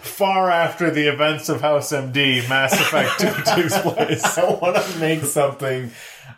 Far 0.00 0.50
after 0.50 0.90
the 0.90 1.08
events 1.12 1.48
of 1.48 1.60
House 1.60 1.92
MD, 1.92 2.48
Mass 2.48 2.72
Effect 2.72 3.20
2 3.20 3.26
takes 3.62 3.76
place. 3.78 4.38
I 4.38 4.44
want 4.50 4.76
to 4.76 4.98
make 4.98 5.24
something. 5.24 5.90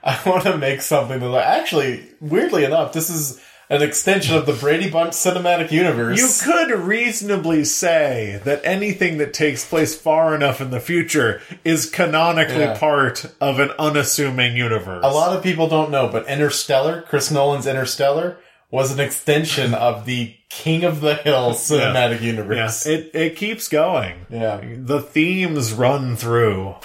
I 0.05 0.18
want 0.28 0.44
to 0.44 0.57
make 0.57 0.80
something 0.82 1.20
that 1.20 1.34
actually, 1.47 2.05
weirdly 2.20 2.64
enough, 2.64 2.92
this 2.92 3.11
is 3.11 3.40
an 3.68 3.82
extension 3.82 4.36
of 4.36 4.47
the 4.47 4.53
Brady 4.53 4.88
Bunch 4.88 5.12
cinematic 5.14 5.72
universe. 5.72 6.18
You 6.20 6.53
could 6.53 6.70
reasonably 6.78 7.64
say 7.64 8.40
that 8.44 8.61
anything 8.64 9.18
that 9.18 9.34
takes 9.34 9.64
place 9.68 9.97
far 10.01 10.36
enough 10.36 10.61
in 10.61 10.70
the 10.70 10.78
future 10.78 11.40
is 11.64 11.90
canonically 11.90 12.61
Yeah. 12.61 12.78
part 12.78 13.26
of 13.40 13.59
an 13.59 13.72
unassuming 13.78 14.57
universe. 14.57 15.01
a 15.05 15.11
lot 15.11 15.36
of 15.36 15.42
people 15.42 15.66
don't 15.68 15.90
know, 15.90 16.07
but 16.07 16.28
Interstellar, 16.28 17.03
Chris 17.09 17.30
Nolan's 17.32 17.66
Interstellar, 17.66 18.38
was 18.70 18.92
an 18.92 19.01
extension 19.01 19.74
of 19.74 20.07
the 20.07 20.34
King 20.49 20.84
of 20.84 21.01
the 21.01 21.14
Hill 21.14 21.51
cinematic 21.53 22.20
universe. 22.20 22.86
It 22.86 23.11
it 23.14 23.34
keeps 23.36 23.66
going. 23.68 24.26
Yeah. 24.30 24.61
The 24.62 25.01
themes 25.01 25.72
run 25.72 26.14
through. 26.16 26.76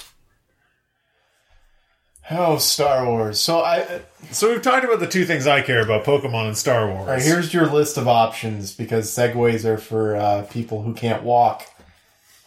Oh, 2.34 2.58
Star 2.58 3.06
Wars. 3.06 3.40
So 3.40 3.62
I 3.62 4.02
So 4.32 4.50
we've 4.50 4.62
talked 4.62 4.86
about 4.86 5.00
the 5.00 5.08
two 5.08 5.26
things 5.26 5.48
I 5.48 5.62
care 5.62 5.82
about: 5.82 6.06
Pokemon 6.06 6.48
and 6.48 6.58
Star 6.58 6.88
Wars. 6.88 7.00
all 7.02 7.06
right, 7.08 7.22
here's 7.22 7.54
your 7.54 7.68
list 7.68 7.98
of 7.98 8.08
options 8.08 8.74
because 8.74 9.10
segues 9.12 9.66
are 9.66 9.78
for 9.78 10.16
uh, 10.16 10.44
people 10.44 10.84
who 10.84 10.94
can't 10.94 11.24
walk. 11.24 11.64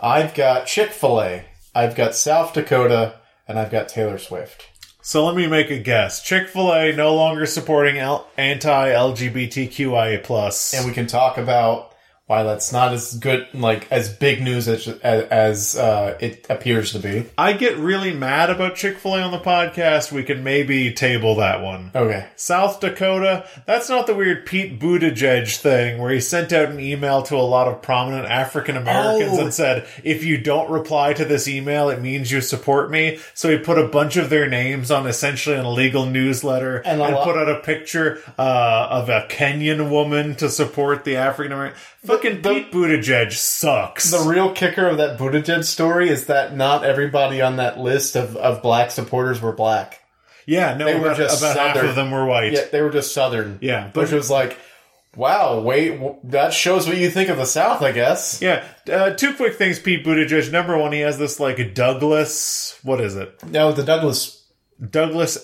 I've 0.01 0.35
got 0.35 0.67
Chick 0.67 0.91
Fil 0.91 1.21
A, 1.21 1.45
I've 1.75 1.95
got 1.95 2.15
South 2.15 2.55
Dakota, 2.55 3.17
and 3.47 3.59
I've 3.59 3.71
got 3.71 3.89
Taylor 3.89 4.19
Swift. 4.19 4.67
So 5.03 5.27
let 5.27 5.37
me 5.37 5.47
make 5.47 5.71
a 5.71 5.79
guess. 5.79 6.23
Chick 6.23 6.49
Fil 6.49 6.73
A 6.73 6.93
no 6.93 7.15
longer 7.15 7.45
supporting 7.45 7.99
L- 7.99 8.27
anti-LGBTQIA 8.39 10.75
and 10.75 10.87
we 10.87 10.95
can 10.95 11.07
talk 11.07 11.37
about 11.37 11.94
why 12.27 12.43
that's 12.43 12.73
not 12.73 12.95
as 12.95 13.19
good, 13.19 13.47
like 13.53 13.87
as 13.93 14.09
big 14.09 14.41
news 14.41 14.67
as 14.67 14.89
as, 14.89 15.77
uh, 15.77 16.17
it 16.21 16.47
appears 16.49 16.93
to 16.93 16.99
be. 16.99 17.27
I 17.37 17.53
get 17.53 17.77
really 17.77 18.15
mad 18.15 18.49
about 18.49 18.77
Chick 18.77 18.97
Fil 18.99 19.17
A 19.17 19.21
on 19.21 19.31
the 19.31 19.39
podcast. 19.39 20.11
We 20.11 20.23
can 20.23 20.43
maybe 20.43 20.93
table 20.95 21.35
that 21.37 21.61
one. 21.63 21.91
Okay, 21.95 22.27
South 22.37 22.81
Dakota, 22.81 23.47
that's 23.67 23.91
not 23.91 24.07
the 24.07 24.15
weird 24.15 24.47
Pete 24.47 24.81
Buttigieg 24.81 25.55
thing 25.55 25.99
where 26.01 26.11
he 26.13 26.21
sent 26.21 26.51
out 26.55 26.71
an 26.71 26.81
email 26.81 27.23
to 27.25 27.37
a 27.37 27.45
lot 27.45 27.69
of 27.69 27.83
prominent 27.83 28.27
African 28.27 28.79
Americans 28.79 29.39
Oh. 29.39 29.43
and 29.43 29.53
said, 29.53 29.87
if 30.03 30.25
you 30.25 30.39
don't 30.39 30.71
reply 30.71 31.13
to 31.13 31.27
this 31.27 31.47
email, 31.47 31.91
it 31.91 32.01
means 32.01 32.33
you 32.33 32.41
support 32.41 32.91
me. 32.91 33.19
So 33.35 33.51
he 33.51 33.59
put 33.59 33.77
a 33.79 33.89
bunch 33.89 34.17
of 34.17 34.31
their 34.31 34.49
names 34.49 34.91
on 34.91 35.07
essentially 35.07 35.57
an 35.57 35.67
illegal 35.67 36.07
newsletter 36.07 36.79
And 36.79 37.03
and, 37.03 37.15
lot- 37.15 37.25
put 37.25 37.37
out 37.37 37.51
a 37.51 37.61
picture 37.61 38.21
uh, 38.39 38.87
of 38.91 39.11
a 39.11 39.27
Kenyan 39.29 39.91
woman 39.91 40.35
to 40.37 40.49
support 40.49 41.05
the 41.05 41.17
African 41.17 41.53
American. 41.53 41.79
Fucking 42.17 42.43
the- 42.43 42.55
Pete 42.55 42.73
Buttigieg 42.73 43.33
sucks. 43.33 44.11
the 44.11 44.29
real 44.29 44.53
kicker 44.53 44.87
of 44.87 44.99
that 44.99 45.19
Buttigieg 45.19 45.65
story 45.65 46.09
is 46.09 46.27
that 46.27 46.57
not 46.57 46.85
everybody 46.85 47.41
on 47.43 47.57
that 47.57 47.79
list 47.79 48.17
of, 48.17 48.37
of 48.37 48.63
black 48.63 48.91
supporters 48.91 49.41
were 49.41 49.53
black. 49.53 50.01
yeah, 50.47 50.77
no, 50.77 50.85
they 50.85 50.95
were 50.99 51.07
about, 51.07 51.17
just 51.17 51.43
about 51.43 51.57
half 51.57 51.85
of 51.85 51.95
them 51.95 52.11
were 52.11 52.27
white. 52.27 52.53
Yeah, 52.53 52.67
they 52.71 52.83
were 52.83 52.91
just 52.91 53.13
Southern. 53.15 53.59
Yeah, 53.61 53.91
which 53.93 54.13
was 54.13 54.31
like, 54.31 54.59
wow, 55.17 55.61
wait, 55.61 55.91
w- 55.93 56.17
that 56.25 56.53
shows 56.53 56.87
what 56.87 56.97
you 56.97 57.09
think 57.11 57.31
of 57.31 57.37
the 57.39 57.47
South, 57.47 57.83
I 57.83 57.93
guess. 57.93 58.43
Yeah, 58.43 58.65
uh, 58.93 59.11
two 59.11 59.35
quick 59.35 59.55
things. 59.57 59.79
Pete 59.79 60.05
Buttigieg. 60.05 60.51
Number 60.53 60.77
one, 60.77 60.93
he 60.93 61.01
has 61.01 61.19
this 61.19 61.41
like 61.41 61.75
Douglass. 61.75 62.79
What 62.83 63.01
is 63.01 63.17
it? 63.17 63.43
No, 63.49 63.73
the 63.73 63.83
Douglass, 63.85 64.45
Douglass 64.91 65.39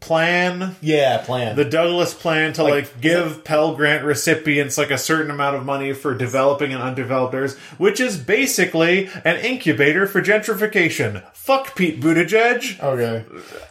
plan. 0.00 0.76
yeah, 0.80 1.18
plan. 1.18 1.54
The 1.56 1.64
Douglass 1.64 2.14
plan 2.14 2.52
to 2.54 2.62
Like, 2.62 2.72
like, 2.72 3.00
give 3.00 3.44
Pell 3.44 3.74
Grant 3.74 4.04
recipients 4.04 4.76
like 4.78 4.90
a 4.90 4.98
certain 4.98 5.30
amount 5.30 5.56
of 5.56 5.64
money 5.64 5.92
for 5.92 6.14
developing 6.14 6.72
and 6.72 6.82
undeveloped 6.82 7.34
areas, 7.34 7.56
which 7.78 8.00
is 8.00 8.16
basically 8.18 9.08
an 9.24 9.36
incubator 9.36 10.06
for 10.06 10.20
gentrification. 10.22 11.22
Fuck 11.34 11.74
Pete 11.76 12.00
Buttigieg. 12.00 12.80
okay. 12.82 13.24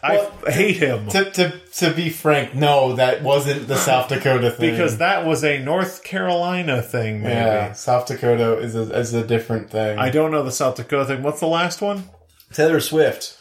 I 0.03 0.15
Well, 0.17 0.31
hate 0.47 0.77
him 0.77 1.07
To, 1.09 1.31
to 1.31 1.53
to 1.75 1.93
be 1.93 2.09
frank, 2.09 2.53
no, 2.53 2.93
that 2.95 3.23
wasn't 3.23 3.67
the 3.67 3.77
South 3.77 4.09
Dakota 4.09 4.51
thing. 4.51 4.71
because 4.71 4.97
that 4.97 5.25
was 5.25 5.43
a 5.43 5.59
North 5.59 6.03
Carolina 6.03 6.81
thing. 6.81 7.21
Maybe 7.23 7.33
yeah, 7.35 7.71
South 7.73 8.07
Dakota 8.07 8.57
is 8.59 8.75
a, 8.75 8.81
is 8.97 9.13
a 9.13 9.25
different 9.25 9.69
thing. 9.69 9.97
I 9.97 10.09
don't 10.09 10.31
know 10.31 10.43
the 10.43 10.51
South 10.51 10.75
Dakota 10.75 11.05
thing. 11.05 11.23
What's 11.23 11.39
the 11.39 11.47
last 11.47 11.81
one? 11.81 12.09
Taylor 12.53 12.79
Swift. 12.81 13.37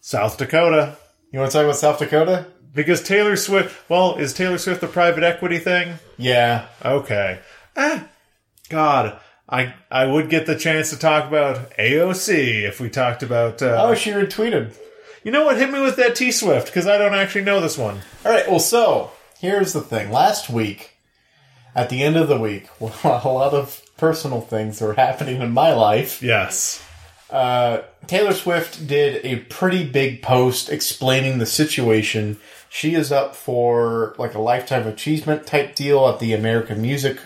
South 0.00 0.36
Dakota. 0.38 0.96
You 1.30 1.38
want 1.40 1.50
to 1.52 1.58
talk 1.58 1.64
about 1.64 1.76
South 1.76 1.98
Dakota? 1.98 2.46
Because 2.74 3.02
Taylor 3.02 3.36
Swift, 3.36 3.88
well, 3.90 4.16
is 4.16 4.32
Taylor 4.32 4.58
Swift 4.58 4.80
the 4.80 4.86
private 4.86 5.22
equity 5.24 5.58
thing? 5.58 5.94
Yeah. 6.16 6.66
Okay. 6.84 7.40
Ah, 7.76 8.08
God, 8.68 9.18
I 9.48 9.74
I 9.90 10.06
would 10.06 10.28
get 10.30 10.46
the 10.46 10.56
chance 10.56 10.90
to 10.90 10.98
talk 10.98 11.26
about 11.28 11.70
AOC 11.78 12.64
if 12.68 12.80
we 12.80 12.88
talked 12.90 13.22
about. 13.22 13.62
Uh, 13.62 13.76
Oh, 13.88 13.94
she 13.94 14.10
retweeted. 14.10 14.74
you 15.24 15.32
know 15.32 15.44
what? 15.44 15.56
Hit 15.56 15.70
me 15.70 15.80
with 15.80 15.96
that 15.96 16.14
T 16.14 16.30
Swift 16.30 16.66
because 16.66 16.86
I 16.86 16.98
don't 16.98 17.14
actually 17.14 17.44
know 17.44 17.60
this 17.60 17.78
one. 17.78 18.00
All 18.24 18.32
right. 18.32 18.48
Well, 18.48 18.60
so 18.60 19.10
here's 19.38 19.72
the 19.72 19.80
thing. 19.80 20.10
Last 20.10 20.50
week, 20.50 20.92
at 21.74 21.88
the 21.88 22.02
end 22.02 22.16
of 22.16 22.28
the 22.28 22.38
week, 22.38 22.68
a 22.80 22.84
lot 23.28 23.54
of 23.54 23.82
personal 23.96 24.40
things 24.40 24.80
were 24.80 24.94
happening 24.94 25.40
in 25.42 25.50
my 25.52 25.72
life, 25.72 26.22
Yes. 26.22 26.84
Uh, 27.30 27.82
Taylor 28.06 28.32
Swift 28.32 28.86
did 28.86 29.24
a 29.24 29.36
pretty 29.44 29.84
big 29.88 30.22
post 30.22 30.70
explaining 30.70 31.38
the 31.38 31.46
situation. 31.46 32.38
She 32.70 32.94
is 32.94 33.12
up 33.12 33.34
for 33.34 34.14
like 34.18 34.34
a 34.34 34.40
lifetime 34.40 34.86
achievement 34.86 35.46
type 35.46 35.74
deal 35.74 36.06
at 36.08 36.20
the 36.20 36.32
American 36.34 36.82
Music 36.82 37.18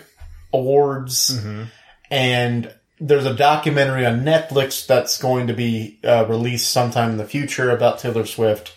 Awards, 0.53 1.29
and 2.11 2.73
there's 2.99 3.25
a 3.25 3.33
documentary 3.33 4.05
on 4.05 4.21
Netflix 4.21 4.85
that's 4.85 5.17
going 5.21 5.47
to 5.47 5.53
be 5.53 5.99
uh, 6.03 6.25
released 6.27 6.71
sometime 6.71 7.11
in 7.11 7.17
the 7.17 7.25
future 7.25 7.71
about 7.71 7.99
Taylor 7.99 8.25
Swift. 8.25 8.75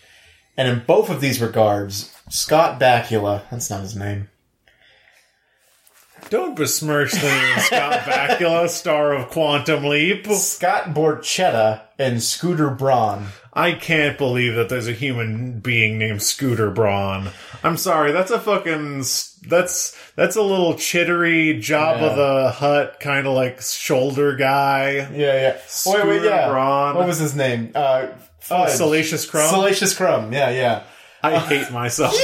And 0.57 0.67
in 0.67 0.83
both 0.85 1.09
of 1.09 1.21
these 1.21 1.39
regards, 1.39 2.13
Scott 2.29 2.79
Bakula, 2.79 3.43
that's 3.49 3.69
not 3.69 3.81
his 3.81 3.95
name. 3.95 4.29
Don't 6.29 6.55
besmirch 6.55 7.11
the 7.13 7.21
name 7.21 7.59
Scott 7.59 7.99
Bakula, 8.01 8.67
star 8.69 9.13
of 9.13 9.29
Quantum 9.29 9.85
Leap. 9.85 10.27
Scott 10.27 10.85
Borchetta 10.93 11.81
and 11.97 12.21
Scooter 12.21 12.69
Braun. 12.69 13.27
I 13.53 13.71
can't 13.73 14.17
believe 14.17 14.55
that 14.55 14.69
there's 14.69 14.87
a 14.87 14.93
human 14.93 15.59
being 15.61 15.97
named 15.97 16.21
Scooter 16.21 16.69
Braun. 16.69 17.29
I'm 17.63 17.77
sorry, 17.77 18.11
that's 18.11 18.29
a 18.31 18.39
fucking 18.39 18.99
that's 19.47 19.97
that's 20.15 20.35
a 20.35 20.41
little 20.41 20.75
chittery 20.75 21.59
Job 21.59 22.01
Yeah. 22.01 22.07
of 22.07 22.15
the 22.17 22.51
Hut 22.51 22.97
kind 22.99 23.25
of 23.25 23.33
like 23.33 23.61
shoulder 23.61 24.35
guy. 24.35 24.91
Yeah, 24.91 25.07
yeah. 25.13 25.51
Wait, 25.53 25.55
wait, 25.55 25.59
Scooter 26.19 26.25
yeah. 26.25 26.49
Braun. 26.49 26.95
What 26.95 27.07
was 27.07 27.19
his 27.19 27.35
name? 27.35 27.71
Uh, 27.73 28.07
Oh. 28.49 28.65
Salacious 28.69 29.25
Crumb. 29.25 29.49
Salacious 29.49 29.93
Crumb. 29.93 30.31
Yeah, 30.31 30.49
yeah. 30.51 30.83
I 31.35 31.39
hate 31.39 31.71
myself. 31.71 32.13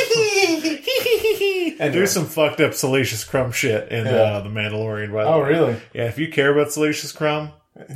And 1.80 1.93
There's 1.93 2.12
some 2.12 2.28
fucked 2.28 2.62
up 2.62 2.74
Salacious 2.74 3.24
Crumb 3.24 3.51
shit 3.51 3.91
in 3.91 4.06
Yeah. 4.06 4.12
uh, 4.14 4.41
The 4.41 4.49
Mandalorian. 4.49 5.12
By 5.12 5.24
the 5.24 5.30
Oh, 5.30 5.41
way. 5.41 5.49
really? 5.49 5.82
Yeah, 5.93 6.04
if 6.06 6.18
you 6.18 6.28
care 6.30 6.51
about 6.54 6.72
Salacious 6.72 7.12
Crumb, 7.12 7.51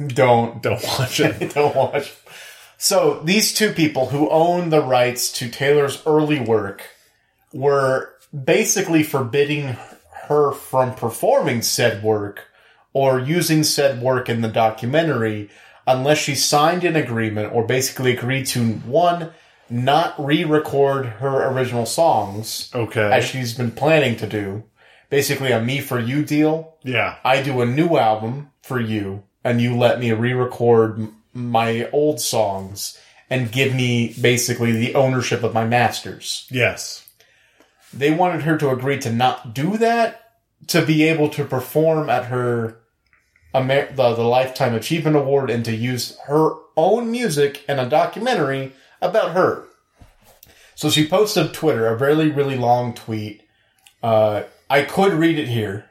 Don't 0.07 0.61
don't 0.63 0.83
watch 0.83 1.19
it. 1.19 1.53
don't 1.53 1.75
watch. 1.75 2.11
So 2.77 3.21
these 3.23 3.53
two 3.53 3.71
people 3.71 4.07
who 4.07 4.29
own 4.29 4.69
the 4.71 4.81
rights 4.81 5.31
to 5.33 5.47
Taylor's 5.49 6.01
early 6.05 6.39
work 6.39 6.83
were 7.53 8.13
basically 8.43 9.03
forbidding 9.03 9.77
her 10.27 10.51
from 10.51 10.93
performing 10.95 11.61
said 11.61 12.03
work 12.03 12.45
or 12.93 13.19
using 13.19 13.63
said 13.63 14.01
work 14.01 14.27
in 14.29 14.41
the 14.41 14.47
documentary 14.49 15.49
unless 15.85 16.17
she 16.17 16.35
signed 16.35 16.83
an 16.83 16.95
agreement 16.95 17.53
or 17.53 17.63
basically 17.65 18.11
agreed 18.17 18.45
to 18.47 18.73
one 18.73 19.29
not 19.69 20.13
re-record 20.23 21.05
her 21.05 21.49
original 21.51 21.85
songs 21.85 22.71
Okay. 22.73 23.11
as 23.11 23.25
she's 23.25 23.53
been 23.53 23.71
planning 23.71 24.15
to 24.17 24.27
do 24.27 24.63
basically 25.09 25.51
a 25.51 25.61
me 25.61 25.79
for 25.81 25.99
you 25.99 26.23
deal 26.23 26.75
yeah. 26.83 27.15
I 27.23 27.41
do 27.41 27.59
a 27.61 27.65
new 27.65 27.97
album 27.97 28.51
for 28.61 28.79
you, 28.79 29.23
and 29.43 29.61
you 29.61 29.75
let 29.77 29.99
me 29.99 30.11
re-record 30.13 30.99
m- 30.99 31.17
my 31.33 31.89
old 31.91 32.21
songs 32.21 32.97
and 33.29 33.51
give 33.51 33.75
me 33.75 34.15
basically 34.21 34.71
the 34.71 34.95
ownership 34.95 35.43
of 35.43 35.53
my 35.53 35.65
masters. 35.65 36.47
Yes. 36.49 37.05
They 37.93 38.11
wanted 38.11 38.43
her 38.43 38.57
to 38.57 38.69
agree 38.69 38.99
to 38.99 39.11
not 39.11 39.53
do 39.53 39.75
that 39.77 40.21
to 40.67 40.85
be 40.85 41.03
able 41.03 41.27
to 41.29 41.43
perform 41.43 42.09
at 42.09 42.25
her 42.25 42.77
Amer- 43.53 43.91
the, 43.93 44.13
the 44.15 44.23
Lifetime 44.23 44.73
Achievement 44.73 45.15
Award 45.17 45.49
and 45.49 45.63
to 45.65 45.75
use 45.75 46.17
her 46.27 46.51
own 46.77 47.11
music 47.11 47.63
in 47.67 47.79
a 47.79 47.89
documentary 47.89 48.71
about 49.01 49.31
her. 49.31 49.65
So 50.75 50.89
she 50.89 51.07
posted 51.07 51.53
Twitter 51.53 51.87
a 51.87 51.95
really 51.95 52.29
really 52.29 52.57
long 52.57 52.93
tweet. 52.93 53.41
Uh, 54.03 54.43
I 54.69 54.83
could 54.83 55.13
read 55.13 55.39
it 55.39 55.47
here. 55.47 55.85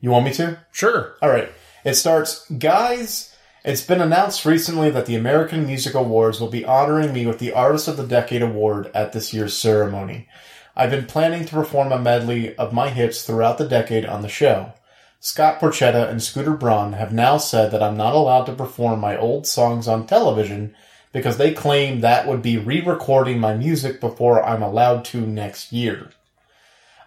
You 0.00 0.10
want 0.10 0.26
me 0.26 0.32
to? 0.34 0.58
Sure. 0.72 1.16
All 1.22 1.30
right. 1.30 1.50
It 1.84 1.94
starts, 1.94 2.50
guys. 2.50 3.34
It's 3.64 3.84
been 3.84 4.00
announced 4.00 4.44
recently 4.44 4.90
that 4.90 5.06
the 5.06 5.16
American 5.16 5.66
Music 5.66 5.94
Awards 5.94 6.40
will 6.40 6.48
be 6.48 6.64
honoring 6.64 7.12
me 7.12 7.26
with 7.26 7.38
the 7.38 7.52
Artist 7.52 7.88
of 7.88 7.96
the 7.96 8.06
Decade 8.06 8.42
award 8.42 8.90
at 8.94 9.12
this 9.12 9.32
year's 9.32 9.56
ceremony. 9.56 10.28
I've 10.76 10.90
been 10.90 11.06
planning 11.06 11.44
to 11.46 11.54
perform 11.54 11.90
a 11.90 11.98
medley 11.98 12.54
of 12.56 12.72
my 12.72 12.90
hits 12.90 13.22
throughout 13.22 13.58
the 13.58 13.66
decade 13.66 14.04
on 14.04 14.22
the 14.22 14.28
show. 14.28 14.74
Scott 15.18 15.58
Borchetta 15.58 16.08
and 16.08 16.22
Scooter 16.22 16.52
Braun 16.52 16.92
have 16.92 17.12
now 17.12 17.38
said 17.38 17.72
that 17.72 17.82
I'm 17.82 17.96
not 17.96 18.14
allowed 18.14 18.44
to 18.44 18.52
perform 18.52 19.00
my 19.00 19.16
old 19.16 19.46
songs 19.46 19.88
on 19.88 20.06
television 20.06 20.76
because 21.16 21.38
they 21.38 21.50
claim 21.50 22.02
that 22.02 22.28
would 22.28 22.42
be 22.42 22.58
re-recording 22.58 23.38
my 23.38 23.56
music 23.56 24.02
before 24.02 24.44
I'm 24.44 24.62
allowed 24.62 25.02
to 25.06 25.22
next 25.22 25.72
year. 25.72 26.10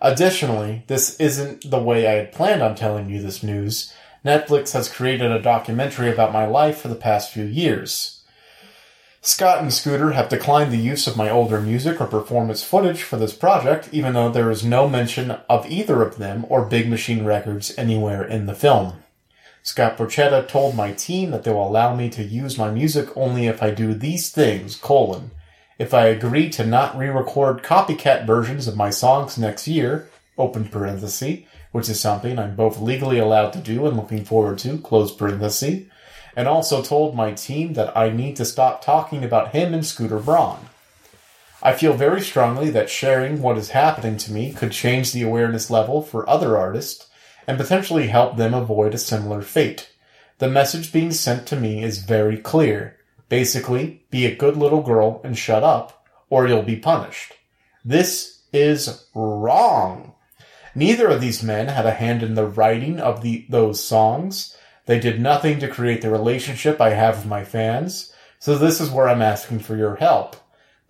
Additionally, 0.02 0.84
this 0.88 1.20
isn't 1.20 1.70
the 1.70 1.78
way 1.78 2.08
I 2.08 2.14
had 2.14 2.32
planned 2.32 2.64
on 2.64 2.74
telling 2.74 3.08
you 3.08 3.22
this 3.22 3.44
news. 3.44 3.94
Netflix 4.26 4.74
has 4.74 4.92
created 4.92 5.32
a 5.32 5.40
documentary 5.40 6.12
about 6.12 6.34
my 6.34 6.48
life 6.48 6.80
for 6.80 6.88
the 6.88 6.96
past 6.96 7.32
few 7.32 7.44
years. 7.44 8.24
Scott 9.22 9.62
and 9.62 9.72
Scooter 9.72 10.14
have 10.14 10.28
declined 10.28 10.74
the 10.74 10.78
use 10.78 11.06
of 11.06 11.16
my 11.16 11.30
older 11.30 11.62
music 11.62 12.02
or 12.02 12.08
performance 12.08 12.64
footage 12.64 13.04
for 13.04 13.18
this 13.18 13.34
project, 13.34 13.90
even 13.92 14.14
though 14.14 14.32
there 14.32 14.50
is 14.50 14.66
no 14.66 14.90
mention 14.90 15.38
of 15.48 15.70
either 15.70 16.02
of 16.02 16.18
them 16.18 16.48
or 16.50 16.66
Big 16.66 16.90
Machine 16.90 17.24
Records 17.26 17.78
anywhere 17.78 18.24
in 18.24 18.48
the 18.48 18.56
film. 18.56 19.04
Scott 19.62 19.98
Borchetta 19.98 20.48
told 20.48 20.76
my 20.76 20.94
team 20.94 21.32
that 21.32 21.44
they 21.44 21.52
will 21.52 21.68
allow 21.68 21.94
me 21.96 22.10
to 22.10 22.24
use 22.24 22.58
my 22.58 22.72
music 22.72 23.16
only 23.16 23.48
if 23.48 23.62
I 23.62 23.72
do 23.72 23.94
these 23.94 24.32
things, 24.32 24.76
colon. 24.76 25.32
If 25.78 25.94
I 25.94 26.08
agree 26.08 26.50
to 26.52 26.66
not 26.66 26.98
re-record 26.98 27.64
copycat 27.64 28.26
versions 28.26 28.68
of 28.68 28.76
my 28.76 28.90
songs 28.90 29.38
next 29.38 29.68
year, 29.68 30.10
open 30.38 30.68
parenthesis, 30.68 31.40
which 31.72 31.90
is 31.90 32.00
something 32.00 32.40
I'm 32.40 32.56
both 32.56 32.80
legally 32.80 33.20
allowed 33.20 33.54
to 33.54 33.60
do 33.60 33.86
and 33.86 33.96
looking 33.96 34.26
forward 34.26 34.58
to, 34.60 34.78
close 34.80 35.14
parenthesis, 35.14 35.84
and 36.36 36.48
also 36.48 36.82
told 36.82 37.16
my 37.16 37.34
team 37.34 37.74
that 37.74 37.96
I 37.98 38.10
need 38.10 38.38
to 38.38 38.46
stop 38.46 38.84
talking 38.84 39.24
about 39.24 39.52
him 39.52 39.74
and 39.74 39.86
Scooter 39.86 40.20
Braun. 40.20 40.70
I 41.62 41.74
feel 41.74 41.94
very 41.94 42.22
strongly 42.22 42.70
that 42.70 42.90
sharing 42.90 43.42
what 43.42 43.58
is 43.58 43.72
happening 43.72 44.16
to 44.18 44.32
me 44.32 44.54
could 44.54 44.72
change 44.72 45.12
the 45.12 45.24
awareness 45.24 45.70
level 45.70 46.02
for 46.02 46.30
other 46.30 46.58
artists 46.58 47.09
and 47.50 47.58
potentially 47.58 48.10
help 48.10 48.38
them 48.38 48.54
avoid 48.54 48.94
a 48.94 48.98
similar 49.00 49.42
fate. 49.42 49.90
The 50.38 50.48
message 50.48 50.94
being 50.94 51.12
sent 51.12 51.48
to 51.48 51.56
me 51.56 51.84
is 51.84 51.98
very 51.98 52.38
clear. 52.38 52.98
Basically, 53.28 54.06
be 54.12 54.28
a 54.28 54.36
good 54.36 54.56
little 54.56 54.84
girl 54.84 55.20
and 55.24 55.36
shut 55.36 55.64
up, 55.64 56.06
or 56.30 56.48
you'll 56.48 56.62
be 56.62 56.76
punished. 56.76 57.34
This 57.84 58.44
is 58.54 59.08
wrong. 59.16 60.14
Neither 60.76 61.08
of 61.08 61.22
these 61.22 61.42
men 61.42 61.70
had 61.70 61.88
a 61.88 61.92
hand 61.96 62.22
in 62.22 62.36
the 62.36 62.46
writing 62.46 63.00
of 63.00 63.24
the, 63.24 63.48
those 63.50 63.84
songs. 63.84 64.56
They 64.86 65.00
did 65.00 65.20
nothing 65.20 65.58
to 65.58 65.68
create 65.68 66.04
the 66.04 66.12
relationship 66.12 66.80
I 66.80 66.92
have 66.92 67.18
with 67.18 67.26
my 67.26 67.44
fans. 67.44 68.14
So 68.38 68.60
this 68.60 68.80
is 68.80 68.92
where 68.92 69.10
I'm 69.10 69.24
asking 69.24 69.62
for 69.62 69.76
your 69.76 69.96
help. 69.96 70.36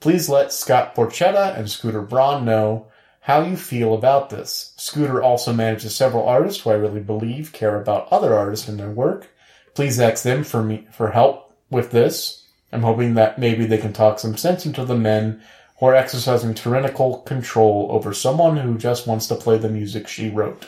Please 0.01 0.27
let 0.27 0.51
Scott 0.51 0.93
Borchetta 0.93 1.57
and 1.57 1.69
Scooter 1.69 2.01
Braun 2.01 2.43
know 2.43 2.88
how 3.29 3.43
you 3.43 3.55
feel 3.55 3.93
about 3.93 4.31
this. 4.31 4.73
Scooter 4.77 5.21
also 5.21 5.53
manages 5.53 5.95
several 5.95 6.27
artists 6.27 6.63
who 6.63 6.71
I 6.71 6.73
really 6.73 6.99
believe 6.99 7.53
care 7.53 7.79
about 7.79 8.11
other 8.11 8.33
artists 8.35 8.67
and 8.67 8.79
their 8.79 8.89
work. 8.89 9.27
Please 9.75 9.99
ask 9.99 10.23
them 10.23 10.43
for 10.43 10.63
me 10.63 10.87
for 10.91 11.11
help 11.11 11.53
with 11.69 11.91
this. 11.91 12.43
I'm 12.71 12.81
hoping 12.81 13.13
that 13.13 13.37
maybe 13.37 13.67
they 13.67 13.77
can 13.77 13.93
talk 13.93 14.17
some 14.17 14.35
sense 14.35 14.65
into 14.65 14.83
the 14.83 14.95
men 14.97 15.43
who 15.79 15.85
are 15.85 15.93
exercising 15.93 16.55
tyrannical 16.55 17.19
control 17.19 17.89
over 17.91 18.15
someone 18.15 18.57
who 18.57 18.79
just 18.79 19.05
wants 19.05 19.27
to 19.27 19.35
play 19.35 19.59
the 19.59 19.69
music 19.69 20.07
she 20.07 20.31
wrote. 20.31 20.67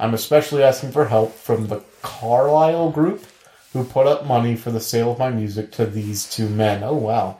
I'm 0.00 0.12
especially 0.12 0.64
asking 0.64 0.90
for 0.90 1.06
help 1.06 1.32
from 1.36 1.68
the 1.68 1.84
Carlyle 2.02 2.90
group 2.90 3.24
who 3.72 3.84
put 3.84 4.08
up 4.08 4.26
money 4.26 4.56
for 4.56 4.72
the 4.72 4.80
sale 4.80 5.12
of 5.12 5.20
my 5.20 5.30
music 5.30 5.70
to 5.72 5.86
these 5.86 6.28
two 6.28 6.48
men. 6.48 6.82
Oh 6.82 6.94
wow. 6.96 7.38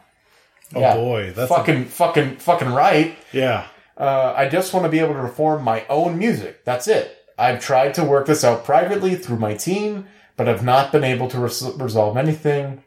Oh 0.72 0.94
boy, 0.94 1.32
that's 1.32 1.50
a- 1.50 1.54
fucking 1.56 1.86
fucking 1.86 2.36
fucking 2.36 2.68
right. 2.72 3.16
yeah. 3.32 3.66
Uh, 3.96 4.34
I 4.36 4.48
just 4.48 4.72
want 4.72 4.84
to 4.84 4.90
be 4.90 4.98
able 4.98 5.14
to 5.14 5.20
perform 5.20 5.62
my 5.62 5.84
own 5.88 6.18
music. 6.18 6.64
That's 6.64 6.88
it. 6.88 7.18
I've 7.38 7.60
tried 7.60 7.94
to 7.94 8.04
work 8.04 8.26
this 8.26 8.44
out 8.44 8.64
privately 8.64 9.14
through 9.14 9.38
my 9.38 9.54
team, 9.54 10.06
but 10.36 10.48
I've 10.48 10.64
not 10.64 10.92
been 10.92 11.04
able 11.04 11.28
to 11.28 11.40
res- 11.40 11.62
resolve 11.76 12.16
anything. 12.16 12.84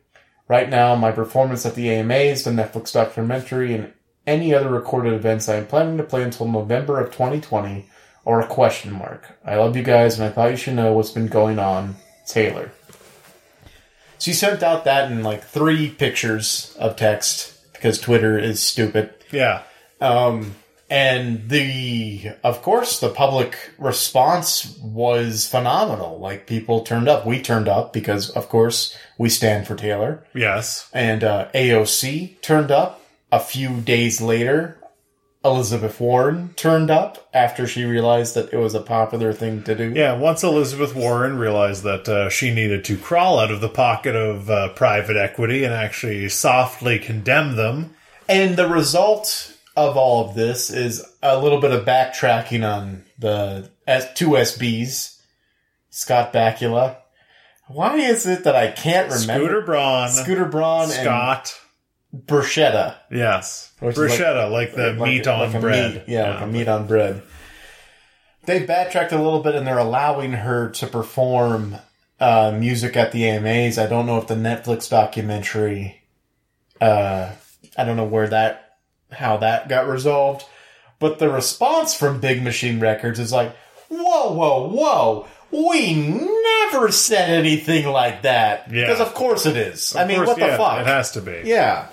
Right 0.47 0.69
now, 0.69 0.95
my 0.95 1.11
performance 1.11 1.65
at 1.65 1.75
the 1.75 1.89
AMAs, 1.89 2.43
the 2.43 2.51
Netflix 2.51 2.93
documentary, 2.93 3.73
and 3.73 3.93
any 4.27 4.53
other 4.53 4.69
recorded 4.69 5.13
events 5.13 5.49
I 5.49 5.55
am 5.55 5.67
planning 5.67 5.97
to 5.97 6.03
play 6.03 6.23
until 6.23 6.47
November 6.47 6.99
of 6.99 7.11
2020 7.11 7.89
are 8.25 8.41
a 8.41 8.47
question 8.47 8.91
mark. 8.93 9.37
I 9.43 9.55
love 9.55 9.75
you 9.75 9.83
guys, 9.83 10.17
and 10.19 10.27
I 10.27 10.31
thought 10.31 10.51
you 10.51 10.57
should 10.57 10.75
know 10.75 10.93
what's 10.93 11.11
been 11.11 11.27
going 11.27 11.59
on. 11.59 11.95
Taylor. 12.27 12.71
So 12.87 12.97
She 14.19 14.33
sent 14.33 14.63
out 14.63 14.85
that 14.85 15.11
in 15.11 15.23
like 15.23 15.43
three 15.43 15.89
pictures 15.89 16.75
of 16.79 16.95
text 16.95 17.71
because 17.73 17.99
Twitter 17.99 18.37
is 18.39 18.61
stupid. 18.61 19.13
Yeah. 19.31 19.63
Um, 20.01 20.55
and 20.89 21.49
the, 21.49 22.31
of 22.43 22.61
course, 22.61 22.99
the 22.99 23.09
public 23.09 23.57
response 23.79 24.77
was 24.79 25.47
phenomenal. 25.47 26.19
Like 26.19 26.45
people 26.45 26.81
turned 26.81 27.07
up. 27.07 27.25
We 27.25 27.41
turned 27.41 27.67
up 27.67 27.91
because, 27.91 28.29
of 28.29 28.49
course, 28.49 28.95
we 29.17 29.29
stand 29.29 29.65
for 29.65 29.75
Taylor. 29.75 30.25
Yes. 30.36 30.88
And 30.93 31.23
uh, 31.23 31.49
AOC 31.53 32.41
turned 32.41 32.71
up. 32.71 33.01
A 33.31 33.39
few 33.39 33.81
days 33.81 34.21
later, 34.21 34.77
Elizabeth 35.43 35.99
Warren 35.99 36.53
turned 36.55 36.91
up 36.91 37.27
after 37.33 37.67
she 37.67 37.83
realized 37.83 38.36
that 38.36 38.53
it 38.53 38.57
was 38.57 38.75
a 38.75 38.81
popular 38.81 39.33
thing 39.33 39.63
to 39.63 39.75
do. 39.75 39.91
Yeah, 39.95 40.15
once 40.17 40.43
Elizabeth 40.43 40.95
Warren 40.95 41.38
realized 41.38 41.83
that 41.83 42.07
uh, 42.07 42.29
she 42.29 42.53
needed 42.53 42.86
to 42.86 42.97
crawl 42.97 43.39
out 43.39 43.51
of 43.51 43.59
the 43.61 43.69
pocket 43.69 44.15
of 44.15 44.49
uh, 44.49 44.69
private 44.69 45.17
equity 45.17 45.63
and 45.63 45.73
actually 45.73 46.29
softly 46.29 46.99
condemn 46.99 47.55
them. 47.55 47.95
And 48.29 48.55
the 48.55 48.69
result 48.69 49.54
of 49.76 49.97
all 49.97 50.30
of 50.30 50.36
this 50.36 50.69
is 50.69 51.03
a 51.21 51.39
little 51.41 51.59
bit 51.59 51.71
of 51.71 51.86
backtracking 51.86 52.63
on 52.69 53.03
the 53.19 53.69
two 54.15 54.30
SBs, 54.30 55.19
Scott 55.89 56.32
Bakula. 56.34 56.97
Why 57.67 57.97
is 57.97 58.26
it 58.26 58.43
that 58.43 58.55
I 58.55 58.71
can't 58.71 59.11
remember 59.11 59.45
Scooter 59.45 59.61
Braun, 59.61 60.09
Scooter 60.09 60.45
Braun 60.45 60.88
Scott. 60.89 61.59
Bruschetta? 62.15 62.95
Yes. 63.11 63.73
Is 63.78 63.82
like- 63.82 63.95
Bruschetta, 63.95 64.49
like, 64.51 64.73
the 64.76 64.93
Like- 64.93 65.09
meat 65.09 65.28
on 65.28 65.51
like 65.51 65.61
bread. 65.61 65.93
meat- 65.95 66.03
yeah, 66.07 66.30
like 66.36 66.41
a 66.43 66.47
meat 66.47 66.67
on 66.67 66.88
bread. 66.88 67.21
They 68.45 68.59
backtracked 68.59 69.11
a 69.11 69.17
little 69.21 69.39
bit 69.41 69.55
and 69.55 69.65
they're 69.65 69.78
allowing 69.80 70.34
her 70.34 70.69
to 70.69 70.88
perform 70.88 71.78
uh, 72.19 72.51
music 72.57 72.95
at 72.95 73.11
the 73.11 73.28
AMAs. 73.28 73.78
I 73.78 73.88
don't 73.88 74.05
know 74.05 74.17
if 74.17 74.28
the 74.28 74.36
Netflix 74.36 74.89
documentary, 74.89 76.03
uh, 76.80 77.32
I 77.78 77.84
don't 77.84 77.97
know 77.97 78.05
where 78.05 78.28
that, 78.30 78.64
how 79.11 79.37
that 79.37 79.69
got 79.69 79.87
resolved. 79.87 80.45
But 80.99 81.19
the 81.19 81.29
response 81.29 81.93
from 81.93 82.19
Big 82.19 82.41
Machine 82.41 82.79
Records 82.79 83.19
is 83.19 83.31
like, 83.31 83.55
whoa, 83.89 84.33
whoa, 84.33 84.69
whoa. 84.69 85.27
We 85.51 85.93
never 85.93 86.91
said 86.91 87.29
anything 87.29 87.87
like 87.87 88.23
that. 88.23 88.71
Yeah. 88.71 88.87
Because 88.87 89.01
of 89.01 89.13
course 89.13 89.45
it 89.45 89.55
is. 89.55 89.95
I 89.95 90.05
mean, 90.05 90.17
course, 90.17 90.29
what 90.29 90.39
the 90.39 90.47
yeah, 90.47 90.57
fuck? 90.57 90.81
It 90.81 90.87
has 90.87 91.11
to 91.11 91.21
be. 91.21 91.41
Yeah. 91.45 91.87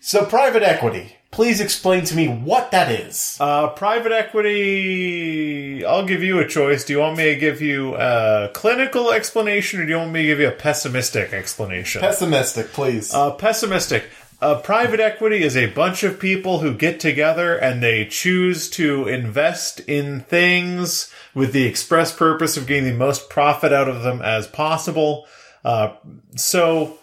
So 0.00 0.24
private 0.24 0.62
equity. 0.62 1.16
Please 1.30 1.60
explain 1.60 2.04
to 2.04 2.14
me 2.14 2.28
what 2.28 2.70
that 2.70 2.92
is. 2.92 3.36
Uh, 3.40 3.68
private 3.70 4.12
equity. 4.12 5.84
I'll 5.84 6.06
give 6.06 6.22
you 6.22 6.38
a 6.38 6.46
choice. 6.46 6.84
Do 6.84 6.92
you 6.92 7.00
want 7.00 7.16
me 7.16 7.24
to 7.24 7.34
give 7.34 7.60
you 7.60 7.96
a 7.96 8.50
clinical 8.54 9.10
explanation, 9.10 9.80
or 9.80 9.84
do 9.84 9.90
you 9.90 9.96
want 9.96 10.12
me 10.12 10.22
to 10.22 10.26
give 10.28 10.38
you 10.38 10.46
a 10.46 10.52
pessimistic 10.52 11.32
explanation? 11.32 12.02
Pessimistic, 12.02 12.68
please. 12.72 13.12
Uh, 13.12 13.32
pessimistic. 13.32 14.04
Uh, 14.44 14.60
private 14.60 15.00
equity 15.00 15.42
is 15.42 15.56
a 15.56 15.72
bunch 15.72 16.02
of 16.02 16.20
people 16.20 16.58
who 16.58 16.74
get 16.74 17.00
together 17.00 17.56
and 17.56 17.82
they 17.82 18.04
choose 18.04 18.68
to 18.68 19.08
invest 19.08 19.80
in 19.88 20.20
things 20.20 21.10
with 21.32 21.54
the 21.54 21.64
express 21.64 22.14
purpose 22.14 22.58
of 22.58 22.66
getting 22.66 22.84
the 22.84 22.92
most 22.92 23.30
profit 23.30 23.72
out 23.72 23.88
of 23.88 24.02
them 24.02 24.20
as 24.20 24.46
possible. 24.46 25.26
Uh, 25.64 25.94
so, 26.36 26.98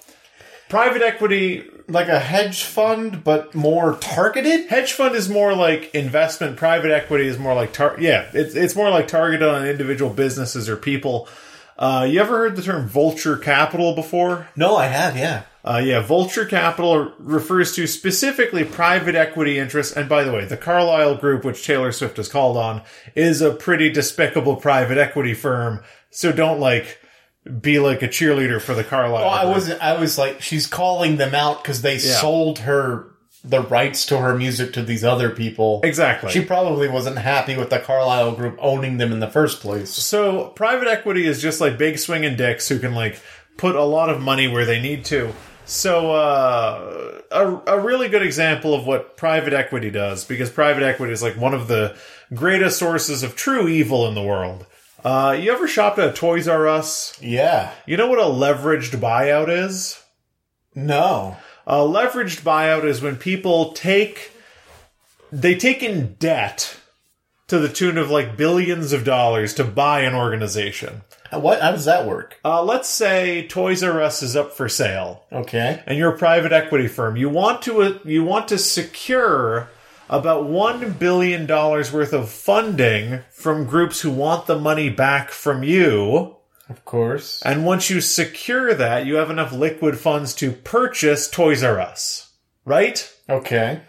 private 0.70 1.02
equity 1.02 1.68
like 1.88 2.10
a 2.10 2.20
hedge 2.20 2.64
fund, 2.64 3.24
but 3.24 3.56
more 3.56 3.96
targeted? 3.96 4.70
hedge 4.70 4.94
fund 4.94 5.16
is 5.16 5.28
more 5.28 5.56
like 5.56 5.90
investment. 5.96 6.58
Private 6.58 6.92
equity 6.92 7.26
is 7.26 7.40
more 7.40 7.56
like 7.56 7.74
tar- 7.74 7.98
yeah, 8.00 8.30
it's 8.36 8.54
it's 8.54 8.76
more 8.76 8.92
like 8.92 9.08
targeted 9.08 9.48
on 9.48 9.66
individual 9.66 10.14
businesses 10.14 10.70
or 10.70 10.78
people. 10.78 11.28
Uh, 11.76 12.08
you 12.08 12.20
ever 12.20 12.38
heard 12.38 12.56
the 12.56 12.62
term 12.62 12.88
vulture 12.88 13.36
capital 13.36 13.96
before? 13.96 14.48
No, 14.56 14.76
I 14.76 14.86
have, 14.86 15.18
yeah. 15.18 15.46
Uh, 15.64 15.82
yeah, 15.84 16.02
vulture 16.02 16.46
capital 16.46 17.14
refers 17.20 17.76
to 17.76 17.86
specifically 17.86 18.64
private 18.64 19.14
equity 19.16 19.60
interests. 19.60 19.96
And 19.96 20.10
by 20.10 20.24
the 20.24 20.32
way, 20.32 20.46
the 20.46 20.58
Carlyle 20.58 21.16
Group, 21.16 21.46
which 21.46 21.66
Taylor 21.66 21.92
Swift 21.92 22.18
has 22.18 22.28
called 22.28 22.58
on, 22.58 22.82
is 23.16 23.42
a 23.42 23.54
pretty 23.54 23.90
despicable 23.92 24.56
private 24.56 24.98
equity 24.98 25.34
firm. 25.36 25.84
So 26.10 26.32
don't 26.32 26.60
like 26.60 26.98
be 27.60 27.80
like 27.80 28.02
a 28.02 28.08
cheerleader 28.08 28.62
for 28.62 28.74
the 28.74 28.84
Carlyle. 28.84 29.26
Well, 29.26 29.30
I 29.30 29.44
Group. 29.44 29.54
wasn't. 29.56 29.82
I 29.82 30.00
was 30.00 30.18
like, 30.18 30.42
she's 30.42 30.66
calling 30.68 31.18
them 31.18 31.36
out 31.36 31.62
because 31.64 31.82
they 31.82 31.98
sold 32.00 32.60
her 32.60 33.08
the 33.44 33.62
rights 33.62 34.06
to 34.08 34.18
her 34.20 34.38
music 34.38 34.74
to 34.74 34.84
these 34.84 35.04
other 35.04 35.30
people. 35.32 35.82
exactly. 35.84 36.32
She 36.32 36.42
probably 36.46 36.88
wasn't 36.88 37.18
happy 37.18 37.56
with 37.58 37.72
the 37.72 37.80
Carlyle 37.80 38.34
group 38.34 38.56
owning 38.60 38.98
them 38.98 39.12
in 39.12 39.20
the 39.20 39.28
first 39.30 39.62
place. 39.62 39.90
So 39.92 40.50
private 40.50 40.88
equity 40.88 41.26
is 41.26 41.42
just 41.42 41.60
like 41.60 41.78
big 41.78 41.98
swinging 41.98 42.36
dicks 42.36 42.68
who 42.70 42.78
can 42.78 42.94
like 42.94 43.20
put 43.58 43.76
a 43.76 43.84
lot 43.84 44.10
of 44.12 44.22
money 44.22 44.48
where 44.48 44.66
they 44.66 44.80
need 44.80 45.06
to. 45.06 45.34
So 45.72 46.12
uh, 46.12 47.22
a, 47.32 47.76
a 47.78 47.80
really 47.80 48.10
good 48.10 48.24
example 48.24 48.74
of 48.74 48.86
what 48.86 49.16
private 49.16 49.54
equity 49.54 49.90
does, 49.90 50.26
because 50.26 50.50
private 50.50 50.84
equity 50.84 51.14
is 51.14 51.24
like 51.24 51.38
one 51.38 51.54
of 51.54 51.70
the 51.70 51.96
greatest 52.34 52.78
sources 52.78 53.24
of 53.24 53.38
true 53.38 53.70
evil 53.70 54.06
in 54.06 54.14
the 54.14 54.22
world. 54.22 54.66
Uh, 55.02 55.38
you 55.40 55.50
ever 55.50 55.70
shopped 55.70 55.98
at 55.98 56.14
Toys 56.14 56.50
R 56.50 56.68
Us? 56.68 57.18
Yeah. 57.22 57.72
You 57.86 57.96
know 57.96 58.08
what 58.08 58.20
a 58.20 58.24
leveraged 58.24 59.00
buyout 59.00 59.48
is? 59.48 60.04
No. 60.76 61.38
A 61.66 61.78
leveraged 61.78 62.42
buyout 62.42 62.84
is 62.84 63.02
when 63.02 63.16
people 63.16 63.72
take 63.72 64.32
they 65.32 65.56
take 65.56 65.82
in 65.82 66.16
debt 66.16 66.76
to 67.48 67.60
the 67.60 67.70
tune 67.70 67.98
of 67.98 68.12
like 68.12 68.36
billions 68.36 68.92
of 68.92 69.06
dollars 69.06 69.54
to 69.54 69.64
buy 69.64 70.02
an 70.02 70.16
organization. 70.16 71.04
What? 71.32 71.62
How 71.62 71.72
does 71.72 71.86
that 71.86 72.06
work? 72.08 72.38
Uh, 72.44 72.62
let's 72.64 72.90
say 72.90 73.48
Toys 73.48 73.84
R 73.84 74.02
Us 74.02 74.22
is 74.22 74.36
up 74.36 74.52
for 74.54 74.68
sale, 74.68 75.24
Okay. 75.32 75.82
and 75.86 75.98
you're 75.98 76.14
a 76.14 76.18
private 76.18 76.52
equity 76.52 76.88
firm. 76.88 77.16
You 77.16 77.30
want 77.30 77.62
to 77.64 77.82
uh, 77.82 78.00
you 78.04 78.24
want 78.24 78.48
to 78.50 78.58
secure 78.58 79.70
about 80.10 80.46
one 80.46 80.92
billion 80.94 81.46
dollars 81.46 81.94
worth 81.94 82.12
of 82.12 82.30
funding 82.30 83.22
from 83.32 83.66
groups 83.66 84.02
who 84.02 84.12
want 84.12 84.46
the 84.46 84.60
money 84.60 84.90
back 84.90 85.30
from 85.32 85.64
you. 85.64 86.36
Of 86.70 86.84
course. 86.86 87.42
And 87.44 87.66
once 87.66 87.90
you 87.90 88.00
secure 88.02 88.74
that, 88.74 89.06
you 89.06 89.16
have 89.16 89.30
enough 89.30 89.52
liquid 89.52 89.98
funds 89.98 90.34
to 90.36 90.52
purchase 90.52 91.30
Toys 91.30 91.64
R 91.64 91.80
Us, 91.80 92.32
right? 92.66 93.10
Okay. 93.30 93.82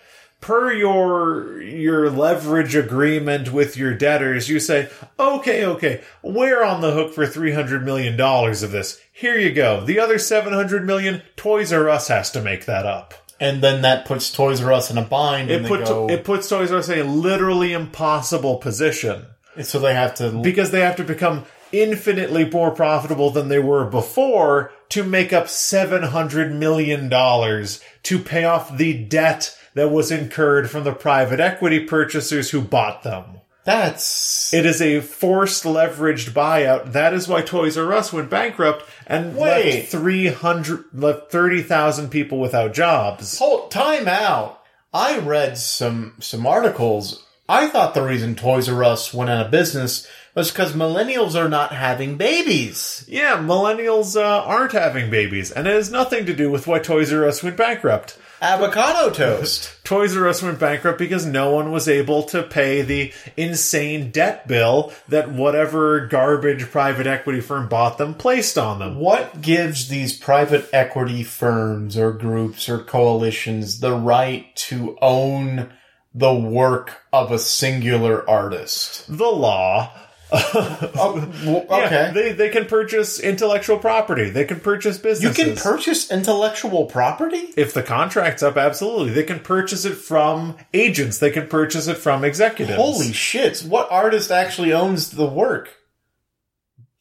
Per 0.42 0.70
your 0.72 1.62
your 1.62 2.10
leverage 2.10 2.76
agreement 2.76 3.50
with 3.50 3.78
your 3.78 3.94
debtors, 3.94 4.50
you 4.50 4.60
say, 4.60 4.88
"Okay, 5.18 5.64
okay, 5.64 6.02
we're 6.22 6.62
on 6.62 6.82
the 6.82 6.90
hook 6.90 7.14
for 7.14 7.26
300 7.26 7.82
million 7.82 8.18
dollars 8.18 8.62
of 8.62 8.72
this. 8.72 9.00
Here 9.10 9.38
you 9.38 9.52
go. 9.52 9.82
The 9.82 9.98
other 9.98 10.18
700 10.18 10.84
million 10.84 11.22
Toys 11.36 11.72
R 11.72 11.88
Us 11.88 12.08
has 12.08 12.30
to 12.32 12.42
make 12.42 12.66
that 12.66 12.84
up." 12.84 13.14
And 13.40 13.62
then 13.62 13.80
that 13.82 14.04
puts 14.04 14.30
Toys 14.30 14.62
R 14.62 14.72
Us 14.72 14.90
in 14.90 14.98
a 14.98 15.02
bind, 15.02 15.50
It 15.50 15.60
and 15.60 15.66
put 15.66 15.86
go, 15.86 16.08
it 16.10 16.24
puts 16.24 16.48
Toys 16.48 16.70
R 16.70 16.78
Us 16.78 16.90
in 16.90 16.98
a 16.98 17.04
literally 17.10 17.72
impossible 17.72 18.56
position 18.56 19.26
so 19.62 19.78
they 19.78 19.94
have 19.94 20.14
to. 20.16 20.30
because 20.42 20.70
they 20.70 20.80
have 20.80 20.96
to 20.96 21.04
become 21.04 21.44
infinitely 21.72 22.48
more 22.50 22.70
profitable 22.70 23.30
than 23.30 23.48
they 23.48 23.58
were 23.58 23.84
before 23.84 24.70
to 24.90 25.02
make 25.02 25.32
up 25.32 25.48
700 25.48 26.52
million 26.52 27.08
dollars 27.08 27.80
to 28.02 28.18
pay 28.18 28.44
off 28.44 28.76
the 28.76 28.92
debt 28.92 29.56
that 29.74 29.90
was 29.90 30.10
incurred 30.10 30.70
from 30.70 30.84
the 30.84 30.92
private 30.92 31.40
equity 31.40 31.80
purchasers 31.80 32.50
who 32.50 32.60
bought 32.60 33.02
them. 33.02 33.40
that's 33.64 34.52
It 34.52 34.66
is 34.66 34.82
a 34.82 35.00
forced 35.00 35.64
leveraged 35.64 36.30
buyout. 36.30 36.92
That 36.92 37.14
is 37.14 37.28
why 37.28 37.42
Toys 37.42 37.78
R 37.78 37.92
Us 37.92 38.12
went 38.12 38.30
bankrupt 38.30 38.84
and 39.06 39.36
Wait. 39.36 39.76
left 39.76 39.88
300 39.92 40.84
left 40.92 41.30
30,000 41.30 42.10
people 42.10 42.38
without 42.40 42.74
jobs. 42.74 43.38
Hold 43.38 43.70
time 43.70 44.08
out. 44.08 44.60
I 44.92 45.18
read 45.18 45.56
some 45.56 46.14
some 46.20 46.46
articles. 46.46 47.24
I 47.48 47.68
thought 47.68 47.94
the 47.94 48.02
reason 48.04 48.34
Toys 48.34 48.68
R 48.68 48.84
Us 48.84 49.14
went 49.14 49.30
out 49.30 49.46
of 49.46 49.50
business 49.50 50.06
was 50.34 50.50
because 50.50 50.72
millennials 50.72 51.34
are 51.34 51.48
not 51.48 51.72
having 51.72 52.16
babies. 52.16 53.04
Yeah, 53.06 53.36
millennials 53.36 54.16
uh, 54.16 54.42
aren't 54.44 54.72
having 54.72 55.10
babies 55.10 55.50
and 55.50 55.66
it 55.66 55.74
has 55.74 55.90
nothing 55.90 56.26
to 56.26 56.34
do 56.34 56.50
with 56.50 56.66
why 56.66 56.78
Toys 56.78 57.12
R 57.12 57.26
Us 57.26 57.42
went 57.42 57.56
bankrupt. 57.56 58.18
Avocado 58.42 59.10
toast. 59.10 59.72
Toys 59.84 60.16
R 60.16 60.26
Us 60.26 60.42
went 60.42 60.58
bankrupt 60.58 60.98
because 60.98 61.24
no 61.24 61.52
one 61.52 61.70
was 61.70 61.88
able 61.88 62.24
to 62.24 62.42
pay 62.42 62.82
the 62.82 63.12
insane 63.36 64.10
debt 64.10 64.48
bill 64.48 64.92
that 65.08 65.30
whatever 65.30 66.08
garbage 66.08 66.64
private 66.64 67.06
equity 67.06 67.40
firm 67.40 67.68
bought 67.68 67.98
them 67.98 68.14
placed 68.14 68.58
on 68.58 68.80
them. 68.80 68.96
what 68.96 69.40
gives 69.40 69.86
these 69.86 70.18
private 70.18 70.68
equity 70.72 71.22
firms 71.22 71.96
or 71.96 72.10
groups 72.12 72.68
or 72.68 72.78
coalitions 72.78 73.78
the 73.78 73.94
right 73.94 74.54
to 74.56 74.98
own 75.00 75.72
the 76.12 76.34
work 76.34 77.02
of 77.12 77.30
a 77.30 77.38
singular 77.38 78.28
artist? 78.28 79.04
The 79.06 79.24
law. 79.24 79.92
Oh, 80.94 81.20
w- 81.44 81.66
Yeah, 81.68 81.86
okay. 81.86 82.10
they, 82.14 82.32
they 82.32 82.48
can 82.48 82.64
purchase 82.64 83.20
intellectual 83.20 83.78
property. 83.78 84.30
They 84.30 84.44
can 84.44 84.60
purchase 84.60 84.96
business. 84.98 85.36
you 85.36 85.44
can 85.44 85.56
purchase 85.56 86.10
intellectual 86.10 86.86
property? 86.86 87.52
if 87.56 87.74
the 87.74 87.82
contract's 87.82 88.42
up, 88.42 88.56
absolutely. 88.56 89.10
They 89.12 89.24
can 89.24 89.40
purchase 89.40 89.84
it 89.84 89.94
from 89.94 90.56
agents. 90.72 91.18
They 91.18 91.30
can 91.30 91.48
purchase 91.48 91.86
it 91.86 91.98
from 91.98 92.24
executives. 92.24 92.76
Holy 92.76 93.12
shit. 93.12 93.60
What 93.60 93.90
artist 93.90 94.30
actually 94.30 94.72
owns 94.72 95.10
the 95.10 95.26
work? 95.26 95.76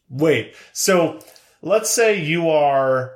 Wait. 0.10 0.54
So 0.74 1.20
let's 1.62 1.90
say 1.90 2.22
you 2.22 2.50
are 2.50 3.14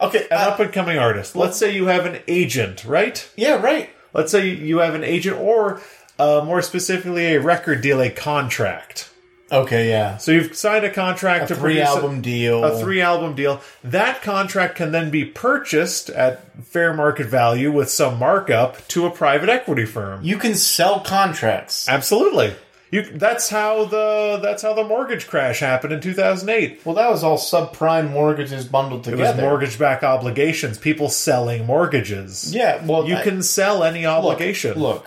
Okay, 0.00 0.26
an 0.30 0.36
uh, 0.38 0.50
up 0.50 0.60
and 0.60 0.70
coming 0.72 0.98
artist. 0.98 1.34
Let's 1.34 1.56
say 1.56 1.74
you 1.74 1.86
have 1.86 2.04
an 2.04 2.20
agent, 2.28 2.84
right? 2.84 3.26
yeah, 3.36 3.54
right. 3.62 3.88
Let's 4.12 4.30
say 4.32 4.48
you 4.48 4.78
have 4.78 4.94
an 4.94 5.04
agent 5.04 5.38
or 5.38 5.80
uh, 6.18 6.42
more 6.44 6.60
specifically 6.62 7.34
a 7.34 7.40
record 7.40 7.80
deal, 7.80 8.00
a 8.02 8.10
contract. 8.10 9.10
Okay, 9.52 9.88
yeah. 9.88 10.16
So 10.16 10.32
you've 10.32 10.56
signed 10.56 10.84
a 10.84 10.90
contract 10.90 11.48
to 11.48 11.54
Three 11.54 11.74
produce 11.74 11.88
a- 11.88 11.90
album 11.92 12.20
deal. 12.20 12.64
a 12.64 12.78
three 12.80 13.00
album 13.00 13.34
deal. 13.36 13.60
That 13.84 14.20
contract 14.22 14.74
can 14.74 14.90
then 14.90 15.10
be 15.10 15.24
purchased 15.24 16.10
at 16.10 16.42
fair 16.64 16.92
market 16.92 17.26
value 17.26 17.70
with 17.70 17.88
some 17.88 18.18
markup 18.18 18.86
to 18.88 19.06
a 19.06 19.10
private 19.10 19.48
equity 19.48 19.84
firm. 19.84 20.24
You 20.24 20.36
can 20.38 20.54
sell 20.56 20.98
contracts. 21.00 21.88
Absolutely. 21.88 22.54
You, 22.90 23.02
that's 23.02 23.48
how 23.50 23.84
the 23.84 24.38
that's 24.42 24.62
how 24.62 24.72
the 24.72 24.84
mortgage 24.84 25.26
crash 25.26 25.58
happened 25.60 25.92
in 25.92 26.00
2008. 26.00 26.80
Well, 26.84 26.94
that 26.94 27.10
was 27.10 27.24
all 27.24 27.36
subprime 27.36 28.10
mortgages 28.12 28.64
bundled 28.64 29.06
It 29.06 29.10
was 29.12 29.18
together. 29.18 29.42
mortgage 29.42 29.76
back 29.78 30.02
obligations, 30.04 30.78
people 30.78 31.08
selling 31.08 31.66
mortgages. 31.66 32.54
Yeah, 32.54 32.84
well, 32.86 33.04
You 33.06 33.16
I- 33.16 33.22
can 33.22 33.42
sell 33.42 33.82
any 33.82 34.02
look, 34.06 34.10
obligation. 34.16 34.78
Look, 34.78 35.06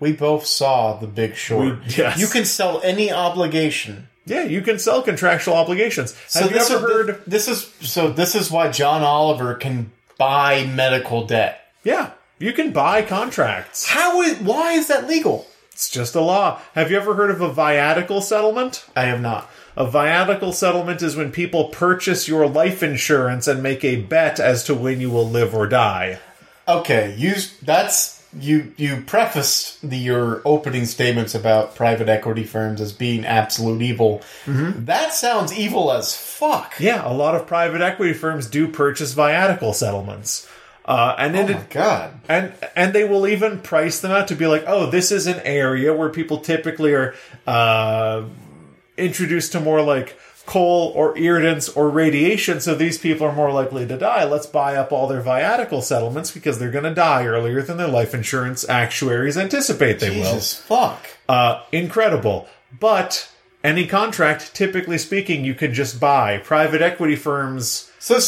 we 0.00 0.12
both 0.12 0.46
saw 0.46 0.94
The 0.98 1.06
Big 1.06 1.34
Short. 1.34 1.64
We- 1.64 1.94
yes. 1.96 2.18
You 2.18 2.26
can 2.26 2.44
sell 2.44 2.80
any 2.82 3.12
obligation. 3.12 4.08
Yeah, 4.26 4.44
you 4.44 4.60
can 4.60 4.78
sell 4.78 5.02
contractual 5.02 5.54
obligations. 5.54 6.14
So 6.26 6.42
Have 6.42 6.50
you 6.50 6.58
ever 6.58 6.74
is, 6.74 6.80
heard 6.80 7.22
This 7.26 7.48
is 7.48 7.72
so. 7.80 8.10
This 8.10 8.34
is 8.34 8.50
why 8.50 8.70
John 8.70 9.02
Oliver 9.02 9.54
can 9.54 9.90
buy 10.18 10.66
medical 10.66 11.26
debt. 11.26 11.60
Yeah, 11.82 12.10
you 12.38 12.52
can 12.52 12.72
buy 12.72 13.02
contracts. 13.02 13.88
How 13.88 14.20
is? 14.20 14.38
Why 14.38 14.72
is 14.72 14.88
that 14.88 15.08
legal? 15.08 15.46
It's 15.72 15.88
just 15.88 16.14
a 16.14 16.20
law. 16.20 16.60
Have 16.74 16.90
you 16.90 16.98
ever 16.98 17.14
heard 17.14 17.30
of 17.30 17.40
a 17.40 17.48
viatical 17.48 18.20
settlement? 18.20 18.84
I 18.94 19.04
have 19.04 19.20
not. 19.20 19.48
A 19.76 19.86
viatical 19.86 20.52
settlement 20.52 21.02
is 21.02 21.14
when 21.14 21.30
people 21.30 21.66
purchase 21.66 22.26
your 22.26 22.48
life 22.48 22.82
insurance 22.82 23.46
and 23.46 23.62
make 23.62 23.84
a 23.84 23.96
bet 23.96 24.40
as 24.40 24.64
to 24.64 24.74
when 24.74 25.00
you 25.00 25.08
will 25.08 25.28
live 25.28 25.54
or 25.54 25.68
die. 25.68 26.18
Okay, 26.66 27.14
you. 27.16 27.34
That's 27.62 28.17
you. 28.38 28.72
You 28.76 29.02
prefaced 29.06 29.80
the, 29.88 29.96
your 29.96 30.42
opening 30.44 30.84
statements 30.86 31.34
about 31.34 31.74
private 31.74 32.08
equity 32.08 32.44
firms 32.44 32.80
as 32.80 32.92
being 32.92 33.24
absolute 33.24 33.82
evil. 33.82 34.22
That 34.46 35.12
sounds 35.14 35.52
evil 35.56 35.92
as 35.92 36.16
fuck. 36.16 36.74
Yeah, 36.80 37.08
a 37.08 37.12
lot 37.12 37.34
of 37.34 37.46
private 37.46 37.80
equity 37.80 38.12
firms 38.14 38.46
do 38.48 38.68
purchase 38.68 39.14
viatical 39.14 39.74
settlements. 39.74 40.48
Uh, 40.84 41.14
and 41.18 41.36
Oh 41.36 41.40
it, 41.40 41.54
my 41.54 41.62
god. 41.68 42.20
and 42.30 42.52
and 42.74 42.94
they 42.94 43.04
will 43.04 43.26
even 43.26 43.60
price 43.60 44.00
them 44.00 44.10
out 44.10 44.28
to 44.28 44.34
be 44.34 44.46
like, 44.46 44.64
oh, 44.66 44.90
this 44.90 45.12
is 45.12 45.26
an 45.26 45.38
area 45.44 45.92
where 45.92 46.08
people 46.08 46.38
typically 46.38 46.94
are 46.94 47.14
uh, 47.46 48.24
introduced 48.96 49.52
to 49.52 49.60
more 49.60 49.82
like 49.82 50.18
coal 50.48 50.92
or 50.96 51.16
irritants 51.18 51.68
or 51.68 51.90
radiation, 51.90 52.58
so 52.58 52.74
these 52.74 52.96
people 52.96 53.26
are 53.26 53.34
more 53.34 53.52
likely 53.52 53.86
to 53.86 53.98
die. 53.98 54.24
Let's 54.24 54.46
buy 54.46 54.76
up 54.76 54.92
all 54.92 55.06
their 55.06 55.22
viatical 55.22 55.82
settlements 55.82 56.30
because 56.30 56.58
they're 56.58 56.70
going 56.70 56.84
to 56.84 56.94
die 56.94 57.26
earlier 57.26 57.60
than 57.60 57.76
their 57.76 57.86
life 57.86 58.14
insurance 58.14 58.66
actuaries 58.66 59.36
anticipate 59.36 60.00
they 60.00 60.08
will. 60.08 60.32
Jesus 60.32 60.54
fuck. 60.54 61.06
Uh, 61.28 61.62
incredible. 61.70 62.48
But 62.80 63.30
any 63.62 63.86
contract, 63.86 64.54
typically 64.54 64.96
speaking, 64.96 65.44
you 65.44 65.54
can 65.54 65.74
just 65.74 66.00
buy. 66.00 66.38
Private 66.38 66.80
equity 66.80 67.16
firms 67.16 67.92
So 67.98 68.18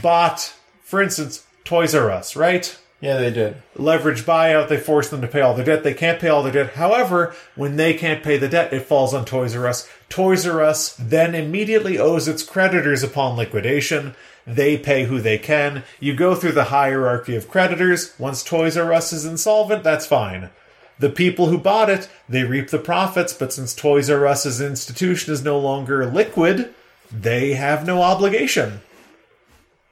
bought, 0.00 0.54
for 0.82 1.02
instance, 1.02 1.44
Toys 1.64 1.96
R 1.96 2.12
Us, 2.12 2.36
right? 2.36 2.78
Yeah, 3.00 3.18
they 3.18 3.30
did. 3.30 3.56
leverage 3.76 4.24
buyout, 4.24 4.68
they 4.68 4.78
force 4.78 5.10
them 5.10 5.20
to 5.20 5.28
pay 5.28 5.42
all 5.42 5.54
their 5.54 5.64
debt. 5.64 5.84
They 5.84 5.92
can't 5.92 6.20
pay 6.20 6.28
all 6.28 6.42
their 6.42 6.52
debt. 6.52 6.74
However, 6.74 7.34
when 7.54 7.76
they 7.76 7.92
can't 7.92 8.22
pay 8.22 8.38
the 8.38 8.48
debt, 8.48 8.72
it 8.72 8.84
falls 8.84 9.12
on 9.12 9.26
Toys 9.26 9.54
R 9.54 9.66
Us. 9.66 9.88
Toys 10.08 10.46
R 10.46 10.62
Us 10.62 10.96
then 10.96 11.34
immediately 11.34 11.98
owes 11.98 12.26
its 12.26 12.42
creditors 12.42 13.02
upon 13.02 13.36
liquidation. 13.36 14.14
They 14.46 14.78
pay 14.78 15.04
who 15.04 15.20
they 15.20 15.36
can. 15.36 15.84
You 16.00 16.14
go 16.14 16.34
through 16.34 16.52
the 16.52 16.64
hierarchy 16.64 17.36
of 17.36 17.48
creditors. 17.48 18.14
Once 18.18 18.42
Toys 18.42 18.78
R 18.78 18.92
Us 18.92 19.12
is 19.12 19.26
insolvent, 19.26 19.84
that's 19.84 20.06
fine. 20.06 20.50
The 20.98 21.10
people 21.10 21.48
who 21.48 21.58
bought 21.58 21.90
it, 21.90 22.08
they 22.26 22.44
reap 22.44 22.70
the 22.70 22.78
profits, 22.78 23.34
but 23.34 23.52
since 23.52 23.74
Toys 23.74 24.08
R 24.08 24.26
Us 24.26 24.46
as 24.46 24.60
an 24.60 24.68
institution 24.68 25.34
is 25.34 25.44
no 25.44 25.58
longer 25.58 26.06
liquid, 26.06 26.74
they 27.12 27.52
have 27.52 27.86
no 27.86 28.00
obligation. 28.00 28.80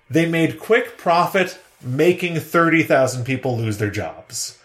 They 0.09 0.27
made 0.27 0.59
quick 0.59 0.97
profit, 0.97 1.59
making 1.85 2.41
30,000 2.41 3.25
people 3.25 3.57
lose 3.57 3.79
their 3.79 3.91
jobs. 3.91 4.59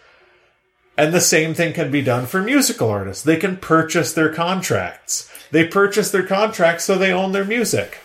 And 0.96 1.14
the 1.14 1.20
same 1.20 1.54
thing 1.54 1.72
can 1.72 1.90
be 1.90 2.02
done 2.02 2.26
for 2.26 2.42
musical 2.42 2.90
artists. 2.90 3.24
They 3.24 3.36
can 3.36 3.56
purchase 3.56 4.12
their 4.12 4.32
contracts. 4.32 5.30
They 5.50 5.66
purchase 5.66 6.10
their 6.10 6.26
contracts 6.26 6.84
so 6.84 6.96
they 6.98 7.12
own 7.12 7.32
their 7.32 7.44
music. 7.44 7.98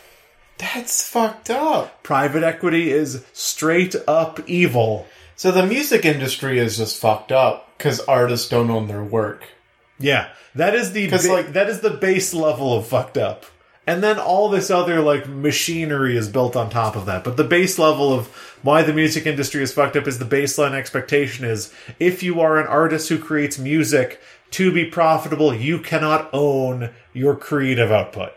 That's 0.57 1.07
fucked 1.07 1.49
up. 1.49 2.01
Private 2.03 2.43
equity 2.43 2.91
is 2.91 3.25
straight 3.33 3.95
up 4.07 4.39
evil. 4.47 5.07
So 5.35 5.51
the 5.51 5.65
music 5.65 6.05
industry 6.05 6.59
is 6.59 6.77
just 6.77 6.99
fucked 6.99 7.31
up 7.31 7.77
because 7.77 7.99
artists 8.01 8.47
don't 8.47 8.69
own 8.69 8.87
their 8.87 9.03
work. 9.03 9.43
Yeah, 9.99 10.29
that 10.55 10.73
is 10.75 10.93
the 10.93 11.09
ba- 11.09 11.17
like- 11.27 11.53
that 11.53 11.69
is 11.69 11.81
the 11.81 11.89
base 11.89 12.33
level 12.33 12.77
of 12.77 12.87
fucked 12.87 13.17
up. 13.17 13.45
And 13.87 14.03
then 14.03 14.17
all 14.17 14.49
this 14.49 14.71
other 14.71 15.01
like 15.01 15.27
machinery 15.27 16.17
is 16.17 16.29
built 16.29 16.55
on 16.55 16.69
top 16.69 16.95
of 16.95 17.05
that. 17.05 17.23
But 17.23 17.37
the 17.37 17.43
base 17.43 17.77
level 17.77 18.13
of 18.13 18.27
why 18.61 18.81
the 18.81 18.93
music 18.93 19.25
industry 19.25 19.61
is 19.61 19.73
fucked 19.73 19.95
up 19.95 20.07
is 20.07 20.19
the 20.19 20.25
baseline 20.25 20.73
expectation 20.73 21.45
is 21.45 21.73
if 21.99 22.23
you 22.23 22.41
are 22.41 22.57
an 22.59 22.67
artist 22.67 23.09
who 23.09 23.19
creates 23.19 23.59
music 23.59 24.19
to 24.51 24.71
be 24.71 24.85
profitable, 24.85 25.53
you 25.53 25.79
cannot 25.79 26.29
own 26.33 26.91
your 27.13 27.35
creative 27.35 27.91
output. 27.91 28.31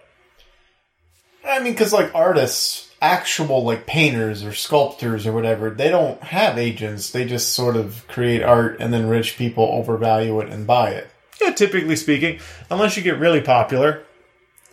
I 1.44 1.60
mean, 1.60 1.72
because 1.72 1.92
like 1.92 2.14
artists, 2.14 2.92
actual 3.00 3.62
like 3.64 3.86
painters 3.86 4.42
or 4.44 4.52
sculptors 4.52 5.26
or 5.26 5.32
whatever, 5.32 5.70
they 5.70 5.88
don't 5.88 6.22
have 6.22 6.58
agents. 6.58 7.10
They 7.10 7.24
just 7.24 7.54
sort 7.54 7.76
of 7.76 8.06
create 8.08 8.42
art, 8.42 8.80
and 8.80 8.92
then 8.92 9.08
rich 9.08 9.38
people 9.38 9.64
overvalue 9.64 10.40
it 10.40 10.50
and 10.50 10.66
buy 10.66 10.90
it. 10.90 11.08
Yeah, 11.40 11.52
typically 11.52 11.96
speaking, 11.96 12.40
unless 12.68 12.96
you 12.96 13.02
get 13.02 13.18
really 13.18 13.40
popular, 13.40 14.02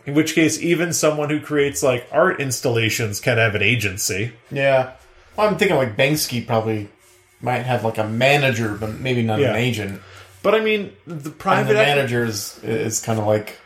in 0.06 0.14
which 0.14 0.34
case 0.34 0.60
even 0.62 0.92
someone 0.92 1.28
who 1.30 1.40
creates 1.40 1.82
like 1.82 2.06
art 2.12 2.40
installations 2.40 3.20
can 3.20 3.36
have 3.38 3.54
an 3.54 3.62
agency. 3.62 4.32
Yeah, 4.50 4.92
well, 5.36 5.48
I'm 5.48 5.58
thinking 5.58 5.76
like 5.76 5.96
Banksy 5.96 6.46
probably 6.46 6.88
might 7.40 7.62
have 7.66 7.84
like 7.84 7.98
a 7.98 8.08
manager, 8.08 8.74
but 8.74 8.94
maybe 8.94 9.22
not 9.22 9.40
Yeah. 9.40 9.50
an 9.50 9.56
agent. 9.56 10.00
But 10.42 10.54
I 10.54 10.60
mean, 10.60 10.92
the 11.06 11.12
And 11.12 11.20
the 11.24 11.30
private 11.30 11.76
equity 11.76 11.90
manager 11.96 12.24
is, 12.24 12.58
is 12.62 13.00
kind 13.00 13.18
of 13.18 13.26
like 13.26 13.58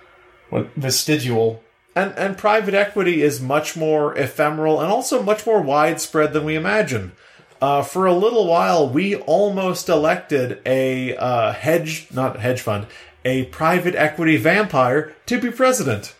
what 0.48 0.68
vestigial. 0.76 1.62
and, 1.94 2.12
and 2.16 2.36
private 2.38 2.74
equity 2.74 3.22
is 3.22 3.40
much 3.40 3.76
more 3.76 4.16
ephemeral 4.16 4.80
and 4.80 4.90
also 4.90 5.22
much 5.22 5.44
more 5.46 5.60
widespread 5.60 6.32
than 6.32 6.44
we 6.44 6.56
imagine. 6.56 7.12
Uh, 7.60 7.82
for 7.82 8.06
a 8.06 8.14
little 8.14 8.46
while, 8.46 8.88
we 8.88 9.14
almost 9.16 9.88
elected 9.90 10.60
a 10.64 11.14
uh, 11.16 11.52
hedge, 11.52 12.08
not 12.10 12.38
hedge 12.40 12.60
fund, 12.62 12.86
a 13.24 13.44
private 13.46 13.94
equity 13.94 14.36
vampire 14.38 15.12
to 15.26 15.38
be 15.38 15.50
president. 15.50 16.14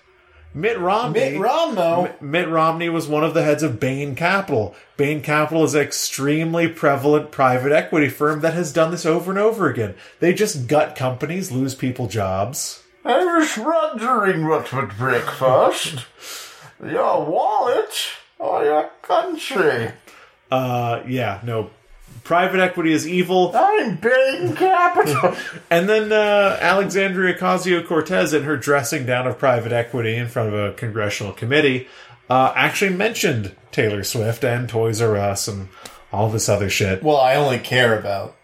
Mitt 0.53 0.79
Romney. 0.79 1.39
Mitt 1.39 1.41
Romney. 1.41 2.11
Mitt 2.21 2.49
Romney 2.49 2.89
was 2.89 3.07
one 3.07 3.23
of 3.23 3.35
the 3.35 3.43
heads 3.43 3.63
of 3.63 3.79
Bain 3.79 4.17
Capital. 4.17 4.75
Bain 4.97 5.23
Capital 5.23 5.65
is 5.65 5.75
an 5.75 5.83
extremely 5.83 6.67
prevalent 6.69 7.31
private 7.31 7.73
equity 7.73 8.09
firm 8.09 8.41
that 8.41 8.55
has 8.55 8.73
done 8.73 8.91
this 8.91 9.07
over 9.07 9.31
and 9.31 9.39
over 9.39 9.71
again. 9.71 9.95
They 10.19 10.35
just 10.35 10.67
gut 10.67 10.97
companies, 10.97 11.53
lose 11.53 11.75
people 11.75 12.09
jobs. 12.09 12.83
I 13.05 13.25
was 13.39 13.57
wondering 13.57 14.47
what 14.47 14.73
would 14.73 14.97
break 14.99 15.23
first. 15.23 16.05
Your 16.85 17.25
wallet 17.25 18.09
or 18.39 18.65
your 18.65 18.91
country? 19.03 19.93
Uh, 20.51 21.03
yeah, 21.07 21.41
no. 21.45 21.71
Private 22.25 22.61
equity 22.61 22.93
is 22.93 23.09
evil. 23.09 23.53
I'm 23.55 23.97
Bain 23.97 24.55
Capital. 24.55 25.35
And 25.71 25.89
then 25.89 26.13
uh, 26.13 26.59
Alexandria 26.61 27.37
Ocasio 27.37 27.87
Cortez, 27.87 28.33
in 28.33 28.43
her 28.43 28.57
dressing 28.57 29.07
down 29.07 29.27
of 29.27 29.39
private 29.39 29.73
equity 29.73 30.17
in 30.17 30.27
front 30.29 30.53
of 30.53 30.55
a 30.55 30.73
congressional 30.75 31.33
committee, 31.33 31.87
uh, 32.29 32.53
actually 32.57 32.93
mentioned 32.95 33.55
Taylor 33.73 34.03
Swift 34.05 34.45
and 34.45 34.69
Toys 34.69 35.01
R 35.01 35.17
Us 35.17 35.47
and 35.49 35.69
all 36.13 36.29
this 36.29 36.49
other 36.49 36.69
shit. 36.71 37.03
well, 37.03 37.17
I 37.19 37.37
only 37.37 37.59
care 37.59 37.97
about, 37.99 38.37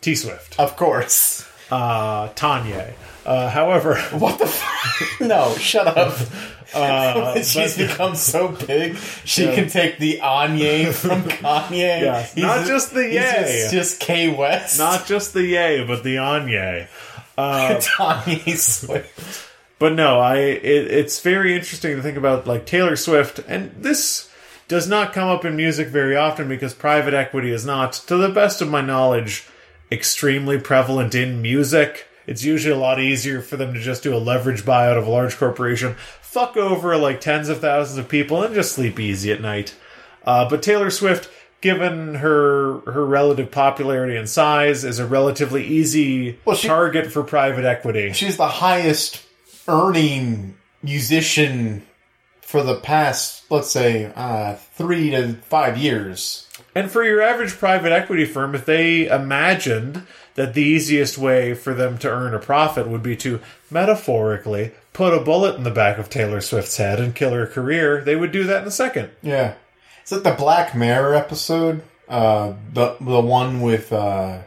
T 0.00 0.14
Swift. 0.14 0.58
of 0.60 0.76
course. 0.76 1.48
Uh, 1.70 2.28
Tanya. 2.36 2.94
Uh, 3.24 3.50
however, 3.50 3.96
What 4.12 4.38
the? 4.38 4.44
F- 4.44 5.16
no, 5.20 5.54
shut 5.56 5.86
up. 5.88 6.16
uh, 6.76 7.34
She's 7.42 7.76
but- 7.76 7.88
become 7.88 8.14
so 8.16 8.48
big, 8.48 8.96
she 9.24 9.44
Yeah. 9.44 9.54
can 9.54 9.68
take 9.68 9.98
the 9.98 10.20
Anye 10.22 10.92
from 10.92 11.22
Kanye. 11.28 11.70
Yes, 12.02 12.36
not 12.36 12.66
just 12.66 12.92
the 12.94 13.04
he's 13.04 13.14
yay. 13.14 13.42
Just, 13.62 13.72
just 13.72 14.00
K 14.00 14.28
West. 14.34 14.78
not 14.78 15.06
just 15.06 15.32
the 15.34 15.44
yay, 15.44 15.84
but 15.86 16.02
the 16.04 16.16
Anye. 16.16 16.88
Kanye 17.38 18.56
Swift. 18.56 19.42
But 19.78 19.92
no, 19.92 20.18
I 20.20 20.36
it, 20.38 20.90
it's 20.90 21.20
very 21.20 21.54
interesting 21.54 21.96
to 21.96 22.02
think 22.02 22.16
about 22.16 22.46
like 22.46 22.64
Taylor 22.66 22.96
Swift, 22.96 23.40
and 23.46 23.70
this 23.78 24.30
does 24.68 24.88
not 24.88 25.12
come 25.12 25.28
up 25.28 25.44
in 25.44 25.54
music 25.54 25.88
very 25.88 26.16
often 26.16 26.48
because 26.48 26.74
private 26.74 27.14
equity 27.14 27.52
is 27.52 27.64
not, 27.66 27.92
to 27.92 28.16
the 28.16 28.28
best 28.30 28.60
of 28.62 28.68
my 28.70 28.80
knowledge, 28.80 29.46
extremely 29.92 30.58
prevalent 30.58 31.14
in 31.14 31.40
music. 31.42 32.06
It's 32.26 32.42
usually 32.42 32.74
a 32.74 32.78
lot 32.78 32.98
easier 32.98 33.40
for 33.40 33.56
them 33.56 33.74
to 33.74 33.80
just 33.80 34.02
do 34.02 34.12
a 34.12 34.18
leverage 34.18 34.64
buyout 34.64 34.98
of 34.98 35.06
a 35.06 35.10
large 35.10 35.36
corporation, 35.36 35.94
fuck 36.26 36.56
over 36.56 36.96
like 36.96 37.20
tens 37.20 37.48
of 37.48 37.60
thousands 37.60 37.98
of 37.98 38.08
people, 38.08 38.42
and 38.42 38.54
just 38.54 38.72
sleep 38.72 38.98
easy 39.00 39.32
at 39.32 39.40
night. 39.40 39.74
Uh, 40.24 40.48
but 40.48 40.62
Taylor 40.62 40.90
Swift, 40.90 41.30
given 41.60 42.16
her 42.16 42.80
her 42.90 43.04
relative 43.06 43.50
popularity 43.50 44.16
and 44.16 44.28
size, 44.28 44.84
is 44.84 44.98
a 44.98 45.06
relatively 45.06 45.64
easy 45.64 46.38
Well, 46.44 46.56
she- 46.56 46.68
target 46.68 47.10
for 47.12 47.22
private 47.22 47.64
equity. 47.64 48.12
She's 48.12 48.36
the 48.36 48.48
highest 48.48 49.22
earning 49.68 50.56
musician 50.82 51.82
for 52.40 52.62
the 52.62 52.76
past, 52.76 53.42
let's 53.50 53.70
say, 53.70 54.12
uh, 54.14 54.54
three 54.74 55.10
to 55.10 55.34
five 55.48 55.76
years. 55.76 56.46
And 56.76 56.90
for 56.90 57.02
your 57.02 57.20
average 57.20 57.52
private 57.58 57.90
equity 57.90 58.24
firm, 58.24 58.54
if 58.54 58.64
they 58.66 59.06
imagined 59.08 60.02
that 60.34 60.54
the 60.54 60.62
easiest 60.62 61.18
way 61.18 61.54
for 61.54 61.74
them 61.74 61.98
to 61.98 62.08
earn 62.10 62.34
a 62.34 62.38
profit 62.38 62.86
would 62.86 63.02
be 63.02 63.16
to 63.16 63.40
metaphorically 63.70 64.70
put 64.96 65.12
a 65.12 65.20
bullet 65.20 65.56
in 65.56 65.62
the 65.62 65.70
back 65.70 65.98
of 65.98 66.08
Taylor 66.08 66.40
Swift's 66.40 66.78
head 66.78 66.98
and 66.98 67.14
kill 67.14 67.32
her 67.32 67.46
career, 67.46 68.02
they 68.02 68.16
would 68.16 68.32
do 68.32 68.44
that 68.44 68.62
in 68.62 68.68
a 68.68 68.70
second. 68.70 69.10
Yeah. 69.20 69.56
Is 70.02 70.12
it 70.12 70.24
the 70.24 70.32
Black 70.32 70.74
Mirror 70.74 71.14
episode? 71.14 71.82
Uh, 72.08 72.54
the 72.72 72.96
the 72.98 73.20
one 73.20 73.60
with 73.60 73.92
uh, 73.92 74.38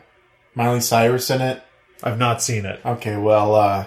Miley 0.55 0.81
Cyrus 0.81 1.29
in 1.29 1.41
it. 1.41 1.61
I've 2.01 2.17
not 2.17 2.41
seen 2.41 2.65
it. 2.65 2.79
Okay, 2.83 3.15
well, 3.15 3.53
uh, 3.53 3.85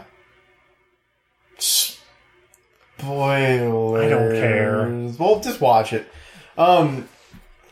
spoilers. 1.59 1.99
I 3.01 4.09
don't 4.09 4.33
care. 4.33 5.15
Well, 5.19 5.41
just 5.41 5.61
watch 5.61 5.93
it. 5.93 6.07
Um, 6.57 7.09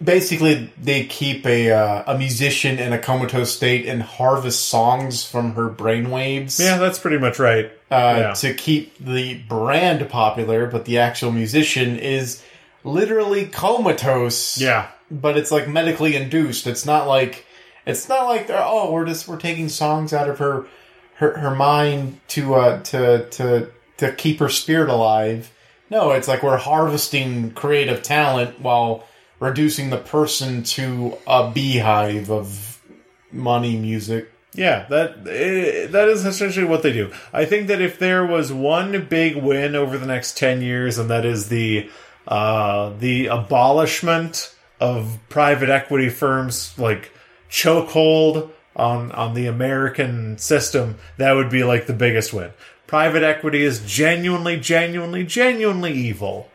basically, 0.02 0.72
they 0.80 1.06
keep 1.06 1.46
a 1.46 1.70
uh, 1.72 2.14
a 2.14 2.18
musician 2.18 2.78
in 2.78 2.92
a 2.92 2.98
comatose 2.98 3.54
state 3.54 3.86
and 3.86 4.02
harvest 4.02 4.68
songs 4.68 5.24
from 5.24 5.54
her 5.54 5.68
brainwaves. 5.68 6.58
Yeah, 6.58 6.78
that's 6.78 6.98
pretty 6.98 7.18
much 7.18 7.38
right. 7.38 7.66
uh, 7.90 8.16
yeah. 8.18 8.32
to 8.34 8.54
keep 8.54 8.96
the 8.98 9.38
brand 9.48 10.08
popular, 10.08 10.66
but 10.66 10.84
the 10.84 10.98
actual 10.98 11.32
musician 11.32 11.98
is 11.98 12.42
literally 12.84 13.46
comatose. 13.46 14.58
Yeah. 14.58 14.88
but 15.10 15.36
it's 15.36 15.50
like 15.50 15.68
medically 15.68 16.16
induced. 16.16 16.66
It's 16.66 16.86
not 16.86 17.06
like 17.06 17.44
it's 17.86 18.08
not 18.08 18.26
like 18.26 18.46
they're, 18.46 18.62
oh 18.62 18.92
we're 18.92 19.06
just 19.06 19.26
we're 19.28 19.38
taking 19.38 19.68
songs 19.68 20.12
out 20.12 20.28
of 20.28 20.38
her 20.38 20.66
her 21.14 21.38
her 21.38 21.54
mind 21.54 22.20
to 22.28 22.54
uh 22.54 22.82
to 22.84 23.28
to 23.30 23.70
to 23.98 24.12
keep 24.12 24.38
her 24.38 24.48
spirit 24.48 24.88
alive. 24.88 25.52
No, 25.90 26.12
it's 26.12 26.28
like 26.28 26.42
we're 26.42 26.56
harvesting 26.56 27.50
creative 27.50 28.02
talent 28.02 28.60
while 28.60 29.04
reducing 29.40 29.90
the 29.90 29.98
person 29.98 30.62
to 30.62 31.18
a 31.26 31.50
beehive 31.50 32.30
of 32.30 32.80
money 33.32 33.76
music. 33.76 34.30
Yeah, 34.52 34.86
that 34.90 35.26
eh, 35.28 35.86
that 35.86 36.08
is 36.08 36.24
essentially 36.24 36.66
what 36.66 36.82
they 36.82 36.92
do. 36.92 37.12
I 37.32 37.44
think 37.44 37.68
that 37.68 37.80
if 37.80 37.98
there 37.98 38.26
was 38.26 38.52
one 38.52 39.06
big 39.06 39.36
win 39.36 39.74
over 39.74 39.96
the 39.96 40.06
next 40.06 40.36
ten 40.36 40.60
years, 40.60 40.98
and 40.98 41.10
that 41.10 41.24
is 41.24 41.48
the 41.48 41.88
uh, 42.26 42.92
the 42.98 43.26
abolishment 43.26 44.54
of 44.80 45.18
private 45.28 45.68
equity 45.68 46.08
firms 46.08 46.76
like 46.78 47.12
chokehold 47.48 48.50
on 48.74 49.12
on 49.12 49.34
the 49.34 49.46
American 49.46 50.36
system, 50.38 50.96
that 51.16 51.32
would 51.32 51.50
be 51.50 51.62
like 51.62 51.86
the 51.86 51.92
biggest 51.92 52.32
win. 52.32 52.50
Private 52.88 53.22
equity 53.22 53.62
is 53.62 53.80
genuinely, 53.86 54.58
genuinely, 54.58 55.24
genuinely 55.24 55.92
evil. 55.92 56.50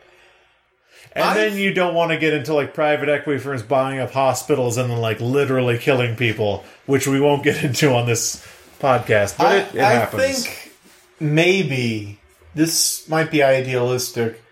And 1.16 1.24
I've- 1.24 1.40
then 1.40 1.58
you 1.58 1.72
don't 1.74 1.94
want 1.94 2.12
to 2.12 2.18
get 2.18 2.34
into 2.34 2.52
like 2.54 2.74
private 2.74 3.08
equity 3.08 3.40
firms 3.40 3.62
buying 3.62 3.98
up 3.98 4.12
hospitals 4.12 4.76
and 4.76 4.90
then 4.90 4.98
like 4.98 5.20
literally 5.20 5.78
killing 5.78 6.14
people, 6.14 6.64
which 6.84 7.06
we 7.06 7.18
won't 7.20 7.42
get 7.42 7.64
into 7.64 7.92
on 7.94 8.06
this 8.06 8.46
podcast. 8.80 9.38
But 9.38 9.46
I, 9.46 9.56
it, 9.56 9.74
it 9.74 9.80
I 9.80 9.92
happens. 9.92 10.46
think 10.46 10.72
maybe 11.18 12.18
this 12.54 13.08
might 13.08 13.30
be 13.30 13.42
idealistic. 13.42 14.42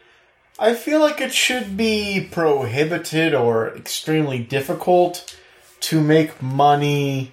I 0.58 0.74
feel 0.74 1.00
like 1.00 1.20
it 1.20 1.32
should 1.32 1.76
be 1.76 2.28
prohibited 2.30 3.34
or 3.34 3.74
extremely 3.76 4.38
difficult 4.38 5.36
to 5.80 6.00
make 6.00 6.40
money 6.40 7.32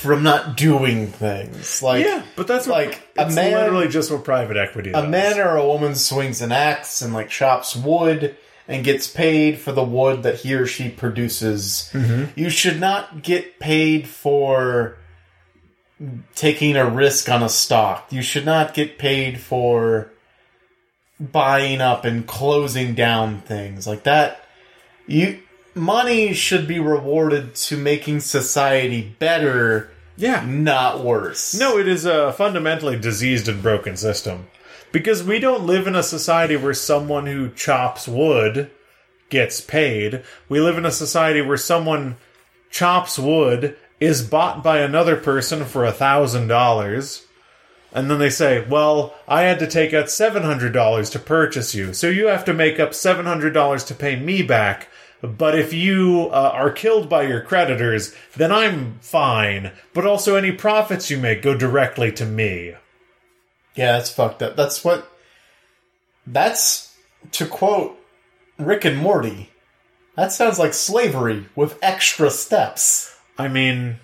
from 0.00 0.22
not 0.22 0.56
doing 0.56 1.08
things. 1.08 1.82
Like 1.82 2.04
yeah, 2.04 2.24
but 2.34 2.46
that's 2.46 2.66
what, 2.66 2.86
like, 2.86 3.08
a 3.18 3.30
man- 3.30 3.52
literally 3.52 3.88
just 3.88 4.10
what 4.10 4.24
private 4.24 4.56
equity 4.56 4.90
a 4.90 4.94
does. 4.94 5.08
man 5.10 5.38
or 5.38 5.56
a 5.56 5.66
woman 5.66 5.94
swings 5.94 6.40
an 6.40 6.52
axe 6.52 7.02
and 7.02 7.12
like 7.12 7.28
chops 7.28 7.76
wood 7.76 8.36
and 8.66 8.82
gets 8.82 9.06
paid 9.06 9.58
for 9.58 9.72
the 9.72 9.82
wood 9.84 10.22
that 10.22 10.36
he 10.36 10.54
or 10.54 10.66
she 10.66 10.88
produces. 10.88 11.90
Mm-hmm. 11.92 12.38
You 12.38 12.48
should 12.48 12.80
not 12.80 13.22
get 13.22 13.58
paid 13.60 14.08
for 14.08 14.96
taking 16.34 16.76
a 16.76 16.88
risk 16.88 17.28
on 17.28 17.42
a 17.42 17.48
stock. 17.48 18.10
You 18.10 18.22
should 18.22 18.46
not 18.46 18.72
get 18.72 18.96
paid 18.96 19.38
for 19.38 20.10
buying 21.18 21.82
up 21.82 22.06
and 22.06 22.26
closing 22.26 22.94
down 22.94 23.40
things 23.42 23.86
like 23.86 24.04
that. 24.04 24.46
You 25.06 25.42
money 25.74 26.32
should 26.34 26.66
be 26.66 26.78
rewarded 26.78 27.54
to 27.54 27.76
making 27.76 28.20
society 28.20 29.14
better, 29.18 29.90
yeah. 30.16 30.44
not 30.46 31.04
worse. 31.04 31.58
No, 31.58 31.78
it 31.78 31.88
is 31.88 32.04
a 32.04 32.32
fundamentally 32.32 32.98
diseased 32.98 33.48
and 33.48 33.62
broken 33.62 33.96
system. 33.96 34.46
Because 34.92 35.22
we 35.22 35.38
don't 35.38 35.66
live 35.66 35.86
in 35.86 35.94
a 35.94 36.02
society 36.02 36.56
where 36.56 36.74
someone 36.74 37.26
who 37.26 37.50
chops 37.50 38.08
wood 38.08 38.70
gets 39.28 39.60
paid. 39.60 40.24
We 40.48 40.60
live 40.60 40.76
in 40.76 40.84
a 40.84 40.90
society 40.90 41.40
where 41.40 41.56
someone 41.56 42.16
chops 42.70 43.18
wood, 43.18 43.76
is 44.00 44.22
bought 44.22 44.64
by 44.64 44.78
another 44.78 45.14
person 45.14 45.64
for 45.64 45.84
a 45.84 45.92
thousand 45.92 46.48
dollars, 46.48 47.26
and 47.92 48.10
then 48.10 48.18
they 48.18 48.30
say, 48.30 48.66
Well, 48.66 49.14
I 49.28 49.42
had 49.42 49.58
to 49.58 49.66
take 49.66 49.92
out 49.92 50.10
seven 50.10 50.42
hundred 50.42 50.72
dollars 50.72 51.10
to 51.10 51.18
purchase 51.18 51.74
you, 51.74 51.92
so 51.92 52.08
you 52.08 52.26
have 52.26 52.44
to 52.46 52.54
make 52.54 52.80
up 52.80 52.94
seven 52.94 53.26
hundred 53.26 53.52
dollars 53.52 53.84
to 53.84 53.94
pay 53.94 54.16
me 54.16 54.42
back. 54.42 54.88
But 55.22 55.58
if 55.58 55.72
you 55.72 56.28
uh, 56.32 56.50
are 56.54 56.70
killed 56.70 57.08
by 57.08 57.22
your 57.22 57.42
creditors, 57.42 58.14
then 58.36 58.50
I'm 58.50 58.98
fine. 59.00 59.72
But 59.92 60.06
also, 60.06 60.36
any 60.36 60.52
profits 60.52 61.10
you 61.10 61.18
make 61.18 61.42
go 61.42 61.54
directly 61.56 62.10
to 62.12 62.24
me. 62.24 62.74
Yeah, 63.74 63.92
that's 63.92 64.10
fucked 64.10 64.42
up. 64.42 64.56
That's 64.56 64.84
what. 64.84 65.10
That's 66.26 66.96
to 67.32 67.46
quote 67.46 67.98
Rick 68.58 68.84
and 68.84 68.96
Morty. 68.96 69.50
That 70.16 70.32
sounds 70.32 70.58
like 70.58 70.74
slavery 70.74 71.46
with 71.54 71.78
extra 71.82 72.30
steps. 72.30 73.16
I 73.38 73.48
mean, 73.48 73.96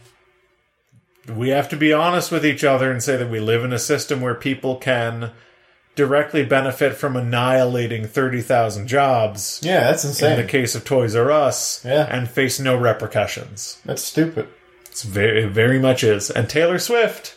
we 1.34 1.48
have 1.50 1.68
to 1.70 1.76
be 1.76 1.92
honest 1.92 2.30
with 2.30 2.44
each 2.44 2.64
other 2.64 2.90
and 2.90 3.02
say 3.02 3.16
that 3.16 3.30
we 3.30 3.40
live 3.40 3.64
in 3.64 3.72
a 3.72 3.78
system 3.78 4.20
where 4.20 4.34
people 4.34 4.76
can 4.76 5.32
directly 5.96 6.44
benefit 6.44 6.94
from 6.94 7.16
annihilating 7.16 8.06
30,000 8.06 8.86
jobs 8.86 9.60
Yeah, 9.64 9.80
that's 9.80 10.04
insane. 10.04 10.32
in 10.38 10.46
the 10.46 10.48
case 10.50 10.74
of 10.76 10.84
Toys 10.84 11.16
R 11.16 11.30
Us 11.32 11.82
Yeah. 11.84 12.06
and 12.08 12.30
face 12.30 12.60
no 12.60 12.76
repercussions. 12.76 13.78
that's 13.84 14.02
stupid. 14.02 14.46
It's 14.90 15.02
very, 15.02 15.42
it 15.44 15.50
very 15.50 15.78
much 15.78 16.04
is. 16.04 16.30
And 16.30 16.48
Taylor 16.48 16.78
Swift, 16.78 17.34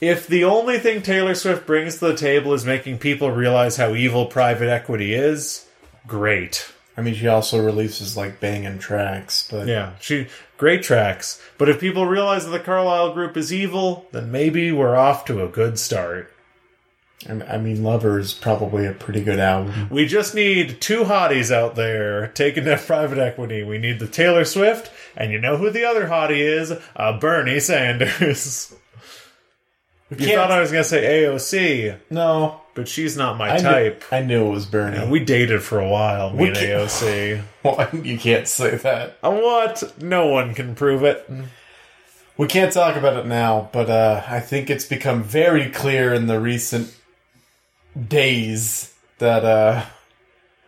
if 0.00 0.26
the 0.26 0.42
only 0.44 0.78
thing 0.78 1.02
Taylor 1.02 1.34
Swift 1.34 1.66
brings 1.66 1.98
to 1.98 2.06
the 2.06 2.16
table 2.16 2.52
is 2.54 2.64
making 2.64 2.98
people 2.98 3.30
realize 3.30 3.76
how 3.76 3.94
evil 3.94 4.26
private 4.26 4.68
equity 4.68 5.14
is, 5.14 5.66
great. 6.06 6.66
I 6.96 7.00
mean, 7.00 7.14
she 7.14 7.28
also 7.28 7.64
releases 7.64 8.16
like 8.16 8.40
banging 8.40 8.78
tracks, 8.78 9.48
but 9.50 9.66
Yeah, 9.68 9.92
she 10.00 10.26
great 10.58 10.82
tracks. 10.82 11.40
But 11.58 11.68
if 11.68 11.80
people 11.80 12.06
realize 12.06 12.44
that 12.44 12.50
the 12.50 12.60
Carlyle 12.60 13.14
Group 13.14 13.36
is 13.36 13.52
evil, 13.52 14.06
then 14.12 14.30
maybe 14.32 14.72
we're 14.72 14.96
off 14.96 15.24
to 15.26 15.42
a 15.44 15.48
good 15.48 15.78
start. 15.78 16.31
I 17.28 17.54
I 17.54 17.58
mean, 17.58 17.82
Lover 17.82 18.18
is 18.18 18.32
probably 18.34 18.86
a 18.86 18.92
pretty 18.92 19.22
good 19.22 19.38
album. 19.38 19.88
We 19.90 20.06
just 20.06 20.34
need 20.34 20.80
two 20.80 21.04
hotties 21.04 21.50
out 21.54 21.74
there 21.76 22.28
taking 22.28 22.64
that 22.64 22.80
private 22.86 23.18
equity. 23.18 23.62
We 23.62 23.78
need 23.78 23.98
the 23.98 24.08
Taylor 24.08 24.44
Swift, 24.44 24.90
and 25.16 25.32
you 25.32 25.38
know 25.40 25.56
who 25.56 25.70
the 25.70 25.84
other 25.84 26.06
hottie 26.06 26.38
is? 26.40 26.72
Uh, 26.96 27.18
Bernie 27.18 27.60
Sanders. 27.60 28.74
you 30.10 30.16
can't- 30.16 30.34
thought 30.36 30.50
I 30.50 30.60
was 30.60 30.70
going 30.70 30.82
to 30.84 30.88
say 30.88 31.22
AOC, 31.24 31.96
No, 32.10 32.60
but 32.74 32.88
she's 32.88 33.16
not 33.16 33.36
my 33.38 33.54
I 33.54 33.58
type. 33.58 34.04
Knew, 34.10 34.16
I 34.18 34.20
knew 34.22 34.46
it 34.46 34.50
was 34.50 34.66
Bernie. 34.66 34.96
And 34.98 35.10
we 35.10 35.20
dated 35.20 35.62
for 35.62 35.78
a 35.80 35.88
while, 35.88 36.30
me 36.30 36.42
We 36.44 36.48
and 36.48 36.56
AOC. 36.56 37.42
Well, 37.62 37.88
you 37.92 38.18
can't 38.18 38.48
say 38.48 38.74
that. 38.76 39.18
Uh, 39.22 39.30
what? 39.30 39.94
No 40.02 40.26
one 40.26 40.52
can 40.54 40.74
prove 40.74 41.04
it. 41.04 41.30
We 42.36 42.48
can't 42.48 42.72
talk 42.72 42.96
about 42.96 43.16
it 43.18 43.26
now, 43.26 43.68
but 43.72 43.88
uh, 43.88 44.22
I 44.26 44.40
think 44.40 44.68
it's 44.68 44.84
become 44.84 45.22
very 45.22 45.70
clear 45.70 46.12
in 46.12 46.26
the 46.26 46.40
recent 46.40 46.92
days 48.08 48.94
that 49.18 49.44
uh, 49.44 49.84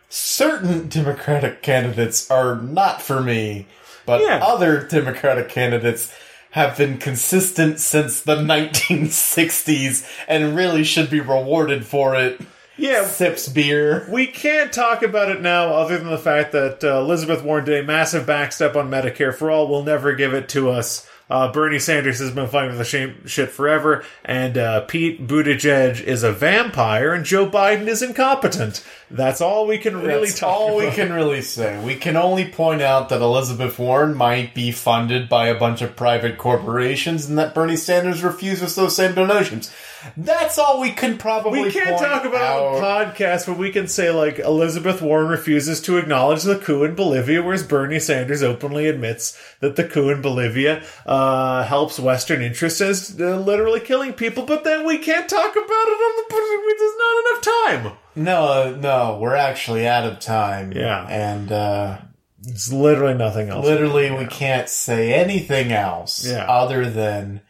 certain 0.09 0.87
Democratic 0.87 1.61
candidates 1.61 2.29
are 2.31 2.55
not 2.55 3.01
for 3.01 3.21
me, 3.21 3.67
but 4.05 4.21
Yeah. 4.21 4.39
other 4.43 4.81
Democratic 4.87 5.49
candidates 5.49 6.13
have 6.51 6.77
been 6.77 6.97
consistent 6.97 7.79
since 7.79 8.21
the 8.21 8.35
1960s 8.41 10.07
and 10.27 10.55
really 10.55 10.83
should 10.83 11.09
be 11.09 11.19
rewarded 11.19 11.85
for 11.85 12.15
it. 12.15 12.39
Yeah, 12.77 13.05
Sips 13.05 13.47
beer. 13.47 14.05
We 14.09 14.27
can't 14.27 14.71
talk 14.73 15.01
about 15.01 15.29
it 15.31 15.41
now, 15.41 15.73
other 15.73 15.97
than 15.97 16.09
the 16.09 16.17
fact 16.17 16.51
that 16.51 16.83
uh, 16.83 16.99
Elizabeth 16.99 17.41
Warren 17.41 17.63
did 17.63 17.81
a 17.81 17.87
massive 17.87 18.25
backstep 18.25 18.75
on 18.75 18.89
Medicare 18.91 19.33
for 19.33 19.49
all. 19.49 19.67
Will 19.69 19.83
never 19.83 20.13
give 20.13 20.33
it 20.33 20.49
to 20.49 20.69
us. 20.69 21.09
Uh, 21.27 21.51
Bernie 21.51 21.79
Sanders 21.79 22.19
has 22.19 22.31
been 22.31 22.47
fighting 22.47 22.77
the 22.77 22.83
shame 22.83 23.25
shit 23.25 23.49
forever, 23.49 24.03
and 24.23 24.57
uh, 24.57 24.81
Pete 24.81 25.25
Buttigieg 25.25 25.99
is 26.01 26.21
a 26.21 26.31
vampire, 26.31 27.13
and 27.13 27.25
Joe 27.25 27.49
Biden 27.49 27.87
is 27.87 28.03
incompetent. 28.03 28.85
That's 29.09 29.41
all 29.41 29.65
we 29.65 29.79
can 29.79 30.01
really 30.01 30.27
That's 30.27 30.39
talk 30.39 30.49
all 30.51 30.77
we 30.77 30.91
can 30.91 31.11
really 31.11 31.41
say. 31.41 31.83
We 31.83 31.95
can 31.95 32.15
only 32.15 32.47
point 32.47 32.83
out 32.83 33.09
that 33.09 33.21
Elizabeth 33.21 33.79
Warren 33.79 34.15
might 34.15 34.53
be 34.53 34.71
funded 34.71 35.27
by 35.27 35.47
a 35.47 35.57
bunch 35.57 35.81
of 35.81 35.95
private 35.95 36.37
corporations 36.37 37.27
and 37.27 37.37
that 37.39 37.55
Bernie 37.55 37.75
Sanders 37.75 38.23
refuses 38.23 38.75
those 38.75 38.95
same 38.95 39.15
donations. 39.15 39.73
That's 40.17 40.57
all 40.57 40.79
we 40.81 40.91
can 40.91 41.17
probably 41.17 41.61
We 41.63 41.71
can't 41.71 41.97
talk 41.99 42.25
about 42.25 42.75
on 42.75 42.81
podcast, 42.81 43.45
but 43.47 43.57
we 43.57 43.71
can 43.71 43.87
say 43.87 44.11
like 44.11 44.39
Elizabeth 44.39 45.01
Warren 45.01 45.27
refuses 45.27 45.81
to 45.83 45.97
acknowledge 45.97 46.43
the 46.43 46.57
coup 46.57 46.83
in 46.83 46.95
Bolivia, 46.95 47.41
whereas 47.43 47.63
Bernie 47.63 47.99
Sanders 47.99 48.41
openly 48.43 48.87
admits 48.87 49.37
that 49.59 49.75
the 49.75 49.83
coup 49.87 50.09
in 50.09 50.21
Bolivia 50.21 50.83
uh, 51.05 51.63
helps 51.63 51.99
Western 51.99 52.41
interests 52.41 52.81
as 52.81 53.15
uh, 53.19 53.37
literally 53.39 53.79
killing 53.79 54.13
people. 54.13 54.45
But 54.45 54.63
then 54.63 54.85
we 54.85 54.97
can't 54.97 55.27
talk 55.29 55.51
about 55.51 55.61
it 55.61 55.65
on 55.65 56.15
the. 56.17 56.35
There's 56.77 56.97
not 56.97 57.85
enough 57.85 57.93
time. 57.95 57.97
No, 58.15 58.75
no, 58.75 59.17
we're 59.21 59.35
actually 59.35 59.87
out 59.87 60.05
of 60.05 60.19
time. 60.19 60.71
Yeah. 60.73 61.05
And 61.07 61.51
uh, 61.51 61.97
It's 62.45 62.71
literally 62.71 63.13
nothing 63.13 63.49
else. 63.49 63.65
literally 63.65 64.11
we 64.11 64.25
can't 64.25 64.69
say 64.69 65.13
anything 65.13 65.71
else 65.71 66.25
Yeah. 66.25 66.45
other 66.45 66.89
than 66.89 67.41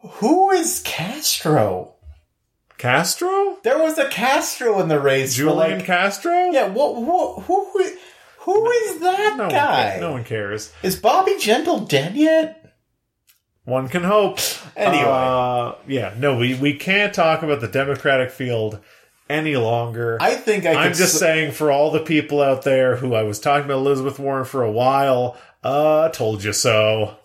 who 0.00 0.50
is 0.50 0.80
Castro? 0.84 1.94
Castro, 2.76 3.58
There 3.64 3.78
was 3.82 3.98
a 3.98 4.08
Castro 4.08 4.78
in 4.80 4.86
the 4.88 5.00
race. 5.00 5.34
Julian 5.34 5.78
like, 5.78 5.84
Castro. 5.86 6.50
Yeah, 6.52 6.68
what, 6.68 6.94
who, 6.94 7.40
who, 7.40 7.78
is- 7.80 7.98
who 8.40 8.70
is 8.70 9.00
that 9.00 9.34
no 9.36 9.50
guy? 9.50 9.92
One, 9.94 10.00
no 10.00 10.12
one 10.12 10.24
cares. 10.24 10.72
Is 10.82 10.94
Bobby 10.96 11.32
Jindal 11.32 11.88
dead 11.88 12.14
yet? 12.16 12.72
One 13.64 13.88
can 13.88 14.04
hope. 14.04 14.38
Anyway. 14.76 15.04
uh, 15.06 15.74
yeah, 15.86 16.14
no, 16.16 16.38
we 16.38 16.54
we 16.54 16.72
can't 16.72 17.12
talk 17.12 17.42
about 17.42 17.60
the 17.60 17.68
Democratic 17.68 18.30
field 18.30 18.78
any 19.28 19.56
longer. 19.56 20.16
I 20.22 20.36
think 20.36 20.64
I 20.64 20.72
I'm 20.72 20.94
just 20.94 21.14
s- 21.16 21.20
saying 21.20 21.52
for 21.52 21.70
all 21.70 21.90
the 21.90 22.00
people 22.00 22.40
out 22.40 22.62
there 22.62 22.96
who 22.96 23.12
I 23.14 23.24
was 23.24 23.38
talking 23.38 23.66
about 23.66 23.78
Elizabeth 23.78 24.18
Warren 24.18 24.46
for 24.46 24.62
a 24.62 24.70
while, 24.72 25.36
uh, 25.62 26.08
told 26.08 26.42
you 26.44 26.54
so. 26.54 27.17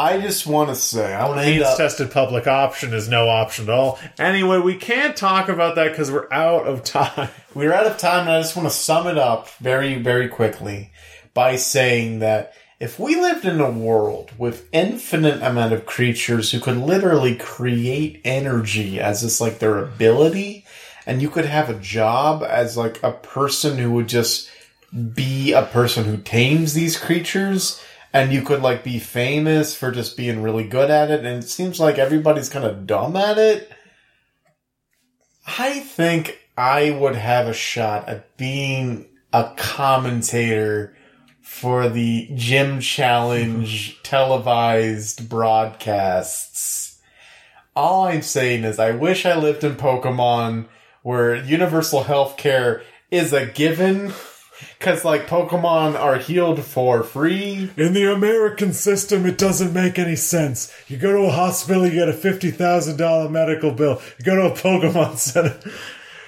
I 0.00 0.18
just 0.18 0.46
want 0.46 0.70
to 0.70 0.74
say 0.74 1.12
I 1.12 1.28
want 1.28 1.40
to 1.40 1.46
end 1.46 1.60
Means 1.60 1.76
tested 1.76 2.10
public 2.10 2.46
option 2.46 2.94
is 2.94 3.06
no 3.06 3.28
option 3.28 3.66
at 3.66 3.74
all. 3.74 3.98
Anyway, 4.18 4.58
we 4.58 4.74
can't 4.74 5.14
talk 5.14 5.50
about 5.50 5.74
that 5.74 5.90
because 5.90 6.10
we're 6.10 6.32
out 6.32 6.66
of 6.66 6.82
time. 6.84 7.28
We're 7.54 7.72
out 7.72 7.86
of 7.86 7.98
time, 7.98 8.20
and 8.20 8.30
I 8.30 8.40
just 8.40 8.54
want 8.54 8.68
to 8.68 8.74
sum 8.74 9.08
it 9.08 9.18
up 9.18 9.50
very, 9.58 10.00
very 10.00 10.28
quickly 10.28 10.92
by 11.34 11.56
saying 11.56 12.20
that 12.20 12.54
if 12.78 12.96
we 12.96 13.16
lived 13.16 13.44
in 13.44 13.60
a 13.60 13.70
world 13.70 14.30
with 14.38 14.68
infinite 14.70 15.42
amount 15.42 15.72
of 15.72 15.84
creatures 15.84 16.52
who 16.52 16.60
could 16.60 16.76
literally 16.76 17.34
create 17.34 18.20
energy 18.24 19.00
as 19.00 19.22
this 19.22 19.40
like 19.40 19.58
their 19.58 19.78
ability, 19.78 20.64
and 21.06 21.20
you 21.20 21.28
could 21.28 21.44
have 21.44 21.68
a 21.68 21.78
job 21.80 22.44
as 22.44 22.76
like 22.76 23.02
a 23.02 23.10
person 23.10 23.78
who 23.78 23.90
would 23.90 24.08
just 24.08 24.48
be 25.12 25.52
a 25.52 25.62
person 25.62 26.04
who 26.04 26.16
tames 26.16 26.72
these 26.72 26.96
creatures 26.96 27.82
and 28.12 28.32
you 28.32 28.42
could 28.42 28.62
like 28.62 28.82
be 28.82 28.98
famous 28.98 29.74
for 29.74 29.90
just 29.90 30.16
being 30.16 30.42
really 30.42 30.64
good 30.64 30.90
at 30.90 31.10
it 31.10 31.24
and 31.24 31.44
it 31.44 31.48
seems 31.48 31.78
like 31.78 31.98
everybody's 31.98 32.48
kind 32.48 32.64
of 32.64 32.86
dumb 32.86 33.16
at 33.16 33.38
it. 33.38 33.70
I 35.46 35.80
think 35.80 36.38
i 36.56 36.90
would 36.90 37.16
have 37.16 37.46
a 37.46 37.54
shot 37.54 38.08
at 38.08 38.36
being 38.36 39.06
a 39.32 39.52
commentator 39.56 40.96
for 41.40 41.88
the 41.88 42.28
gym 42.34 42.80
challenge 42.80 44.00
televised 44.02 45.28
broadcasts. 45.28 47.00
All 47.74 48.08
i'm 48.08 48.22
saying 48.22 48.64
is 48.64 48.78
i 48.78 48.90
wish 48.90 49.24
i 49.24 49.36
lived 49.36 49.64
in 49.64 49.76
pokemon 49.76 50.66
where 51.02 51.36
universal 51.36 52.02
health 52.02 52.36
care 52.36 52.82
is 53.10 53.32
a 53.32 53.46
given 53.46 54.12
because 54.78 55.04
like 55.04 55.26
pokemon 55.26 55.98
are 55.98 56.16
healed 56.18 56.62
for 56.64 57.02
free 57.02 57.70
In 57.76 57.92
the 57.94 58.12
American 58.12 58.72
system, 58.72 59.26
it 59.26 59.38
doesn't 59.38 59.72
make 59.72 59.98
any 59.98 60.16
sense. 60.16 60.72
You 60.88 60.96
go 60.96 61.12
to 61.12 61.28
a 61.28 61.30
hospital, 61.30 61.86
you 61.86 61.92
get 61.94 62.08
a 62.08 62.12
fifty 62.12 62.50
thousand 62.50 62.96
dollar 62.96 63.28
medical 63.28 63.70
bill. 63.72 64.00
You 64.18 64.24
go 64.24 64.36
to 64.36 64.52
a 64.54 64.56
Pokemon 64.56 65.16
Center, 65.18 65.58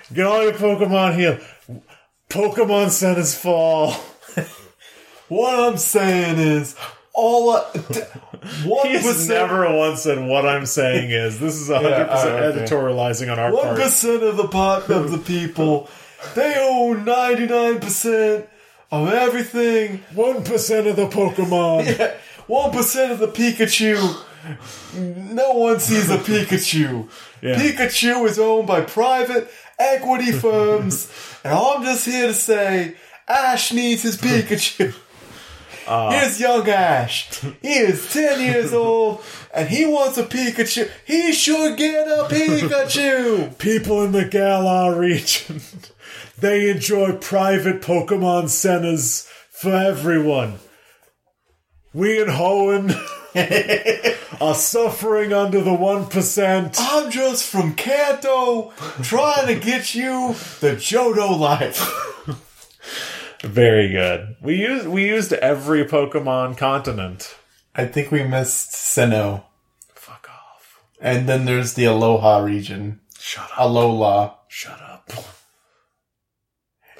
you 0.08 0.16
get 0.16 0.26
all 0.26 0.42
your 0.42 0.52
Pokemon 0.52 1.16
healed. 1.16 1.40
Pokemon 2.28 2.90
Centers 2.90 3.34
fall. 3.34 3.92
what 5.28 5.58
i'm 5.58 5.78
saying 5.78 6.38
is 6.38 6.76
all 7.14 7.52
one 8.64 8.86
He's 8.88 9.02
percent 9.02 9.28
never 9.28 9.76
once 9.76 10.02
said 10.02 10.26
what 10.26 10.46
I'm 10.46 10.64
saying 10.66 11.10
is. 11.10 11.38
This 11.38 11.56
is 11.56 11.68
100% 11.68 11.82
Yeah, 11.82 12.06
oh, 12.10 12.28
okay. 12.28 12.58
editorializing 12.64 13.30
on 13.30 13.38
our 13.38 13.52
one 13.52 13.62
part. 13.64 13.76
percent 13.78 14.22
of 14.22 14.36
the 14.36 14.48
pot 14.48 14.90
of 14.90 15.10
the 15.10 15.18
people 15.18 15.88
they 16.34 16.56
own 16.58 17.04
99% 17.04 18.46
of 18.90 19.08
everything 19.08 20.00
1% 20.14 20.90
of 20.90 20.96
the 20.96 21.08
Pokemon. 21.08 22.14
one 22.46 22.70
percent 22.70 23.12
of 23.12 23.18
the 23.18 23.28
Pikachu. 23.28 23.96
No 24.94 25.52
one 25.52 25.80
sees 25.80 26.10
a 26.10 26.18
Pikachu. 26.18 27.08
Yeah. 27.42 27.56
Pikachu 27.56 28.24
is 28.28 28.38
owned 28.38 28.68
by 28.68 28.82
private 28.82 29.50
equity 29.76 30.30
firms, 30.30 31.10
and 31.44 31.52
I'm 31.52 31.82
just 31.82 32.06
here 32.06 32.28
to 32.28 32.34
say, 32.34 32.94
Ash 33.26 33.72
needs 33.72 34.02
his 34.02 34.16
Pikachu. 34.16 34.94
Ah. 35.88 36.10
Here's 36.12 36.38
young 36.38 36.68
Ash. 36.68 37.40
He 37.60 37.74
is 37.74 38.12
10 38.12 38.40
years 38.40 38.72
old 38.72 39.24
and 39.52 39.68
he 39.68 39.84
wants 39.86 40.18
a 40.18 40.22
Pikachu. 40.22 40.88
He 41.04 41.32
should 41.32 41.76
get 41.76 42.06
a 42.06 42.28
Pikachu. 42.28 43.58
People 43.58 44.04
in 44.04 44.12
the 44.12 44.24
Galar 44.24 44.96
region, 44.96 45.60
they 46.42 46.68
enjoy 46.70 47.12
private 47.12 47.80
Pokemon 47.80 48.48
centers 48.48 49.28
for 49.50 49.72
everyone. 49.72 50.58
We 51.94 52.20
in 52.20 52.26
Hoenn 52.26 52.90
are 54.40 54.54
suffering 54.56 55.32
under 55.32 55.60
the 55.60 55.70
1%. 55.70 56.74
I'm 56.78 57.10
just 57.12 57.48
from 57.48 57.74
Kanto 57.74 58.72
trying 59.02 59.46
to 59.46 59.54
get 59.54 59.94
you 59.94 60.34
the 60.58 60.72
Johto 60.76 61.38
life. 61.38 61.78
Very 63.42 63.88
good. 63.88 64.36
We 64.40 64.56
used 64.56 64.88
we 64.88 65.06
used 65.06 65.32
every 65.34 65.84
Pokemon 65.84 66.56
continent. 66.58 67.36
I 67.74 67.86
think 67.86 68.10
we 68.10 68.24
missed 68.24 68.72
Sinnoh. 68.72 69.44
Fuck 69.94 70.28
off. 70.28 70.80
And 71.00 71.28
then 71.28 71.44
there's 71.44 71.74
the 71.74 71.84
Aloha 71.84 72.38
region. 72.38 73.00
Shut 73.18 73.44
up. 73.44 73.58
Alola. 73.58 74.34
Shut 74.48 74.80
up. 74.80 74.81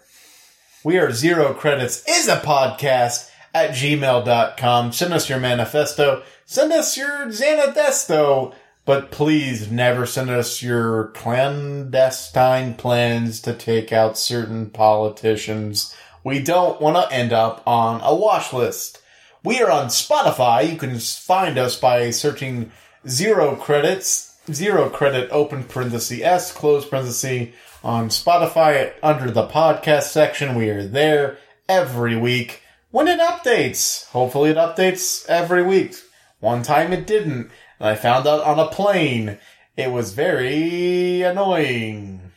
We 0.84 0.98
are 0.98 1.12
Zero 1.12 1.54
Credits 1.54 2.04
is 2.08 2.28
a 2.28 2.38
podcast 2.38 3.30
at 3.54 3.72
gmail.com. 3.72 4.92
Send 4.92 5.14
us 5.14 5.30
your 5.30 5.40
manifesto. 5.40 6.24
Send 6.46 6.72
us 6.72 6.98
your 6.98 7.28
Xanadesto. 7.28 8.54
But 8.86 9.12
please 9.12 9.70
never 9.70 10.06
send 10.06 10.30
us 10.30 10.64
your 10.64 11.10
clandestine 11.10 12.76
plans 12.76 13.42
to 13.42 13.54
take 13.54 13.92
out 13.92 14.18
certain 14.18 14.70
politicians. 14.70 15.94
We 16.24 16.40
don't 16.40 16.80
want 16.80 16.96
to 16.96 17.14
end 17.14 17.34
up 17.34 17.62
on 17.68 18.00
a 18.02 18.16
watch 18.16 18.54
list. 18.54 19.02
We 19.44 19.62
are 19.62 19.70
on 19.70 19.88
Spotify. 19.88 20.72
You 20.72 20.78
can 20.78 21.00
find 21.00 21.58
us 21.58 21.78
by 21.78 22.12
searching 22.12 22.72
zero 23.08 23.56
credits, 23.56 24.38
zero 24.52 24.90
credit 24.90 25.30
open 25.32 25.66
parenthesis 25.66 26.22
S 26.22 26.52
close 26.54 26.86
parenthesis 26.86 27.50
on 27.84 28.08
Spotify 28.08 28.94
under 29.04 29.32
the 29.32 29.48
podcast 29.48 30.04
section. 30.04 30.56
We 30.56 30.70
are 30.70 30.88
there 30.88 31.38
every 31.68 32.16
week 32.16 32.62
when 32.98 33.08
it 33.08 33.20
updates. 33.20 34.08
Hopefully 34.08 34.50
it 34.50 34.58
updates 34.58 35.24
every 35.28 35.62
week. 35.62 35.96
One 36.40 36.64
time 36.64 36.92
it 36.92 37.06
didn't, 37.06 37.52
and 37.80 37.90
I 37.90 37.94
found 37.94 38.26
out 38.26 38.42
on 38.42 38.58
a 38.58 38.70
plane. 38.70 39.38
It 39.76 39.92
was 39.92 40.14
very 40.14 41.22
annoying. 41.22 42.32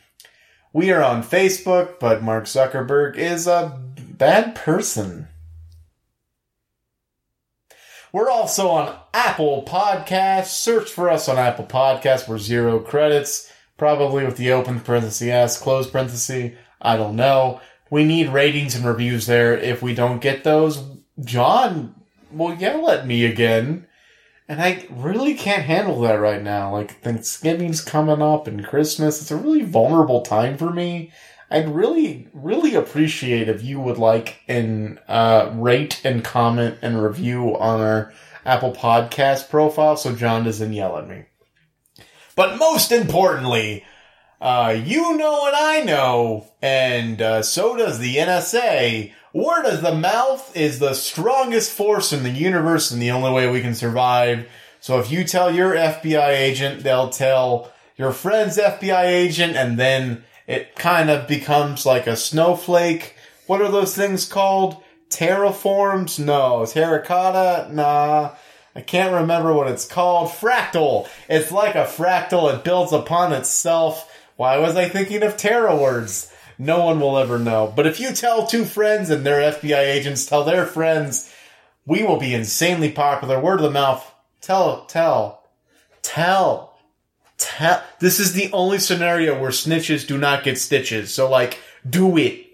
We 0.71 0.91
are 0.91 1.01
on 1.01 1.23
Facebook, 1.23 1.99
but 1.99 2.21
Mark 2.21 2.43
Zuckerberg 2.43 3.17
is 3.17 3.47
a 3.47 3.81
bad 3.97 4.53
person. 4.53 5.29
We're 8.13 8.29
also 8.29 8.69
on 8.69 8.99
Apple 9.15 9.65
Podcasts. 9.67 10.49
Search 10.49 10.91
for 10.91 11.09
us 11.09 11.27
on 11.27 11.39
Apple 11.39 11.65
Podcasts. 11.65 12.27
We're 12.27 12.37
zero 12.37 12.77
credits, 12.77 13.51
probably 13.77 14.25
with 14.25 14.37
the 14.37 14.51
open 14.51 14.79
parenthesis 14.79 15.57
close 15.57 15.89
parenthesis. 15.89 16.53
I 16.79 16.97
don't 16.97 17.15
know. 17.15 17.61
We 17.91 18.05
need 18.05 18.29
ratings 18.29 18.73
and 18.73 18.85
reviews 18.85 19.27
there. 19.27 19.55
If 19.55 19.83
we 19.83 19.93
don't 19.93 20.21
get 20.21 20.43
those, 20.43 20.81
John 21.23 21.93
will 22.31 22.55
yell 22.55 22.89
at 22.89 23.05
me 23.05 23.25
again. 23.25 23.85
And 24.47 24.61
I 24.61 24.87
really 24.89 25.35
can't 25.35 25.63
handle 25.63 26.01
that 26.01 26.15
right 26.15 26.41
now. 26.41 26.71
Like, 26.71 27.01
Thanksgiving's 27.01 27.81
coming 27.81 28.21
up 28.21 28.47
and 28.47 28.65
Christmas. 28.65 29.21
It's 29.21 29.31
a 29.31 29.35
really 29.35 29.61
vulnerable 29.61 30.21
time 30.21 30.57
for 30.57 30.71
me. 30.71 31.11
I'd 31.49 31.69
really, 31.69 32.29
really 32.33 32.75
appreciate 32.75 33.49
if 33.49 33.61
you 33.61 33.79
would 33.81 33.97
like 33.97 34.39
and 34.47 34.97
uh, 35.09 35.51
rate 35.53 35.99
and 36.05 36.23
comment 36.23 36.77
and 36.81 37.03
review 37.03 37.57
on 37.57 37.81
our 37.81 38.13
Apple 38.45 38.71
Podcast 38.71 39.49
profile 39.49 39.97
so 39.97 40.15
John 40.15 40.45
doesn't 40.45 40.71
yell 40.71 40.97
at 40.97 41.09
me. 41.09 41.25
But 42.37 42.57
most 42.57 42.93
importantly, 42.93 43.83
uh, 44.41 44.75
you 44.83 45.17
know 45.17 45.45
and 45.45 45.55
I 45.55 45.81
know, 45.81 46.47
and 46.61 47.21
uh, 47.21 47.43
so 47.43 47.77
does 47.77 47.99
the 47.99 48.15
NSA. 48.15 49.13
Word 49.33 49.65
of 49.65 49.81
the 49.81 49.95
mouth 49.95 50.57
is 50.57 50.79
the 50.79 50.93
strongest 50.93 51.71
force 51.71 52.11
in 52.11 52.23
the 52.23 52.31
universe 52.31 52.91
and 52.91 53.01
the 53.01 53.11
only 53.11 53.31
way 53.31 53.49
we 53.49 53.61
can 53.61 53.75
survive. 53.75 54.49
So 54.81 54.99
if 54.99 55.11
you 55.11 55.23
tell 55.23 55.53
your 55.53 55.73
FBI 55.73 56.29
agent, 56.29 56.83
they'll 56.83 57.11
tell 57.11 57.71
your 57.97 58.11
friend's 58.11 58.57
FBI 58.57 59.05
agent, 59.05 59.55
and 59.55 59.79
then 59.79 60.23
it 60.47 60.75
kind 60.75 61.09
of 61.09 61.27
becomes 61.27 61.85
like 61.85 62.07
a 62.07 62.17
snowflake. 62.17 63.15
What 63.45 63.61
are 63.61 63.71
those 63.71 63.95
things 63.95 64.25
called? 64.25 64.83
Terraforms? 65.09 66.17
No. 66.17 66.65
Terracotta? 66.65 67.71
Nah. 67.71 68.31
I 68.75 68.81
can't 68.81 69.13
remember 69.13 69.53
what 69.53 69.67
it's 69.67 69.85
called. 69.85 70.29
Fractal. 70.29 71.07
It's 71.29 71.51
like 71.51 71.75
a 71.75 71.85
fractal. 71.85 72.53
It 72.53 72.63
builds 72.63 72.91
upon 72.91 73.33
itself. 73.33 74.10
Why 74.41 74.57
was 74.57 74.75
I 74.75 74.89
thinking 74.89 75.21
of 75.21 75.37
Terra 75.37 75.75
words? 75.75 76.33
No 76.57 76.83
one 76.83 76.99
will 76.99 77.19
ever 77.19 77.37
know. 77.37 77.71
But 77.75 77.85
if 77.85 77.99
you 77.99 78.11
tell 78.11 78.47
two 78.47 78.65
friends 78.65 79.11
and 79.11 79.23
their 79.23 79.51
FBI 79.51 79.77
agents 79.77 80.25
tell 80.25 80.43
their 80.43 80.65
friends, 80.65 81.31
we 81.85 82.01
will 82.01 82.17
be 82.17 82.33
insanely 82.33 82.91
popular. 82.91 83.39
Word 83.39 83.59
of 83.59 83.61
the 83.61 83.69
mouth. 83.69 84.03
Tell, 84.41 84.85
tell, 84.85 85.43
tell, 86.01 86.75
tell. 87.37 87.83
This 87.99 88.19
is 88.19 88.33
the 88.33 88.51
only 88.51 88.79
scenario 88.79 89.39
where 89.39 89.51
snitches 89.51 90.07
do 90.07 90.17
not 90.17 90.43
get 90.43 90.57
stitches. 90.57 91.13
So, 91.13 91.29
like, 91.29 91.59
do 91.87 92.17
it. 92.17 92.47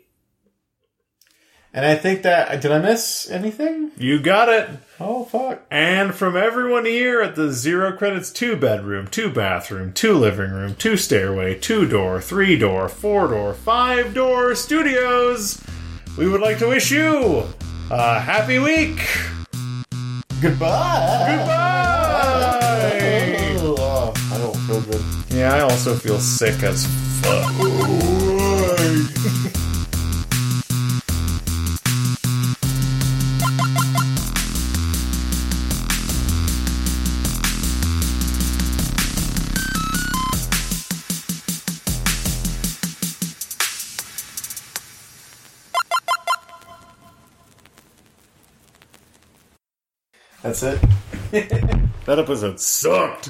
And 1.78 1.86
I 1.86 1.94
think 1.94 2.24
that, 2.24 2.60
did 2.60 2.72
I 2.72 2.80
miss 2.80 3.30
anything? 3.30 3.92
You 4.00 4.20
got 4.20 4.50
it. 4.50 4.68
Oh, 5.00 5.26
fuck. 5.26 5.62
And 5.70 6.16
from 6.16 6.36
everyone 6.36 6.86
here 6.86 7.22
at 7.22 7.36
the 7.36 7.52
Zero 7.52 7.96
Credits 7.96 8.32
2 8.32 8.56
bedroom, 8.56 9.08
2 9.10 9.30
bathroom, 9.30 9.94
2 9.94 10.14
living 10.14 10.50
room, 10.50 10.74
2 10.74 10.98
stairway, 10.98 11.54
2 11.54 11.88
door, 11.88 12.20
3 12.20 12.58
door, 12.58 12.90
4 12.90 13.28
door, 13.28 13.54
5 13.54 14.14
door 14.16 14.56
studios, 14.56 15.62
we 16.18 16.28
would 16.28 16.42
like 16.42 16.58
to 16.58 16.68
wish 16.68 16.90
you 16.90 17.44
a 17.92 18.20
happy 18.22 18.58
week. 18.58 19.08
Goodbye. 20.42 21.36
Goodbye. 21.38 22.08
Oh, 23.80 24.14
I 24.32 24.38
don't 24.40 24.58
feel 24.66 24.82
good. 24.82 25.04
Yeah, 25.30 25.54
I 25.54 25.60
also 25.60 25.94
feel 25.96 26.18
sick 26.18 26.64
as 26.64 26.88
fuck. 27.22 27.54
That's 50.42 50.64
it. 50.64 50.80
That 52.06 52.20
episode 52.20 52.60
sucked. 52.60 53.26